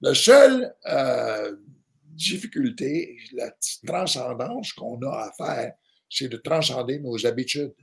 Le 0.00 0.14
seul 0.14 0.74
euh, 0.86 1.56
difficulté, 2.04 3.18
la 3.32 3.52
transcendance 3.86 4.72
qu'on 4.72 5.00
a 5.02 5.28
à 5.28 5.32
faire, 5.32 5.74
c'est 6.08 6.28
de 6.28 6.38
transcender 6.38 6.98
nos 6.98 7.24
habitudes. 7.26 7.74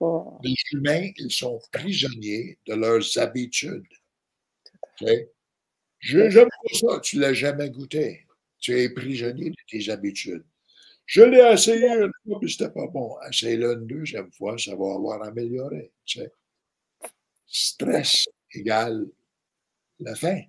Oh. 0.00 0.38
Les 0.42 0.54
humains, 0.72 1.10
ils 1.18 1.30
sont 1.30 1.60
prisonniers 1.72 2.58
de 2.66 2.74
leurs 2.74 3.18
habitudes. 3.18 3.86
Je 5.00 6.30
J'aime 6.30 6.48
pas 6.48 6.74
ça, 6.74 7.00
tu 7.00 7.16
ne 7.16 7.22
l'as 7.22 7.34
jamais 7.34 7.68
goûté. 7.70 8.26
Tu 8.58 8.78
es 8.78 8.88
prisonnier 8.90 9.50
de 9.50 9.56
tes 9.68 9.90
habitudes. 9.90 10.44
Je 11.04 11.22
l'ai 11.22 11.52
essayé 11.52 11.88
une 11.88 12.12
fois, 12.24 12.38
mais 12.40 12.48
c'était 12.48 12.70
pas 12.70 12.86
bon. 12.86 13.16
Essaye-le 13.28 13.72
une 13.74 13.86
deuxième 13.86 14.30
fois, 14.32 14.56
ça 14.58 14.74
va 14.76 14.94
avoir 14.94 15.22
amélioré. 15.22 15.90
Stress 17.46 18.28
égale 18.54 19.06
la 19.98 20.14
faim. 20.14 20.42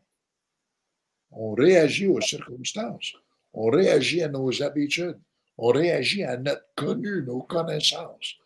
On 1.32 1.54
réagit 1.54 2.08
aux 2.08 2.22
circonstances. 2.22 3.14
On 3.54 3.70
réagit 3.70 4.22
à 4.24 4.30
nos 4.30 4.62
habitudes. 4.62 5.20
On 5.58 5.68
réagit 5.68 6.24
à 6.24 6.38
notre 6.38 6.66
connu, 6.76 7.24
nos 7.24 7.42
connaissances. 7.42 8.41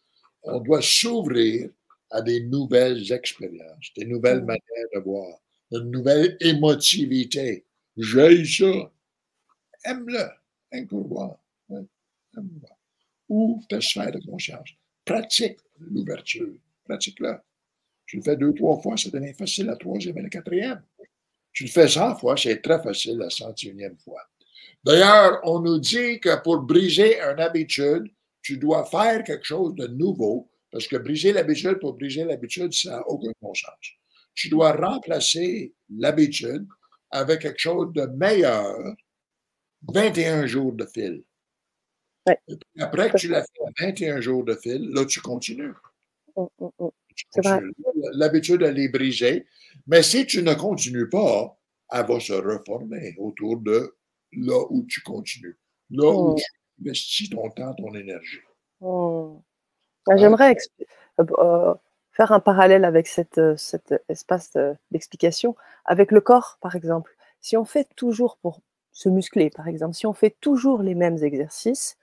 On 0.46 0.60
doit 0.60 0.82
s'ouvrir 0.82 1.70
à 2.12 2.22
des 2.22 2.42
nouvelles 2.42 3.12
expériences, 3.12 3.92
des 3.98 4.06
nouvelles 4.06 4.42
mm. 4.42 4.46
manières 4.46 4.88
de 4.94 5.00
voir, 5.00 5.40
une 5.72 5.92
nouvelle 5.92 6.38
émotivité. 6.40 7.66
J'ai 7.98 8.46
ça. 8.46 8.92
Aime-le. 9.86 10.30
Aime 10.72 10.88
pour 10.88 11.08
voir. 11.08 11.38
Ouvre 13.28 13.66
ta 13.68 13.82
sphère 13.82 14.12
de 14.12 14.20
conscience. 14.20 14.70
Pratique 15.04 15.60
l'ouverture. 15.80 16.54
Pratique-le. 16.84 17.38
Tu 18.06 18.18
le 18.18 18.22
fais 18.22 18.36
deux, 18.36 18.54
trois 18.54 18.80
fois, 18.82 18.98
ça 18.98 19.10
devient 19.10 19.34
facile 19.34 19.66
la 19.66 19.76
troisième 19.76 20.18
et 20.18 20.22
la 20.22 20.30
quatrième. 20.30 20.82
Tu 21.54 21.64
le 21.64 21.70
fais 21.70 21.88
100 21.88 22.18
fois, 22.18 22.36
c'est 22.38 22.62
très 22.62 22.82
facile 22.82 23.18
la 23.18 23.30
101e 23.30 23.98
fois. 23.98 24.22
D'ailleurs, 24.84 25.40
on 25.44 25.60
nous 25.60 25.80
dit 25.80 26.20
que 26.20 26.42
pour 26.44 26.60
briser 26.60 27.20
une 27.20 27.40
habitude, 27.40 28.12
tu 28.46 28.58
dois 28.58 28.86
faire 28.86 29.24
quelque 29.24 29.44
chose 29.44 29.74
de 29.74 29.88
nouveau 29.88 30.48
Parce 30.72 30.88
que 30.88 30.98
briser 30.98 31.34
l'habitude 31.34 31.80
pour 31.80 31.94
briser 31.94 32.24
l'habitude, 32.26 32.72
ça 32.74 32.92
n'a 32.92 33.08
aucun 33.08 33.32
bon 33.42 33.54
sens. 33.56 33.74
Tu 34.36 34.50
dois 34.50 34.74
remplacer 34.74 35.74
l'habitude 35.90 36.68
avec 37.10 37.42
quelque 37.42 37.58
chose 37.58 37.92
de 37.94 38.06
meilleur 38.06 38.78
21 39.92 40.46
jours 40.46 40.74
de 40.74 40.86
fil. 40.86 41.24
après 42.80 43.10
que 43.10 43.18
tu 43.18 43.30
l'as 43.30 43.42
fait 43.42 43.86
21 43.86 44.22
jours 44.22 44.44
de 44.44 44.54
fil, 44.54 44.90
là, 44.94 45.06
tu 45.06 45.22
continues. 45.22 45.74
Hum, 46.36 46.48
hum, 46.60 46.72
hum. 46.78 46.92
L'habitude, 48.14 48.62
elle 48.62 48.78
est 48.78 48.90
brisée. 48.90 49.48
Mais 49.88 50.04
si 50.04 50.28
tu 50.28 50.44
ne 50.44 50.54
continues 50.54 51.10
pas, 51.10 51.58
elle 51.92 52.06
va 52.06 52.20
se 52.20 52.34
reformer 52.34 53.16
autour 53.18 53.58
de 53.58 53.96
là 54.34 54.66
où 54.70 54.86
tu 54.88 55.02
continues, 55.02 55.58
là 55.90 56.12
où 56.12 56.36
tu 56.36 56.44
investis 56.80 57.30
ton 57.30 57.50
temps, 57.50 57.74
ton 57.74 57.94
énergie. 57.94 58.40
Ah, 60.10 60.18
j'aimerais 60.18 60.56
euh, 61.20 61.26
euh, 61.40 61.74
faire 62.12 62.32
un 62.32 62.40
parallèle 62.40 62.86
avec 62.86 63.08
cet 63.08 63.40
espace 64.10 64.52
d'explication, 64.92 65.56
avec 65.86 66.12
le 66.12 66.22
corps, 66.22 66.58
par 66.62 66.76
exemple. 66.76 67.16
Si 67.42 67.58
on 67.58 67.66
fait 67.66 67.88
toujours 67.96 68.38
pour 68.38 68.62
se 68.92 69.10
muscler, 69.10 69.50
par 69.50 69.68
exemple, 69.68 69.94
si 69.94 70.08
on 70.08 70.14
fait 70.14 70.36
toujours 70.40 70.82
les 70.82 70.96
mêmes 70.96 71.18
exercices, 71.24 71.98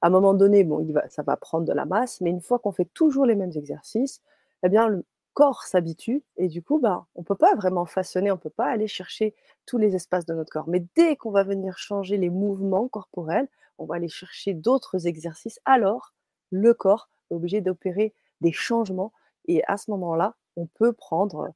à 0.00 0.06
un 0.06 0.10
moment 0.10 0.34
donné, 0.34 0.64
bon, 0.64 0.80
il 0.80 0.92
va, 0.92 1.08
ça 1.08 1.22
va 1.22 1.36
prendre 1.36 1.66
de 1.66 1.72
la 1.72 1.84
masse, 1.84 2.20
mais 2.20 2.30
une 2.30 2.40
fois 2.40 2.58
qu'on 2.58 2.72
fait 2.72 2.88
toujours 2.94 3.26
les 3.26 3.34
mêmes 3.34 3.52
exercices, 3.54 4.22
eh 4.62 4.68
bien, 4.68 4.88
le 4.88 5.04
corps 5.34 5.62
s'habitue 5.64 6.22
et 6.36 6.48
du 6.48 6.62
coup, 6.62 6.78
bah, 6.78 7.06
on 7.14 7.20
ne 7.20 7.24
peut 7.24 7.36
pas 7.36 7.54
vraiment 7.54 7.84
façonner, 7.84 8.30
on 8.30 8.34
ne 8.34 8.40
peut 8.40 8.50
pas 8.50 8.66
aller 8.66 8.88
chercher 8.88 9.34
tous 9.66 9.78
les 9.78 9.94
espaces 9.94 10.26
de 10.26 10.34
notre 10.34 10.50
corps. 10.50 10.68
Mais 10.68 10.84
dès 10.96 11.16
qu'on 11.16 11.30
va 11.30 11.44
venir 11.44 11.78
changer 11.78 12.16
les 12.16 12.30
mouvements 12.30 12.88
corporels, 12.88 13.48
on 13.78 13.86
va 13.86 13.96
aller 13.96 14.08
chercher 14.08 14.54
d'autres 14.54 15.06
exercices, 15.06 15.60
alors 15.64 16.14
le 16.50 16.74
corps 16.74 17.08
est 17.30 17.34
obligé 17.34 17.60
d'opérer 17.60 18.14
des 18.40 18.52
changements 18.52 19.12
et 19.46 19.62
à 19.66 19.76
ce 19.76 19.90
moment-là, 19.90 20.36
on 20.56 20.66
peut 20.66 20.92
prendre 20.92 21.52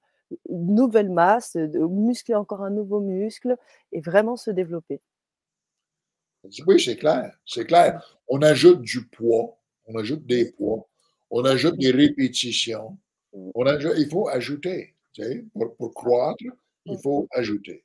une 0.49 0.75
nouvelle 0.75 1.11
masse, 1.11 1.57
de 1.57 1.79
muscler 1.79 2.35
encore 2.35 2.63
un 2.63 2.71
nouveau 2.71 3.01
muscle 3.01 3.57
et 3.93 4.01
vraiment 4.01 4.37
se 4.37 4.51
développer. 4.51 5.01
Oui, 6.67 6.81
c'est 6.81 6.97
clair, 6.97 7.37
c'est 7.47 7.67
clair. 7.67 8.19
On 8.29 8.43
ajoute 8.43 8.81
du 8.81 9.07
poids, 9.07 9.57
on 9.87 9.97
ajoute 9.97 10.27
des 10.27 10.51
poids, 10.53 10.89
on 11.31 11.45
ajoute 11.45 11.79
des 11.79 11.91
répétitions. 11.91 12.99
On 13.33 13.65
ajoute, 13.65 13.95
il 13.97 14.09
faut 14.09 14.29
ajouter. 14.29 14.95
Tu 15.13 15.23
sais, 15.23 15.45
pour, 15.53 15.77
pour, 15.77 15.95
croître, 15.95 16.43
il 16.87 16.99
faut 16.99 17.29
ajouter. 17.31 17.85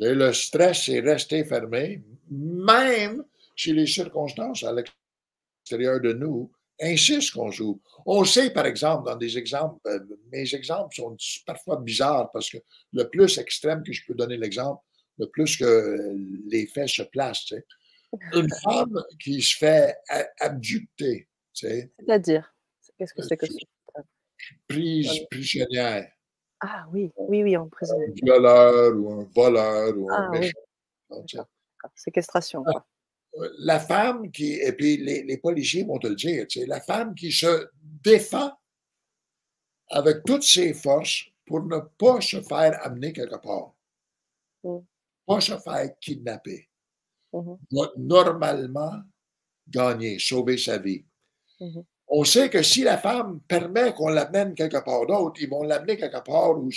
Le 0.00 0.32
stress, 0.32 0.84
c'est 0.84 1.00
rester 1.00 1.44
fermé, 1.44 2.02
même 2.30 3.24
si 3.56 3.72
les 3.72 3.86
circonstances 3.86 4.62
à 4.62 4.72
l'extérieur 4.72 6.00
de 6.00 6.12
nous 6.12 6.50
insistent 6.80 7.32
qu'on 7.32 7.50
joue. 7.50 7.80
On 8.04 8.24
sait, 8.24 8.50
par 8.50 8.66
exemple, 8.66 9.06
dans 9.06 9.16
des 9.16 9.38
exemples, 9.38 9.80
euh, 9.86 10.00
mes 10.30 10.54
exemples 10.54 10.94
sont 10.94 11.16
parfois 11.46 11.80
bizarres 11.80 12.30
parce 12.32 12.50
que 12.50 12.58
le 12.92 13.08
plus 13.08 13.38
extrême 13.38 13.82
que 13.82 13.92
je 13.92 14.04
peux 14.06 14.14
donner 14.14 14.36
l'exemple, 14.36 14.82
le 15.18 15.26
plus 15.28 15.56
que 15.56 16.14
les 16.48 16.66
faits 16.66 16.88
se 16.88 17.02
placent. 17.02 17.54
Une 18.34 18.48
femme 18.62 19.02
qui 19.18 19.40
se 19.40 19.56
fait 19.56 19.96
abducter. 20.40 21.28
C'est-à-dire, 21.54 22.54
qu'est-ce 22.98 23.14
que 23.14 23.22
c'est 23.22 23.36
que 23.36 23.46
ça? 23.46 24.02
Prise 24.68 25.20
prisonnière. 25.30 26.06
Ah 26.68 26.86
oui, 26.92 27.12
oui, 27.16 27.42
oui, 27.42 27.56
en 27.56 27.68
prison. 27.68 27.94
Un 28.00 28.12
violeur 28.12 28.96
ou 28.96 29.20
un 29.20 29.28
voleur 29.34 29.96
ou 29.96 30.10
un 30.10 30.30
ah, 30.30 30.30
méchant. 30.30 31.46
Séquestration, 31.94 32.64
ah, 32.66 32.72
quoi. 32.72 32.86
La 33.58 33.78
femme 33.78 34.30
qui, 34.32 34.54
et 34.54 34.72
puis 34.72 34.96
les, 34.96 35.22
les, 35.22 35.36
policiers 35.36 35.84
vont 35.84 35.98
te 35.98 36.06
le 36.06 36.14
dire, 36.14 36.46
tu 36.48 36.60
sais, 36.60 36.66
la 36.66 36.80
femme 36.80 37.14
qui 37.14 37.30
se 37.30 37.68
défend 37.82 38.50
avec 39.90 40.24
toutes 40.24 40.42
ses 40.42 40.72
forces 40.74 41.26
pour 41.46 41.62
ne 41.62 41.78
pas 41.98 42.20
se 42.20 42.40
faire 42.40 42.78
amener 42.84 43.12
quelque 43.12 43.36
part, 43.36 43.74
mm. 44.64 44.78
pas 45.26 45.40
se 45.40 45.56
faire 45.58 45.90
kidnapper. 46.00 46.68
Mm-hmm. 47.32 47.58
va 47.72 47.92
normalement 47.96 49.02
gagner, 49.68 50.18
sauver 50.18 50.56
sa 50.56 50.78
vie. 50.78 51.04
Mm-hmm. 51.60 51.84
On 52.18 52.24
sait 52.24 52.48
que 52.48 52.62
si 52.62 52.82
la 52.82 52.96
femme 52.96 53.40
permet 53.46 53.92
qu'on 53.92 54.08
l'amène 54.08 54.54
quelque 54.54 54.82
part 54.82 55.04
d'autre, 55.04 55.38
ils 55.38 55.50
vont 55.50 55.62
l'amener 55.62 55.98
quelque 55.98 56.24
part 56.24 56.58
où 56.58 56.70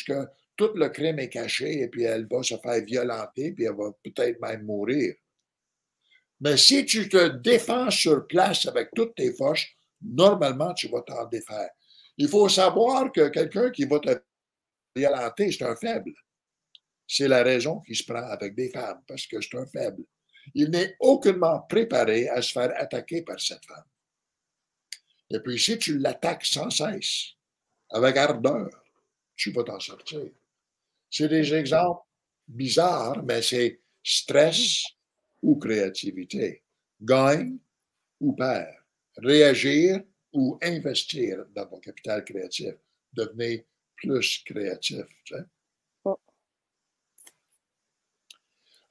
tout 0.57 0.72
le 0.76 0.90
crime 0.90 1.20
est 1.20 1.30
caché 1.30 1.80
et 1.80 1.88
puis 1.88 2.03
elle 2.03 2.28
va 2.28 2.44
se 2.44 2.57
faire 2.57 2.84
violenter 2.84 3.53
puis 3.53 3.64
elle 3.64 3.76
va 3.78 3.90
peut-être 4.03 4.41
même 4.41 4.64
mourir. 4.64 5.16
Mais 6.41 6.57
si 6.57 6.86
tu 6.86 7.07
te 7.07 7.30
défends 7.38 7.90
sur 7.90 8.28
place 8.28 8.66
avec 8.66 8.90
toutes 8.94 9.16
tes 9.16 9.34
forces, 9.34 9.66
normalement, 10.02 10.74
tu 10.74 10.90
vas 10.90 11.03
t'en 11.03 11.26
défaire. 11.28 11.70
Il 12.18 12.28
faut 12.28 12.49
savoir 12.49 13.10
que 13.10 13.30
quelqu'un 13.30 13.70
qui 13.70 13.86
va 13.86 13.99
te 13.99 14.20
violenter, 14.94 15.53
c'est 15.53 15.64
un 15.64 15.76
faible. 15.78 16.11
C'est 17.07 17.30
la 17.30 17.44
raison 17.44 17.80
qu'il 17.80 17.95
se 17.95 18.03
prend 18.03 18.28
avec 18.28 18.56
des 18.56 18.70
femmes, 18.70 19.02
parce 19.07 19.26
que 19.26 19.40
c'est 19.40 19.57
un 19.57 19.66
faible 19.68 20.03
il 20.53 20.70
n'est 20.70 20.95
aucunement 20.99 21.61
préparé 21.61 22.30
à 22.30 22.41
se 22.41 22.52
faire 22.52 22.74
attaquer 22.76 23.22
par 23.22 23.40
cette 23.40 23.66
femme. 23.66 23.84
Et 25.31 25.39
puis, 25.39 25.60
si 25.60 25.77
tu 25.77 25.99
l'attaques 25.99 26.45
sans 26.45 26.69
cesse, 26.69 27.34
avec 27.91 28.18
ardeur, 28.18 28.69
tu 29.35 29.51
vas 29.51 29.64
t'en 29.64 29.80
sortir. 29.80 30.30
C'est 31.10 31.30
des 31.30 31.53
exemples 31.53 32.01
bizarres, 32.47 33.23
mais 33.23 33.41
c'est 33.41 33.80
stress 34.03 34.84
ou 35.41 35.57
créativité, 35.57 36.64
gagne 37.01 37.57
ou 38.19 38.34
perd, 38.34 38.76
réagir 39.18 40.01
ou 40.34 40.57
investir 40.61 41.45
dans 41.56 41.65
ton 41.65 41.80
capital 41.80 42.23
créatif, 42.23 42.73
devenir 43.14 43.64
plus 43.95 44.43
créatif. 44.45 45.06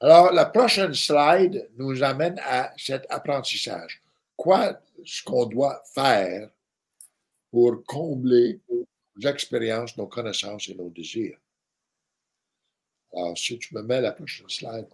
Alors, 0.01 0.31
la 0.31 0.45
prochaine 0.45 0.93
slide 0.93 1.69
nous 1.77 2.01
amène 2.03 2.39
à 2.45 2.73
cet 2.77 3.05
apprentissage. 3.09 4.01
Quoi 4.39 4.79
ce 5.05 5.21
qu'on 5.21 5.47
doit 5.47 5.83
faire 5.93 6.49
pour 7.51 7.83
combler 7.85 8.61
nos 8.69 9.29
expériences, 9.29 9.97
nos 9.97 10.07
connaissances 10.07 10.69
et 10.69 10.75
nos 10.75 10.89
désirs? 10.89 11.37
Alors, 13.11 13.37
si 13.37 13.59
tu 13.59 13.75
me 13.75 13.81
mets 13.81 13.99
la 13.99 14.13
prochaine 14.13 14.47
slide. 14.47 14.87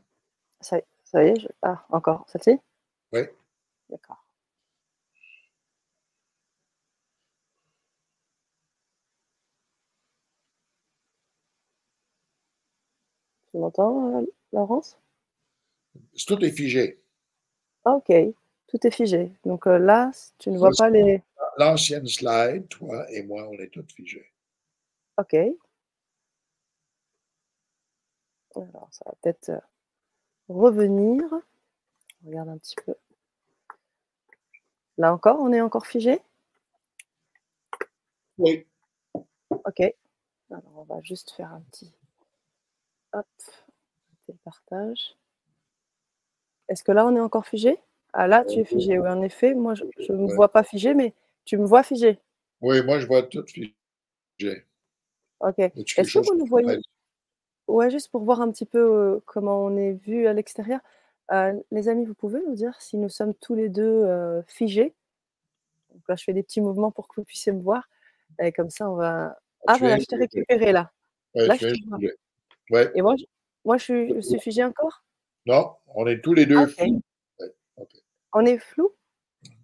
Ça, 0.62 0.80
y 1.24 1.28
est, 1.28 1.48
ah, 1.62 1.86
encore, 1.90 2.26
celle-ci? 2.28 2.58
Oui. 3.12 3.20
D'accord. 3.88 4.26
Tu 13.52 13.58
m'entends, 13.60 14.22
euh, 14.22 14.26
Laurence? 14.54 14.98
Tout 16.26 16.44
est 16.44 16.52
figé. 16.52 17.00
Ok, 17.86 18.12
tout 18.76 18.88
est 18.88 18.92
figé. 18.92 19.32
Donc 19.46 19.68
euh, 19.68 19.78
là, 19.78 20.12
tu 20.38 20.50
ne 20.50 20.58
vois 20.58 20.72
pas 20.78 20.90
les. 20.90 21.24
L'ancienne 21.58 22.08
slide, 22.08 22.68
toi 22.68 23.10
et 23.12 23.24
moi, 23.24 23.48
on 23.50 23.54
est 23.54 23.70
tous 23.70 23.86
figés. 23.94 24.30
Ok. 25.18 25.34
Alors, 28.56 28.88
ça 28.92 29.06
va 29.06 29.14
peut-être 29.22 29.50
euh, 29.50 29.60
revenir. 30.50 31.24
regarde 32.26 32.50
un 32.50 32.58
petit 32.58 32.76
peu. 32.86 32.96
Là 34.98 35.14
encore, 35.14 35.40
on 35.40 35.54
est 35.54 35.62
encore 35.62 35.86
figé? 35.86 36.20
Oui. 38.38 38.66
Ok. 39.14 39.80
Alors, 40.50 40.74
on 40.76 40.84
va 40.84 41.02
juste 41.02 41.32
faire 41.32 41.52
un 41.52 41.62
petit. 41.62 41.94
Hop 43.14 43.28
le 44.28 44.34
partage. 44.44 45.16
Est-ce 46.68 46.84
que 46.84 46.92
là, 46.92 47.06
on 47.06 47.16
est 47.16 47.20
encore 47.20 47.46
figé? 47.46 47.80
Ah 48.18 48.28
là, 48.28 48.46
tu 48.46 48.60
es 48.60 48.64
figé. 48.64 48.98
Oui, 48.98 49.10
en 49.10 49.22
effet, 49.22 49.54
moi, 49.54 49.74
je 49.76 49.84
ne 49.84 50.18
me 50.18 50.34
vois 50.34 50.50
pas 50.50 50.64
figé, 50.64 50.94
mais 50.94 51.14
tu 51.44 51.58
me 51.58 51.66
vois 51.66 51.84
figé. 51.84 52.18
Oui, 52.62 52.82
moi, 52.82 52.98
je 53.00 53.08
vois 53.08 53.24
tout 53.24 53.46
figé. 53.46 53.76
Ok. 55.42 55.60
Est-ce 55.60 56.14
que 56.14 56.26
vous 56.26 56.38
nous 56.38 56.46
voyez 56.46 56.80
Ouais, 57.68 57.92
juste 57.92 58.10
pour 58.12 58.24
voir 58.24 58.40
un 58.40 58.52
petit 58.52 58.66
peu 58.66 58.80
euh, 58.80 59.20
comment 59.26 59.66
on 59.66 59.76
est 59.76 59.94
vu 59.94 60.28
à 60.28 60.34
l'extérieur. 60.34 60.80
Euh, 61.34 61.60
les 61.72 61.90
amis, 61.90 62.06
vous 62.06 62.14
pouvez 62.14 62.40
nous 62.48 62.54
dire 62.54 62.80
si 62.80 62.96
nous 62.96 63.10
sommes 63.10 63.34
tous 63.34 63.54
les 63.54 63.68
deux 63.68 63.84
euh, 63.84 64.42
figés? 64.44 64.94
Donc 65.94 66.04
là, 66.08 66.16
je 66.16 66.24
fais 66.24 66.34
des 66.34 66.44
petits 66.44 66.62
mouvements 66.62 66.92
pour 66.92 67.10
que 67.10 67.16
vous 67.18 67.26
puissiez 67.26 67.52
me 67.52 67.62
voir. 67.62 67.90
Et 68.40 68.54
comme 68.54 68.70
ça, 68.70 68.90
on 68.90 68.96
va. 68.96 69.38
Ah, 69.68 69.76
voilà, 69.78 69.98
je 70.00 70.06
t'ai 70.06 70.16
récupéré 70.16 70.72
là. 70.72 70.90
là 71.34 71.56
je 71.56 71.68
ouais. 72.70 72.92
Et 72.96 73.02
moi, 73.02 73.16
moi, 73.66 73.78
je 73.78 74.22
suis, 74.22 74.40
figé 74.40 74.64
encore? 74.64 75.04
Non, 75.46 75.74
on 75.96 76.08
est 76.08 76.22
tous 76.22 76.34
les 76.34 76.46
deux 76.46 76.66
flous. 76.68 77.02
On 78.38 78.46
est 78.46 78.58
flou? 78.58 78.92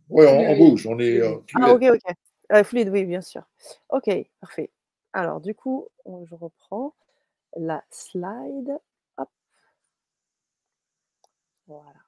Oui, 0.09 0.25
on, 0.25 0.55
bouge, 0.57 0.87
on 0.87 0.97
est. 0.97 1.19
Euh, 1.19 1.35
ah, 1.55 1.73
ok, 1.73 1.83
ok. 1.93 2.15
Euh, 2.53 2.63
fluide, 2.63 2.87
oui, 2.87 3.03
bien 3.03 3.19
sûr. 3.19 3.43
Ok, 3.89 4.09
parfait. 4.39 4.71
Alors, 5.11 5.41
du 5.41 5.53
coup, 5.53 5.89
je 6.05 6.35
reprends 6.35 6.93
la 7.57 7.83
slide. 7.89 8.79
Hop. 9.17 9.29
Voilà. 11.67 11.99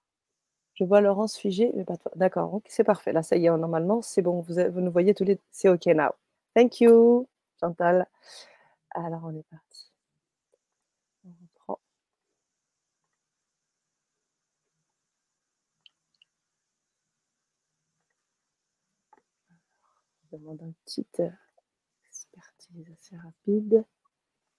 Je 0.76 0.86
vois 0.86 1.02
Laurence 1.02 1.36
figée, 1.38 1.72
mais 1.76 1.84
pas 1.84 1.98
toi. 1.98 2.12
D'accord, 2.16 2.62
c'est 2.68 2.86
parfait. 2.86 3.12
Là, 3.12 3.24
ça 3.24 3.36
y 3.36 3.46
est, 3.46 3.58
normalement, 3.58 4.02
c'est 4.02 4.22
bon. 4.22 4.40
Vous, 4.40 4.56
vous 4.72 4.82
nous 4.82 4.92
voyez 4.92 5.14
tous 5.14 5.26
les 5.26 5.40
C'est 5.52 5.68
OK 5.68 5.86
now. 5.88 6.12
Thank 6.56 6.80
you, 6.80 7.28
Chantal. 7.60 8.08
Alors, 8.92 9.22
on 9.26 9.36
est 9.36 9.46
parti. 9.50 9.92
On 11.26 11.30
reprend. 11.30 11.80
Demande 20.34 20.64
un 20.64 20.72
petit 20.84 21.06
euh, 21.20 21.30
expertise 22.08 22.88
assez 22.92 23.16
rapide. 23.18 23.86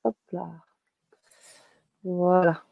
Hop 0.05 0.17
là. 0.31 0.49
Voilà. 2.05 2.63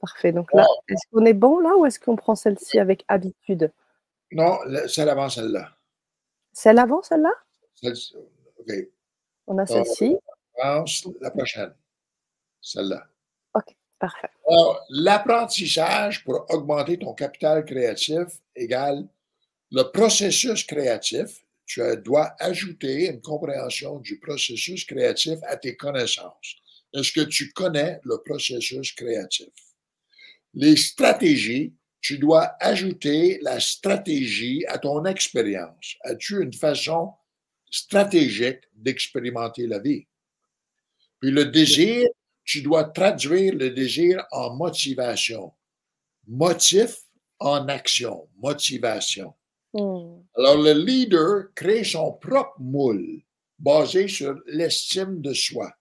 Parfait. 0.00 0.32
Donc 0.32 0.50
là, 0.54 0.66
est-ce 0.88 1.06
qu'on 1.10 1.26
est 1.26 1.34
bon 1.34 1.58
là 1.58 1.76
ou 1.76 1.84
est-ce 1.84 2.00
qu'on 2.00 2.16
prend 2.16 2.34
celle-ci 2.34 2.78
avec 2.78 3.04
habitude? 3.08 3.70
Non, 4.32 4.56
celle 4.88 5.10
avant 5.10 5.28
celle-là. 5.28 5.76
Celle 6.54 6.78
avant 6.78 7.02
celle-là? 7.02 7.32
OK. 7.84 8.72
On 9.46 9.58
a 9.58 9.66
celle-ci. 9.66 10.16
la 11.20 11.30
prochaine. 11.30 11.74
Celle-là. 12.62 13.06
OK, 13.52 13.76
parfait. 13.98 14.30
Alors, 14.48 14.82
l'apprentissage 14.88 16.24
pour 16.24 16.46
augmenter 16.48 16.98
ton 16.98 17.12
capital 17.12 17.66
créatif 17.66 18.40
égale 18.56 19.06
le 19.70 19.82
processus 19.82 20.64
créatif. 20.64 21.43
Tu 21.66 21.80
dois 22.04 22.34
ajouter 22.38 23.08
une 23.08 23.20
compréhension 23.20 23.98
du 23.98 24.18
processus 24.18 24.84
créatif 24.84 25.38
à 25.44 25.56
tes 25.56 25.76
connaissances. 25.76 26.56
Est-ce 26.92 27.12
que 27.12 27.22
tu 27.22 27.52
connais 27.52 28.00
le 28.04 28.18
processus 28.24 28.92
créatif? 28.92 29.48
Les 30.52 30.76
stratégies, 30.76 31.74
tu 32.00 32.18
dois 32.18 32.54
ajouter 32.60 33.38
la 33.42 33.58
stratégie 33.60 34.64
à 34.68 34.78
ton 34.78 35.04
expérience. 35.06 35.96
As-tu 36.02 36.42
une 36.42 36.52
façon 36.52 37.12
stratégique 37.70 38.60
d'expérimenter 38.74 39.66
la 39.66 39.78
vie? 39.78 40.06
Puis 41.20 41.30
le 41.30 41.46
désir, 41.46 42.06
tu 42.44 42.60
dois 42.60 42.84
traduire 42.84 43.54
le 43.54 43.70
désir 43.70 44.24
en 44.30 44.54
motivation. 44.54 45.52
Motif 46.26 46.98
en 47.38 47.66
action, 47.68 48.28
motivation. 48.36 49.34
Hmm. 49.74 50.22
Alors 50.36 50.56
le 50.62 50.72
leader 50.72 51.52
crée 51.54 51.84
son 51.84 52.12
propre 52.12 52.58
moule 52.60 53.20
basé 53.58 54.08
sur 54.08 54.40
l'estime 54.46 55.20
de 55.20 55.34
soi. 55.34 55.72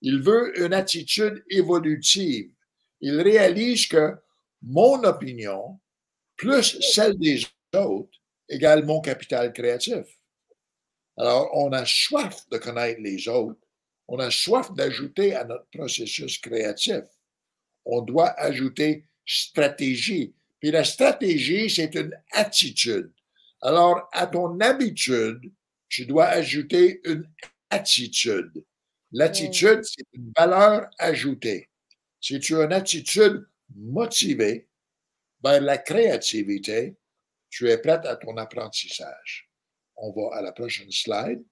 Il 0.00 0.22
veut 0.22 0.58
une 0.64 0.72
attitude 0.72 1.44
évolutive 1.50 2.54
il 3.06 3.20
réalise 3.20 3.86
que 3.86 4.14
mon 4.62 5.04
opinion 5.04 5.78
plus 6.36 6.80
celle 6.80 7.18
des 7.18 7.44
autres 7.74 8.18
égale 8.48 8.86
mon 8.86 9.02
capital 9.02 9.52
créatif. 9.52 10.06
Alors, 11.18 11.50
on 11.54 11.70
a 11.72 11.84
soif 11.84 12.48
de 12.50 12.56
connaître 12.56 13.02
les 13.02 13.28
autres. 13.28 13.60
On 14.08 14.18
a 14.18 14.30
soif 14.30 14.72
d'ajouter 14.72 15.34
à 15.34 15.44
notre 15.44 15.66
processus 15.66 16.38
créatif. 16.38 17.04
On 17.84 18.00
doit 18.00 18.30
ajouter 18.40 19.04
stratégie. 19.26 20.34
Puis 20.60 20.70
la 20.70 20.84
stratégie, 20.84 21.68
c'est 21.68 21.94
une 21.94 22.18
attitude. 22.32 23.12
Alors, 23.64 24.08
à 24.12 24.28
ton 24.28 24.60
habitude, 24.60 25.50
tu 25.88 26.06
dois 26.06 26.26
ajouter 26.26 27.00
une 27.04 27.28
attitude. 27.70 28.64
L'attitude, 29.10 29.82
c'est 29.82 30.06
une 30.12 30.32
valeur 30.36 30.88
ajoutée 30.98 31.68
si 32.24 32.40
tu 32.40 32.56
as 32.56 32.64
une 32.64 32.72
attitude 32.72 33.46
motivée 33.76 34.66
vers 35.42 35.60
la 35.60 35.76
créativité, 35.76 36.96
tu 37.50 37.68
es 37.68 37.76
prête 37.76 38.06
à 38.06 38.16
ton 38.16 38.38
apprentissage. 38.38 39.50
On 39.96 40.10
va 40.10 40.38
à 40.38 40.40
la 40.40 40.52
prochaine 40.52 40.90
slide. 40.90 41.44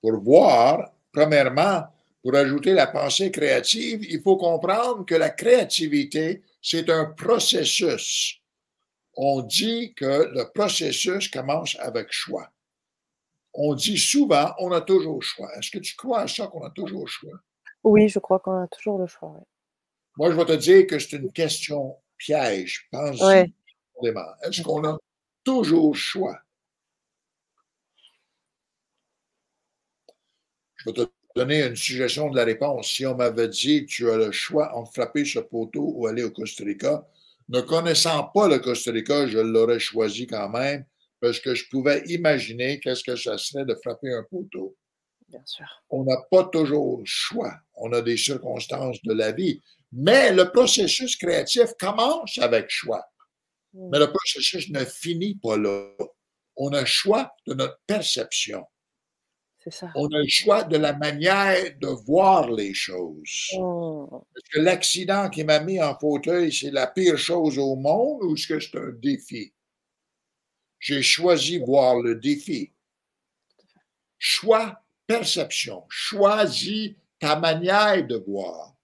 Pour 0.00 0.22
voir, 0.22 0.90
premièrement, 1.12 1.86
pour 2.22 2.34
ajouter 2.34 2.72
la 2.72 2.86
pensée 2.86 3.30
créative, 3.30 4.06
il 4.08 4.22
faut 4.22 4.38
comprendre 4.38 5.04
que 5.04 5.14
la 5.14 5.28
créativité, 5.28 6.42
c'est 6.64 6.90
un 6.90 7.04
processus. 7.04 8.40
On 9.16 9.42
dit 9.42 9.94
que 9.94 10.28
le 10.34 10.50
processus 10.52 11.28
commence 11.28 11.76
avec 11.78 12.10
choix 12.10 12.50
on 13.54 13.74
dit 13.74 13.98
souvent, 13.98 14.52
on 14.58 14.72
a 14.72 14.80
toujours 14.80 15.14
le 15.14 15.20
choix. 15.20 15.48
Est-ce 15.56 15.70
que 15.70 15.78
tu 15.78 15.94
crois 15.96 16.22
à 16.22 16.28
ça 16.28 16.48
qu'on 16.48 16.64
a 16.64 16.70
toujours 16.70 17.02
le 17.02 17.10
choix? 17.10 17.38
Oui, 17.84 18.08
je 18.08 18.18
crois 18.18 18.40
qu'on 18.40 18.62
a 18.62 18.66
toujours 18.66 18.98
le 18.98 19.06
choix. 19.06 19.40
Moi, 20.16 20.30
je 20.30 20.36
vais 20.36 20.44
te 20.44 20.52
dire 20.52 20.86
que 20.86 20.98
c'est 20.98 21.16
une 21.16 21.32
question 21.32 21.96
piège. 22.18 22.88
Pense 22.90 23.20
ouais. 23.20 23.52
Est-ce 24.42 24.62
qu'on 24.62 24.84
a 24.84 24.98
toujours 25.44 25.92
le 25.92 25.98
choix? 25.98 26.38
Je 30.76 30.90
vais 30.90 30.92
te 30.92 31.10
donner 31.34 31.64
une 31.64 31.76
suggestion 31.76 32.30
de 32.30 32.36
la 32.36 32.44
réponse. 32.44 32.88
Si 32.88 33.04
on 33.06 33.16
m'avait 33.16 33.48
dit 33.48 33.86
tu 33.86 34.10
as 34.10 34.16
le 34.16 34.32
choix 34.32 34.74
entre 34.76 34.92
frapper 34.92 35.24
ce 35.24 35.40
poteau 35.40 35.92
ou 35.94 36.06
aller 36.06 36.22
au 36.22 36.30
Costa 36.30 36.64
Rica, 36.64 37.06
ne 37.48 37.60
connaissant 37.60 38.24
pas 38.34 38.48
le 38.48 38.58
Costa 38.58 38.92
Rica, 38.92 39.26
je 39.26 39.38
l'aurais 39.38 39.80
choisi 39.80 40.26
quand 40.26 40.48
même 40.48 40.84
parce 41.20 41.40
que 41.40 41.54
je 41.54 41.68
pouvais 41.70 42.02
imaginer 42.06 42.80
qu'est-ce 42.80 43.02
que 43.02 43.16
ça 43.16 43.38
serait 43.38 43.64
de 43.64 43.74
frapper 43.82 44.12
un 44.12 44.24
poteau. 44.24 44.76
Bien 45.28 45.42
sûr. 45.46 45.66
On 45.90 46.04
n'a 46.04 46.18
pas 46.30 46.44
toujours 46.44 46.98
le 46.98 47.04
choix. 47.06 47.54
On 47.76 47.92
a 47.92 48.02
des 48.02 48.16
circonstances 48.16 49.02
de 49.02 49.14
la 49.14 49.32
vie. 49.32 49.62
Mais 49.92 50.32
le 50.32 50.50
processus 50.50 51.16
créatif 51.16 51.70
commence 51.78 52.38
avec 52.38 52.66
choix. 52.68 53.04
Hmm. 53.72 53.88
Mais 53.90 53.98
le 53.98 54.12
processus 54.12 54.68
ne 54.70 54.84
finit 54.84 55.36
pas 55.36 55.56
là. 55.56 55.88
On 56.56 56.68
a 56.72 56.80
le 56.80 56.86
choix 56.86 57.34
de 57.46 57.54
notre 57.54 57.80
perception. 57.86 58.64
Ça. 59.70 59.90
On 59.94 60.06
a 60.08 60.18
le 60.18 60.28
choix 60.28 60.62
de 60.64 60.76
la 60.76 60.92
manière 60.92 61.56
de 61.80 61.88
voir 62.06 62.50
les 62.50 62.74
choses. 62.74 63.48
Est-ce 63.52 64.50
que 64.52 64.60
l'accident 64.60 65.30
qui 65.30 65.44
m'a 65.44 65.60
mis 65.60 65.82
en 65.82 65.98
fauteuil, 65.98 66.52
c'est 66.52 66.70
la 66.70 66.86
pire 66.86 67.16
chose 67.16 67.58
au 67.58 67.76
monde 67.76 68.22
ou 68.22 68.34
est-ce 68.34 68.46
que 68.46 68.60
c'est 68.60 68.76
un 68.76 68.92
défi? 69.00 69.54
j'ai 70.84 71.00
choisi 71.00 71.56
voir 71.56 71.98
le 72.00 72.16
défi. 72.16 72.70
Choix, 74.18 74.82
perception. 75.06 75.84
Choisis 75.88 76.92
ta 77.18 77.36
manière 77.36 78.06
de 78.06 78.16
voir. 78.16 78.74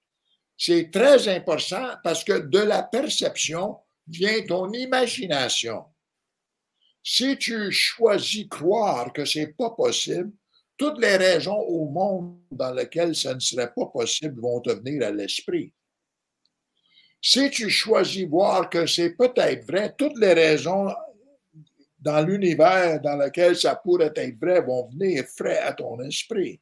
C'est 0.56 0.90
très 0.90 1.28
important 1.28 1.96
parce 2.02 2.24
que 2.24 2.38
de 2.38 2.58
la 2.58 2.82
perception 2.82 3.76
vient 4.08 4.42
ton 4.46 4.72
imagination. 4.72 5.84
Si 7.02 7.36
tu 7.36 7.70
choisis 7.70 8.48
croire 8.48 9.12
que 9.12 9.26
c'est 9.26 9.54
pas 9.54 9.70
possible, 9.70 10.32
toutes 10.80 10.98
les 10.98 11.18
raisons 11.18 11.58
au 11.58 11.84
monde 11.90 12.38
dans 12.50 12.72
lesquelles 12.72 13.14
ça 13.14 13.34
ne 13.34 13.38
serait 13.38 13.70
pas 13.70 13.84
possible 13.84 14.40
vont 14.40 14.62
te 14.62 14.70
venir 14.70 15.06
à 15.06 15.10
l'esprit. 15.10 15.74
Si 17.20 17.50
tu 17.50 17.68
choisis 17.68 18.26
voir 18.26 18.70
que 18.70 18.86
c'est 18.86 19.10
peut-être 19.10 19.66
vrai, 19.66 19.94
toutes 19.98 20.18
les 20.18 20.32
raisons 20.32 20.86
dans 21.98 22.26
l'univers 22.26 22.98
dans 23.02 23.16
lequel 23.16 23.56
ça 23.56 23.76
pourrait 23.76 24.14
être 24.16 24.38
vrai 24.40 24.62
vont 24.62 24.88
venir 24.88 25.22
frais 25.26 25.58
à 25.58 25.74
ton 25.74 26.00
esprit. 26.00 26.58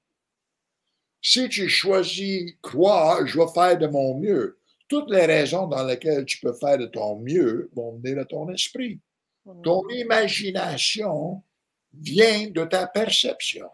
Si 1.23 1.49
tu 1.49 1.69
choisis 1.69 2.55
croire, 2.61 3.25
je 3.25 3.39
vais 3.39 3.53
faire 3.55 3.79
de 3.79 3.87
mon 3.87 4.19
mieux, 4.19 4.59
toutes 4.89 5.13
les 5.13 5.27
raisons 5.27 5.69
dans 5.69 5.85
lesquelles 5.85 6.25
tu 6.25 6.41
peux 6.41 6.55
faire 6.55 6.77
de 6.77 6.87
ton 6.87 7.21
mieux 7.21 7.71
vont 7.73 7.97
venir 7.99 8.19
à 8.19 8.25
ton 8.25 8.51
esprit. 8.53 8.99
Ton 9.63 9.89
imagination 9.91 11.41
vient 11.95 12.51
de 12.51 12.65
ta 12.65 12.89
perception. 12.89 13.69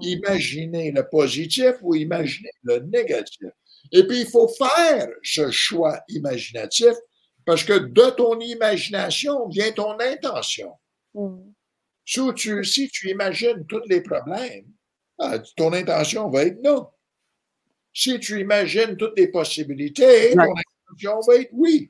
Imaginez 0.00 0.90
le 0.92 1.08
positif 1.08 1.74
ou 1.82 1.94
imaginez 1.94 2.50
le 2.62 2.80
négatif. 2.80 3.48
Et 3.92 4.06
puis, 4.06 4.20
il 4.20 4.26
faut 4.26 4.48
faire 4.48 5.08
ce 5.22 5.50
choix 5.50 6.00
imaginatif 6.08 6.92
parce 7.44 7.64
que 7.64 7.78
de 7.78 8.10
ton 8.10 8.38
imagination 8.40 9.48
vient 9.48 9.72
ton 9.72 9.98
intention. 9.98 10.72
Mm. 11.14 11.38
Si, 12.04 12.22
tu, 12.34 13.10
imagines 13.10 13.66
tous 13.66 13.82
les 13.86 14.00
problèmes, 14.00 14.66
ah, 15.18 15.38
ton 15.56 15.72
intention 15.72 16.30
va 16.30 16.44
être 16.44 16.62
non. 16.62 16.88
Si 17.92 18.18
tu 18.20 18.40
imagines 18.40 18.96
toutes 18.96 19.18
les 19.18 19.28
possibilités, 19.28 20.34
ton 20.34 20.42
intention 20.42 21.20
va 21.26 21.34
être 21.36 21.50
oui. 21.52 21.88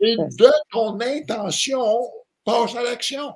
Et 0.00 0.16
de 0.16 0.50
ton 0.70 1.00
intention, 1.00 2.10
passe 2.44 2.74
à 2.74 2.82
l'action. 2.82 3.34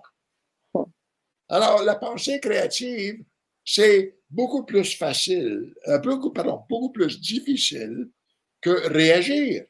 Alors, 1.49 1.83
la 1.83 1.95
pensée 1.97 2.41
créative, 2.41 3.23
c'est 3.65 4.17
beaucoup 4.31 4.65
plus 4.65 4.97
facile, 4.97 5.75
euh, 5.89 5.99
beaucoup, 5.99 6.31
pardon, 6.31 6.63
beaucoup 6.69 6.91
plus 6.93 7.21
difficile 7.21 8.11
que 8.61 8.89
réagir. 8.89 9.65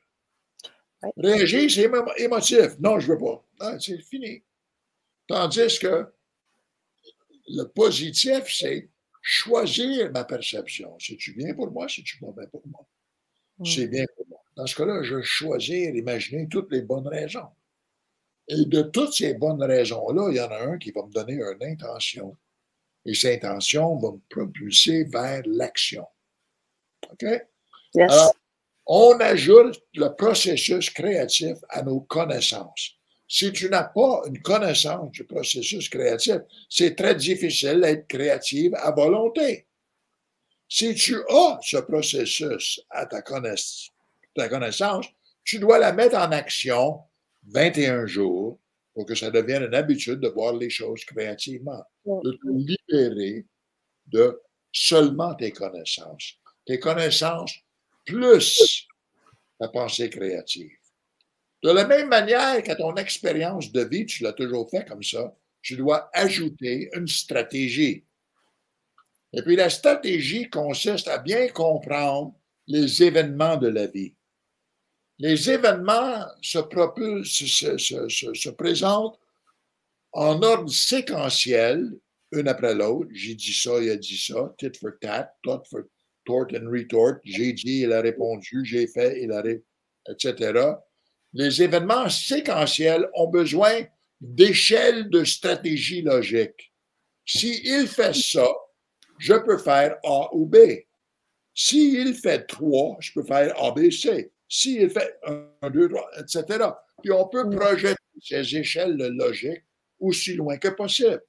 Réagir, 1.16 1.70
c'est 1.70 1.90
émotif. 2.22 2.78
Non, 2.80 2.98
je 2.98 3.08
ne 3.08 3.12
veux 3.12 3.18
pas. 3.18 3.44
Ah, 3.60 3.76
c'est 3.78 4.00
fini. 4.00 4.42
Tandis 5.26 5.78
que 5.78 6.06
le 7.48 7.64
positif, 7.64 8.44
c'est 8.48 8.88
choisir 9.20 10.10
ma 10.12 10.24
perception. 10.24 10.98
Si 10.98 11.16
tu 11.16 11.34
bien 11.34 11.54
pour 11.54 11.70
moi, 11.70 11.88
si 11.88 12.02
tu 12.02 12.18
pas 12.18 12.32
bien 12.36 12.46
pour 12.46 12.62
moi? 12.66 12.86
c'est 13.64 13.86
bien 13.86 14.04
pour 14.16 14.26
moi. 14.28 14.40
Dans 14.56 14.66
ce 14.66 14.74
cas-là, 14.76 15.02
je 15.02 15.16
vais 15.16 15.22
choisir, 15.22 15.94
imaginer 15.94 16.48
toutes 16.48 16.72
les 16.72 16.82
bonnes 16.82 17.06
raisons. 17.06 17.48
Et 18.48 18.64
de 18.66 18.82
toutes 18.82 19.14
ces 19.14 19.34
bonnes 19.34 19.62
raisons-là, 19.62 20.28
il 20.30 20.36
y 20.36 20.40
en 20.40 20.50
a 20.50 20.60
un 20.72 20.78
qui 20.78 20.90
va 20.90 21.04
me 21.04 21.12
donner 21.12 21.34
une 21.34 21.62
intention. 21.62 22.36
Et 23.06 23.14
cette 23.14 23.44
intention 23.44 23.96
va 23.96 24.12
me 24.12 24.20
propulser 24.28 25.04
vers 25.04 25.42
l'action. 25.46 26.06
OK? 27.10 27.24
Alors, 27.98 28.34
on 28.86 29.18
ajoute 29.20 29.80
le 29.94 30.08
processus 30.14 30.90
créatif 30.90 31.56
à 31.68 31.82
nos 31.82 32.00
connaissances. 32.00 32.92
Si 33.26 33.50
tu 33.52 33.68
n'as 33.70 33.84
pas 33.84 34.22
une 34.26 34.40
connaissance 34.42 35.10
du 35.12 35.24
processus 35.24 35.88
créatif, 35.88 36.36
c'est 36.68 36.94
très 36.94 37.14
difficile 37.14 37.80
d'être 37.80 38.06
créative 38.06 38.74
à 38.76 38.90
volonté. 38.90 39.66
Si 40.68 40.94
tu 40.94 41.16
as 41.28 41.58
ce 41.62 41.78
processus 41.78 42.80
à 42.90 43.06
ta, 43.06 43.22
ta 43.22 44.48
connaissance, 44.48 45.06
tu 45.44 45.58
dois 45.58 45.78
la 45.78 45.92
mettre 45.92 46.16
en 46.16 46.32
action 46.32 47.00
21 47.46 48.06
jours 48.06 48.58
pour 48.94 49.06
que 49.06 49.14
ça 49.14 49.30
devienne 49.30 49.64
une 49.64 49.74
habitude 49.74 50.20
de 50.20 50.28
voir 50.28 50.54
les 50.54 50.70
choses 50.70 51.04
créativement, 51.04 51.84
de 52.06 52.32
te 52.32 52.48
libérer 52.48 53.46
de 54.06 54.40
seulement 54.72 55.34
tes 55.34 55.50
connaissances. 55.50 56.34
Tes 56.66 56.78
connaissances 56.78 57.54
plus 58.04 58.86
ta 59.58 59.68
pensée 59.68 60.10
créative. 60.10 60.72
De 61.62 61.70
la 61.70 61.86
même 61.86 62.08
manière 62.08 62.62
qu'à 62.62 62.76
ton 62.76 62.94
expérience 62.96 63.72
de 63.72 63.82
vie, 63.82 64.06
tu 64.06 64.22
l'as 64.22 64.32
toujours 64.32 64.68
fait 64.70 64.86
comme 64.86 65.02
ça, 65.02 65.34
tu 65.62 65.76
dois 65.76 66.10
ajouter 66.12 66.90
une 66.94 67.08
stratégie. 67.08 68.04
Et 69.32 69.42
puis 69.42 69.56
la 69.56 69.70
stratégie 69.70 70.50
consiste 70.50 71.08
à 71.08 71.18
bien 71.18 71.48
comprendre 71.48 72.34
les 72.66 73.02
événements 73.02 73.56
de 73.56 73.68
la 73.68 73.86
vie. 73.86 74.14
Les 75.18 75.50
événements 75.50 76.24
se, 76.42 76.58
se, 77.78 78.50
présentent 78.50 79.18
en 80.12 80.42
ordre 80.42 80.70
séquentiel, 80.70 81.92
une 82.32 82.48
après 82.48 82.74
l'autre. 82.74 83.10
J'ai 83.12 83.34
dit 83.34 83.52
ça, 83.52 83.80
il 83.80 83.90
a 83.90 83.96
dit 83.96 84.18
ça, 84.18 84.54
tit 84.58 84.72
for 84.78 84.92
tat, 85.00 85.32
tot 85.42 85.62
for 85.70 85.82
tort 86.24 86.48
and 86.54 86.68
retort. 86.68 87.20
J'ai 87.24 87.52
dit, 87.52 87.82
il 87.82 87.92
a 87.92 88.00
répondu, 88.00 88.64
j'ai 88.64 88.86
fait, 88.86 89.22
il 89.22 89.30
a 89.32 89.40
répondu, 89.40 89.64
etc. 90.08 90.60
Les 91.32 91.62
événements 91.62 92.08
séquentiels 92.08 93.08
ont 93.14 93.28
besoin 93.28 93.84
d'échelles 94.20 95.10
de 95.10 95.24
stratégie 95.24 96.02
logique. 96.02 96.72
S'il 97.26 97.86
fait 97.86 98.14
ça, 98.14 98.48
je 99.18 99.34
peux 99.34 99.58
faire 99.58 99.96
A 100.04 100.28
ou 100.32 100.46
B. 100.46 100.56
S'il 101.54 102.14
fait 102.14 102.46
3, 102.46 102.96
je 103.00 103.12
peux 103.12 103.22
faire 103.22 103.54
A, 103.62 103.70
B, 103.70 103.90
C. 103.90 104.32
S'il 104.56 104.88
fait 104.88 105.18
1, 105.62 105.70
2, 105.70 105.88
3, 105.88 106.10
etc. 106.20 106.68
Puis 107.02 107.10
on 107.10 107.26
peut 107.26 107.42
mm. 107.42 107.56
projeter 107.56 107.94
ces 108.22 108.56
échelles 108.56 108.96
de 108.96 109.06
logique 109.06 109.64
aussi 109.98 110.34
loin 110.34 110.58
que 110.58 110.68
possible. 110.68 111.20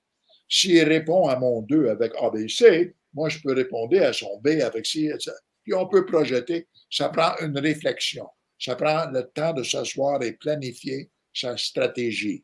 S'il 0.48 0.84
répond 0.84 1.28
à 1.28 1.36
mon 1.40 1.64
2 1.64 1.88
avec 1.88 2.14
A, 2.22 2.30
B, 2.30 2.48
C, 2.48 2.94
moi, 3.16 3.30
je 3.30 3.40
peux 3.40 3.54
répondre 3.54 4.00
à 4.00 4.14
son 4.14 4.40
B 4.42 4.60
avec 4.62 4.86
C, 4.86 5.06
etc. 5.06 5.32
Puis 5.64 5.74
on 5.74 5.88
peut 5.88 6.06
projeter. 6.06 6.68
Ça 6.92 7.10
prend 7.10 7.32
une 7.42 7.58
réflexion. 7.58 8.28
Ça 8.60 8.76
prend 8.76 9.10
le 9.10 9.24
temps 9.24 9.54
de 9.54 9.64
s'asseoir 9.64 10.22
et 10.22 10.34
planifier 10.34 11.10
sa 11.34 11.58
stratégie. 11.58 12.44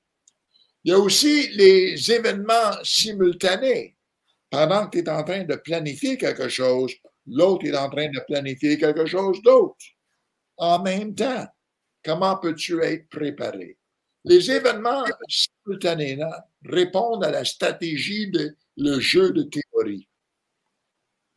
Il 0.83 0.91
y 0.91 0.95
a 0.95 0.97
aussi 0.97 1.49
les 1.49 2.11
événements 2.11 2.83
simultanés 2.83 3.95
pendant 4.49 4.87
que 4.87 4.97
tu 4.97 5.05
es 5.05 5.09
en 5.09 5.23
train 5.23 5.43
de 5.43 5.55
planifier 5.57 6.17
quelque 6.17 6.49
chose, 6.49 6.91
l'autre 7.27 7.67
est 7.67 7.77
en 7.77 7.87
train 7.87 8.07
de 8.07 8.19
planifier 8.27 8.79
quelque 8.79 9.05
chose 9.05 9.39
d'autre. 9.43 9.85
En 10.57 10.81
même 10.81 11.15
temps, 11.15 11.47
comment 12.03 12.37
peux-tu 12.37 12.81
être 12.83 13.09
préparé? 13.09 13.77
Les 14.23 14.51
événements 14.51 15.03
simultanés 15.27 16.19
répondent 16.63 17.23
à 17.23 17.31
la 17.31 17.43
stratégie 17.43 18.29
de 18.29 18.55
le 18.77 18.99
jeu 18.99 19.31
de 19.31 19.43
théorie. 19.43 20.07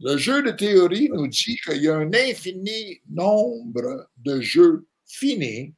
Le 0.01 0.17
jeu 0.17 0.43
de 0.43 0.51
théorie 0.51 1.09
nous 1.11 1.29
dit 1.29 1.57
qu'il 1.65 1.83
y 1.83 1.89
a 1.89 1.97
un 1.97 2.13
infini 2.13 3.01
nombre 3.09 4.11
de 4.19 4.41
jeux 4.41 4.87
finis 5.07 5.75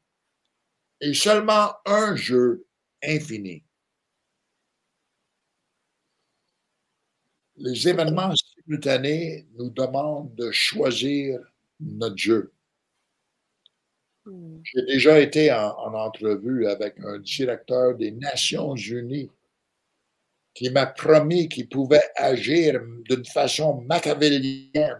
et 1.01 1.15
seulement 1.15 1.75
un 1.85 2.17
jeu 2.17 2.67
infini. 3.05 3.67
les 7.59 7.89
événements 7.89 8.35
simultanés 8.35 9.47
nous 9.59 9.71
demandent 9.71 10.35
de 10.35 10.51
choisir 10.51 11.41
notre 11.81 12.17
jeu. 12.17 12.53
Hmm. 14.27 14.59
J'ai 14.65 14.83
déjà 14.83 15.21
été 15.21 15.53
en, 15.53 15.95
entrevue 15.95 16.67
avec 16.67 16.99
un 16.99 17.19
directeur 17.21 17.95
des 17.95 18.11
Nations 18.11 18.75
Unies 18.75 19.31
qui 20.53 20.71
m'a 20.71 20.87
promis 20.87 21.49
qu'il 21.49 21.69
pouvait 21.69 22.03
agir 22.17 22.81
d'une 23.09 23.25
façon 23.25 23.83
machiavélienne. 23.83 24.97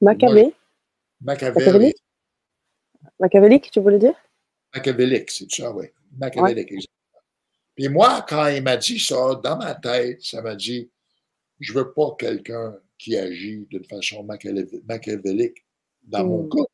Machiavé? 0.00 0.54
Machiavélique. 1.20 1.96
Machiavélique, 3.20 3.70
tu 3.70 3.80
voulais 3.80 3.98
dire? 3.98 4.14
Machiavélique, 4.74 5.30
c'est 5.30 5.50
ça, 5.50 5.72
oui. 5.72 5.86
Machiavélique, 6.18 6.72
exactement. 6.72 7.22
Puis 7.74 7.88
moi, 7.88 8.24
quand 8.26 8.46
il 8.48 8.62
m'a 8.62 8.76
dit 8.76 8.98
ça, 8.98 9.34
dans 9.42 9.58
ma 9.58 9.74
tête, 9.74 10.22
ça 10.22 10.40
m'a 10.40 10.54
dit 10.54 10.90
je 11.60 11.72
veux 11.72 11.92
pas 11.92 12.14
quelqu'un 12.18 12.76
qui 12.98 13.16
agit 13.16 13.66
d'une 13.70 13.84
façon 13.84 14.24
machiavélique 14.24 15.64
dans 16.02 16.24
mon 16.24 16.44
mm. 16.44 16.48
cas. 16.50 16.64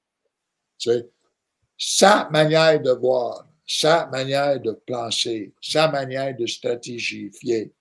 Sa 1.78 2.28
manière 2.30 2.80
de 2.80 2.92
voir, 2.92 3.46
sa 3.66 4.06
manière 4.06 4.60
de 4.60 4.72
penser, 4.86 5.52
sa 5.60 5.88
manière 5.88 6.36
de 6.36 6.46
stratégifier 6.46 7.72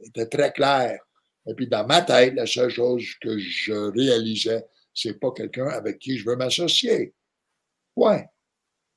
était 0.00 0.26
très 0.26 0.52
claire. 0.52 1.00
Et 1.46 1.54
puis 1.54 1.68
dans 1.68 1.86
ma 1.86 2.02
tête, 2.02 2.34
la 2.34 2.46
seule 2.46 2.70
chose 2.70 3.04
que 3.20 3.38
je 3.38 3.72
réalisais, 3.72 4.66
c'est 4.92 5.20
pas 5.20 5.30
quelqu'un 5.30 5.68
avec 5.68 5.98
qui 5.98 6.18
je 6.18 6.24
veux 6.24 6.36
m'associer. 6.36 7.14
Ouais. 7.94 8.28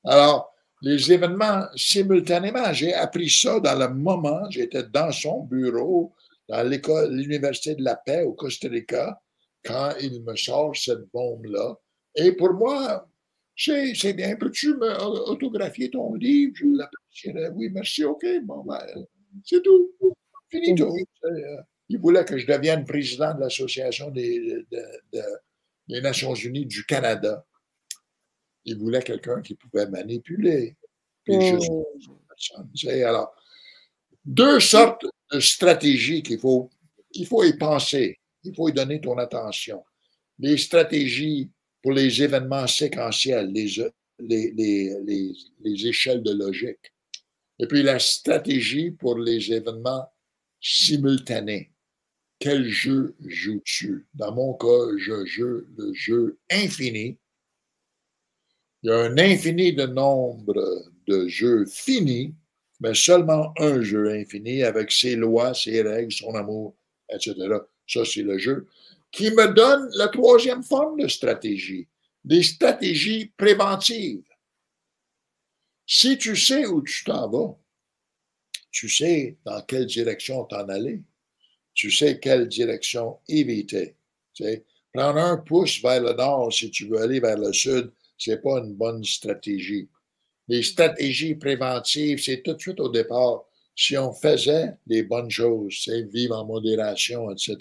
Alors, 0.04 0.52
les 0.82 1.12
événements 1.12 1.66
simultanément, 1.76 2.72
j'ai 2.72 2.94
appris 2.94 3.28
ça 3.28 3.60
dans 3.60 3.78
le 3.78 3.88
moment, 3.88 4.50
j'étais 4.50 4.84
dans 4.84 5.12
son 5.12 5.44
bureau, 5.44 6.14
dans 6.48 6.66
l'école, 6.66 7.14
l'Université 7.14 7.74
de 7.74 7.84
la 7.84 7.96
paix 7.96 8.22
au 8.22 8.32
Costa 8.32 8.68
Rica, 8.68 9.20
quand 9.64 9.92
il 10.00 10.22
me 10.22 10.34
sort 10.36 10.74
cette 10.74 11.06
bombe-là. 11.12 11.76
Et 12.14 12.32
pour 12.32 12.54
moi, 12.54 13.06
c'est 13.60 14.12
bien. 14.14 14.36
Peux-tu 14.36 14.74
autographier 14.74 15.90
ton 15.90 16.14
livre? 16.14 16.52
Je 16.56 16.66
l'apprécierais. 16.66 17.50
Oui, 17.54 17.68
merci, 17.70 18.04
OK. 18.04 18.24
Bon, 18.42 18.64
ben, 18.64 18.80
c'est 19.44 19.62
tout. 19.62 19.90
Finito. 20.48 20.94
Euh, 21.24 21.56
il 21.88 21.98
voulait 21.98 22.24
que 22.24 22.38
je 22.38 22.46
devienne 22.46 22.84
président 22.84 23.34
de 23.34 23.40
l'Association 23.40 24.10
des, 24.10 24.64
des 25.88 26.00
Nations 26.00 26.34
Unies 26.34 26.66
du 26.66 26.84
Canada. 26.84 27.44
Il 28.64 28.78
voulait 28.78 29.02
quelqu'un 29.02 29.42
qui 29.42 29.54
pouvait 29.54 29.86
manipuler. 29.88 30.76
Puis 31.24 31.34
je 32.74 32.88
Alors, 33.04 33.34
deux 34.24 34.60
sortes 34.60 35.04
stratégie 35.38 36.22
qu'il 36.22 36.38
faut, 36.38 36.70
il 37.12 37.26
faut 37.26 37.44
y 37.44 37.56
penser, 37.56 38.18
il 38.42 38.54
faut 38.54 38.68
y 38.68 38.72
donner 38.72 39.00
ton 39.00 39.18
attention. 39.18 39.84
Les 40.38 40.56
stratégies 40.56 41.50
pour 41.82 41.92
les 41.92 42.22
événements 42.22 42.66
séquentiels, 42.66 43.52
les, 43.52 43.90
les, 44.18 44.52
les, 44.52 45.32
les 45.60 45.86
échelles 45.86 46.22
de 46.22 46.32
logique. 46.32 46.92
Et 47.58 47.66
puis 47.66 47.82
la 47.82 47.98
stratégie 47.98 48.90
pour 48.90 49.18
les 49.18 49.52
événements 49.52 50.10
simultanés. 50.60 51.72
Quel 52.38 52.68
jeu 52.68 53.14
joues-tu? 53.26 54.06
Dans 54.14 54.34
mon 54.34 54.54
cas, 54.54 54.96
je 54.96 55.24
joue 55.26 55.62
le 55.76 55.92
jeu 55.92 56.38
infini. 56.50 57.18
Il 58.82 58.88
y 58.88 58.92
a 58.92 58.98
un 59.00 59.18
infini 59.18 59.74
de 59.74 59.84
nombre 59.86 60.84
de 61.06 61.28
jeux 61.28 61.66
finis 61.66 62.34
mais 62.80 62.94
seulement 62.94 63.52
un 63.58 63.82
jeu 63.82 64.10
infini 64.10 64.62
avec 64.62 64.90
ses 64.90 65.14
lois, 65.14 65.54
ses 65.54 65.82
règles, 65.82 66.12
son 66.12 66.34
amour, 66.34 66.74
etc. 67.10 67.34
Ça, 67.86 68.04
c'est 68.04 68.22
le 68.22 68.38
jeu 68.38 68.66
qui 69.10 69.30
me 69.30 69.52
donne 69.52 69.88
la 69.94 70.08
troisième 70.08 70.62
forme 70.62 71.00
de 71.00 71.08
stratégie, 71.08 71.88
des 72.24 72.42
stratégies 72.42 73.32
préventives. 73.36 74.22
Si 75.86 76.16
tu 76.18 76.36
sais 76.36 76.66
où 76.66 76.82
tu 76.82 77.04
t'en 77.04 77.28
vas, 77.28 77.56
tu 78.70 78.88
sais 78.88 79.36
dans 79.44 79.60
quelle 79.62 79.86
direction 79.86 80.44
t'en 80.44 80.68
aller, 80.68 81.02
tu 81.74 81.90
sais 81.90 82.20
quelle 82.20 82.46
direction 82.46 83.18
éviter. 83.28 83.96
Tu 84.34 84.44
sais, 84.44 84.64
prendre 84.92 85.18
un 85.18 85.36
pouce 85.36 85.82
vers 85.82 86.02
le 86.02 86.12
nord 86.12 86.52
si 86.52 86.70
tu 86.70 86.86
veux 86.86 87.00
aller 87.00 87.18
vers 87.18 87.38
le 87.38 87.52
sud, 87.52 87.90
c'est 88.16 88.42
pas 88.42 88.58
une 88.58 88.74
bonne 88.74 89.04
stratégie 89.04 89.88
les 90.50 90.64
stratégies 90.64 91.36
préventives, 91.36 92.20
c'est 92.20 92.42
tout 92.42 92.54
de 92.54 92.60
suite 92.60 92.80
au 92.80 92.88
départ. 92.88 93.44
Si 93.76 93.96
on 93.96 94.12
faisait 94.12 94.74
les 94.88 95.04
bonnes 95.04 95.30
choses, 95.30 95.80
c'est 95.84 96.02
vivre 96.02 96.36
en 96.36 96.44
modération, 96.44 97.30
etc., 97.30 97.56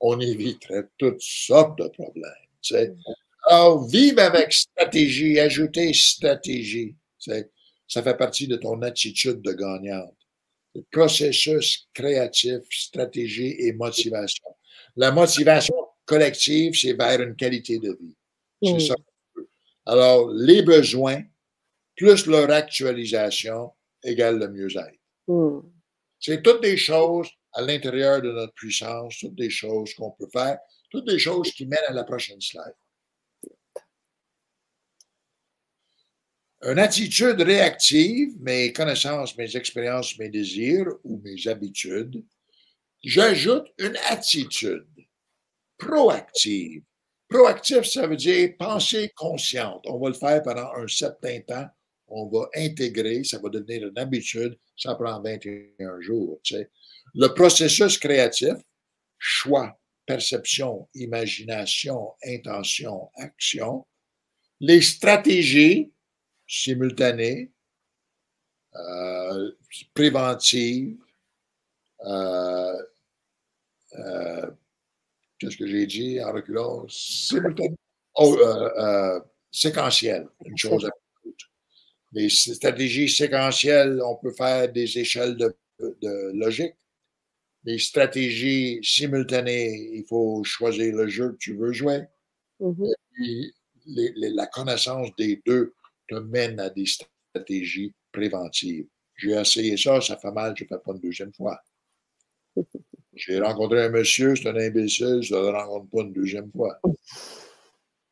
on 0.00 0.18
éviterait 0.20 0.88
toutes 0.98 1.20
sortes 1.20 1.78
de 1.78 1.88
problèmes. 1.88 2.96
Alors, 3.46 3.86
vivre 3.86 4.20
avec 4.20 4.52
stratégie, 4.52 5.38
ajouter 5.38 5.92
stratégie, 5.92 6.94
ça 7.18 8.02
fait 8.02 8.16
partie 8.16 8.46
de 8.46 8.56
ton 8.56 8.80
attitude 8.82 9.42
de 9.42 9.52
gagnante. 9.52 10.16
Le 10.74 10.82
processus 10.92 11.88
créatif, 11.92 12.60
stratégie 12.70 13.56
et 13.58 13.72
motivation. 13.72 14.44
La 14.96 15.10
motivation 15.10 15.74
collective, 16.04 16.74
c'est 16.74 16.92
vers 16.92 17.20
une 17.20 17.34
qualité 17.34 17.78
de 17.78 17.96
vie. 18.00 18.16
C'est 18.62 18.88
ça. 18.88 18.94
Alors, 19.86 20.30
les 20.32 20.62
besoins 20.62 21.22
plus 21.96 22.26
leur 22.26 22.50
actualisation 22.50 23.72
égale 24.02 24.38
le 24.38 24.48
mieux-être. 24.48 24.98
Mm. 25.26 25.60
C'est 26.18 26.42
toutes 26.42 26.62
des 26.62 26.76
choses 26.76 27.28
à 27.52 27.62
l'intérieur 27.62 28.22
de 28.22 28.30
notre 28.30 28.54
puissance, 28.54 29.18
toutes 29.18 29.34
des 29.34 29.50
choses 29.50 29.94
qu'on 29.94 30.12
peut 30.12 30.28
faire, 30.32 30.58
toutes 30.90 31.06
des 31.06 31.18
choses 31.18 31.52
qui 31.52 31.66
mènent 31.66 31.78
à 31.88 31.92
la 31.92 32.04
prochaine 32.04 32.40
slide. 32.40 32.74
Une 36.62 36.78
attitude 36.78 37.40
réactive, 37.40 38.34
mes 38.40 38.72
connaissances, 38.72 39.36
mes 39.38 39.56
expériences, 39.56 40.18
mes 40.18 40.28
désirs 40.28 40.88
ou 41.04 41.18
mes 41.24 41.48
habitudes, 41.48 42.22
j'ajoute 43.02 43.66
une 43.78 43.96
attitude 44.10 44.86
proactive. 45.78 46.82
Proactif, 47.28 47.84
ça 47.84 48.06
veut 48.06 48.16
dire 48.16 48.54
pensée 48.58 49.10
consciente. 49.16 49.84
On 49.86 49.98
va 49.98 50.08
le 50.08 50.14
faire 50.14 50.42
pendant 50.42 50.70
un 50.74 50.86
certain 50.86 51.40
temps. 51.40 51.66
On 52.08 52.26
va 52.26 52.48
intégrer, 52.56 53.24
ça 53.24 53.38
va 53.38 53.48
devenir 53.48 53.88
une 53.88 53.98
habitude. 53.98 54.58
Ça 54.76 54.94
prend 54.96 55.22
21 55.22 56.00
jours. 56.00 56.40
Le 57.14 57.28
processus 57.28 57.98
créatif, 57.98 58.54
choix, 59.18 59.78
perception, 60.06 60.88
imagination, 60.94 62.14
intention, 62.24 63.10
action. 63.16 63.86
Les 64.60 64.80
stratégies 64.80 65.92
simultanées, 66.46 67.52
euh, 68.74 69.52
préventives, 69.94 70.98
euh, 72.06 72.82
euh, 73.98 74.50
qu'est-ce 75.38 75.56
que 75.56 75.66
j'ai 75.66 75.86
dit 75.86 76.22
en 76.22 76.32
reculant? 76.32 76.86
Simultané. 76.88 77.76
Oh, 78.16 78.36
séquentiel, 79.50 80.26
une 80.44 80.58
chose 80.58 80.84
à 80.84 80.90
l'autre. 81.24 81.46
Les 82.12 82.28
stratégies 82.28 83.08
séquentielles, 83.08 84.00
on 84.04 84.16
peut 84.16 84.32
faire 84.32 84.70
des 84.72 84.98
échelles 84.98 85.36
de 85.36 86.32
logique 86.34 86.74
les 87.64 87.78
stratégies 87.78 88.80
simultanées, 88.82 89.90
il 89.94 90.04
faut 90.06 90.42
choisir 90.44 90.94
le 90.94 91.08
jeu 91.08 91.32
que 91.32 91.36
tu 91.36 91.56
veux 91.56 91.72
jouer. 91.72 92.02
Mm-hmm. 92.60 92.92
Et 93.18 93.52
la 94.16 94.46
connaissance 94.46 95.08
des 95.16 95.42
deux 95.46 95.74
te 96.08 96.14
mène 96.16 96.58
à 96.60 96.70
des 96.70 96.86
stratégies 96.86 97.94
préventives. 98.12 98.86
J'ai 99.16 99.32
essayé 99.32 99.76
ça, 99.76 100.00
ça 100.00 100.16
fait 100.16 100.32
mal, 100.32 100.54
je 100.56 100.64
ne 100.64 100.68
fais 100.68 100.78
pas 100.78 100.92
une 100.92 101.00
deuxième 101.00 101.32
fois. 101.32 101.60
J'ai 103.14 103.38
rencontré 103.40 103.84
un 103.84 103.90
monsieur, 103.90 104.34
c'est 104.34 104.48
un 104.48 104.56
imbécile, 104.56 105.20
je 105.20 105.34
ne 105.34 105.40
le 105.40 105.48
rencontre 105.48 105.90
pas 105.90 106.00
une 106.02 106.12
deuxième 106.12 106.50
fois. 106.52 106.80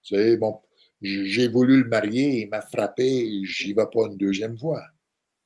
C'est 0.02 0.36
bon, 0.36 0.60
j'ai 1.00 1.48
voulu 1.48 1.82
le 1.82 1.88
marier, 1.88 2.42
il 2.42 2.48
m'a 2.48 2.60
frappé, 2.60 3.42
j'y 3.44 3.72
vais 3.72 3.86
pas 3.92 4.06
une 4.06 4.16
deuxième 4.16 4.58
fois. 4.58 4.82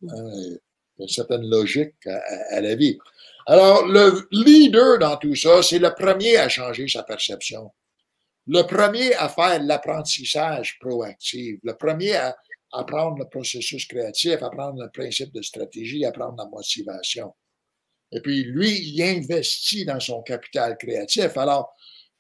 Hein, 0.09 0.31
il 0.35 0.53
y 0.99 1.03
a 1.03 1.03
une 1.05 1.09
certaine 1.09 1.49
logique 1.49 2.07
à 2.07 2.61
la 2.61 2.75
vie. 2.75 2.99
Alors, 3.47 3.87
le 3.87 4.29
leader 4.31 4.99
dans 4.99 5.17
tout 5.17 5.35
ça, 5.35 5.63
c'est 5.63 5.79
le 5.79 5.93
premier 5.95 6.37
à 6.37 6.49
changer 6.49 6.89
sa 6.89 7.03
perception. 7.03 7.71
Le 8.47 8.63
premier 8.63 9.15
à 9.15 9.29
faire 9.29 9.63
l'apprentissage 9.63 10.79
proactif. 10.81 11.59
Le 11.63 11.77
premier 11.77 12.17
à 12.17 12.37
apprendre 12.73 13.19
le 13.19 13.29
processus 13.29 13.87
créatif, 13.87 14.43
apprendre 14.43 14.83
le 14.83 14.91
principe 14.91 15.33
de 15.33 15.43
stratégie, 15.43 16.05
apprendre 16.05 16.37
la 16.39 16.47
motivation. 16.47 17.35
Et 18.13 18.21
puis, 18.21 18.45
lui, 18.45 18.71
il 18.71 19.03
investit 19.03 19.85
dans 19.85 20.01
son 20.01 20.23
capital 20.23 20.77
créatif. 20.79 21.37
Alors, 21.37 21.75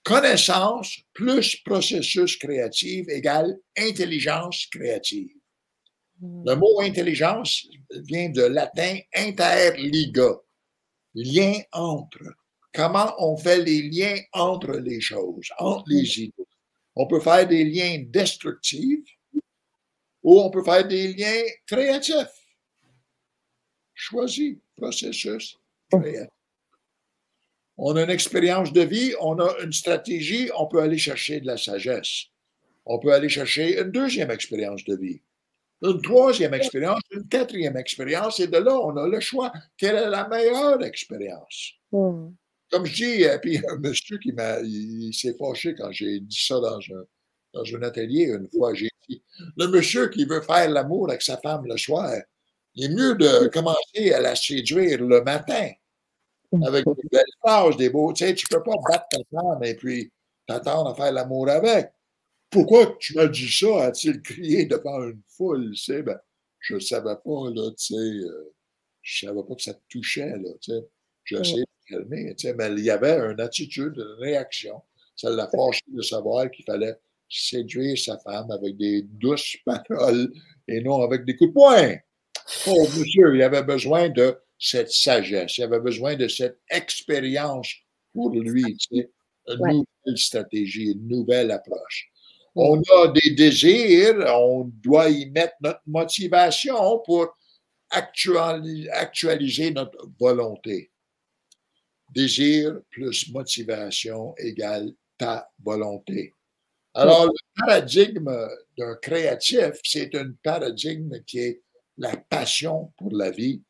connaissance 0.05 0.99
plus 1.13 1.57
processus 1.65 2.37
créatif 2.37 3.09
égale 3.09 3.57
intelligence 3.77 4.67
créative. 4.67 5.31
Hmm. 6.21 6.45
Le 6.47 6.55
mot 6.57 6.81
intelligence 6.81 7.67
vient 7.91 8.31
de 8.31 8.43
latin 8.43 8.99
interliga, 9.15 10.37
lien 11.15 11.61
entre. 11.73 12.37
Comment 12.75 13.15
on 13.19 13.37
fait 13.37 13.63
les 13.63 13.83
liens 13.83 14.19
entre 14.33 14.73
les 14.73 15.01
choses, 15.01 15.49
entre 15.59 15.85
les 15.89 16.21
idées. 16.21 16.47
On 16.95 17.07
peut 17.07 17.21
faire 17.21 17.47
des 17.47 17.65
liens 17.65 18.03
destructifs 18.09 19.09
ou 20.23 20.41
on 20.41 20.51
peut 20.51 20.65
faire 20.65 20.87
des 20.87 21.13
liens 21.13 21.43
créatifs. 21.67 22.47
Choisis 23.95 24.57
processus 24.77 25.59
créatif. 25.91 26.31
On 27.77 27.97
a 27.97 28.05
une 28.05 28.11
expérience 28.11 28.73
de 28.73 28.83
vie, 28.83 29.15
on 29.21 29.39
a 29.39 29.59
une 29.63 29.73
stratégie, 29.73 30.51
on 30.57 30.67
peut 30.67 30.81
aller 30.81 30.99
chercher 30.99 31.41
de 31.41 31.47
la 31.47 31.57
sagesse. 31.57 32.27
On 32.85 32.99
peut 32.99 33.13
aller 33.13 33.29
chercher 33.29 33.81
une 33.81 33.91
deuxième 33.91 34.31
expérience 34.31 34.85
de 34.85 34.97
vie 34.97 35.21
une 35.83 36.01
troisième 36.01 36.55
expérience, 36.55 37.01
une 37.11 37.27
quatrième 37.29 37.77
expérience, 37.77 38.41
et 38.41 38.47
de 38.47 38.59
là, 38.59 38.79
on 38.79 38.97
a 38.97 39.09
le 39.09 39.21
choix. 39.21 39.53
Quelle 39.77 39.97
est 39.97 40.09
la 40.09 40.29
meilleure 40.29 40.83
expérience? 40.83 41.73
Hmm. 41.91 42.31
Comme 42.71 42.87
je 42.87 42.95
dis, 42.95 43.25
euh, 43.25 43.39
puis 43.39 43.59
un 43.69 43.79
monsieur 43.79 44.19
qui 44.19 44.33
m'a, 44.33 44.61
il, 44.61 45.13
s'est 45.13 45.35
fâché 45.39 45.75
quand 45.75 45.91
j'ai 45.93 46.21
dit 46.21 46.45
ça 46.47 46.61
dans 46.61 46.79
un, 46.79 47.05
dans 47.53 47.65
un 47.77 47.83
atelier 47.83 48.25
une 48.27 48.49
fois. 48.49 48.75
J'ai 48.75 48.89
dit, 49.09 49.23
le 49.57 49.67
monsieur 49.67 50.09
qui 50.09 50.25
veut 50.25 50.41
faire 50.41 50.71
l'amour 50.71 51.11
avec 51.11 51.23
sa 51.23 51.37
femme 51.39 51.67
le 51.67 51.77
soir, 51.77 52.13
il 52.75 52.85
est 52.85 52.95
mieux 52.95 53.15
de 53.17 53.49
commencer 53.49 54.13
à 54.13 54.21
la 54.21 54.35
séduire 54.35 55.03
le 55.03 55.23
matin 55.23 55.69
avec 56.65 56.85
des 56.85 57.09
belles 57.11 57.25
phrases, 57.41 57.77
des 57.77 57.91
beaux. 57.91 58.13
Tu 58.13 58.25
sais, 58.25 58.35
tu 58.35 58.47
peux 58.49 58.63
pas 58.63 58.73
battre 58.89 59.07
ta 59.11 59.19
femme 59.31 59.65
et 59.65 59.75
puis 59.75 60.11
t'attendre 60.47 60.91
à 60.91 60.95
faire 60.95 61.13
l'amour 61.13 61.49
avec. 61.49 61.93
Pourquoi 62.53 62.97
tu 63.01 63.15
m'as 63.17 63.27
dit 63.29 63.51
ça? 63.51 63.87
A-t-il 63.87 64.21
crié 64.21 64.67
devant 64.67 65.03
une 65.03 65.23
foule? 65.27 65.71
Tu 65.73 65.85
sais, 65.85 66.03
ben, 66.03 66.19
je 66.61 66.75
ne 66.75 66.81
savais 66.81 67.17
pas, 67.25 67.51
là, 67.51 67.71
tu 67.71 67.95
sais, 67.95 67.95
euh, 67.95 68.55
je 69.01 69.27
ne 69.27 69.31
savais 69.31 69.43
pas 69.49 69.55
que 69.55 69.63
ça 69.63 69.75
te 69.75 69.83
touchait, 69.89 70.37
là, 70.37 70.51
tu 70.61 70.73
sais. 70.73 71.41
Essayé 71.41 71.63
de 71.63 71.97
calmer, 71.97 72.35
tu 72.37 72.47
sais, 72.47 72.55
mais 72.55 72.71
il 72.71 72.85
y 72.85 72.91
avait 72.91 73.19
une 73.19 73.41
attitude, 73.41 73.95
une 73.97 74.23
réaction. 74.23 74.83
Ça 75.17 75.31
l'a 75.31 75.49
fâché 75.49 75.81
de 75.89 76.03
savoir 76.03 76.51
qu'il 76.51 76.65
fallait 76.65 76.95
séduire 77.29 77.99
sa 77.99 78.19
femme 78.19 78.51
avec 78.51 78.77
des 78.77 79.03
douces 79.03 79.57
paroles 79.65 80.31
et 80.69 80.83
non 80.83 81.03
avec 81.03 81.25
des 81.25 81.37
coups 81.37 81.51
de 81.51 81.55
poing. 81.55 81.97
Oh, 82.67 82.87
monsieur, 82.99 83.35
il 83.35 83.43
avait 83.43 83.63
besoin 83.63 84.11
de 84.11 84.37
cette 84.59 84.91
sagesse, 84.91 85.57
il 85.57 85.65
avait 85.65 85.81
besoin 85.81 86.17
de 86.17 86.29
cette 86.29 86.59
expérience 86.69 87.73
pour 88.13 88.31
lui, 88.31 88.77
tu 88.77 88.99
sais, 88.99 89.11
une 89.49 89.59
nouvelle 89.59 90.19
stratégie, 90.19 90.93
une 90.93 91.09
nouvelle 91.09 91.51
approche. 91.51 92.12
On 92.55 92.81
a 92.81 93.09
des 93.09 93.31
désirs, 93.31 94.25
on 94.29 94.65
doit 94.65 95.09
y 95.09 95.31
mettre 95.31 95.55
notre 95.63 95.81
motivation 95.87 96.99
pour 97.05 97.35
actualiser 97.91 99.71
notre 99.71 100.07
volonté. 100.19 100.91
Désir 102.15 102.81
plus 102.91 103.31
motivation 103.33 104.35
égale 104.37 104.93
ta 105.17 105.51
volonté. 105.63 106.35
Alors, 106.95 107.25
le 107.25 107.33
paradigme 107.59 108.49
d'un 108.77 108.97
créatif, 108.97 109.81
c'est 109.83 110.15
un 110.15 110.33
paradigme 110.43 111.23
qui 111.27 111.39
est 111.39 111.63
la 111.97 112.15
passion 112.17 112.93
pour 112.99 113.13
la 113.13 113.31
vie, 113.31 113.63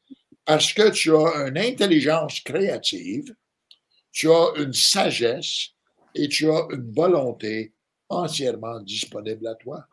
parce 0.45 0.73
que 0.73 0.91
tu 0.91 1.15
as 1.15 1.47
une 1.47 1.59
intelligence 1.59 2.41
créative, 2.41 3.33
tu 4.11 4.29
as 4.29 4.53
une 4.57 4.73
sagesse 4.73 5.69
et 6.17 6.29
tu 6.29 6.51
as 6.51 6.67
une 6.73 6.93
volonté 6.93 7.73
entièrement 8.13 8.81
disponible 8.81 9.47
à 9.47 9.55
toi. 9.55 9.87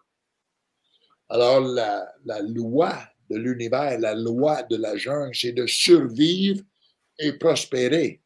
Alors, 1.30 1.62
la, 1.62 2.42
loi 2.42 2.94
de 3.30 3.38
l'univers, 3.38 4.00
la 4.00 4.16
loi 4.16 4.64
de 4.64 4.76
la 4.78 4.98
jungle, 4.98 5.36
c'est 5.36 5.52
de 5.52 5.68
survivre 5.68 6.64
et 7.20 7.34
prospérer. 7.34 8.22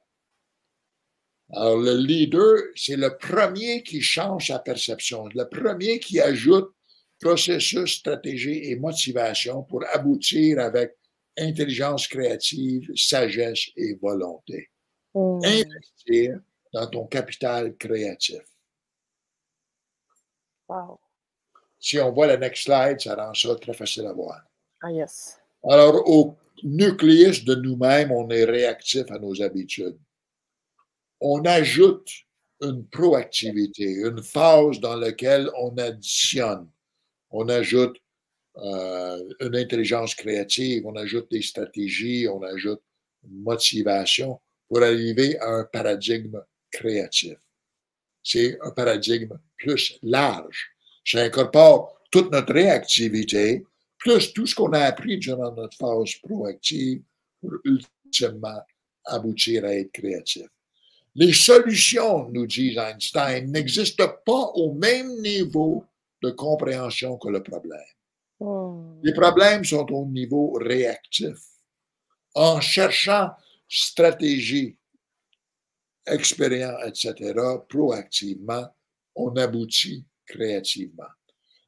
Alors, 1.51 1.77
le 1.77 1.97
leader, 1.97 2.59
c'est 2.75 2.95
le 2.95 3.17
premier 3.17 3.83
qui 3.83 4.01
change 4.01 4.47
sa 4.47 4.59
perception, 4.59 5.27
le 5.35 5.47
premier 5.49 5.99
qui 5.99 6.19
ajoute 6.19 6.73
processus, 7.19 7.99
stratégie 7.99 8.71
et 8.71 8.75
motivation 8.75 9.63
pour 9.63 9.83
aboutir 9.93 10.59
avec 10.59 10.95
intelligence 11.37 12.07
créative, 12.07 12.89
sagesse 12.95 13.69
et 13.75 13.95
volonté. 13.95 14.69
Mmh. 15.13 15.39
Investir 15.43 16.39
dans 16.73 16.87
ton 16.87 17.05
capital 17.05 17.75
créatif. 17.77 18.41
Si 21.79 21.99
on 21.99 22.11
voit 22.11 22.27
la 22.27 22.37
next 22.37 22.63
slide, 22.63 23.01
ça 23.01 23.15
rend 23.15 23.33
ça 23.33 23.55
très 23.55 23.73
facile 23.73 24.05
à 24.05 24.13
voir. 24.13 24.41
Ah, 24.81 24.91
yes. 24.91 25.37
Alors, 25.69 26.07
au 26.09 26.35
nucléus 26.63 27.43
de 27.43 27.55
nous-mêmes, 27.55 28.11
on 28.11 28.29
est 28.29 28.45
réactif 28.45 29.11
à 29.11 29.19
nos 29.19 29.41
habitudes. 29.41 29.97
On 31.19 31.43
ajoute 31.45 32.09
une 32.61 32.85
proactivité, 32.87 33.83
une 33.83 34.21
phase 34.23 34.79
dans 34.79 34.95
laquelle 34.95 35.49
on 35.57 35.77
additionne, 35.77 36.69
on 37.31 37.49
ajoute 37.49 37.97
euh, 38.57 39.33
une 39.39 39.55
intelligence 39.55 40.15
créative, 40.15 40.85
on 40.85 40.95
ajoute 40.95 41.29
des 41.31 41.41
stratégies, 41.41 42.27
on 42.27 42.43
ajoute 42.43 42.81
une 43.23 43.41
motivation 43.41 44.39
pour 44.67 44.83
arriver 44.83 45.37
à 45.39 45.49
un 45.49 45.63
paradigme 45.65 46.41
créatif. 46.71 47.37
C'est 48.23 48.57
un 48.61 48.71
paradigme 48.71 49.37
plus 49.57 49.99
large. 50.01 50.71
Ça 51.05 51.21
incorpore 51.21 51.99
toute 52.09 52.31
notre 52.31 52.53
réactivité, 52.53 53.65
plus 53.97 54.33
tout 54.33 54.47
ce 54.47 54.55
qu'on 54.55 54.71
a 54.73 54.79
appris 54.79 55.17
durant 55.17 55.51
notre 55.53 55.77
phase 55.77 56.15
proactive 56.23 57.01
pour 57.41 57.51
ultimement 57.65 58.61
aboutir 59.05 59.65
à 59.65 59.75
être 59.75 59.91
créatif. 59.91 60.47
Les 61.15 61.33
solutions, 61.33 62.29
nous 62.29 62.47
dit 62.47 62.75
Einstein, 62.77 63.51
n'existent 63.51 64.11
pas 64.25 64.51
au 64.55 64.73
même 64.73 65.21
niveau 65.21 65.85
de 66.23 66.31
compréhension 66.31 67.17
que 67.17 67.29
le 67.29 67.43
problème. 67.43 67.79
Hmm. 68.39 68.99
Les 69.03 69.13
problèmes 69.13 69.63
sont 69.63 69.91
au 69.91 70.05
niveau 70.05 70.53
réactif. 70.53 71.37
En 72.33 72.61
cherchant 72.61 73.29
stratégie, 73.69 74.75
expérience, 76.07 76.79
etc., 76.85 77.33
proactivement, 77.69 78.67
on 79.15 79.35
aboutit 79.35 80.05
créativement. 80.25 81.09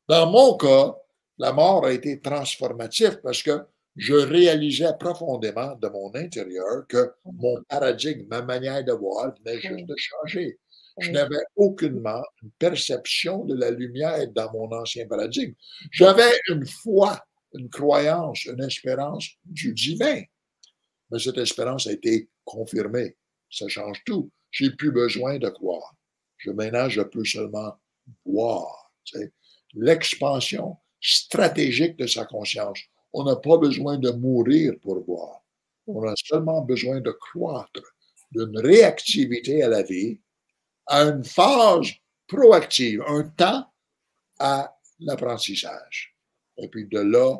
Dans 0.08 0.30
mon 0.30 0.58
cas, 0.58 0.96
la 1.38 1.52
mort 1.52 1.86
a 1.86 1.92
été 1.92 2.20
transformative 2.22 3.20
parce 3.22 3.44
que 3.44 3.60
je 3.96 4.14
réalisais 4.14 4.92
profondément 5.00 5.76
de 5.76 5.88
mon 5.88 6.14
intérieur 6.16 6.86
que 6.88 7.14
mon 7.26 7.62
paradigme, 7.70 8.28
ma 8.30 8.42
manière 8.42 8.84
de 8.84 8.92
voir 8.92 9.34
venait 9.40 9.60
juste 9.60 9.86
de 9.86 9.96
changer. 9.98 10.60
Je 11.00 11.12
n'avais 11.12 11.44
aucunement 11.56 12.24
une 12.42 12.52
perception 12.52 13.44
de 13.46 13.56
la 13.56 13.72
lumière 13.72 14.28
dans 14.32 14.52
mon 14.52 14.72
ancien 14.72 15.08
paradigme. 15.08 15.54
J'avais 15.92 16.32
une 16.50 16.66
foi, 16.66 17.22
une 17.54 17.70
croyance, 17.70 18.46
une 18.46 18.64
espérance 18.64 19.28
du 19.44 19.74
divin. 19.74 20.22
Mais 21.12 21.20
cette 21.20 21.38
espérance 21.38 21.88
a 21.88 21.92
été 21.92 22.30
confirmée. 22.46 23.16
Ça 23.56 23.70
change 23.70 24.04
tout. 24.06 24.30
J'ai 24.52 24.70
plus 24.72 24.92
besoin 24.92 25.38
de 25.40 25.48
croire. 25.48 25.96
Je 26.38 26.52
maintenant, 26.52 26.90
je 26.90 27.02
peux 27.02 27.24
seulement 27.24 27.80
voir. 28.26 28.92
L'expansion 29.74 30.78
stratégique 31.00 31.96
de 31.96 32.06
sa 32.06 32.26
conscience. 32.26 32.80
On 33.14 33.24
n'a 33.24 33.38
pas 33.38 33.58
besoin 33.58 33.98
de 33.98 34.12
mourir 34.12 34.74
pour 34.82 35.06
voir. 35.06 35.42
On 35.88 36.06
a 36.06 36.14
seulement 36.18 36.62
besoin 36.62 37.00
de 37.00 37.12
croître, 37.12 37.82
d'une 38.32 38.58
réactivité 38.60 39.64
à 39.64 39.70
la 39.70 39.84
vie, 39.84 40.20
à 40.88 41.04
une 41.04 41.24
phase 41.24 41.92
proactive, 42.28 43.04
un 43.08 43.24
temps 43.24 43.72
à 44.38 44.76
l'apprentissage. 45.00 46.14
Et 46.58 46.68
puis 46.68 46.88
de 46.88 47.00
là, 47.00 47.38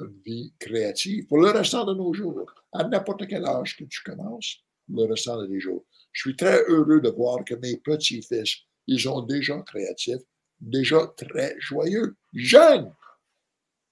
une 0.00 0.18
vie 0.24 0.54
créative 0.58 1.26
pour 1.26 1.38
le 1.38 1.50
restant 1.50 1.84
de 1.84 1.92
nos 1.92 2.14
jours. 2.14 2.50
À 2.72 2.84
n'importe 2.84 3.26
quel 3.26 3.44
âge 3.44 3.76
que 3.76 3.84
tu 3.84 4.02
commences, 4.02 4.64
le 4.90 5.04
restant 5.04 5.40
de 5.40 5.46
tes 5.46 5.60
jours. 5.60 5.84
Je 6.12 6.22
suis 6.22 6.36
très 6.36 6.62
heureux 6.68 7.00
de 7.00 7.10
voir 7.10 7.44
que 7.44 7.54
mes 7.54 7.76
petits-fils, 7.76 8.56
ils 8.86 9.00
sont 9.00 9.22
déjà 9.22 9.60
créatifs, 9.62 10.22
déjà 10.60 11.06
très 11.16 11.54
joyeux, 11.58 12.16
jeunes. 12.34 12.92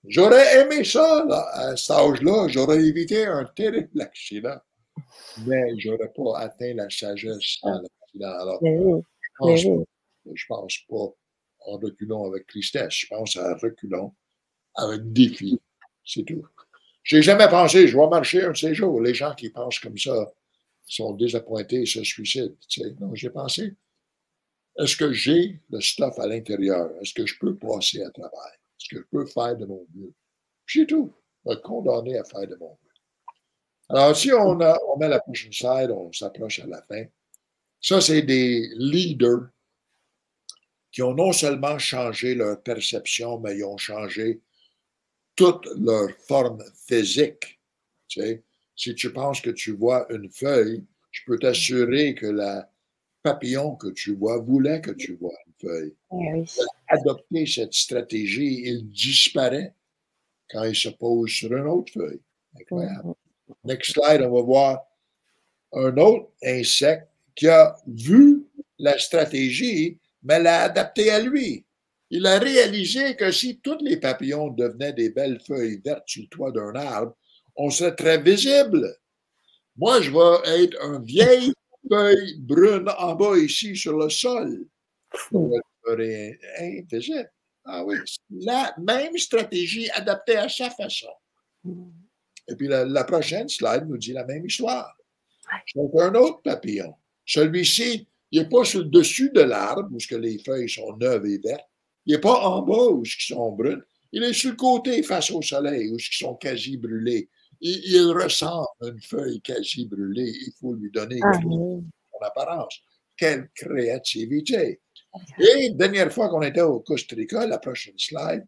J'aurais 0.09 0.60
aimé 0.60 0.85
ça, 0.85 1.24
là, 1.28 1.48
à 1.52 1.77
cet 1.77 1.97
âge-là. 1.97 2.47
J'aurais 2.48 2.82
évité 2.85 3.27
un 3.27 3.44
terrible 3.44 4.01
accident. 4.01 4.59
Mais 5.47 5.78
je 5.78 5.90
n'aurais 5.90 6.12
pas 6.14 6.39
atteint 6.39 6.74
la 6.74 6.89
sagesse 6.89 7.59
sans 7.60 7.82
l'accident. 7.82 8.39
Alors, 8.40 8.60
je 8.62 9.68
ne 9.68 10.35
pense, 10.48 10.78
pas 10.89 11.14
en 11.66 11.78
reculant 11.78 12.27
avec 12.27 12.47
tristesse. 12.47 12.94
Je 12.94 13.06
pense 13.09 13.36
à 13.36 13.55
reculons 13.56 14.14
avec 14.77 15.12
défi. 15.12 15.60
C'est 16.05 16.24
tout. 16.24 16.47
J'ai 17.02 17.23
jamais 17.23 17.48
pensé, 17.48 17.89
je 17.89 17.97
vais 17.97 18.09
marcher 18.09 18.44
un 18.44 18.52
de 18.52 18.56
ces 18.56 18.74
jours. 18.74 19.01
Les 19.01 19.14
gens 19.14 19.35
qui 19.35 19.51
pensent 19.51 19.78
comme 19.78 19.98
ça 19.98 20.32
sont 20.86 21.12
désappointés 21.14 21.82
et 21.82 21.86
se 21.86 22.02
suicident. 22.02 22.54
Non, 23.00 23.14
j'ai 23.14 23.30
pensé, 23.30 23.74
est-ce 24.78 24.96
que 24.96 25.12
j'ai 25.12 25.60
le 25.70 25.80
stuff 25.80 26.18
à 26.18 26.26
l'intérieur? 26.26 26.90
Est-ce 27.00 27.14
que 27.14 27.26
je 27.26 27.38
peux 27.38 27.56
passer 27.56 28.02
à 28.02 28.10
travers? 28.10 28.52
ce 28.78 28.94
que 28.94 29.00
je 29.00 29.06
peux 29.10 29.26
faire 29.26 29.56
de 29.56 29.64
mon 29.64 29.86
mieux? 29.94 30.12
C'est 30.66 30.86
tout. 30.86 31.12
Vais 31.44 31.60
condamné 31.62 32.18
à 32.18 32.24
faire 32.24 32.46
de 32.46 32.56
mon 32.56 32.70
mieux. 32.70 32.92
Alors, 33.88 34.16
si 34.16 34.32
on, 34.32 34.58
on 34.58 34.96
met 34.98 35.08
la 35.08 35.20
prochaine 35.20 35.52
slide, 35.52 35.90
on 35.90 36.12
s'approche 36.12 36.58
à 36.60 36.66
la 36.66 36.82
fin. 36.82 37.04
Ça, 37.80 38.00
c'est 38.00 38.22
des 38.22 38.68
leaders 38.76 39.48
qui 40.90 41.02
ont 41.02 41.14
non 41.14 41.32
seulement 41.32 41.78
changé 41.78 42.34
leur 42.34 42.62
perception, 42.62 43.38
mais 43.38 43.56
ils 43.56 43.64
ont 43.64 43.76
changé 43.76 44.40
toute 45.36 45.66
leur 45.78 46.10
forme 46.26 46.64
physique. 46.86 47.60
Tu 48.08 48.20
sais, 48.20 48.44
si 48.77 48.94
tu 48.94 49.12
penses 49.12 49.40
que 49.40 49.51
tu 49.51 49.73
vois 49.73 50.07
une 50.12 50.31
feuille, 50.31 50.85
je 51.11 51.23
peux 51.27 51.39
t'assurer 51.39 52.15
que 52.15 52.27
la 52.27 52.70
papillon 53.23 53.74
que 53.74 53.89
tu 53.89 54.15
vois 54.15 54.39
voulait 54.39 54.81
que 54.81 54.93
tu 54.93 55.16
vois 55.16 55.36
feuille. 55.61 55.94
Eh 56.12 56.44
Adopter 56.89 57.47
cette 57.47 57.73
stratégie, 57.73 58.62
il 58.66 58.89
disparaît 58.90 59.74
quand 60.51 60.65
il 60.65 60.77
se 60.77 60.90
pose 60.90 61.31
sur 61.31 61.57
une 61.57 61.66
autre 61.66 61.93
feuille. 61.93 62.20
Incroyable. 62.61 63.09
Mm-hmm. 63.09 63.55
Next 63.65 63.93
slide, 63.93 64.23
on 64.23 64.35
va 64.35 64.43
voir 64.43 64.82
un 65.73 65.97
autre 65.97 66.31
insecte 66.44 67.09
qui 67.35 67.48
a 67.48 67.77
vu 67.86 68.44
la 68.78 68.98
stratégie, 68.98 69.98
mais 70.23 70.39
l'a 70.39 70.62
adaptée 70.62 71.11
à 71.11 71.20
lui. 71.20 71.65
Il 72.11 72.27
a 72.27 72.39
réalisé 72.39 73.16
que 73.16 73.32
si 73.32 73.59
tous 73.59 73.78
les 73.81 73.97
papillons 73.97 74.48
devenaient 74.48 74.93
des 74.93 75.11
belles 75.11 75.40
feuilles 75.40 75.81
vertes 75.85 76.05
sur 76.07 76.23
le 76.23 76.28
toit 76.28 76.53
d'un 76.53 76.74
arbre, 76.74 77.16
on 77.56 77.70
serait 77.70 77.94
très 77.94 78.20
visible. 78.20 78.96
Moi, 79.76 80.00
je 80.00 80.10
vais 80.10 80.64
être 80.64 80.82
un 80.82 81.00
vieille 81.00 81.52
feuille 81.88 82.38
brune 82.38 82.88
en 82.98 83.14
bas 83.14 83.36
ici 83.36 83.76
sur 83.76 83.96
le 83.96 84.08
sol. 84.08 84.66
Ah 87.64 87.84
oui, 87.84 87.96
la 88.30 88.74
même 88.78 89.16
stratégie 89.18 89.90
adaptée 89.90 90.36
à 90.36 90.48
sa 90.48 90.70
façon. 90.70 91.10
Et 92.48 92.54
puis 92.54 92.68
la, 92.68 93.04
prochaine 93.04 93.48
slide 93.48 93.86
nous 93.88 93.98
dit 93.98 94.12
la 94.12 94.24
même 94.24 94.46
histoire. 94.46 94.96
Donc, 95.74 95.92
un 95.98 96.14
autre 96.14 96.42
papillon. 96.42 96.94
Celui-ci, 97.24 98.06
il 98.30 98.42
n'est 98.42 98.48
pas 98.48 98.64
sur 98.64 98.80
le 98.80 98.86
dessus 98.86 99.30
de 99.30 99.40
l'arbre 99.40 99.88
où 99.92 99.98
que 99.98 100.14
les 100.14 100.38
feuilles 100.38 100.68
sont 100.68 100.96
neuves 100.96 101.26
et 101.26 101.38
vertes. 101.38 101.68
Il 102.04 102.14
n'est 102.14 102.20
pas 102.20 102.40
en 102.40 102.62
bas 102.62 102.90
où 102.90 103.02
ils 103.04 103.26
sont 103.26 103.52
brunes. 103.52 103.82
Il 104.12 104.22
est 104.22 104.32
sur 104.32 104.50
le 104.50 104.56
côté 104.56 105.02
face 105.02 105.30
au 105.30 105.42
soleil 105.42 105.90
où 105.90 105.96
ils 105.98 106.16
sont 106.16 106.34
quasi 106.36 106.76
brûlés. 106.76 107.28
Il, 107.60 107.80
il 107.84 108.12
ressemble 108.12 108.66
à 108.82 108.88
une 108.88 109.00
feuille 109.00 109.40
quasi 109.40 109.86
brûlée. 109.86 110.32
Il 110.46 110.52
faut 110.60 110.74
lui 110.74 110.90
donner 110.90 111.20
ah, 111.22 111.32
son 111.42 111.84
apparence. 112.20 112.80
Quelle 113.16 113.48
créativité! 113.54 114.80
Et 115.38 115.70
dernière 115.70 116.12
fois 116.12 116.28
qu'on 116.28 116.42
était 116.42 116.60
au 116.60 116.80
Costa 116.80 117.16
Rica, 117.16 117.46
la 117.46 117.58
prochaine 117.58 117.98
slide, 117.98 118.46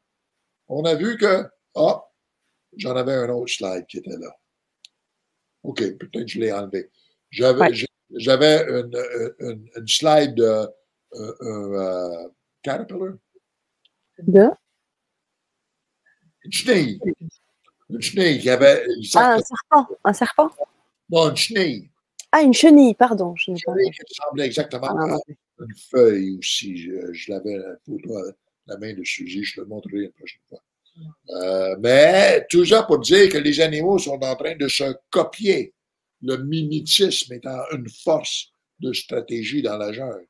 on 0.69 0.85
a 0.85 0.95
vu 0.95 1.17
que, 1.17 1.45
oh, 1.75 2.01
j'en 2.77 2.95
avais 2.97 3.15
un 3.15 3.29
autre 3.31 3.53
slide 3.53 3.87
qui 3.87 3.99
était 3.99 4.17
là. 4.19 4.37
OK, 5.63 5.79
peut-être 5.99 6.25
que 6.25 6.27
je 6.27 6.41
l'ai 6.41 6.53
enlevé. 6.53 6.91
J'avais, 7.31 7.73
j'avais 8.15 8.63
une, 8.69 9.71
une, 9.77 9.89
slide 9.89 10.35
de 10.35 10.67
euh, 11.15 11.35
euh, 11.43 12.29
caterpillar. 12.63 13.15
De? 14.19 14.49
Une 16.45 16.53
chenille. 16.53 17.01
Une 17.91 18.01
chenille 18.03 18.39
qui 18.39 18.51
avait. 18.51 18.85
Ah, 19.15 19.35
un 19.35 19.41
serpent. 19.41 19.89
Un 20.05 20.13
serpent? 20.13 20.51
Non, 21.11 21.31
une 21.31 21.37
chenille. 21.37 21.91
Ah, 22.31 22.43
une 22.43 22.53
chenille, 22.53 22.95
pardon. 22.95 23.35
Une 23.47 23.57
chenille 23.57 23.91
qui 23.91 24.03
ressemblait 24.09 24.47
exactement 24.47 24.89
ah, 24.91 25.15
à 25.15 25.65
une 25.65 25.75
feuille 25.91 26.39
aussi. 26.39 26.77
Je, 26.77 27.33
l'avais 27.33 27.57
la 27.57 27.77
photo 27.87 28.17
à 28.19 28.23
la 28.67 28.77
main 28.77 28.93
de 28.93 29.03
Suzy, 29.03 29.43
je 29.43 29.57
te 29.57 29.61
le 29.61 29.67
montrerai 29.67 30.05
une 30.05 30.13
prochaine 30.13 30.41
fois. 30.49 30.61
Euh, 31.31 31.77
mais 31.79 32.45
tout 32.51 32.65
ça 32.65 32.83
pour 32.83 32.99
dire 32.99 33.29
que 33.31 33.39
les 33.39 33.61
animaux 33.61 33.99
sont 33.99 34.23
en 34.23 34.37
train 34.37 34.57
de 34.57 34.69
se 34.69 34.95
copier. 35.11 35.73
Le 36.23 36.37
mimétisme 36.39 37.33
étant 37.33 37.63
une 37.73 37.89
force 37.89 38.53
de 38.81 38.93
stratégie 38.93 39.63
dans 39.63 39.79
la 39.79 39.93
jungle. 39.93 40.27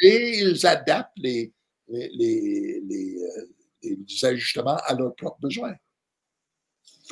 Et, 0.00 0.38
ils 0.38 0.66
adaptent 0.66 1.10
les, 1.16 1.52
les, 1.88 2.10
les, 2.14 3.16
euh, 3.20 3.46
les, 3.82 4.24
ajustements 4.24 4.78
à 4.86 4.94
leurs 4.94 5.14
propres 5.16 5.40
besoins. 5.40 5.74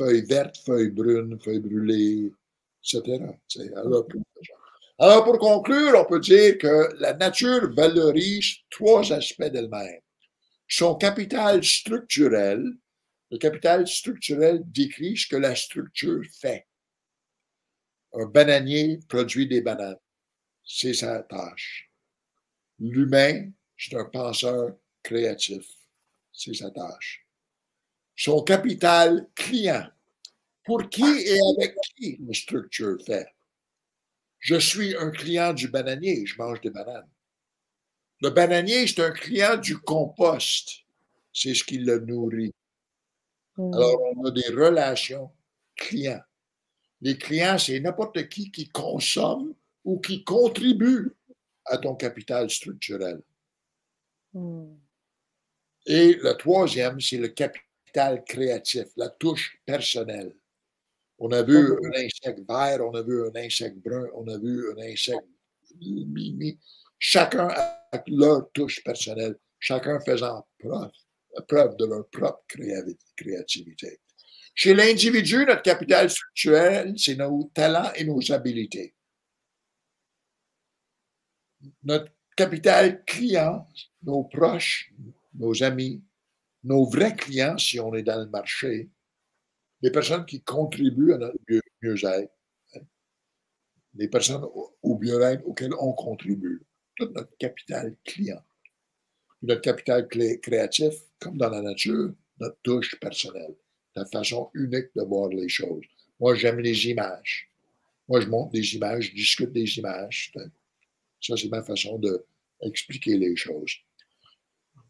Feuilles 0.00 0.24
vertes, 0.24 0.56
feuilles 0.64 0.88
brunes, 0.88 1.38
feuilles 1.40 1.60
brûlées, 1.60 2.32
etc. 2.82 3.02
Besoins. 3.54 4.06
Alors, 4.98 5.24
pour 5.24 5.38
conclure, 5.38 5.92
on 5.94 6.06
peut 6.06 6.20
dire 6.20 6.56
que 6.56 6.94
la 7.00 7.12
nature 7.12 7.70
valorise 7.74 8.56
trois 8.70 9.12
aspects 9.12 9.44
d'elle-même. 9.44 10.00
Son 10.66 10.94
capital 10.94 11.62
structurel, 11.62 12.64
le 13.30 13.36
capital 13.36 13.86
structurel 13.86 14.62
décrit 14.64 15.18
ce 15.18 15.26
que 15.26 15.36
la 15.36 15.54
structure 15.54 16.22
fait. 16.40 16.66
Un 18.14 18.24
bananier 18.24 19.00
produit 19.06 19.46
des 19.46 19.60
bananes. 19.60 19.98
C'est 20.64 20.94
sa 20.94 21.22
tâche. 21.24 21.90
L'humain, 22.78 23.50
c'est 23.76 23.96
un 23.96 24.06
penseur 24.06 24.76
créatif. 25.02 25.66
C'est 26.32 26.54
sa 26.54 26.70
tâche. 26.70 27.26
Son 28.20 28.42
capital 28.42 29.26
client. 29.34 29.88
Pour 30.66 30.90
qui 30.90 31.02
et 31.02 31.38
avec 31.56 31.74
qui 31.96 32.18
la 32.20 32.34
structure 32.34 32.98
fait? 33.06 33.26
Je 34.40 34.56
suis 34.56 34.94
un 34.94 35.10
client 35.10 35.54
du 35.54 35.68
bananier, 35.68 36.26
je 36.26 36.36
mange 36.36 36.60
des 36.60 36.68
bananes. 36.68 37.08
Le 38.20 38.28
bananier, 38.28 38.86
c'est 38.86 39.02
un 39.02 39.12
client 39.12 39.56
du 39.56 39.78
compost. 39.78 40.80
C'est 41.32 41.54
ce 41.54 41.64
qui 41.64 41.78
le 41.78 42.00
nourrit. 42.00 42.52
Hmm. 43.56 43.72
Alors, 43.72 43.98
on 44.14 44.26
a 44.26 44.30
des 44.32 44.48
relations 44.48 45.30
clients. 45.74 46.22
Les 47.00 47.16
clients, 47.16 47.56
c'est 47.56 47.80
n'importe 47.80 48.28
qui 48.28 48.50
qui 48.50 48.68
consomme 48.68 49.54
ou 49.82 49.98
qui 49.98 50.24
contribue 50.24 51.16
à 51.64 51.78
ton 51.78 51.94
capital 51.94 52.50
structurel. 52.50 53.22
Hmm. 54.34 54.74
Et 55.86 56.16
le 56.16 56.34
troisième, 56.34 57.00
c'est 57.00 57.16
le 57.16 57.28
capital 57.28 57.69
créatif, 58.26 58.86
la 58.96 59.08
touche 59.08 59.58
personnelle. 59.64 60.34
On 61.18 61.30
a 61.32 61.42
vu 61.42 61.72
un 61.72 61.90
insecte 61.98 62.40
vert, 62.48 62.80
on 62.86 62.94
a 62.94 63.02
vu 63.02 63.26
un 63.26 63.36
insecte 63.36 63.76
brun, 63.78 64.06
on 64.14 64.26
a 64.28 64.38
vu 64.38 64.72
un 64.72 64.78
insecte 64.82 65.26
mimi. 65.80 66.58
Chacun 66.98 67.48
avec 67.48 68.04
leur 68.08 68.50
touche 68.52 68.82
personnelle, 68.82 69.36
chacun 69.58 70.00
faisant 70.00 70.46
preuve, 70.58 70.90
preuve 71.46 71.76
de 71.76 71.86
leur 71.86 72.08
propre 72.08 72.44
créativité. 73.16 74.00
Chez 74.54 74.74
l'individu, 74.74 75.46
notre 75.46 75.62
capital 75.62 76.10
structurel, 76.10 76.94
c'est 76.98 77.16
nos 77.16 77.50
talents 77.54 77.92
et 77.94 78.04
nos 78.04 78.32
habiletés. 78.32 78.94
Notre 81.82 82.12
capital 82.36 83.04
client, 83.04 83.66
nos 84.02 84.24
proches, 84.24 84.92
nos 85.34 85.62
amis, 85.62 86.02
nos 86.64 86.84
vrais 86.84 87.14
clients, 87.14 87.58
si 87.58 87.80
on 87.80 87.94
est 87.94 88.02
dans 88.02 88.20
le 88.20 88.28
marché, 88.28 88.90
les 89.82 89.90
personnes 89.90 90.26
qui 90.26 90.42
contribuent 90.42 91.14
à 91.14 91.18
notre 91.18 91.38
mieux-être, 91.82 92.32
hein, 92.74 92.80
les 93.94 94.08
personnes 94.08 94.44
au 94.82 94.98
mieux-être 94.98 95.46
auxquelles 95.46 95.74
on 95.78 95.92
contribue, 95.92 96.62
tout 96.96 97.08
notre 97.14 97.36
capital 97.38 97.96
client. 98.04 98.42
Notre 99.42 99.62
capital 99.62 100.06
créatif, 100.06 100.94
comme 101.18 101.38
dans 101.38 101.48
la 101.48 101.62
nature, 101.62 102.12
notre 102.38 102.58
touche 102.62 102.98
personnelle 103.00 103.56
la 103.96 104.06
façon 104.06 104.50
unique 104.54 104.88
de 104.94 105.02
voir 105.02 105.28
les 105.28 105.48
choses. 105.48 105.84
Moi, 106.18 106.34
j'aime 106.34 106.60
les 106.60 106.88
images. 106.88 107.50
Moi, 108.08 108.20
je 108.20 108.26
montre 108.26 108.52
des 108.52 108.74
images, 108.74 109.10
je 109.10 109.14
discute 109.14 109.52
des 109.52 109.78
images. 109.78 110.32
Ça, 111.20 111.36
c'est 111.36 111.48
ma 111.48 111.62
façon 111.62 111.98
d'expliquer 111.98 113.16
les 113.16 113.36
choses. 113.36 113.72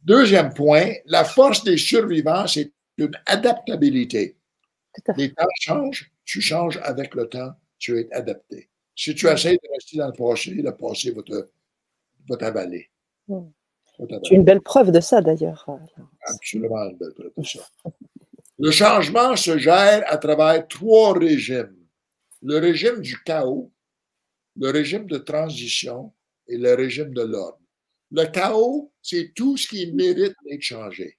Deuxième 0.03 0.55
point, 0.55 0.93
la 1.07 1.25
force 1.25 1.63
des 1.63 1.77
survivants, 1.77 2.47
c'est 2.47 2.73
une 2.97 3.13
adaptabilité. 3.27 4.37
Les 5.17 5.33
temps 5.33 5.47
changent, 5.61 6.11
tu 6.25 6.41
changes 6.41 6.79
avec 6.83 7.15
le 7.15 7.29
temps, 7.29 7.53
tu 7.79 7.99
es 7.99 8.13
adapté. 8.13 8.69
Si 8.97 9.15
tu 9.15 9.29
essaies 9.29 9.53
de 9.53 9.73
rester 9.73 9.99
dans 9.99 10.09
le 10.09 10.13
passé, 10.13 10.51
le 10.51 10.77
passé 10.77 11.15
va 12.29 12.37
t'avaler. 12.37 12.91
Tu 13.29 14.33
es 14.33 14.37
une 14.37 14.45
belle 14.45 14.63
preuve 14.63 14.91
de 14.91 15.01
ça, 15.01 15.21
d'ailleurs. 15.21 15.67
Absolument 16.27 16.89
une 16.89 16.97
belle 16.97 17.13
preuve 17.15 17.33
de 17.37 17.43
ça. 17.45 17.61
Le 18.59 18.71
changement 18.71 19.37
se 19.37 19.57
gère 19.59 20.03
à 20.07 20.19
travers 20.19 20.67
trois 20.69 21.19
régimes. 21.19 21.77
Le 22.43 22.59
régime 22.59 23.01
du 23.01 23.23
chaos, 23.23 23.71
le 24.57 24.71
régime 24.71 25.07
de 25.07 25.19
transition 25.19 26.13
et 26.49 26.57
le 26.57 26.75
régime 26.75 27.15
de 27.15 27.23
l'ordre. 27.23 27.60
Le 28.11 28.25
chaos, 28.27 28.93
c'est 29.03 29.33
tout 29.35 29.57
ce 29.57 29.69
qui 29.69 29.93
mérite 29.93 30.35
d'être 30.45 30.63
changé. 30.63 31.19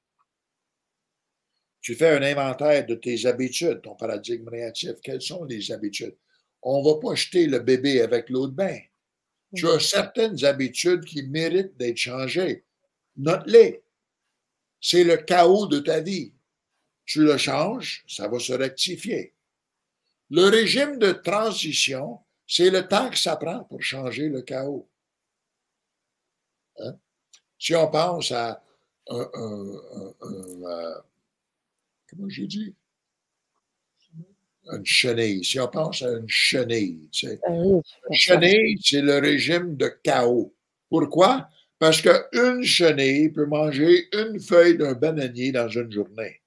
Tu 1.81 1.95
fais 1.95 2.09
un 2.09 2.21
inventaire 2.21 2.85
de 2.85 2.95
tes 2.95 3.25
habitudes, 3.25 3.81
ton 3.81 3.95
paradigme 3.95 4.47
réactif. 4.47 4.93
Quelles 5.01 5.21
sont 5.21 5.45
les 5.45 5.71
habitudes? 5.71 6.15
On 6.61 6.81
ne 6.83 6.93
va 6.93 6.99
pas 6.99 7.15
jeter 7.15 7.47
le 7.47 7.59
bébé 7.59 8.01
avec 8.01 8.29
l'eau 8.29 8.47
de 8.47 8.53
bain. 8.53 8.77
Tu 9.55 9.67
as 9.67 9.79
certaines 9.79 10.43
habitudes 10.45 11.05
qui 11.05 11.23
méritent 11.23 11.75
d'être 11.77 11.97
changées. 11.97 12.65
Note-les. 13.17 13.81
C'est 14.79 15.03
le 15.03 15.17
chaos 15.17 15.67
de 15.67 15.79
ta 15.79 15.99
vie 15.99 16.33
tu 17.11 17.23
le 17.23 17.37
changes, 17.37 18.05
ça 18.07 18.29
va 18.29 18.39
se 18.39 18.53
rectifier. 18.53 19.33
Le 20.29 20.45
régime 20.45 20.97
de 20.97 21.11
transition, 21.11 22.19
c'est 22.47 22.69
le 22.69 22.87
temps 22.87 23.09
que 23.09 23.17
ça 23.17 23.35
prend 23.35 23.65
pour 23.65 23.83
changer 23.83 24.29
le 24.29 24.41
chaos. 24.43 24.89
Hein? 26.79 26.95
Si 27.59 27.75
on 27.75 27.87
pense 27.87 28.31
à 28.31 28.63
un, 29.09 29.29
euh, 30.21 30.93
comment 32.09 32.29
j'ai 32.29 32.47
dit? 32.47 32.75
Une 34.65 34.85
chenille. 34.85 35.43
Si 35.43 35.59
on 35.59 35.67
pense 35.67 36.01
à 36.03 36.11
une 36.11 36.29
chenille, 36.29 37.09
tu 37.11 37.27
sais. 37.27 37.39
Ah 37.43 37.51
une 37.51 37.81
chenille, 38.11 38.77
c'est 38.83 39.01
le 39.01 39.17
régime 39.17 39.75
de 39.75 39.87
chaos. 40.03 40.53
Pourquoi? 40.89 41.49
Parce 41.79 42.01
qu'une 42.01 42.63
chenille 42.63 43.29
peut 43.29 43.47
manger 43.47 44.07
une 44.13 44.39
feuille 44.39 44.77
d'un 44.77 44.93
bananier 44.93 45.51
dans 45.51 45.67
une 45.67 45.91
journée. 45.91 46.41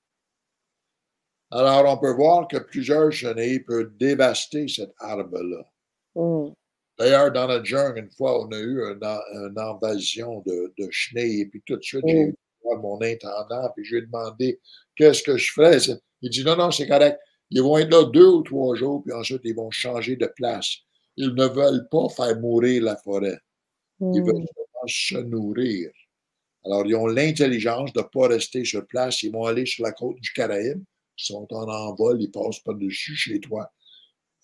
Alors, 1.51 1.84
on 1.92 1.98
peut 1.98 2.12
voir 2.12 2.48
que 2.48 2.56
plusieurs 2.56 3.12
chenilles 3.12 3.60
peuvent 3.60 3.96
dévaster 3.96 4.68
cet 4.68 4.92
arbre-là. 4.98 5.64
Mm. 6.14 6.52
D'ailleurs, 6.99 7.33
dans 7.33 7.47
la 7.47 7.62
jungle, 7.62 7.99
une 7.99 8.11
fois, 8.11 8.45
on 8.45 8.51
a 8.53 8.59
eu 8.59 8.81
une, 8.81 9.59
invasion 9.59 10.43
de, 10.47 10.73
de, 10.79 10.89
chenilles, 10.91 11.41
et 11.43 11.47
puis 11.47 11.62
tout 11.66 11.77
de 11.77 11.83
suite, 11.83 12.05
j'ai 12.07 12.21
eu 12.21 12.35
mon 12.81 13.01
intendant, 13.03 13.69
puis 13.75 13.85
je 13.85 13.97
lui 13.97 14.03
ai 14.03 14.07
demandé 14.07 14.61
qu'est-ce 14.97 15.23
que 15.23 15.37
je 15.37 15.53
ferais. 15.53 15.79
Il 16.23 16.31
dit 16.31 16.45
non, 16.45 16.57
non, 16.57 16.71
c'est 16.71 16.87
correct. 16.87 17.19
Ils 17.51 17.62
vont 17.62 17.79
être 17.79 17.91
là 17.91 18.05
deux 18.05 18.27
ou 18.27 18.43
trois 18.43 18.75
jours, 18.75 19.03
puis 19.05 19.12
ensuite, 19.12 19.43
ils 19.45 19.55
vont 19.55 19.71
changer 19.71 20.16
de 20.16 20.27
place. 20.27 20.77
Ils 21.16 21.35
ne 21.35 21.47
veulent 21.47 21.89
pas 21.91 22.09
faire 22.09 22.39
mourir 22.41 22.83
la 22.83 22.97
forêt. 22.97 23.39
Ils 24.01 24.23
veulent 24.23 24.43
mm. 24.43 24.47
seulement 24.55 24.87
se 24.87 25.19
nourrir. 25.19 25.91
Alors, 26.65 26.87
ils 26.87 26.97
ont 26.97 27.07
l'intelligence 27.07 27.93
de 27.93 28.01
ne 28.01 28.05
pas 28.05 28.29
rester 28.29 28.65
sur 28.65 28.87
place. 28.87 29.23
Ils 29.23 29.31
vont 29.31 29.45
aller 29.45 29.66
sur 29.66 29.85
la 29.85 29.93
côte 29.93 30.16
du 30.21 30.33
Caraïbe 30.33 30.83
ils 31.19 31.25
sont 31.25 31.47
en 31.53 31.69
envol, 31.69 32.21
ils 32.21 32.31
passent 32.31 32.61
par-dessus 32.61 33.16
chez 33.16 33.41
toi, 33.41 33.71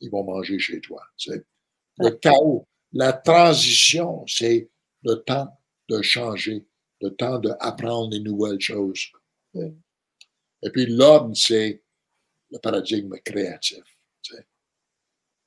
ils 0.01 0.11
vont 0.11 0.25
manger 0.25 0.59
chez 0.59 0.81
toi. 0.81 1.03
Le 1.99 2.11
chaos, 2.11 2.67
la 2.93 3.13
transition, 3.13 4.25
c'est 4.27 4.69
le 5.03 5.17
temps 5.17 5.49
de 5.89 6.03
changer, 6.03 6.67
le 7.01 7.11
temps 7.11 7.39
d'apprendre 7.39 8.11
des 8.11 8.21
nouvelles 8.21 8.61
choses. 8.61 9.07
Et 9.55 10.71
puis 10.71 10.87
l'homme, 10.87 11.35
c'est 11.35 11.83
le 12.51 12.59
paradigme 12.59 13.17
créatif. 13.25 13.83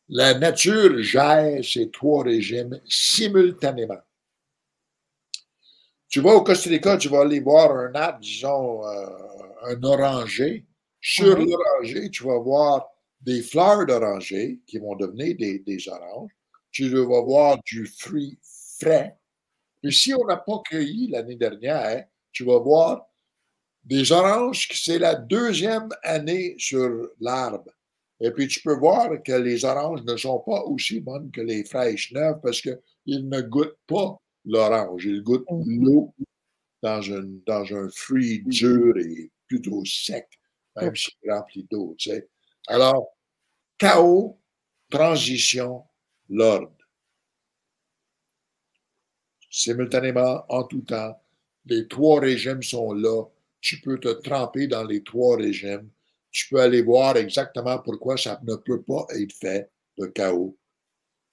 La 0.09 0.37
nature 0.37 1.01
gère 1.01 1.63
ces 1.63 1.89
trois 1.89 2.23
régimes 2.23 2.79
simultanément. 2.87 4.01
Tu 6.09 6.19
vas 6.21 6.35
au 6.35 6.43
Costa 6.43 6.69
Rica, 6.69 6.97
tu 6.97 7.09
vas 7.09 7.21
aller 7.21 7.39
voir 7.39 7.71
un 7.71 7.95
arbre, 7.95 8.19
disons, 8.19 8.85
euh, 8.85 9.07
un 9.63 9.83
oranger, 9.83 10.65
sur 11.01 11.37
l'oranger, 11.37 12.11
tu 12.11 12.23
vas 12.23 12.37
voir 12.37 12.92
des 13.25 13.41
fleurs 13.41 13.85
d'oranger 13.85 14.59
qui 14.67 14.79
vont 14.79 14.95
devenir 14.95 15.35
des, 15.37 15.89
oranges. 15.89 16.31
Tu 16.71 16.89
vas 16.89 17.21
voir 17.21 17.57
du 17.65 17.85
fruit 17.85 18.37
frais. 18.79 19.17
Et 19.83 19.91
si 19.91 20.13
on 20.13 20.25
n'a 20.25 20.37
pas 20.37 20.61
cueilli 20.65 21.09
l'année 21.09 21.35
dernière, 21.35 22.05
tu 22.31 22.43
vas 22.43 22.59
voir 22.59 23.05
des 23.83 24.11
oranges 24.11 24.67
qui 24.67 24.77
c'est 24.77 24.99
la 24.99 25.15
deuxième 25.15 25.89
année 26.03 26.55
sur 26.57 27.09
l'arbre. 27.19 27.69
Et 28.19 28.31
puis 28.31 28.47
tu 28.47 28.61
peux 28.61 28.77
voir 28.77 29.09
que 29.23 29.33
les 29.33 29.65
oranges 29.65 30.03
ne 30.03 30.15
sont 30.15 30.39
pas 30.39 30.63
aussi 30.63 30.99
bonnes 30.99 31.31
que 31.31 31.41
les 31.41 31.65
fraîches 31.65 32.11
neuves 32.13 32.39
parce 32.41 32.61
qu'ils 32.61 33.27
ne 33.29 33.41
goûtent 33.41 33.79
pas 33.87 34.17
l'orange. 34.45 35.05
Ils 35.05 35.21
goûtent 35.21 35.49
mm. 35.49 35.85
l'eau 35.85 36.13
dans 36.81 37.01
dans 37.45 37.75
un 37.75 37.89
fruit 37.89 38.43
dur 38.45 38.97
et 38.97 39.31
plutôt 39.47 39.83
sec 39.85 40.27
même 40.75 40.95
si 40.95 41.11
rempli 41.27 41.67
d'eau. 41.69 41.95
Tu 41.97 42.09
sais. 42.09 42.27
Alors, 42.67 43.12
chaos, 43.83 44.39
transition, 44.89 45.83
l'ordre. 46.29 46.71
Simultanément, 49.51 50.45
en 50.47 50.63
tout 50.63 50.83
temps, 50.83 51.21
les 51.65 51.85
trois 51.89 52.21
régimes 52.21 52.63
sont 52.63 52.93
là. 52.93 53.25
Tu 53.59 53.81
peux 53.81 53.99
te 53.99 54.07
tremper 54.07 54.67
dans 54.67 54.85
les 54.85 55.03
trois 55.03 55.35
régimes. 55.35 55.89
Tu 56.31 56.47
peux 56.47 56.61
aller 56.61 56.81
voir 56.81 57.17
exactement 57.17 57.77
pourquoi 57.79 58.15
ça 58.15 58.39
ne 58.43 58.55
peut 58.55 58.81
pas 58.81 59.05
être 59.19 59.33
fait, 59.33 59.69
le 59.97 60.07
chaos. 60.07 60.57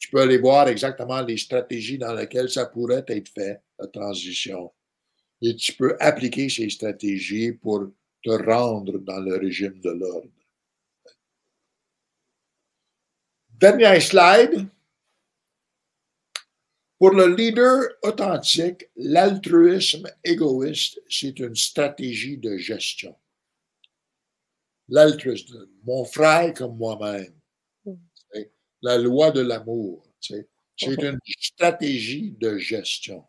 Tu 0.01 0.11
peux 0.11 0.21
aller 0.21 0.39
voir 0.39 0.67
exactement 0.67 1.21
les 1.21 1.37
stratégies 1.37 1.99
dans 1.99 2.15
lesquelles 2.15 2.51
ça 2.51 2.67
pourrait 2.67 3.05
être 3.07 3.29
fait, 3.29 3.61
la 3.79 3.87
transition. 3.87 4.73
Et 5.41 5.55
tu 5.55 5.73
peux 5.75 5.97
appliquer 6.01 6.49
ces 6.49 6.69
stratégies 6.69 7.53
pour 7.53 7.93
te 8.25 8.31
rendre 8.31 8.99
dans 8.99 9.21
le 9.21 9.37
régime 9.37 9.79
de 9.79 9.91
l'ordre. 9.91 10.40
Dernier 13.61 14.01
slide. 14.01 14.67
Pour 16.99 17.11
le 17.11 17.35
leader 17.35 17.83
authentique, 18.03 18.89
l'altruisme 18.97 20.07
égoïste, 20.25 21.03
c'est 21.11 21.39
une 21.39 21.55
stratégie 21.55 22.39
de 22.39 22.57
gestion. 22.57 23.15
L'altruisme, 24.89 25.69
mon 25.85 26.07
frère 26.07 26.55
comme 26.55 26.79
moi-même, 26.79 27.35
mm. 27.85 27.95
la 28.81 28.97
loi 28.97 29.31
de 29.31 29.43
l'amour, 29.43 30.07
c'est 30.21 30.49
une 30.81 31.19
stratégie 31.39 32.35
de 32.41 32.57
gestion. 32.57 33.25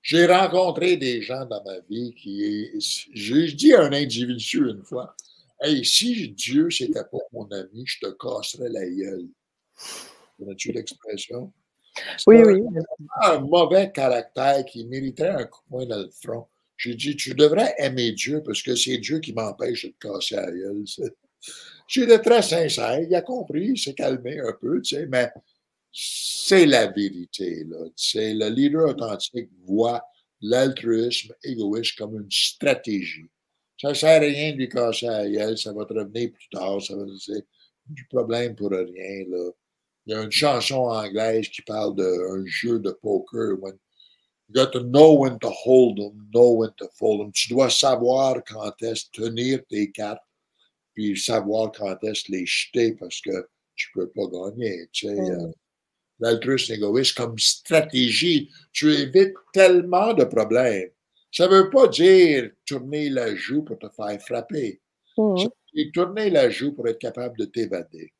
J'ai 0.00 0.24
rencontré 0.24 0.96
des 0.96 1.20
gens 1.20 1.44
dans 1.44 1.62
ma 1.62 1.78
vie 1.90 2.14
qui. 2.14 2.70
J'ai 3.12 3.52
dit 3.52 3.74
à 3.74 3.82
un 3.82 3.92
individu 3.92 4.70
une 4.70 4.82
fois 4.82 5.14
Hey, 5.62 5.84
si 5.84 6.30
Dieu 6.30 6.70
c'était 6.70 7.04
pas 7.04 7.18
mon 7.32 7.46
ami, 7.50 7.84
je 7.84 8.00
te 8.00 8.10
casserais 8.12 8.70
la 8.70 8.88
gueule. 8.88 9.28
Connais-tu 10.38 10.72
l'expression? 10.72 11.52
Oui, 12.26 12.36
oui. 12.42 12.62
Un 13.22 13.40
mauvais 13.40 13.90
caractère 13.92 14.64
qui 14.64 14.86
mériterait 14.86 15.28
un 15.28 15.44
coup 15.44 15.60
de 15.64 15.68
poing 15.68 15.86
dans 15.86 15.98
le 15.98 16.10
front. 16.10 16.46
J'ai 16.76 16.94
dit, 16.94 17.14
tu 17.14 17.34
devrais 17.34 17.74
aimer 17.76 18.12
Dieu 18.12 18.42
parce 18.42 18.62
que 18.62 18.74
c'est 18.74 18.96
Dieu 18.96 19.18
qui 19.18 19.34
m'empêche 19.34 19.84
de 19.84 19.90
te 19.90 20.08
casser 20.08 20.36
la 20.36 20.50
gueule. 20.50 20.84
J'étais 21.86 22.20
très 22.20 22.40
sincère, 22.40 23.00
il 23.00 23.14
a 23.14 23.20
compris, 23.20 23.72
il 23.72 23.78
s'est 23.78 23.92
calmé 23.92 24.40
un 24.40 24.54
peu, 24.58 24.80
tu 24.80 24.96
sais, 24.96 25.06
mais 25.06 25.30
c'est 25.92 26.64
la 26.64 26.86
vérité. 26.86 27.64
Là. 27.64 27.84
Le 28.14 28.48
leader 28.48 28.88
authentique 28.88 29.50
voit 29.66 30.02
l'altruisme 30.40 31.34
égoïste 31.42 31.98
comme 31.98 32.14
une 32.14 32.30
stratégie. 32.30 33.26
Ça 33.80 33.88
ne 33.88 33.94
sert 33.94 34.16
à 34.16 34.18
rien 34.18 34.52
de 34.52 34.58
lui 34.58 34.68
casser 34.68 35.06
la 35.06 35.26
gueule, 35.26 35.56
ça 35.56 35.72
va 35.72 35.86
te 35.86 35.94
revenir 35.94 36.30
plus 36.32 36.48
tard, 36.50 36.82
ça 36.82 36.94
va 36.94 37.04
c'est 37.18 37.46
du 37.86 38.06
problème 38.08 38.54
pour 38.54 38.70
rien. 38.70 39.24
Là. 39.26 39.50
Il 40.04 40.12
y 40.12 40.14
a 40.14 40.22
une 40.22 40.30
chanson 40.30 40.88
anglaise 40.90 41.48
qui 41.48 41.62
parle 41.62 41.96
d'un 41.96 42.44
jeu 42.44 42.78
de 42.78 42.90
poker. 42.90 43.56
When 43.58 43.78
you 44.48 44.54
got 44.54 44.72
to 44.72 44.80
know 44.80 45.14
when 45.14 45.38
to 45.38 45.48
hold 45.48 45.96
them, 45.96 46.28
know 46.30 46.58
when 46.58 46.72
to 46.76 46.88
fold 46.98 47.20
them. 47.20 47.32
Tu 47.32 47.48
dois 47.48 47.70
savoir 47.70 48.44
quand 48.44 48.82
est-ce 48.82 49.06
tenir 49.12 49.60
tes 49.70 49.90
cartes, 49.90 50.20
puis 50.92 51.18
savoir 51.18 51.72
quand 51.72 52.04
est-ce 52.04 52.30
les 52.30 52.44
jeter 52.44 52.92
parce 52.96 53.22
que 53.22 53.48
tu 53.76 53.90
ne 53.96 54.02
peux 54.02 54.10
pas 54.10 54.26
gagner. 54.26 54.88
Tu 54.92 55.06
sais, 55.06 55.14
mm. 55.14 55.30
euh, 55.30 55.52
l'altruisme 56.18 56.74
égoïste 56.74 57.16
comme 57.16 57.38
stratégie, 57.38 58.50
tu 58.72 58.92
évites 58.92 59.36
tellement 59.54 60.12
de 60.12 60.24
problèmes. 60.24 60.90
Ça 61.32 61.46
ne 61.46 61.54
veut 61.54 61.70
pas 61.70 61.86
dire 61.88 62.50
tourner 62.66 63.08
la 63.08 63.34
joue 63.34 63.62
pour 63.62 63.78
te 63.78 63.88
faire 63.88 64.20
frapper. 64.20 64.80
Mmh. 65.16 65.44
C'est 65.74 65.92
tourner 65.92 66.30
la 66.30 66.50
joue 66.50 66.72
pour 66.72 66.88
être 66.88 66.98
capable 66.98 67.38
de 67.38 67.44
t'évader. 67.44 68.12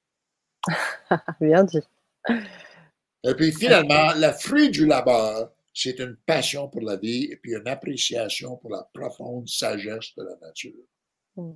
Bien 1.40 1.64
dit. 1.64 1.80
Et 2.28 3.34
puis 3.34 3.52
finalement, 3.52 4.12
le 4.14 4.32
fruit 4.32 4.70
du 4.70 4.86
labeur, 4.86 5.52
c'est 5.74 5.98
une 5.98 6.16
passion 6.26 6.68
pour 6.68 6.82
la 6.82 6.96
vie 6.96 7.24
et 7.24 7.36
puis 7.36 7.54
une 7.54 7.66
appréciation 7.66 8.56
pour 8.56 8.70
la 8.70 8.88
profonde 8.94 9.48
sagesse 9.48 10.14
de 10.16 10.24
la 10.24 10.36
nature. 10.46 10.84
Mmh. 11.36 11.52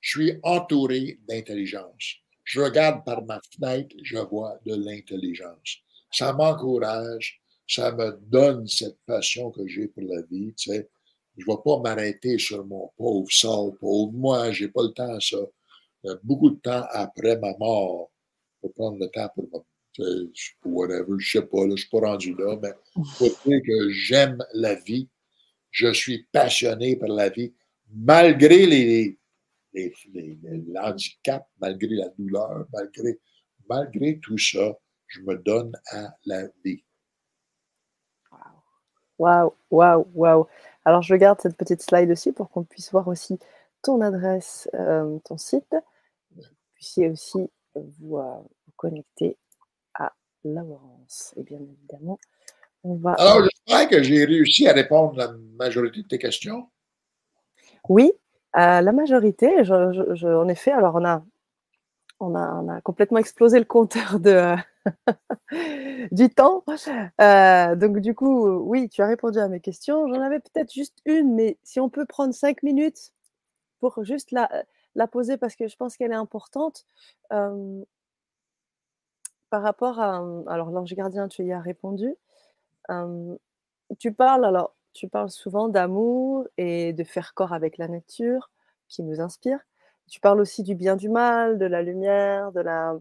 Je 0.00 0.10
suis 0.10 0.40
entouré 0.42 1.18
d'intelligence. 1.28 2.16
Je 2.44 2.60
regarde 2.60 3.04
par 3.04 3.22
ma 3.24 3.40
fenêtre, 3.54 3.94
je 4.02 4.18
vois 4.18 4.58
de 4.64 4.74
l'intelligence. 4.74 5.78
Ça 6.10 6.32
m'encourage, 6.32 7.39
ça 7.70 7.92
me 7.92 8.18
donne 8.26 8.66
cette 8.66 8.98
passion 9.06 9.52
que 9.52 9.64
j'ai 9.68 9.86
pour 9.86 10.02
la 10.02 10.22
vie. 10.22 10.52
Tu 10.56 10.70
sais. 10.70 10.90
Je 11.36 11.44
ne 11.46 11.52
vais 11.52 11.62
pas 11.64 11.78
m'arrêter 11.78 12.36
sur 12.36 12.66
mon 12.66 12.90
pauvre 12.96 13.30
sort, 13.30 13.76
pauvre. 13.78 14.12
Moi, 14.12 14.50
je 14.50 14.64
n'ai 14.64 14.70
pas 14.70 14.82
le 14.82 14.88
temps 14.88 15.14
à 15.14 15.20
ça. 15.20 15.38
Beaucoup 16.24 16.50
de 16.50 16.58
temps 16.58 16.84
après 16.90 17.38
ma 17.38 17.56
mort, 17.58 18.10
pour 18.60 18.72
prendre 18.74 18.98
le 18.98 19.06
temps 19.06 19.30
pour 19.34 19.64
whatever, 20.64 21.06
je 21.18 21.38
ne 21.38 21.42
sais 21.42 21.46
pas, 21.46 21.62
je 21.62 21.66
ne 21.66 21.76
suis 21.76 21.88
pas 21.88 22.00
rendu 22.00 22.34
là, 22.34 22.58
mais 22.60 22.72
pour 23.18 23.28
dire 23.46 23.60
que 23.64 23.90
j'aime 23.90 24.44
la 24.54 24.74
vie, 24.74 25.08
je 25.70 25.92
suis 25.92 26.26
passionné 26.32 26.96
par 26.96 27.10
la 27.10 27.28
vie, 27.28 27.52
malgré 27.92 28.66
les, 28.66 29.18
l'handicap, 30.68 31.46
malgré 31.60 31.94
la 31.94 32.08
douleur, 32.18 32.66
malgré, 32.72 33.20
malgré 33.68 34.18
tout 34.18 34.38
ça, 34.38 34.76
je 35.06 35.20
me 35.20 35.36
donne 35.36 35.72
à 35.92 36.16
la 36.24 36.48
vie. 36.64 36.82
Waouh, 39.20 39.52
waouh, 39.70 40.06
waouh. 40.14 40.46
Alors, 40.86 41.02
je 41.02 41.14
garde 41.14 41.38
cette 41.42 41.56
petite 41.58 41.82
slide 41.82 42.10
aussi 42.10 42.32
pour 42.32 42.48
qu'on 42.48 42.64
puisse 42.64 42.90
voir 42.90 43.06
aussi 43.06 43.38
ton 43.82 44.00
adresse, 44.00 44.66
euh, 44.72 45.18
ton 45.26 45.36
site. 45.36 45.76
Vous 46.34 46.42
puissiez 46.72 47.10
aussi 47.10 47.50
vous, 47.74 48.16
euh, 48.16 48.36
connecter 48.76 49.36
à 49.92 50.14
Laurence. 50.42 51.34
Et 51.36 51.42
bien 51.42 51.58
évidemment, 51.58 52.18
on 52.82 52.94
va. 52.94 53.12
Alors, 53.12 53.42
j'espère 53.42 53.88
que 53.90 54.02
j'ai 54.02 54.24
réussi 54.24 54.66
à 54.66 54.72
répondre 54.72 55.20
à 55.20 55.26
la 55.26 55.32
majorité 55.58 56.02
de 56.02 56.08
tes 56.08 56.18
questions. 56.18 56.70
Oui, 57.90 58.10
la 58.54 58.80
majorité, 58.92 59.50
en 59.70 60.48
effet, 60.48 60.72
alors 60.72 60.94
on 60.94 61.04
a, 61.04 61.22
on 62.20 62.34
a, 62.34 62.54
on 62.54 62.68
a 62.70 62.80
complètement 62.80 63.18
explosé 63.18 63.58
le 63.58 63.66
compteur 63.66 64.18
de, 64.18 64.56
du 66.12 66.28
temps. 66.30 66.64
Euh, 67.20 67.76
donc 67.76 67.98
du 67.98 68.14
coup, 68.14 68.48
oui, 68.48 68.88
tu 68.88 69.02
as 69.02 69.06
répondu 69.06 69.38
à 69.38 69.48
mes 69.48 69.60
questions. 69.60 70.08
J'en 70.08 70.20
avais 70.20 70.40
peut-être 70.40 70.72
juste 70.72 70.98
une, 71.04 71.34
mais 71.34 71.58
si 71.62 71.80
on 71.80 71.88
peut 71.88 72.06
prendre 72.06 72.34
cinq 72.34 72.62
minutes 72.62 73.12
pour 73.80 74.04
juste 74.04 74.32
la, 74.32 74.48
poser 75.08 75.36
parce 75.36 75.56
que 75.56 75.68
je 75.68 75.76
pense 75.76 75.96
qu'elle 75.96 76.12
est 76.12 76.14
importante. 76.14 76.84
Euh, 77.32 77.82
par 79.50 79.62
rapport 79.62 79.98
à, 79.98 80.24
alors 80.46 80.70
l'ange 80.70 80.94
gardien, 80.94 81.28
tu 81.28 81.44
y 81.44 81.52
as 81.52 81.60
répondu. 81.60 82.14
Euh, 82.90 83.36
tu 83.98 84.12
parles 84.12 84.44
alors 84.44 84.74
tu 84.92 85.08
parles 85.08 85.30
souvent 85.30 85.68
d'amour 85.68 86.46
et 86.58 86.92
de 86.92 87.04
faire 87.04 87.34
corps 87.34 87.52
avec 87.52 87.78
la 87.78 87.88
nature 87.88 88.50
qui 88.88 89.02
nous 89.02 89.20
inspire. 89.20 89.60
Tu 90.08 90.20
parles 90.20 90.40
aussi 90.40 90.62
du 90.62 90.74
bien, 90.74 90.96
du 90.96 91.08
mal, 91.08 91.58
de 91.58 91.66
la 91.66 91.82
lumière, 91.82 92.52
de 92.52 92.60
la, 92.60 92.98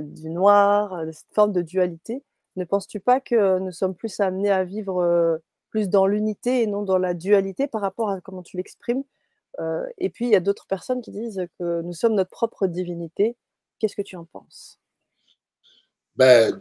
du 0.00 0.30
noir, 0.30 0.94
euh, 0.94 1.06
de 1.06 1.12
cette 1.12 1.32
forme 1.34 1.52
de 1.52 1.62
dualité. 1.62 2.22
Ne 2.56 2.64
penses-tu 2.64 3.00
pas 3.00 3.20
que 3.20 3.58
nous 3.58 3.72
sommes 3.72 3.94
plus 3.94 4.20
amenés 4.20 4.50
à 4.50 4.64
vivre 4.64 5.02
euh, 5.02 5.38
plus 5.70 5.88
dans 5.88 6.06
l'unité 6.06 6.62
et 6.62 6.66
non 6.66 6.82
dans 6.82 6.98
la 6.98 7.14
dualité 7.14 7.66
par 7.66 7.80
rapport 7.80 8.10
à 8.10 8.20
comment 8.20 8.42
tu 8.42 8.56
l'exprimes 8.56 9.04
Et 9.98 10.10
puis, 10.10 10.26
il 10.26 10.32
y 10.32 10.36
a 10.36 10.40
d'autres 10.40 10.66
personnes 10.66 11.00
qui 11.00 11.10
disent 11.10 11.46
que 11.58 11.80
nous 11.82 11.94
sommes 11.94 12.14
notre 12.14 12.30
propre 12.30 12.66
divinité. 12.66 13.36
Qu'est-ce 13.78 13.96
que 13.96 14.02
tu 14.02 14.16
en 14.16 14.26
penses? 14.26 14.78
Ben, 16.14 16.58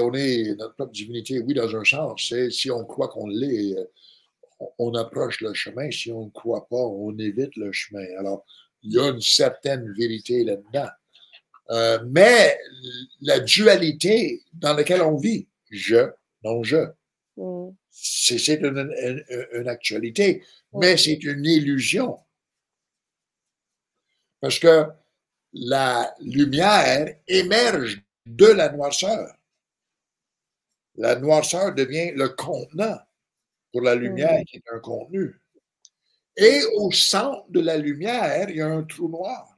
on 0.00 0.14
est 0.14 0.56
notre 0.56 0.74
propre 0.74 0.92
divinité, 0.92 1.38
oui, 1.40 1.52
dans 1.52 1.76
un 1.76 1.84
sens. 1.84 2.32
Si 2.50 2.70
on 2.70 2.84
croit 2.84 3.08
qu'on 3.08 3.26
l'est, 3.26 3.78
euh, 3.78 3.84
on 4.78 4.94
approche 4.94 5.40
le 5.42 5.52
chemin. 5.52 5.90
Si 5.90 6.10
on 6.10 6.26
ne 6.26 6.30
croit 6.30 6.66
pas, 6.68 6.76
on 6.76 7.16
évite 7.18 7.56
le 7.56 7.72
chemin. 7.72 8.06
Alors, 8.18 8.44
il 8.82 8.94
y 8.94 8.98
a 8.98 9.08
une 9.08 9.20
certaine 9.20 9.92
vérité 9.92 10.44
là-dedans. 10.44 10.88
Euh, 11.70 12.00
mais 12.08 12.58
la 13.20 13.40
dualité 13.40 14.42
dans 14.52 14.74
laquelle 14.74 15.02
on 15.02 15.16
vit, 15.16 15.46
je, 15.70 16.10
non 16.42 16.62
je, 16.64 16.78
mm. 17.36 17.70
c'est 17.90 18.60
une, 18.60 18.92
une, 19.52 19.68
actualité, 19.68 20.42
mais 20.72 20.96
c'est 20.96 21.22
une 21.22 21.44
illusion. 21.44 22.18
Parce 24.40 24.58
que 24.58 24.86
la 25.52 26.14
lumière 26.20 27.16
émerge 27.28 28.02
de 28.26 28.46
la 28.46 28.70
noirceur. 28.70 29.34
La 30.96 31.16
noirceur 31.16 31.74
devient 31.74 32.12
le 32.14 32.30
contenant 32.30 32.98
pour 33.72 33.82
la 33.82 33.94
lumière 33.94 34.42
qui 34.46 34.56
est 34.56 34.72
un 34.72 34.80
contenu. 34.80 35.40
Et 36.36 36.60
au 36.76 36.90
centre 36.92 37.44
de 37.50 37.60
la 37.60 37.76
lumière, 37.76 38.48
il 38.48 38.56
y 38.56 38.60
a 38.60 38.66
un 38.66 38.82
trou 38.82 39.08
noir. 39.08 39.49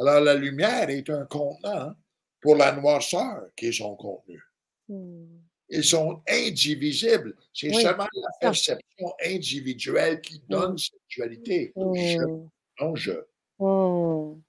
Alors 0.00 0.20
la 0.20 0.34
lumière 0.34 0.88
est 0.88 1.08
un 1.10 1.26
contenant 1.26 1.94
pour 2.40 2.56
la 2.56 2.72
noirceur 2.72 3.48
qui 3.54 3.66
est 3.66 3.72
son 3.72 3.94
contenu. 3.96 4.42
Hmm. 4.88 5.26
Ils 5.68 5.84
sont 5.84 6.22
indivisibles. 6.28 7.36
C'est 7.54 7.72
seulement 7.72 8.08
la 8.12 8.30
perception 8.40 9.14
individuelle 9.24 10.20
qui 10.20 10.42
donne 10.48 10.76
cette 10.78 11.00
dualité. 11.08 11.72
Je, 11.76 12.18
hmm. 12.18 12.48
non 12.80 12.96
je. 12.96 13.12
Hmm. 13.58 14.40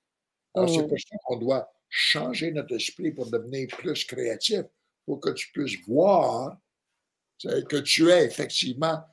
Alors 0.56 0.69
c'est 0.69 0.88
pour 0.88 0.99
ça 0.99 1.18
qu'on 1.26 1.38
doit 1.38 1.72
changer 1.90 2.52
notre 2.52 2.76
esprit 2.76 3.11
pour 3.11 3.30
devenir 3.30 3.68
plus 3.68 4.06
créatif, 4.06 4.64
pour 5.06 5.19
que 5.19 5.32
tu 5.32 5.52
puisses 5.52 5.86
voir 5.86 6.57
que 7.44 7.78
tu 7.78 8.10
es 8.10 8.26
effectivement 8.26 9.03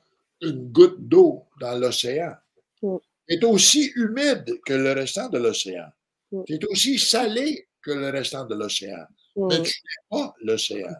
une 0.41 0.71
goutte 0.71 1.07
d'eau 1.07 1.45
dans 1.59 1.77
l'océan. 1.77 2.35
Mm. 2.81 2.97
Tu 3.27 3.35
es 3.35 3.43
aussi 3.43 3.91
humide 3.95 4.59
que 4.65 4.73
le 4.73 4.93
restant 4.93 5.29
de 5.29 5.37
l'océan. 5.37 5.89
Mm. 6.31 6.43
Tu 6.45 6.53
es 6.53 6.65
aussi 6.65 6.99
salé 6.99 7.67
que 7.81 7.91
le 7.91 8.09
restant 8.09 8.45
de 8.45 8.55
l'océan. 8.55 9.05
Mais 9.35 9.59
mm. 9.59 9.63
tu 9.63 9.81
n'es 9.83 10.07
pas 10.09 10.33
l'océan. 10.43 10.95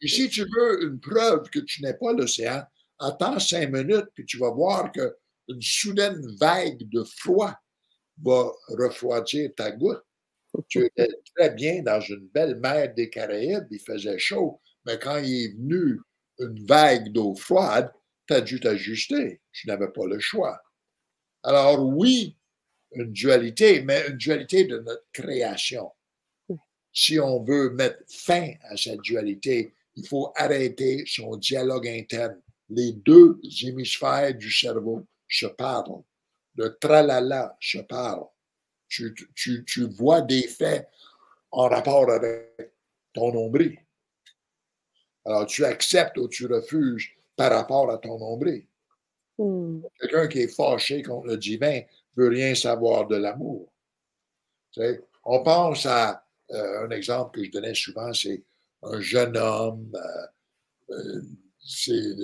Et 0.00 0.08
si 0.08 0.28
tu 0.28 0.42
veux 0.42 0.84
une 0.84 1.00
preuve 1.00 1.48
que 1.50 1.60
tu 1.60 1.82
n'es 1.82 1.94
pas 1.94 2.12
l'océan, 2.12 2.62
attends 2.98 3.38
cinq 3.38 3.70
minutes, 3.70 4.08
puis 4.14 4.24
tu 4.26 4.38
vas 4.38 4.50
voir 4.50 4.92
qu'une 4.92 5.62
soudaine 5.62 6.20
vague 6.40 6.88
de 6.90 7.04
froid 7.04 7.54
va 8.24 8.52
refroidir 8.68 9.50
ta 9.56 9.70
goutte 9.70 10.02
tu 10.68 10.84
étais 10.86 11.08
très 11.36 11.50
bien 11.50 11.82
dans 11.82 12.00
une 12.00 12.28
belle 12.28 12.56
mer 12.56 12.92
des 12.94 13.10
Caraïbes, 13.10 13.66
il 13.70 13.80
faisait 13.80 14.18
chaud, 14.18 14.60
Mais 14.84 14.98
quand 14.98 15.18
il 15.18 15.44
est 15.44 15.54
venu 15.54 16.00
une 16.38 16.66
vague 16.66 17.12
d'eau 17.12 17.34
froide, 17.34 17.92
tu 18.26 18.34
as 18.34 18.40
dû 18.40 18.60
t'ajuster. 18.60 19.40
Tu 19.52 19.66
n'avais 19.66 19.88
pas 19.88 20.06
le 20.06 20.18
choix. 20.18 20.60
Alors 21.42 21.84
oui, 21.86 22.36
une 22.92 23.12
dualité, 23.12 23.82
mais 23.82 24.08
une 24.08 24.16
dualité 24.16 24.64
de 24.64 24.78
notre 24.78 25.06
création. 25.12 25.90
Si 26.92 27.18
on 27.20 27.42
veut 27.44 27.70
mettre 27.70 28.02
fin 28.08 28.52
à 28.62 28.76
cette 28.76 29.00
dualité, 29.00 29.74
il 29.94 30.06
faut 30.06 30.32
arrêter 30.36 31.04
son 31.06 31.36
dialogue 31.36 31.86
interne. 31.86 32.40
Les 32.70 32.92
deux 32.92 33.40
hémisphères 33.62 34.34
du 34.34 34.50
cerveau 34.50 35.06
se 35.28 35.46
parlent. 35.46 36.02
Le 36.56 36.76
tralala 36.80 37.56
se 37.60 37.78
parle. 37.78 38.24
Tu, 38.88 39.14
tu, 39.34 39.64
tu 39.64 39.84
vois 39.84 40.22
des 40.22 40.42
faits 40.48 40.88
en 41.50 41.68
rapport 41.68 42.10
avec 42.10 42.72
ton 43.12 43.32
nombril. 43.32 43.78
Alors, 45.24 45.46
tu 45.46 45.64
acceptes 45.64 46.16
ou 46.18 46.28
tu 46.28 46.46
refuses 46.46 47.06
par 47.36 47.52
rapport 47.52 47.90
à 47.90 47.98
ton 47.98 48.18
nombril. 48.18 48.66
Hmm. 49.36 49.82
Quelqu'un 50.00 50.26
qui 50.26 50.40
est 50.40 50.54
fâché 50.54 51.02
contre 51.02 51.26
le 51.28 51.36
divin 51.36 51.82
ne 52.18 52.24
veut 52.24 52.30
rien 52.30 52.54
savoir 52.54 53.06
de 53.06 53.16
l'amour. 53.16 53.72
On 55.24 55.42
pense 55.42 55.86
à 55.86 56.24
euh, 56.50 56.86
un 56.86 56.90
exemple 56.90 57.38
que 57.38 57.44
je 57.44 57.50
donnais 57.50 57.74
souvent, 57.74 58.12
c'est 58.12 58.42
un 58.82 59.00
jeune 59.00 59.36
homme, 59.36 59.92
euh, 59.94 60.94
euh, 60.94 61.22
c'est 61.58 62.14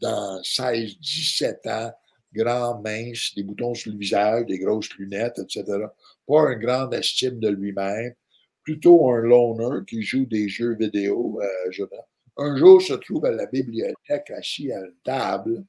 dans 0.00 0.40
16-17 0.40 1.68
ans, 1.68 1.92
grand, 2.32 2.80
mince, 2.80 3.34
des 3.34 3.42
boutons 3.42 3.74
sur 3.74 3.92
le 3.92 3.98
visage, 3.98 4.46
des 4.46 4.58
grosses 4.58 4.92
lunettes, 4.96 5.38
etc. 5.38 5.64
Pas 6.26 6.52
une 6.52 6.58
grande 6.58 6.94
estime 6.94 7.38
de 7.38 7.48
lui-même, 7.48 8.14
plutôt 8.62 9.10
un 9.10 9.20
loner 9.20 9.84
qui 9.86 10.02
joue 10.02 10.26
des 10.26 10.48
jeux 10.48 10.76
vidéo. 10.76 11.40
Un 12.36 12.56
jour 12.56 12.82
se 12.82 12.94
trouve 12.94 13.24
à 13.24 13.30
la 13.30 13.46
bibliothèque 13.46 14.30
assis 14.30 14.72
à 14.72 14.80
une 14.80 14.94
table 15.02 15.64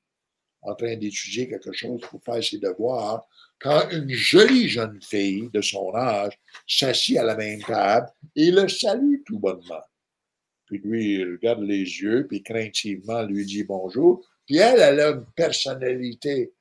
en 0.61 0.75
train 0.75 0.95
d'étudier 0.95 1.47
quelque 1.47 1.71
chose 1.71 2.01
pour 2.01 2.21
faire 2.23 2.43
ses 2.43 2.57
devoirs, 2.57 3.27
quand 3.59 3.89
une 3.91 4.09
jolie 4.11 4.67
jeune 4.67 4.99
fille 5.01 5.49
de 5.53 5.61
son 5.61 5.93
âge 5.95 6.37
s'assit 6.67 7.17
à 7.17 7.23
la 7.23 7.35
même 7.35 7.61
table 7.61 8.07
et 8.35 8.51
le 8.51 8.67
salue 8.67 9.21
tout 9.25 9.39
bonnement. 9.39 9.81
Puis 10.65 10.79
lui, 10.79 11.15
il 11.15 11.31
regarde 11.33 11.61
les 11.61 11.79
yeux, 11.79 12.27
puis 12.27 12.43
craintivement 12.43 13.23
lui 13.23 13.45
dit 13.45 13.63
bonjour. 13.63 14.25
Puis 14.45 14.57
elle, 14.57 14.79
elle 14.79 14.99
a 14.99 15.09
une 15.11 15.25
personnalité 15.35 16.53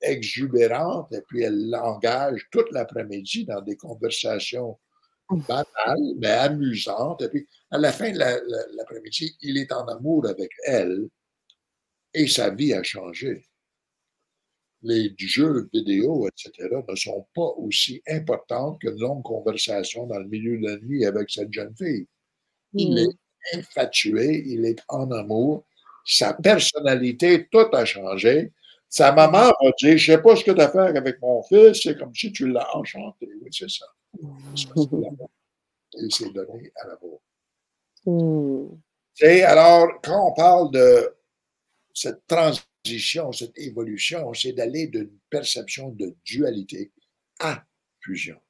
exubérante, 0.00 1.12
et 1.12 1.20
puis 1.28 1.42
elle 1.42 1.68
l'engage 1.68 2.48
toute 2.50 2.70
l'après-midi 2.72 3.44
dans 3.44 3.60
des 3.60 3.76
conversations 3.76 4.78
banales, 5.30 6.14
mais 6.18 6.28
amusantes. 6.28 7.22
Et 7.22 7.28
puis, 7.28 7.46
à 7.70 7.78
la 7.78 7.92
fin 7.92 8.10
de 8.10 8.18
l'après-midi, 8.18 9.36
il 9.42 9.58
est 9.58 9.72
en 9.72 9.86
amour 9.86 10.26
avec 10.26 10.50
elle 10.64 11.08
et 12.14 12.26
sa 12.26 12.50
vie 12.50 12.72
a 12.72 12.82
changé. 12.82 13.44
Les 14.82 15.12
jeux 15.18 15.68
vidéo, 15.72 16.26
etc., 16.28 16.68
ne 16.88 16.96
sont 16.96 17.26
pas 17.34 17.52
aussi 17.58 18.02
importantes 18.08 18.80
qu'une 18.80 18.98
longue 18.98 19.22
conversation 19.22 20.06
dans 20.06 20.18
le 20.18 20.26
milieu 20.26 20.58
de 20.58 20.68
la 20.68 20.78
nuit 20.78 21.04
avec 21.04 21.28
cette 21.30 21.52
jeune 21.52 21.74
fille. 21.76 22.06
Il 22.72 22.94
hmm. 22.94 22.98
est 22.98 23.58
infatué, 23.58 24.42
il 24.46 24.64
est 24.64 24.80
en 24.88 25.10
amour, 25.10 25.66
sa 26.04 26.34
personnalité, 26.34 27.46
tout 27.50 27.66
a 27.72 27.84
changé. 27.84 28.52
Sa 28.88 29.12
maman 29.12 29.50
a 29.50 29.70
dit 29.78 29.98
Je 29.98 30.12
ne 30.12 30.16
sais 30.16 30.22
pas 30.22 30.34
ce 30.34 30.44
que 30.44 30.50
tu 30.50 30.60
as 30.60 30.70
fait 30.70 30.96
avec 30.96 31.20
mon 31.20 31.42
fils, 31.44 31.80
c'est 31.82 31.96
comme 31.98 32.14
si 32.14 32.32
tu 32.32 32.48
l'as 32.48 32.74
enchanté. 32.74 33.28
Oui, 33.40 33.48
c'est 33.52 33.70
ça. 33.70 33.86
Il 35.94 36.12
s'est 36.12 36.30
donné 36.30 36.72
à 36.76 36.88
l'amour. 36.88 37.20
Hmm. 38.06 38.76
Alors, 39.44 40.00
quand 40.02 40.30
on 40.30 40.32
parle 40.32 40.70
de 40.72 41.14
cette 41.94 42.26
transition, 42.26 43.32
cette 43.32 43.58
évolution, 43.58 44.32
c'est 44.34 44.52
d'aller 44.52 44.86
d'une 44.86 45.18
perception 45.28 45.90
de 45.90 46.14
dualité 46.24 46.92
à 47.40 47.64
fusion. 48.00 48.40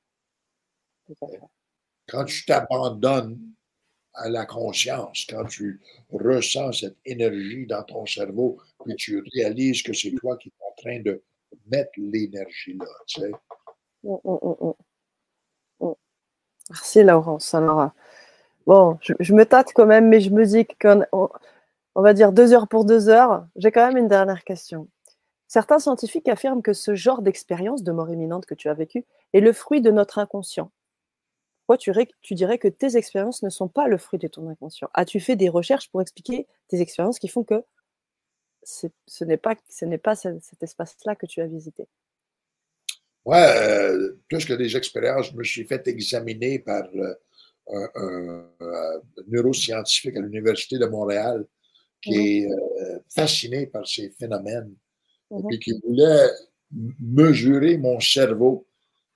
Quand 2.08 2.24
tu 2.24 2.44
t'abandonnes 2.44 3.38
à 4.14 4.28
la 4.28 4.46
conscience, 4.46 5.26
quand 5.28 5.44
tu 5.44 5.80
ressens 6.10 6.72
cette 6.72 6.96
énergie 7.04 7.66
dans 7.66 7.82
ton 7.84 8.06
cerveau, 8.06 8.58
puis 8.84 8.94
tu 8.96 9.22
réalises 9.34 9.82
que 9.82 9.92
c'est 9.92 10.12
toi 10.12 10.36
qui 10.36 10.48
es 10.48 10.52
en 10.60 10.74
train 10.82 11.00
de 11.00 11.22
mettre 11.66 11.92
l'énergie 11.96 12.74
là, 12.74 12.86
tu 13.06 13.20
sais. 13.20 13.30
Mm, 14.02 14.16
mm, 14.24 14.72
mm, 15.80 15.94
Merci 16.70 17.02
Laurence. 17.02 17.54
Alors, 17.54 17.90
bon, 18.66 18.98
je, 19.00 19.32
me 19.34 19.44
tâte 19.44 19.72
quand 19.74 19.86
même, 19.86 20.08
mais 20.08 20.20
je 20.20 20.30
me 20.30 20.44
dis 20.44 20.66
qu'on 20.80 21.04
on 22.00 22.02
va 22.02 22.14
dire 22.14 22.32
deux 22.32 22.54
heures 22.54 22.66
pour 22.66 22.86
deux 22.86 23.10
heures. 23.10 23.46
J'ai 23.56 23.70
quand 23.70 23.86
même 23.86 23.98
une 23.98 24.08
dernière 24.08 24.42
question. 24.42 24.88
Certains 25.48 25.78
scientifiques 25.78 26.28
affirment 26.28 26.62
que 26.62 26.72
ce 26.72 26.94
genre 26.94 27.20
d'expérience 27.20 27.82
de 27.82 27.92
mort 27.92 28.08
imminente 28.08 28.46
que 28.46 28.54
tu 28.54 28.70
as 28.70 28.74
vécue 28.74 29.04
est 29.34 29.40
le 29.40 29.52
fruit 29.52 29.82
de 29.82 29.90
notre 29.90 30.18
inconscient. 30.18 30.72
Pourquoi 31.66 31.76
tu, 31.76 32.34
dirais 32.34 32.56
que 32.56 32.68
tes 32.68 32.96
expériences 32.96 33.42
ne 33.42 33.50
sont 33.50 33.68
pas 33.68 33.86
le 33.86 33.98
fruit 33.98 34.18
de 34.18 34.28
ton 34.28 34.48
inconscient 34.48 34.88
As-tu 34.94 35.20
fait 35.20 35.36
des 35.36 35.50
recherches 35.50 35.90
pour 35.90 36.00
expliquer 36.00 36.46
tes 36.68 36.80
expériences 36.80 37.18
qui 37.18 37.28
font 37.28 37.44
que 37.44 37.62
ce 38.62 38.86
n'est 39.22 39.36
pas, 39.36 39.56
ce 39.68 39.84
pas 39.96 40.16
cet 40.16 40.62
espace-là 40.62 41.16
que 41.16 41.26
tu 41.26 41.42
as 41.42 41.46
visité? 41.46 41.86
Ouais, 43.26 43.44
euh, 43.58 44.18
plus 44.30 44.46
que 44.46 44.54
des 44.54 44.74
expériences, 44.74 45.32
je 45.32 45.36
me 45.36 45.44
suis 45.44 45.66
fait 45.66 45.86
examiner 45.86 46.60
par 46.60 46.84
euh, 46.94 47.88
un, 47.94 49.02
neuroscientifique 49.28 50.16
à 50.16 50.20
l'Université 50.20 50.78
de 50.78 50.86
Montréal 50.86 51.44
qui 52.02 52.10
mmh 52.10 52.20
est 52.20 52.46
euh, 52.46 52.98
fasciné 53.08 53.66
par 53.66 53.86
ces 53.86 54.10
phénomènes 54.10 54.74
et 55.30 55.34
mmh 55.34 55.58
qui 55.58 55.72
voulait 55.84 56.28
mesurer 57.00 57.76
mon 57.78 57.98
cerveau 58.00 58.66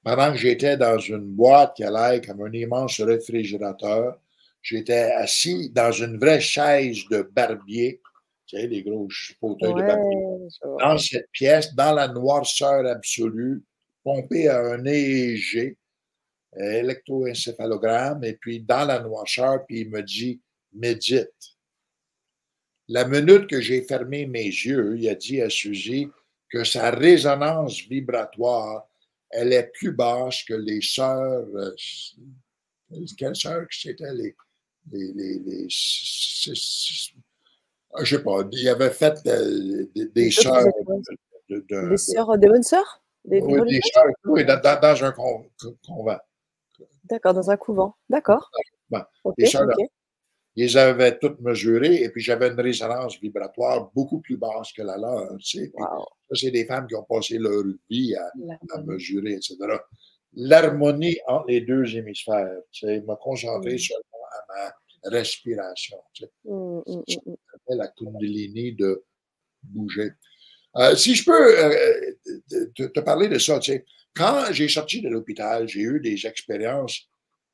pendant 0.03 0.33
que 0.33 0.39
j'étais 0.39 0.77
dans 0.77 0.99
une 0.99 1.35
boîte 1.35 1.77
qui 1.77 1.85
allait 1.85 2.21
comme 2.21 2.43
un 2.43 2.53
immense 2.53 3.01
réfrigérateur. 3.01 4.21
J'étais 4.63 5.13
assis 5.13 5.71
dans 5.71 5.93
une 5.93 6.19
vraie 6.19 6.41
chaise 6.41 7.05
de 7.11 7.23
barbier, 7.23 8.01
tu 8.47 8.57
sais, 8.57 8.67
les 8.67 8.83
gros 8.83 9.09
fauteuils 9.41 9.75
de 9.75 9.83
barbier, 9.83 10.49
dans 10.81 10.99
cette 10.99 11.31
pièce, 11.33 11.75
dans 11.75 11.95
la 11.95 12.09
noirceur 12.09 12.87
absolue, 12.87 13.63
pompé 14.03 14.49
à 14.49 14.61
un 14.61 14.85
EEG, 14.85 15.77
électroencéphalogramme, 16.57 18.25
et 18.25 18.35
puis 18.35 18.61
dans 18.61 18.85
la 18.85 19.01
noirceur, 19.01 19.65
puis 19.67 19.81
il 19.81 19.91
me 19.91 20.03
dit 20.03 20.41
médite. 20.73 21.54
La 22.89 23.07
minute 23.07 23.47
que 23.47 23.61
j'ai 23.61 23.83
fermé 23.83 24.27
mes 24.27 24.45
yeux, 24.45 24.97
il 24.99 25.09
a 25.09 25.15
dit 25.15 25.41
à 25.41 25.49
Suzy 25.49 26.09
que 26.51 26.65
sa 26.65 26.91
résonance 26.91 27.81
vibratoire, 27.81 28.87
elle 29.31 29.53
est 29.53 29.73
plus 29.73 29.93
basse 29.93 30.43
que 30.45 30.55
les 30.55 30.81
sœurs. 30.83 31.47
Euh, 31.55 31.75
quelles 33.19 33.37
sœurs 33.37 33.67
c'était 33.71 34.13
les. 34.13 34.37
les, 34.93 35.13
les, 35.13 35.39
les 35.39 35.69
je 38.03 38.17
sais 38.17 38.23
pas, 38.23 38.43
il 38.53 38.69
avait 38.69 38.91
fait 38.91 39.15
euh, 39.27 39.87
des, 39.95 40.31
sœurs. 40.31 40.65
des 41.49 41.97
sœurs, 41.97 42.39
des 42.39 42.49
bonnes 42.49 42.63
sœurs? 42.63 43.03
Des, 43.25 43.41
oui, 43.41 43.61
des 43.71 43.81
sœurs, 43.93 44.05
oui, 44.25 44.45
dans, 44.45 44.61
dans, 44.61 45.05
un 45.05 45.13
convent. 45.13 46.19
D'accord, 47.05 47.35
dans 47.35 47.51
un 47.51 47.57
couvent. 47.57 47.97
D'accord. 48.09 48.51
des 49.39 49.47
sœurs, 49.47 49.69
ils 50.57 50.67
les 50.67 50.77
avaient 50.77 51.19
toutes 51.19 51.41
mesurées 51.41 52.03
et 52.03 52.11
puis 52.11 52.23
j'avais 52.23 52.49
une 52.49 52.61
résonance 52.61 53.19
vibratoire 53.21 53.91
beaucoup 53.95 54.21
plus 54.21 54.37
basse 54.37 54.73
que 54.73 54.83
la 54.83 54.97
leur. 54.97 55.37
Tu 55.39 55.73
Ça, 55.77 56.35
c'est 56.35 56.51
des 56.51 56.65
femmes 56.65 56.87
qui 56.87 56.95
ont 56.95 57.05
passé 57.05 57.39
leur 57.39 57.65
vie 57.91 58.15
à, 58.15 58.81
mesurer, 58.83 59.33
etc. 59.33 59.57
L'harmonie 60.35 61.19
entre 61.27 61.47
les 61.49 61.61
deux 61.61 61.97
hémisphères, 61.97 62.61
c'est 62.73 63.01
me 63.01 63.15
concentrer 63.17 63.75
mmh. 63.75 63.79
seulement 63.79 64.27
à 64.33 64.55
ma 64.55 65.11
respiration. 65.11 65.99
Tu 66.13 66.25
sais. 66.25 66.31
Mmh, 66.45 66.81
mmh, 66.87 67.77
la 67.77 67.89
kundalini 67.89 68.75
de 68.75 69.05
bouger. 69.63 70.11
Euh, 70.77 70.97
si 70.97 71.15
je 71.15 71.25
peux 71.25 71.65
euh, 71.65 72.71
te, 72.75 73.01
parler 73.01 73.29
de 73.29 73.39
ça, 73.39 73.59
tu 73.61 73.73
sais, 73.73 73.85
quand 74.15 74.53
j'ai 74.53 74.69
sorti 74.69 75.01
de 75.01 75.09
l'hôpital, 75.09 75.69
j'ai 75.69 75.81
eu 75.81 76.01
des 76.01 76.27
expériences 76.27 77.09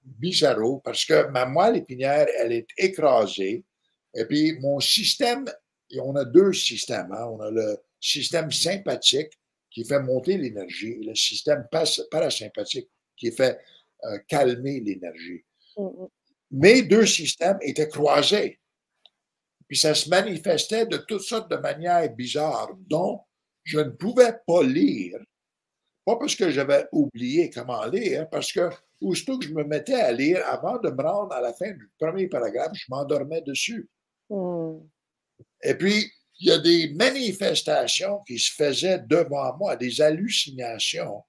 bizarro 0.04 0.80
parce 0.84 1.04
que 1.04 1.28
ma 1.28 1.46
moelle 1.46 1.76
épinière, 1.76 2.26
elle 2.38 2.52
est 2.52 2.68
écrasée. 2.76 3.64
Et 4.14 4.24
puis, 4.24 4.58
mon 4.60 4.80
système, 4.80 5.46
et 5.90 6.00
on 6.00 6.14
a 6.16 6.24
deux 6.24 6.52
systèmes. 6.52 7.12
Hein. 7.12 7.26
On 7.26 7.40
a 7.40 7.50
le 7.50 7.78
système 8.00 8.50
sympathique 8.50 9.32
qui 9.70 9.84
fait 9.84 10.00
monter 10.00 10.36
l'énergie 10.36 10.98
et 11.00 11.04
le 11.04 11.14
système 11.14 11.66
parasympathique 12.10 12.88
qui 13.16 13.30
fait 13.30 13.58
euh, 14.04 14.18
calmer 14.26 14.80
l'énergie. 14.80 15.44
Mm-hmm. 15.76 16.08
Mes 16.52 16.82
deux 16.82 17.06
systèmes 17.06 17.58
étaient 17.60 17.88
croisés. 17.88 18.58
Puis 19.68 19.78
ça 19.78 19.94
se 19.94 20.08
manifestait 20.08 20.86
de 20.86 20.96
toutes 20.96 21.22
sortes 21.22 21.50
de 21.50 21.56
manières 21.56 22.12
bizarres, 22.12 22.76
dont 22.88 23.20
je 23.62 23.78
ne 23.78 23.90
pouvais 23.90 24.34
pas 24.44 24.64
lire. 24.64 25.20
Pas 26.04 26.16
parce 26.16 26.34
que 26.34 26.50
j'avais 26.50 26.86
oublié 26.90 27.50
comment 27.50 27.84
lire, 27.86 28.28
parce 28.28 28.52
que 28.52 28.68
aussitôt 29.00 29.38
que 29.38 29.46
je 29.46 29.54
me 29.54 29.64
mettais 29.64 29.94
à 29.94 30.12
lire, 30.12 30.42
avant 30.46 30.78
de 30.78 30.90
me 30.90 31.02
rendre 31.02 31.32
à 31.32 31.40
la 31.40 31.52
fin 31.52 31.70
du 31.70 31.90
premier 31.98 32.28
paragraphe, 32.28 32.72
je 32.74 32.86
m'endormais 32.88 33.40
dessus. 33.42 33.88
Hmm. 34.28 34.78
Et 35.62 35.74
puis, 35.74 36.10
il 36.38 36.48
y 36.48 36.52
a 36.52 36.58
des 36.58 36.92
manifestations 36.94 38.20
qui 38.26 38.38
se 38.38 38.52
faisaient 38.54 39.00
devant 39.06 39.56
moi, 39.56 39.76
des 39.76 40.00
hallucinations, 40.00 41.22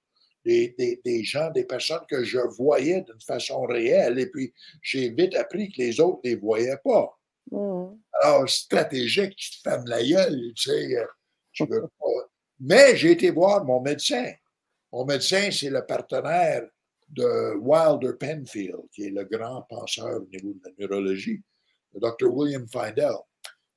des, 0.44 0.74
des, 1.04 1.24
gens, 1.24 1.50
des 1.50 1.64
personnes 1.64 2.04
que 2.08 2.24
je 2.24 2.38
voyais 2.56 3.02
d'une 3.02 3.20
façon 3.20 3.62
réelle. 3.62 4.18
Et 4.18 4.26
puis, 4.26 4.52
j'ai 4.80 5.10
vite 5.10 5.34
appris 5.34 5.70
que 5.70 5.82
les 5.82 6.00
autres 6.00 6.20
ne 6.24 6.30
les 6.30 6.36
voyaient 6.36 6.80
pas. 6.82 7.18
Hmm. 7.50 7.94
Alors, 8.22 8.48
stratégique, 8.48 9.36
tu 9.36 9.50
te 9.50 9.68
fermes 9.68 9.86
la 9.86 10.02
gueule, 10.02 10.52
tu 10.54 10.70
sais, 10.70 10.96
euh, 10.96 11.06
tu 11.52 11.66
veux 11.66 11.88
pas. 11.98 12.28
Mais 12.60 12.96
j'ai 12.96 13.12
été 13.12 13.30
voir 13.30 13.64
mon 13.64 13.80
médecin. 13.80 14.32
Mon 14.92 15.04
médecin, 15.04 15.50
c'est 15.50 15.70
le 15.70 15.84
partenaire 15.84 16.62
de 17.12 17.54
Wilder 17.56 18.12
Penfield, 18.18 18.88
qui 18.92 19.06
est 19.06 19.10
le 19.10 19.24
grand 19.24 19.62
penseur 19.62 20.22
au 20.22 20.26
niveau 20.26 20.54
de 20.54 20.60
la 20.64 20.70
neurologie, 20.78 21.40
le 21.94 22.00
Dr. 22.00 22.34
William 22.34 22.66
Findell. 22.66 23.16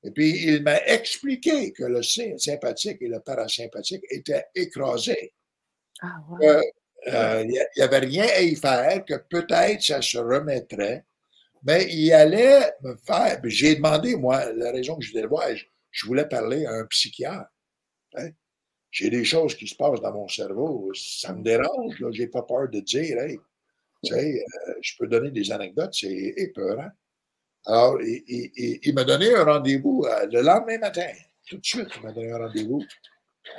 Et 0.03 0.11
puis, 0.11 0.43
il 0.45 0.63
m'a 0.63 0.77
expliqué 0.85 1.73
que 1.73 1.83
le 1.83 2.03
sympathique 2.03 3.01
et 3.01 3.07
le 3.07 3.19
parasympathique 3.19 4.03
étaient 4.09 4.45
écrasés. 4.53 5.33
Ah, 6.01 6.17
euh, 7.07 7.43
il 7.43 7.65
n'y 7.77 7.83
avait 7.83 7.99
rien 7.99 8.25
à 8.25 8.41
y 8.41 8.55
faire, 8.55 9.03
que 9.05 9.15
peut-être 9.29 9.81
ça 9.81 10.01
se 10.01 10.17
remettrait, 10.17 11.05
mais 11.63 11.87
il 11.91 12.11
allait 12.13 12.71
me 12.81 12.95
faire. 12.95 13.39
J'ai 13.43 13.75
demandé, 13.75 14.15
moi, 14.15 14.51
la 14.53 14.71
raison 14.71 14.95
que 14.97 15.03
je 15.03 15.11
voulais 15.11 15.23
le 15.23 15.29
voir, 15.29 15.47
je, 15.91 16.05
voulais 16.05 16.27
parler 16.27 16.65
à 16.65 16.73
un 16.73 16.85
psychiatre. 16.85 17.51
Hein. 18.15 18.29
J'ai 18.95 19.09
des 19.09 19.25
choses 19.25 19.55
qui 19.55 19.67
se 19.67 19.75
passent 19.75 19.99
dans 19.99 20.13
mon 20.13 20.29
cerveau, 20.29 20.89
ça 20.95 21.33
me 21.33 21.43
dérange, 21.43 21.95
je 21.99 22.05
n'ai 22.05 22.27
pas 22.27 22.43
peur 22.43 22.69
de 22.69 22.79
dire, 22.79 23.19
hey, 23.19 23.37
tu 24.01 24.13
sais, 24.13 24.41
euh, 24.69 24.73
je 24.79 24.93
peux 24.97 25.05
donner 25.05 25.31
des 25.31 25.51
anecdotes, 25.51 25.93
c'est 25.93 26.33
épeurant. 26.37 26.87
Alors, 27.65 28.01
il, 28.01 28.93
m'a 28.93 29.03
donné 29.03 29.35
un 29.35 29.43
rendez-vous 29.43 30.05
euh, 30.05 30.27
le 30.27 30.41
lendemain 30.41 30.77
matin. 30.77 31.09
Tout 31.45 31.57
de 31.57 31.65
suite, 31.65 31.89
il 31.97 32.03
m'a 32.03 32.13
donné 32.13 32.31
un 32.31 32.37
rendez-vous 32.37 32.81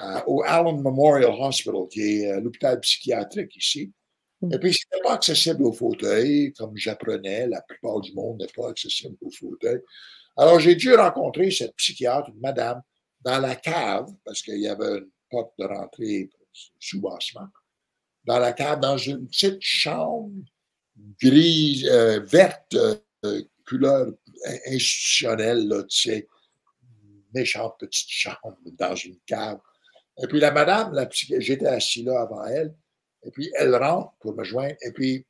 euh, 0.02 0.20
au 0.26 0.42
Allen 0.42 0.80
Memorial 0.80 1.34
Hospital, 1.38 1.86
qui 1.90 2.22
est 2.22 2.40
l'hôpital 2.40 2.80
psychiatrique 2.80 3.54
ici. 3.56 3.92
Mm. 4.40 4.54
Et 4.54 4.58
puis, 4.58 4.72
ce 4.72 4.86
n'était 4.86 5.02
pas 5.06 5.16
accessible 5.16 5.64
au 5.64 5.72
fauteuil, 5.72 6.54
comme 6.54 6.74
j'apprenais. 6.78 7.46
La 7.46 7.60
plupart 7.60 8.00
du 8.00 8.14
monde 8.14 8.40
n'est 8.40 8.52
pas 8.56 8.70
accessible 8.70 9.18
au 9.20 9.30
fauteuil. 9.30 9.82
Alors, 10.38 10.60
j'ai 10.60 10.76
dû 10.76 10.94
rencontrer 10.94 11.50
cette 11.50 11.76
psychiatre, 11.76 12.30
une 12.30 12.40
madame, 12.40 12.80
dans 13.20 13.38
la 13.38 13.54
cave, 13.54 14.08
parce 14.24 14.40
qu'il 14.40 14.60
y 14.60 14.68
avait 14.68 14.96
une 14.96 15.10
de 15.58 15.64
rentrée 15.64 16.30
sous-bassement, 16.80 17.48
dans 18.24 18.38
la 18.38 18.52
cave, 18.52 18.80
dans 18.80 18.98
une 18.98 19.28
petite 19.28 19.60
chambre 19.60 20.32
grise, 21.20 21.86
verte, 22.24 22.76
couleur 23.66 24.12
institutionnelle, 24.66 25.68
là, 25.68 25.82
tu 25.84 26.10
sais, 26.10 26.28
méchante 27.34 27.78
petite 27.78 28.08
chambre 28.08 28.56
dans 28.78 28.94
une 28.94 29.18
cave. 29.26 29.60
Et 30.22 30.26
puis 30.26 30.40
la 30.40 30.50
madame, 30.50 30.92
la 30.94 31.08
j'étais 31.10 31.66
assis 31.66 32.02
là 32.02 32.22
avant 32.22 32.44
elle, 32.44 32.74
et 33.22 33.30
puis 33.30 33.50
elle 33.58 33.74
rentre 33.74 34.12
pour 34.20 34.34
me 34.34 34.44
joindre, 34.44 34.76
et 34.82 34.92
puis 34.92 35.26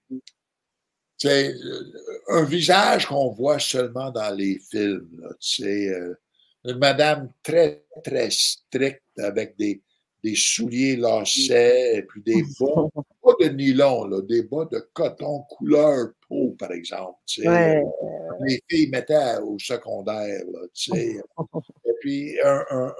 c'est 1.19 1.55
un 2.29 2.45
visage 2.45 3.07
qu'on 3.07 3.31
voit 3.31 3.59
seulement 3.59 4.11
dans 4.11 4.35
les 4.35 4.59
films, 4.59 5.35
tu 5.41 5.63
sais, 5.63 5.89
euh, 5.89 6.15
une 6.65 6.79
madame 6.79 7.33
très, 7.43 7.85
très 8.05 8.29
stricte 8.31 9.03
avec 9.19 9.57
des, 9.57 9.81
des 10.27 10.35
souliers 10.35 10.97
lacets 10.97 11.99
et 11.99 12.03
puis 12.03 12.21
des 12.23 12.43
bas, 12.61 12.89
pas 13.23 13.33
de 13.41 13.49
nylon, 13.51 14.07
là, 14.07 14.21
des 14.23 14.43
bas 14.43 14.67
de 14.71 14.81
coton 14.93 15.43
couleur 15.49 16.09
peau, 16.29 16.57
par 16.59 16.73
exemple. 16.73 17.19
Tu 17.27 17.43
sais, 17.43 17.83
Les 18.41 18.61
filles 18.69 18.91
mettaient 18.91 19.39
au 19.39 19.57
secondaire. 19.59 20.43
Là, 20.53 20.61
tu 20.75 20.91
sais. 20.91 21.21
et 21.85 21.93
puis 22.01 22.41
un, 22.43 22.65
un, 22.71 22.95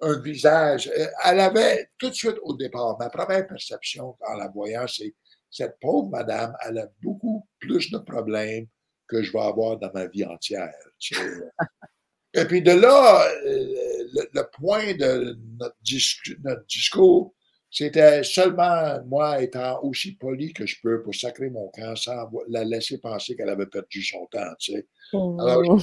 un, 0.00 0.20
visage. 0.20 0.90
Euh, 0.98 1.06
elle 1.24 1.40
avait 1.40 1.88
tout 1.96 2.10
de 2.10 2.14
suite 2.14 2.38
au 2.42 2.56
départ, 2.56 2.96
ma 2.98 3.08
première 3.08 3.46
perception 3.46 4.16
en 4.28 4.34
la 4.34 4.48
voyant, 4.48 4.86
c'est 4.88 5.14
cette 5.50 5.78
pauvre 5.80 6.08
madame, 6.08 6.56
elle 6.66 6.78
a 6.78 6.88
beaucoup 7.00 7.46
plus 7.60 7.88
de 7.92 7.98
problèmes 7.98 8.66
que 9.06 9.22
je 9.22 9.32
vais 9.32 9.40
avoir 9.40 9.78
dans 9.78 9.92
ma 9.94 10.06
vie 10.06 10.24
entière. 10.24 10.74
Tu 10.98 11.14
sais. 11.14 11.22
Et 12.34 12.44
puis 12.46 12.62
de 12.62 12.72
là, 12.72 13.24
euh, 13.46 14.26
le, 14.32 14.42
point 14.52 14.94
de 14.94 15.38
notre, 15.60 16.64
discours, 16.66 17.34
c'était 17.70 18.22
seulement 18.22 19.02
moi 19.06 19.40
étant 19.40 19.82
aussi 19.82 20.16
poli 20.16 20.52
que 20.52 20.66
je 20.66 20.76
peux 20.82 21.02
pour 21.02 21.14
sacrer 21.14 21.50
mon 21.50 21.68
camp 21.68 21.94
sans 21.96 22.30
la 22.48 22.64
laisser 22.64 22.98
penser 22.98 23.36
qu'elle 23.36 23.48
avait 23.48 23.66
perdu 23.66 24.02
son 24.02 24.26
temps. 24.26 24.54
Tu 24.58 24.72
sais. 24.72 24.86
Oh. 25.12 25.78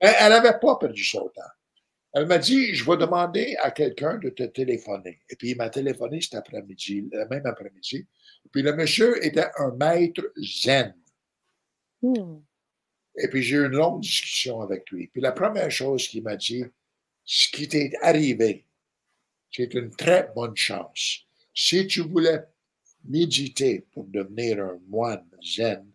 elle 0.00 0.30
n'avait 0.30 0.58
pas 0.60 0.76
perdu 0.76 1.04
son 1.04 1.28
temps. 1.34 1.42
Elle 2.16 2.26
m'a 2.26 2.38
dit, 2.38 2.74
je 2.74 2.90
vais 2.90 2.96
demander 2.96 3.56
à 3.60 3.70
quelqu'un 3.70 4.16
de 4.16 4.30
te 4.30 4.42
téléphoner. 4.44 5.20
Et 5.28 5.36
puis, 5.36 5.50
il 5.50 5.56
m'a 5.58 5.68
téléphoné 5.68 6.22
cet 6.22 6.34
après-midi, 6.34 7.10
le 7.12 7.28
même 7.28 7.44
après-midi. 7.44 8.06
Puis, 8.50 8.62
le 8.62 8.74
monsieur 8.74 9.22
était 9.22 9.44
un 9.58 9.72
maître 9.72 10.22
zen. 10.38 10.94
Hmm. 12.00 12.38
Et 13.18 13.28
puis 13.28 13.42
j'ai 13.42 13.56
eu 13.56 13.66
une 13.66 13.72
longue 13.72 14.00
discussion 14.02 14.60
avec 14.60 14.90
lui. 14.90 15.08
Puis 15.08 15.20
la 15.20 15.32
première 15.32 15.70
chose 15.70 16.06
qu'il 16.08 16.22
m'a 16.22 16.36
dit, 16.36 16.64
ce 17.24 17.48
qui 17.48 17.68
t'est 17.68 17.92
arrivé, 18.02 18.66
c'est 19.50 19.72
une 19.74 19.90
très 19.90 20.30
bonne 20.34 20.56
chance. 20.56 21.20
Si 21.54 21.86
tu 21.86 22.02
voulais 22.02 22.44
méditer 23.04 23.86
pour 23.92 24.04
devenir 24.04 24.62
un 24.62 24.78
moine 24.88 25.26
zen, 25.42 25.90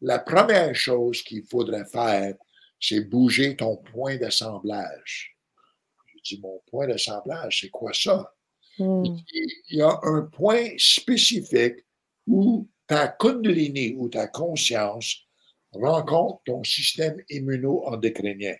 la 0.00 0.18
première 0.18 0.74
chose 0.74 1.22
qu'il 1.22 1.42
faudrait 1.44 1.84
faire, 1.84 2.34
c'est 2.80 3.00
bouger 3.00 3.56
ton 3.56 3.76
point 3.76 4.16
d'assemblage. 4.16 5.36
Je 6.06 6.36
dis, 6.36 6.40
mon 6.40 6.60
point 6.70 6.86
d'assemblage, 6.86 7.60
c'est 7.60 7.68
quoi 7.68 7.92
ça? 7.92 8.32
Hmm. 8.78 9.04
Il 9.34 9.78
y 9.78 9.82
a 9.82 9.98
un 10.02 10.22
point 10.22 10.68
spécifique 10.78 11.84
où 12.26 12.68
ta 12.86 13.08
kundalini, 13.08 13.94
ou 13.96 14.08
ta 14.08 14.26
conscience, 14.26 15.26
rencontre 15.72 16.42
ton 16.44 16.64
système 16.64 17.22
immuno-endocrinien, 17.28 18.56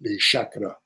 les 0.00 0.18
chakras. 0.18 0.80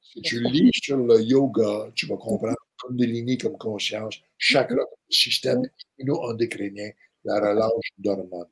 Si 0.00 0.22
tu 0.22 0.42
lis 0.42 0.70
sur 0.72 0.96
le 0.96 1.20
yoga, 1.20 1.90
tu 1.94 2.06
vas 2.06 2.16
comprendre 2.16 2.56
lignes 2.90 3.38
comme 3.38 3.58
conscience, 3.58 4.16
chakra, 4.38 4.84
système 5.08 5.62
immuno-endocrinien, 5.98 6.90
la 7.24 7.40
relâche 7.40 7.90
d'hormones. 7.98 8.50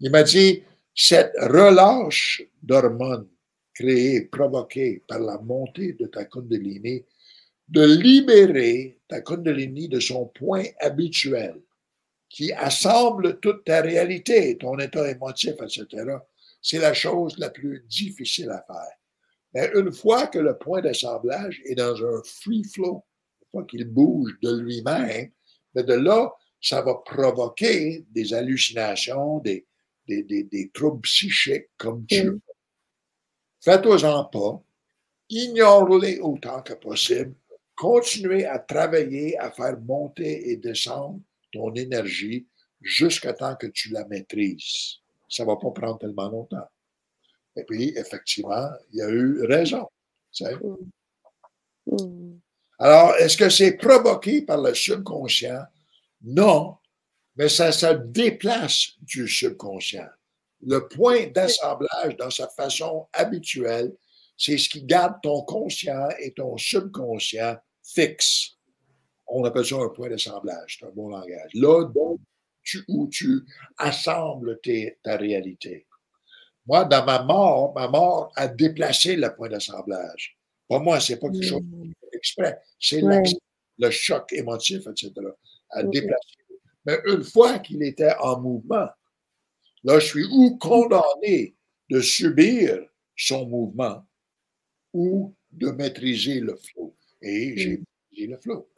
Il 0.00 0.10
m'a 0.10 0.22
dit, 0.22 0.62
cette 0.94 1.32
relâche 1.36 2.42
d'hormones 2.62 3.28
créée, 3.76 4.22
provoquée 4.22 5.02
par 5.06 5.20
la 5.20 5.38
montée 5.38 5.92
de 5.92 6.06
ta 6.06 6.24
kundalini, 6.24 7.04
de 7.68 7.84
libérer 7.84 8.98
ta 9.06 9.20
kundalini 9.20 9.88
de 9.88 10.00
son 10.00 10.26
point 10.26 10.64
habituel, 10.80 11.60
qui 12.28 12.52
assemble 12.52 13.40
toute 13.40 13.64
ta 13.64 13.80
réalité, 13.80 14.56
ton 14.58 14.78
état 14.78 15.08
émotif, 15.10 15.54
etc., 15.62 16.16
c'est 16.60 16.78
la 16.78 16.94
chose 16.94 17.38
la 17.38 17.50
plus 17.50 17.84
difficile 17.88 18.50
à 18.50 18.64
faire. 18.66 18.96
Mais 19.54 19.70
une 19.74 19.92
fois 19.92 20.26
que 20.26 20.38
le 20.38 20.58
point 20.58 20.82
d'assemblage 20.82 21.62
est 21.64 21.76
dans 21.76 21.96
un 22.04 22.22
free 22.24 22.64
flow, 22.64 23.04
une 23.40 23.50
fois 23.50 23.64
qu'il 23.64 23.84
bouge 23.84 24.32
de 24.42 24.58
lui-même, 24.58 25.30
de 25.74 25.94
là, 25.94 26.32
ça 26.60 26.82
va 26.82 26.94
provoquer 26.94 28.04
des 28.10 28.34
hallucinations, 28.34 29.38
des, 29.40 29.66
des, 30.08 30.22
des, 30.22 30.70
troubles 30.72 31.02
psychiques 31.02 31.68
comme 31.76 32.06
tu 32.06 32.22
veux. 32.22 32.40
Fais-toi-en 33.60 34.24
pas, 34.24 34.62
ignore-les 35.28 36.18
autant 36.20 36.62
que 36.62 36.74
possible, 36.74 37.34
continuez 37.74 38.46
à 38.46 38.58
travailler, 38.58 39.36
à 39.38 39.50
faire 39.50 39.78
monter 39.80 40.50
et 40.50 40.56
descendre 40.56 41.20
ton 41.52 41.72
énergie 41.74 42.46
jusqu'à 42.80 43.32
temps 43.32 43.56
que 43.56 43.66
tu 43.66 43.90
la 43.90 44.04
maîtrises. 44.06 44.98
Ça 45.28 45.42
ne 45.42 45.48
va 45.48 45.56
pas 45.56 45.70
prendre 45.70 45.98
tellement 45.98 46.28
longtemps. 46.28 46.68
Et 47.56 47.64
puis, 47.64 47.92
effectivement, 47.96 48.68
il 48.92 48.98
y 48.98 49.02
a 49.02 49.08
eu 49.08 49.42
raison. 49.44 49.88
Mm. 50.40 50.76
Mm. 51.86 52.40
Alors, 52.78 53.14
est-ce 53.16 53.36
que 53.36 53.48
c'est 53.48 53.76
provoqué 53.76 54.42
par 54.42 54.60
le 54.60 54.74
subconscient? 54.74 55.64
Non, 56.22 56.76
mais 57.36 57.48
ça 57.48 57.72
se 57.72 57.86
déplace 57.86 58.92
du 59.00 59.28
subconscient. 59.28 60.08
Le 60.62 60.86
point 60.88 61.28
d'assemblage 61.28 62.16
dans 62.16 62.30
sa 62.30 62.48
façon 62.48 63.06
habituelle, 63.12 63.94
c'est 64.36 64.58
ce 64.58 64.68
qui 64.68 64.82
garde 64.82 65.14
ton 65.22 65.42
conscient 65.42 66.08
et 66.18 66.32
ton 66.32 66.56
subconscient 66.56 67.56
fixes 67.82 68.55
on 69.28 69.44
appelle 69.44 69.64
ça 69.64 69.76
un 69.76 69.88
point 69.88 70.08
d'assemblage, 70.08 70.78
c'est 70.78 70.86
un 70.86 70.90
bon 70.90 71.08
langage. 71.08 71.50
Là, 71.54 71.84
donc, 71.84 72.20
tu, 72.62 72.84
où 72.88 73.08
tu 73.08 73.42
assembles 73.78 74.58
ta 75.02 75.16
réalité. 75.16 75.86
Moi, 76.66 76.84
dans 76.84 77.04
ma 77.04 77.22
mort, 77.22 77.72
ma 77.74 77.88
mort 77.88 78.32
a 78.34 78.48
déplacé 78.48 79.16
le 79.16 79.34
point 79.34 79.48
d'assemblage. 79.48 80.36
Pour 80.68 80.80
moi, 80.80 81.00
c'est 81.00 81.18
pas 81.18 81.30
quelque 81.30 81.46
chose 81.46 81.62
mmh. 81.62 81.92
exprès. 82.12 82.60
C'est 82.80 83.02
le 83.78 83.90
choc 83.90 84.32
émotif, 84.32 84.86
etc. 84.88 85.12
A 85.70 85.82
déplacé. 85.84 86.36
Mais 86.84 86.98
une 87.06 87.22
fois 87.22 87.58
qu'il 87.58 87.82
était 87.82 88.14
en 88.20 88.40
mouvement, 88.40 88.88
là, 89.84 89.98
je 89.98 90.06
suis 90.06 90.24
ou 90.24 90.56
condamné 90.56 91.54
de 91.88 92.00
subir 92.00 92.84
son 93.16 93.46
mouvement 93.46 94.04
ou 94.92 95.34
de 95.52 95.70
maîtriser 95.70 96.40
le 96.40 96.56
flow. 96.56 96.96
Et 97.22 97.56
j'ai 97.56 97.70
maîtrisé 97.78 98.26
le 98.26 98.36
flow. 98.38 98.68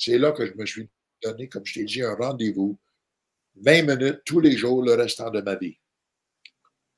C'est 0.00 0.16
là 0.16 0.32
que 0.32 0.46
je 0.46 0.54
me 0.54 0.64
suis 0.64 0.88
donné, 1.22 1.46
comme 1.46 1.66
je 1.66 1.74
t'ai 1.74 1.84
dit, 1.84 2.02
un 2.02 2.14
rendez-vous, 2.14 2.78
20 3.56 3.82
minutes 3.82 4.22
tous 4.24 4.40
les 4.40 4.56
jours 4.56 4.82
le 4.82 4.94
restant 4.94 5.30
de 5.30 5.42
ma 5.42 5.56
vie. 5.56 5.76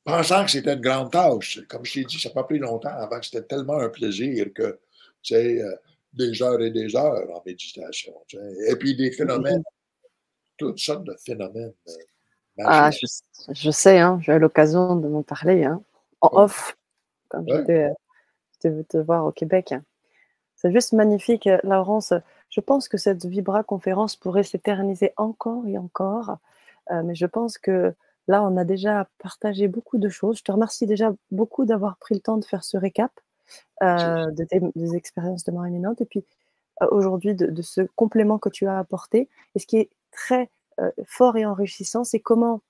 Pensant 0.05 0.45
que 0.45 0.53
c'était 0.53 0.75
une 0.75 0.81
grande 0.81 1.11
tâche. 1.11 1.61
Comme 1.69 1.85
je 1.85 1.95
t'ai 1.95 2.05
dit, 2.05 2.21
ça 2.21 2.29
n'a 2.29 2.37
pas 2.37 2.45
pris 2.45 2.61
longtemps 2.61 2.91
avant 2.91 3.19
que 3.19 3.27
c'était 3.27 3.43
tellement 3.43 3.79
un 3.79 3.89
plaisir 3.89 4.47
que, 4.55 4.79
c'est 5.21 5.61
euh, 5.61 5.75
des 6.13 6.43
heures 6.43 6.61
et 6.61 6.71
des 6.71 6.95
heures 6.95 7.29
en 7.35 7.43
méditation. 7.45 8.15
Et 8.69 8.77
puis 8.77 8.95
des 8.95 9.11
phénomènes, 9.11 9.65
toutes 10.57 10.79
sortes 10.79 11.05
de 11.05 11.17
phénomènes. 11.25 11.75
Euh, 11.89 12.63
ah, 12.65 12.91
je, 13.53 13.71
sais, 13.71 13.99
hein, 13.99 14.21
j'ai 14.23 14.33
eu 14.35 14.39
l'occasion 14.39 14.95
de 14.95 15.09
m'en 15.09 15.25
parler 15.25 15.65
hein, 15.65 15.83
en 16.21 16.31
off 16.33 16.77
quand 17.29 17.45
j'étais 17.49 17.91
de 18.65 18.83
te 18.83 18.99
voir 18.99 19.25
au 19.25 19.33
Québec. 19.33 19.75
C'est 20.55 20.71
juste 20.71 20.93
magnifique, 20.93 21.49
Laurence. 21.65 22.13
Je 22.53 22.61
pense 22.61 22.87
que 22.87 22.99
cette 22.99 23.25
Vibra 23.25 23.65
conférence 23.65 24.15
pourrait 24.15 24.43
s'éterniser 24.43 25.15
encore 25.17 25.67
et 25.67 25.79
encore, 25.79 26.37
euh, 26.91 27.03
mais 27.03 27.15
je 27.15 27.25
pense 27.25 27.57
que 27.57 27.95
là, 28.29 28.43
on 28.45 28.59
a 28.59 28.65
déjà 28.65 29.09
partagé 29.19 29.69
beaucoup 29.69 29.97
de 29.97 30.11
choses. 30.11 30.39
Je 30.39 30.45
te 30.45 30.53
remercie 30.53 30.87
déjà 30.87 31.15
beaucoup 31.31 31.65
d'avoir 31.65 31.97
pris 31.97 32.15
le 32.15 32.21
temps 32.21 32.37
de 32.37 32.45
faire 32.45 32.63
ce 32.63 32.77
récap 32.77 33.11
euh, 33.83 34.31
de 34.31 34.47
des 34.77 34.95
expériences 34.97 35.45
de 35.45 35.53
mort 35.53 35.67
imminente 35.67 36.03
et 36.03 36.05
puis 36.05 36.27
euh, 36.83 36.89
aujourd'hui 36.91 37.35
de, 37.35 37.63
ce 37.63 37.81
complément 37.97 38.39
que 38.39 38.51
tu 38.51 38.67
as 38.67 38.79
apporté. 38.79 39.31
Et 39.55 39.59
ce 39.59 39.67
qui 39.67 39.79
est 39.79 39.91
très 40.13 40.51
fort 41.07 41.37
et 41.37 41.47
enrichissant, 41.47 42.03
c'est 42.03 42.21
comment, 42.21 42.61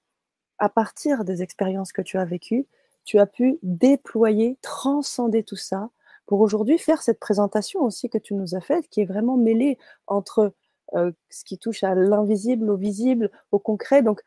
à 0.58 0.68
partir 0.68 1.24
des 1.24 1.42
expériences 1.42 1.92
que 1.92 2.02
tu 2.02 2.18
as 2.18 2.24
vécues, 2.24 2.66
tu 3.04 3.18
as 3.18 3.26
pu 3.26 3.58
déployer, 3.62 4.58
transcender 4.60 5.42
tout 5.42 5.56
ça 5.56 5.90
pour 6.26 6.40
aujourd'hui 6.40 6.78
faire 6.78 7.02
cette 7.02 7.20
présentation 7.20 7.80
aussi 7.80 8.08
que 8.08 8.18
tu 8.18 8.34
nous 8.34 8.54
as 8.54 8.60
faite, 8.60 8.88
qui 8.88 9.00
est 9.00 9.06
vraiment 9.06 9.36
mêlée 9.36 9.78
entre 10.06 10.54
euh, 10.94 11.12
ce 11.30 11.44
qui 11.44 11.58
touche 11.58 11.82
à 11.82 11.94
l'invisible, 11.94 12.70
au 12.70 12.76
visible, 12.76 13.30
au 13.50 13.58
concret. 13.58 14.02
Donc, 14.02 14.20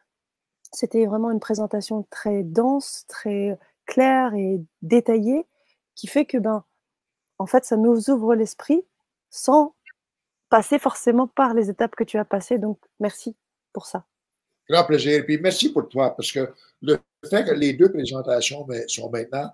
c'était 0.72 1.06
vraiment 1.06 1.32
une 1.32 1.40
présentation 1.40 2.06
très 2.10 2.44
dense, 2.44 3.06
très 3.08 3.58
claire 3.86 4.34
et 4.34 4.62
détaillée, 4.82 5.46
qui 5.96 6.08
fait 6.08 6.26
que, 6.26 6.38
ben, 6.38 6.64
en 7.38 7.46
fait, 7.46 7.66
ça 7.66 7.78
nous 7.78 8.10
ouvre 8.10 8.36
l'esprit 8.36 8.84
sans 9.30 9.76
passer 10.50 10.80
forcément 10.80 11.28
par 11.28 11.54
les 11.54 11.70
étapes 11.70 11.96
que 11.96 12.04
tu 12.04 12.18
as 12.18 12.26
passées. 12.26 12.58
Donc, 12.58 12.80
merci 13.00 13.36
pour 13.74 13.86
ça. 13.86 14.06
Grand 14.70 14.86
plaisir. 14.86 15.24
Puis 15.26 15.38
merci 15.38 15.72
pour 15.72 15.88
toi, 15.88 16.16
parce 16.16 16.32
que 16.32 16.52
le 16.82 16.98
fait 17.30 17.46
que 17.46 17.52
les 17.52 17.74
deux 17.74 17.92
présentations 17.92 18.66
sont 18.88 19.10
maintenant 19.10 19.52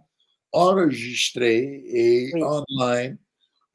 enregistrées 0.52 1.84
et 1.86 2.32
online, 2.44 3.18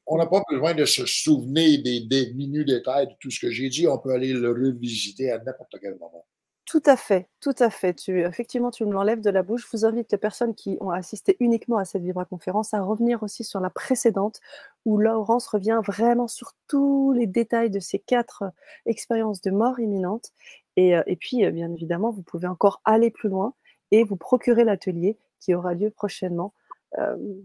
on 0.06 0.18
n'a 0.18 0.26
pas 0.26 0.42
besoin 0.48 0.74
de 0.74 0.84
se 0.84 1.04
souvenir 1.04 1.82
des, 1.82 2.00
des 2.00 2.32
minus 2.34 2.64
détails 2.64 3.08
de 3.08 3.14
tout 3.20 3.30
ce 3.30 3.40
que 3.40 3.50
j'ai 3.50 3.68
dit. 3.68 3.88
On 3.88 3.98
peut 3.98 4.12
aller 4.12 4.32
le 4.32 4.50
revisiter 4.50 5.30
à 5.32 5.38
n'importe 5.38 5.76
quel 5.80 5.98
moment. 5.98 6.24
Tout 6.66 6.82
à 6.84 6.96
fait, 6.96 7.28
tout 7.40 7.54
à 7.60 7.70
fait. 7.70 7.94
Tu, 7.94 8.22
effectivement, 8.22 8.72
tu 8.72 8.84
me 8.84 8.92
l'enlèves 8.92 9.20
de 9.20 9.30
la 9.30 9.44
bouche. 9.44 9.62
Je 9.70 9.76
vous 9.76 9.84
invite 9.84 10.10
les 10.10 10.18
personnes 10.18 10.52
qui 10.54 10.76
ont 10.80 10.90
assisté 10.90 11.36
uniquement 11.38 11.76
à 11.78 11.84
cette 11.84 12.02
Vibra-conférence 12.02 12.74
à 12.74 12.82
revenir 12.82 13.22
aussi 13.22 13.44
sur 13.44 13.60
la 13.60 13.70
précédente, 13.70 14.40
où 14.84 14.98
Laurence 14.98 15.46
revient 15.46 15.80
vraiment 15.86 16.26
sur 16.26 16.54
tous 16.66 17.12
les 17.12 17.28
détails 17.28 17.70
de 17.70 17.78
ces 17.78 18.00
quatre 18.00 18.44
expériences 18.84 19.40
de 19.42 19.52
mort 19.52 19.78
imminente. 19.78 20.32
Et, 20.74 20.96
euh, 20.96 21.04
et 21.06 21.14
puis, 21.14 21.44
euh, 21.44 21.52
bien 21.52 21.72
évidemment, 21.72 22.10
vous 22.10 22.22
pouvez 22.22 22.48
encore 22.48 22.80
aller 22.84 23.10
plus 23.10 23.28
loin 23.28 23.54
et 23.92 24.02
vous 24.02 24.16
procurer 24.16 24.64
l'atelier 24.64 25.18
qui 25.38 25.54
aura 25.54 25.72
lieu 25.72 25.90
prochainement, 25.90 26.52
euh, 26.52 26.65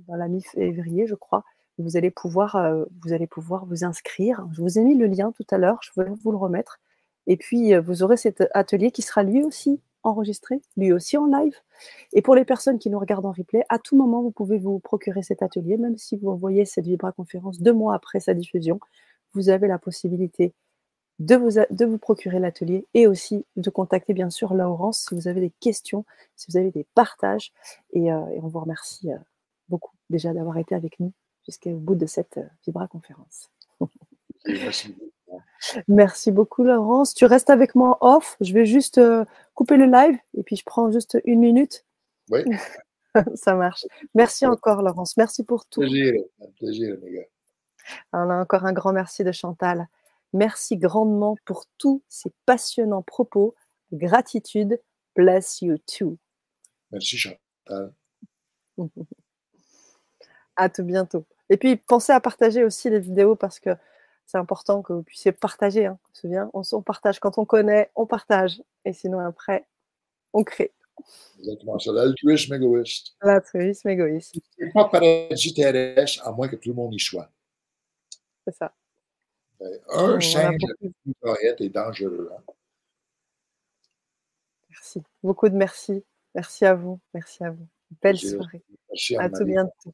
dans 0.07 0.15
la 0.15 0.27
mi-février, 0.27 1.07
je 1.07 1.15
crois. 1.15 1.43
Vous 1.77 1.97
allez, 1.97 2.11
pouvoir, 2.11 2.61
vous 3.01 3.13
allez 3.13 3.27
pouvoir 3.27 3.65
vous 3.65 3.83
inscrire. 3.83 4.45
Je 4.51 4.61
vous 4.61 4.77
ai 4.77 4.83
mis 4.83 4.95
le 4.95 5.07
lien 5.07 5.31
tout 5.31 5.45
à 5.51 5.57
l'heure, 5.57 5.80
je 5.81 5.91
vais 5.99 6.09
vous 6.23 6.31
le 6.31 6.38
remettre. 6.38 6.80
Et 7.27 7.38
puis, 7.38 7.75
vous 7.75 8.03
aurez 8.03 8.17
cet 8.17 8.43
atelier 8.53 8.91
qui 8.91 9.01
sera 9.01 9.23
lui 9.23 9.43
aussi 9.43 9.81
enregistré, 10.03 10.61
lui 10.77 10.91
aussi 10.91 11.17
en 11.17 11.25
live. 11.25 11.55
Et 12.13 12.21
pour 12.21 12.35
les 12.35 12.45
personnes 12.45 12.80
qui 12.80 12.89
nous 12.89 12.99
regardent 12.99 13.25
en 13.25 13.31
replay, 13.31 13.63
à 13.69 13.80
tout 13.80 13.95
moment, 13.95 14.21
vous 14.21 14.31
pouvez 14.31 14.57
vous 14.57 14.80
procurer 14.80 15.23
cet 15.23 15.41
atelier, 15.41 15.77
même 15.77 15.97
si 15.97 16.17
vous 16.17 16.30
envoyez 16.30 16.65
cette 16.65 16.85
Vibra 16.85 17.11
conférence 17.11 17.59
deux 17.61 17.73
mois 17.73 17.95
après 17.95 18.19
sa 18.19 18.33
diffusion, 18.33 18.80
vous 19.33 19.49
avez 19.49 19.67
la 19.67 19.80
possibilité 19.80 20.53
de 21.19 21.35
vous, 21.35 21.51
de 21.51 21.85
vous 21.85 21.97
procurer 21.97 22.39
l'atelier 22.39 22.88
et 22.93 23.07
aussi 23.07 23.45
de 23.55 23.69
contacter 23.69 24.13
bien 24.13 24.30
sûr 24.30 24.53
Laurence 24.53 25.05
si 25.07 25.15
vous 25.15 25.27
avez 25.27 25.39
des 25.39 25.53
questions, 25.59 26.05
si 26.35 26.47
vous 26.49 26.57
avez 26.57 26.71
des 26.71 26.85
partages. 26.95 27.51
Et, 27.93 28.11
euh, 28.11 28.19
on 28.41 28.47
vous 28.47 28.59
remercie 28.59 29.11
euh, 29.11 29.17
beaucoup 29.72 29.95
déjà 30.09 30.33
d'avoir 30.33 30.58
été 30.58 30.75
avec 30.75 31.00
nous 31.00 31.14
jusqu'au 31.45 31.72
bout 31.72 31.95
de 31.95 32.06
cette 32.06 32.38
euh, 32.38 32.45
Vibra 32.66 32.88
conférence. 32.88 33.50
Merci. 34.45 34.95
Merci 35.88 36.32
beaucoup, 36.32 36.64
Laurence. 36.64 37.14
Tu 37.14 37.25
restes 37.25 37.50
avec 37.50 37.74
moi 37.74 37.98
off. 38.01 38.38
Je 38.41 38.53
vais 38.53 38.66
juste 38.66 39.00
couper 39.53 39.77
le 39.77 39.85
live 39.85 40.17
et 40.38 40.43
puis 40.43 40.56
je 40.56 40.64
prends 40.66 40.91
juste 40.91 41.17
une 41.25 41.40
minute. 41.40 41.85
Oui. 42.30 42.43
Ça 43.35 43.56
marche. 43.56 43.85
Merci 44.14 44.45
encore, 44.45 44.82
Laurence. 44.82 45.17
Merci 45.17 45.43
pour 45.43 45.66
tout. 45.66 45.82
Plaisir, 45.82 46.14
plaisir, 46.58 46.98
les 47.01 47.11
gars. 47.14 47.25
On 48.14 48.30
a 48.30 48.41
encore 48.41 48.66
un 48.66 48.74
grand 48.74 48.93
merci 48.93 49.24
de 49.24 49.32
Chantal. 49.32 49.88
Merci 50.33 50.77
grandement 50.77 51.38
pour 51.45 51.66
tous 51.77 52.03
ces 52.08 52.32
passionnants 52.45 53.01
propos. 53.01 53.56
Gratitude. 53.91 54.80
Bless 55.16 55.61
you 55.61 55.77
too. 55.80 56.17
Merci 56.91 57.17
Chantal. 57.17 57.93
à 60.55 60.69
tout 60.69 60.83
bientôt. 60.83 61.25
Et 61.49 61.57
puis 61.57 61.75
pensez 61.75 62.13
à 62.13 62.19
partager 62.19 62.63
aussi 62.63 62.89
les 62.89 62.99
vidéos 62.99 63.35
parce 63.35 63.59
que 63.59 63.71
c'est 64.25 64.38
important 64.38 64.81
que 64.81 64.93
vous 64.93 65.03
puissiez 65.03 65.31
partager. 65.31 65.85
Hein. 65.85 65.99
On 66.53 66.63
se 66.63 66.75
on, 66.75 66.81
partage 66.81 67.19
quand 67.19 67.38
on 67.38 67.45
connaît, 67.45 67.91
on 67.95 68.05
partage. 68.05 68.61
Et 68.85 68.93
sinon 68.93 69.19
après, 69.19 69.65
on 70.33 70.43
crée. 70.43 70.71
Exactement, 71.39 71.80
c'est 71.80 71.91
l'altruisme 71.91 72.53
égoïste. 72.53 73.15
L'altruisme 73.21 73.89
égoïste. 73.89 74.35
C'est 74.57 74.71
pas 74.71 74.85
paradis 74.85 75.53
terrestre 75.53 76.25
à 76.25 76.31
moins 76.31 76.47
que 76.47 76.55
tout 76.55 76.69
le 76.69 76.75
monde 76.75 76.93
y 76.93 76.99
soit. 76.99 77.30
C'est 78.45 78.55
ça. 78.55 78.73
Ben, 79.59 79.80
un 79.89 80.19
singe 80.19 80.57
est 81.43 81.69
dangereux. 81.69 82.31
Hein. 82.33 82.53
Merci. 84.69 85.03
Beaucoup 85.21 85.49
de 85.49 85.55
merci. 85.55 86.03
Merci 86.33 86.65
à 86.65 86.73
vous. 86.73 86.99
Merci 87.13 87.43
à 87.43 87.51
vous. 87.51 87.67
Belle 88.01 88.17
soirée. 88.17 88.63
Merci 88.89 89.15
à, 89.17 89.23
à 89.23 89.30
tout 89.30 89.45
bientôt. 89.45 89.93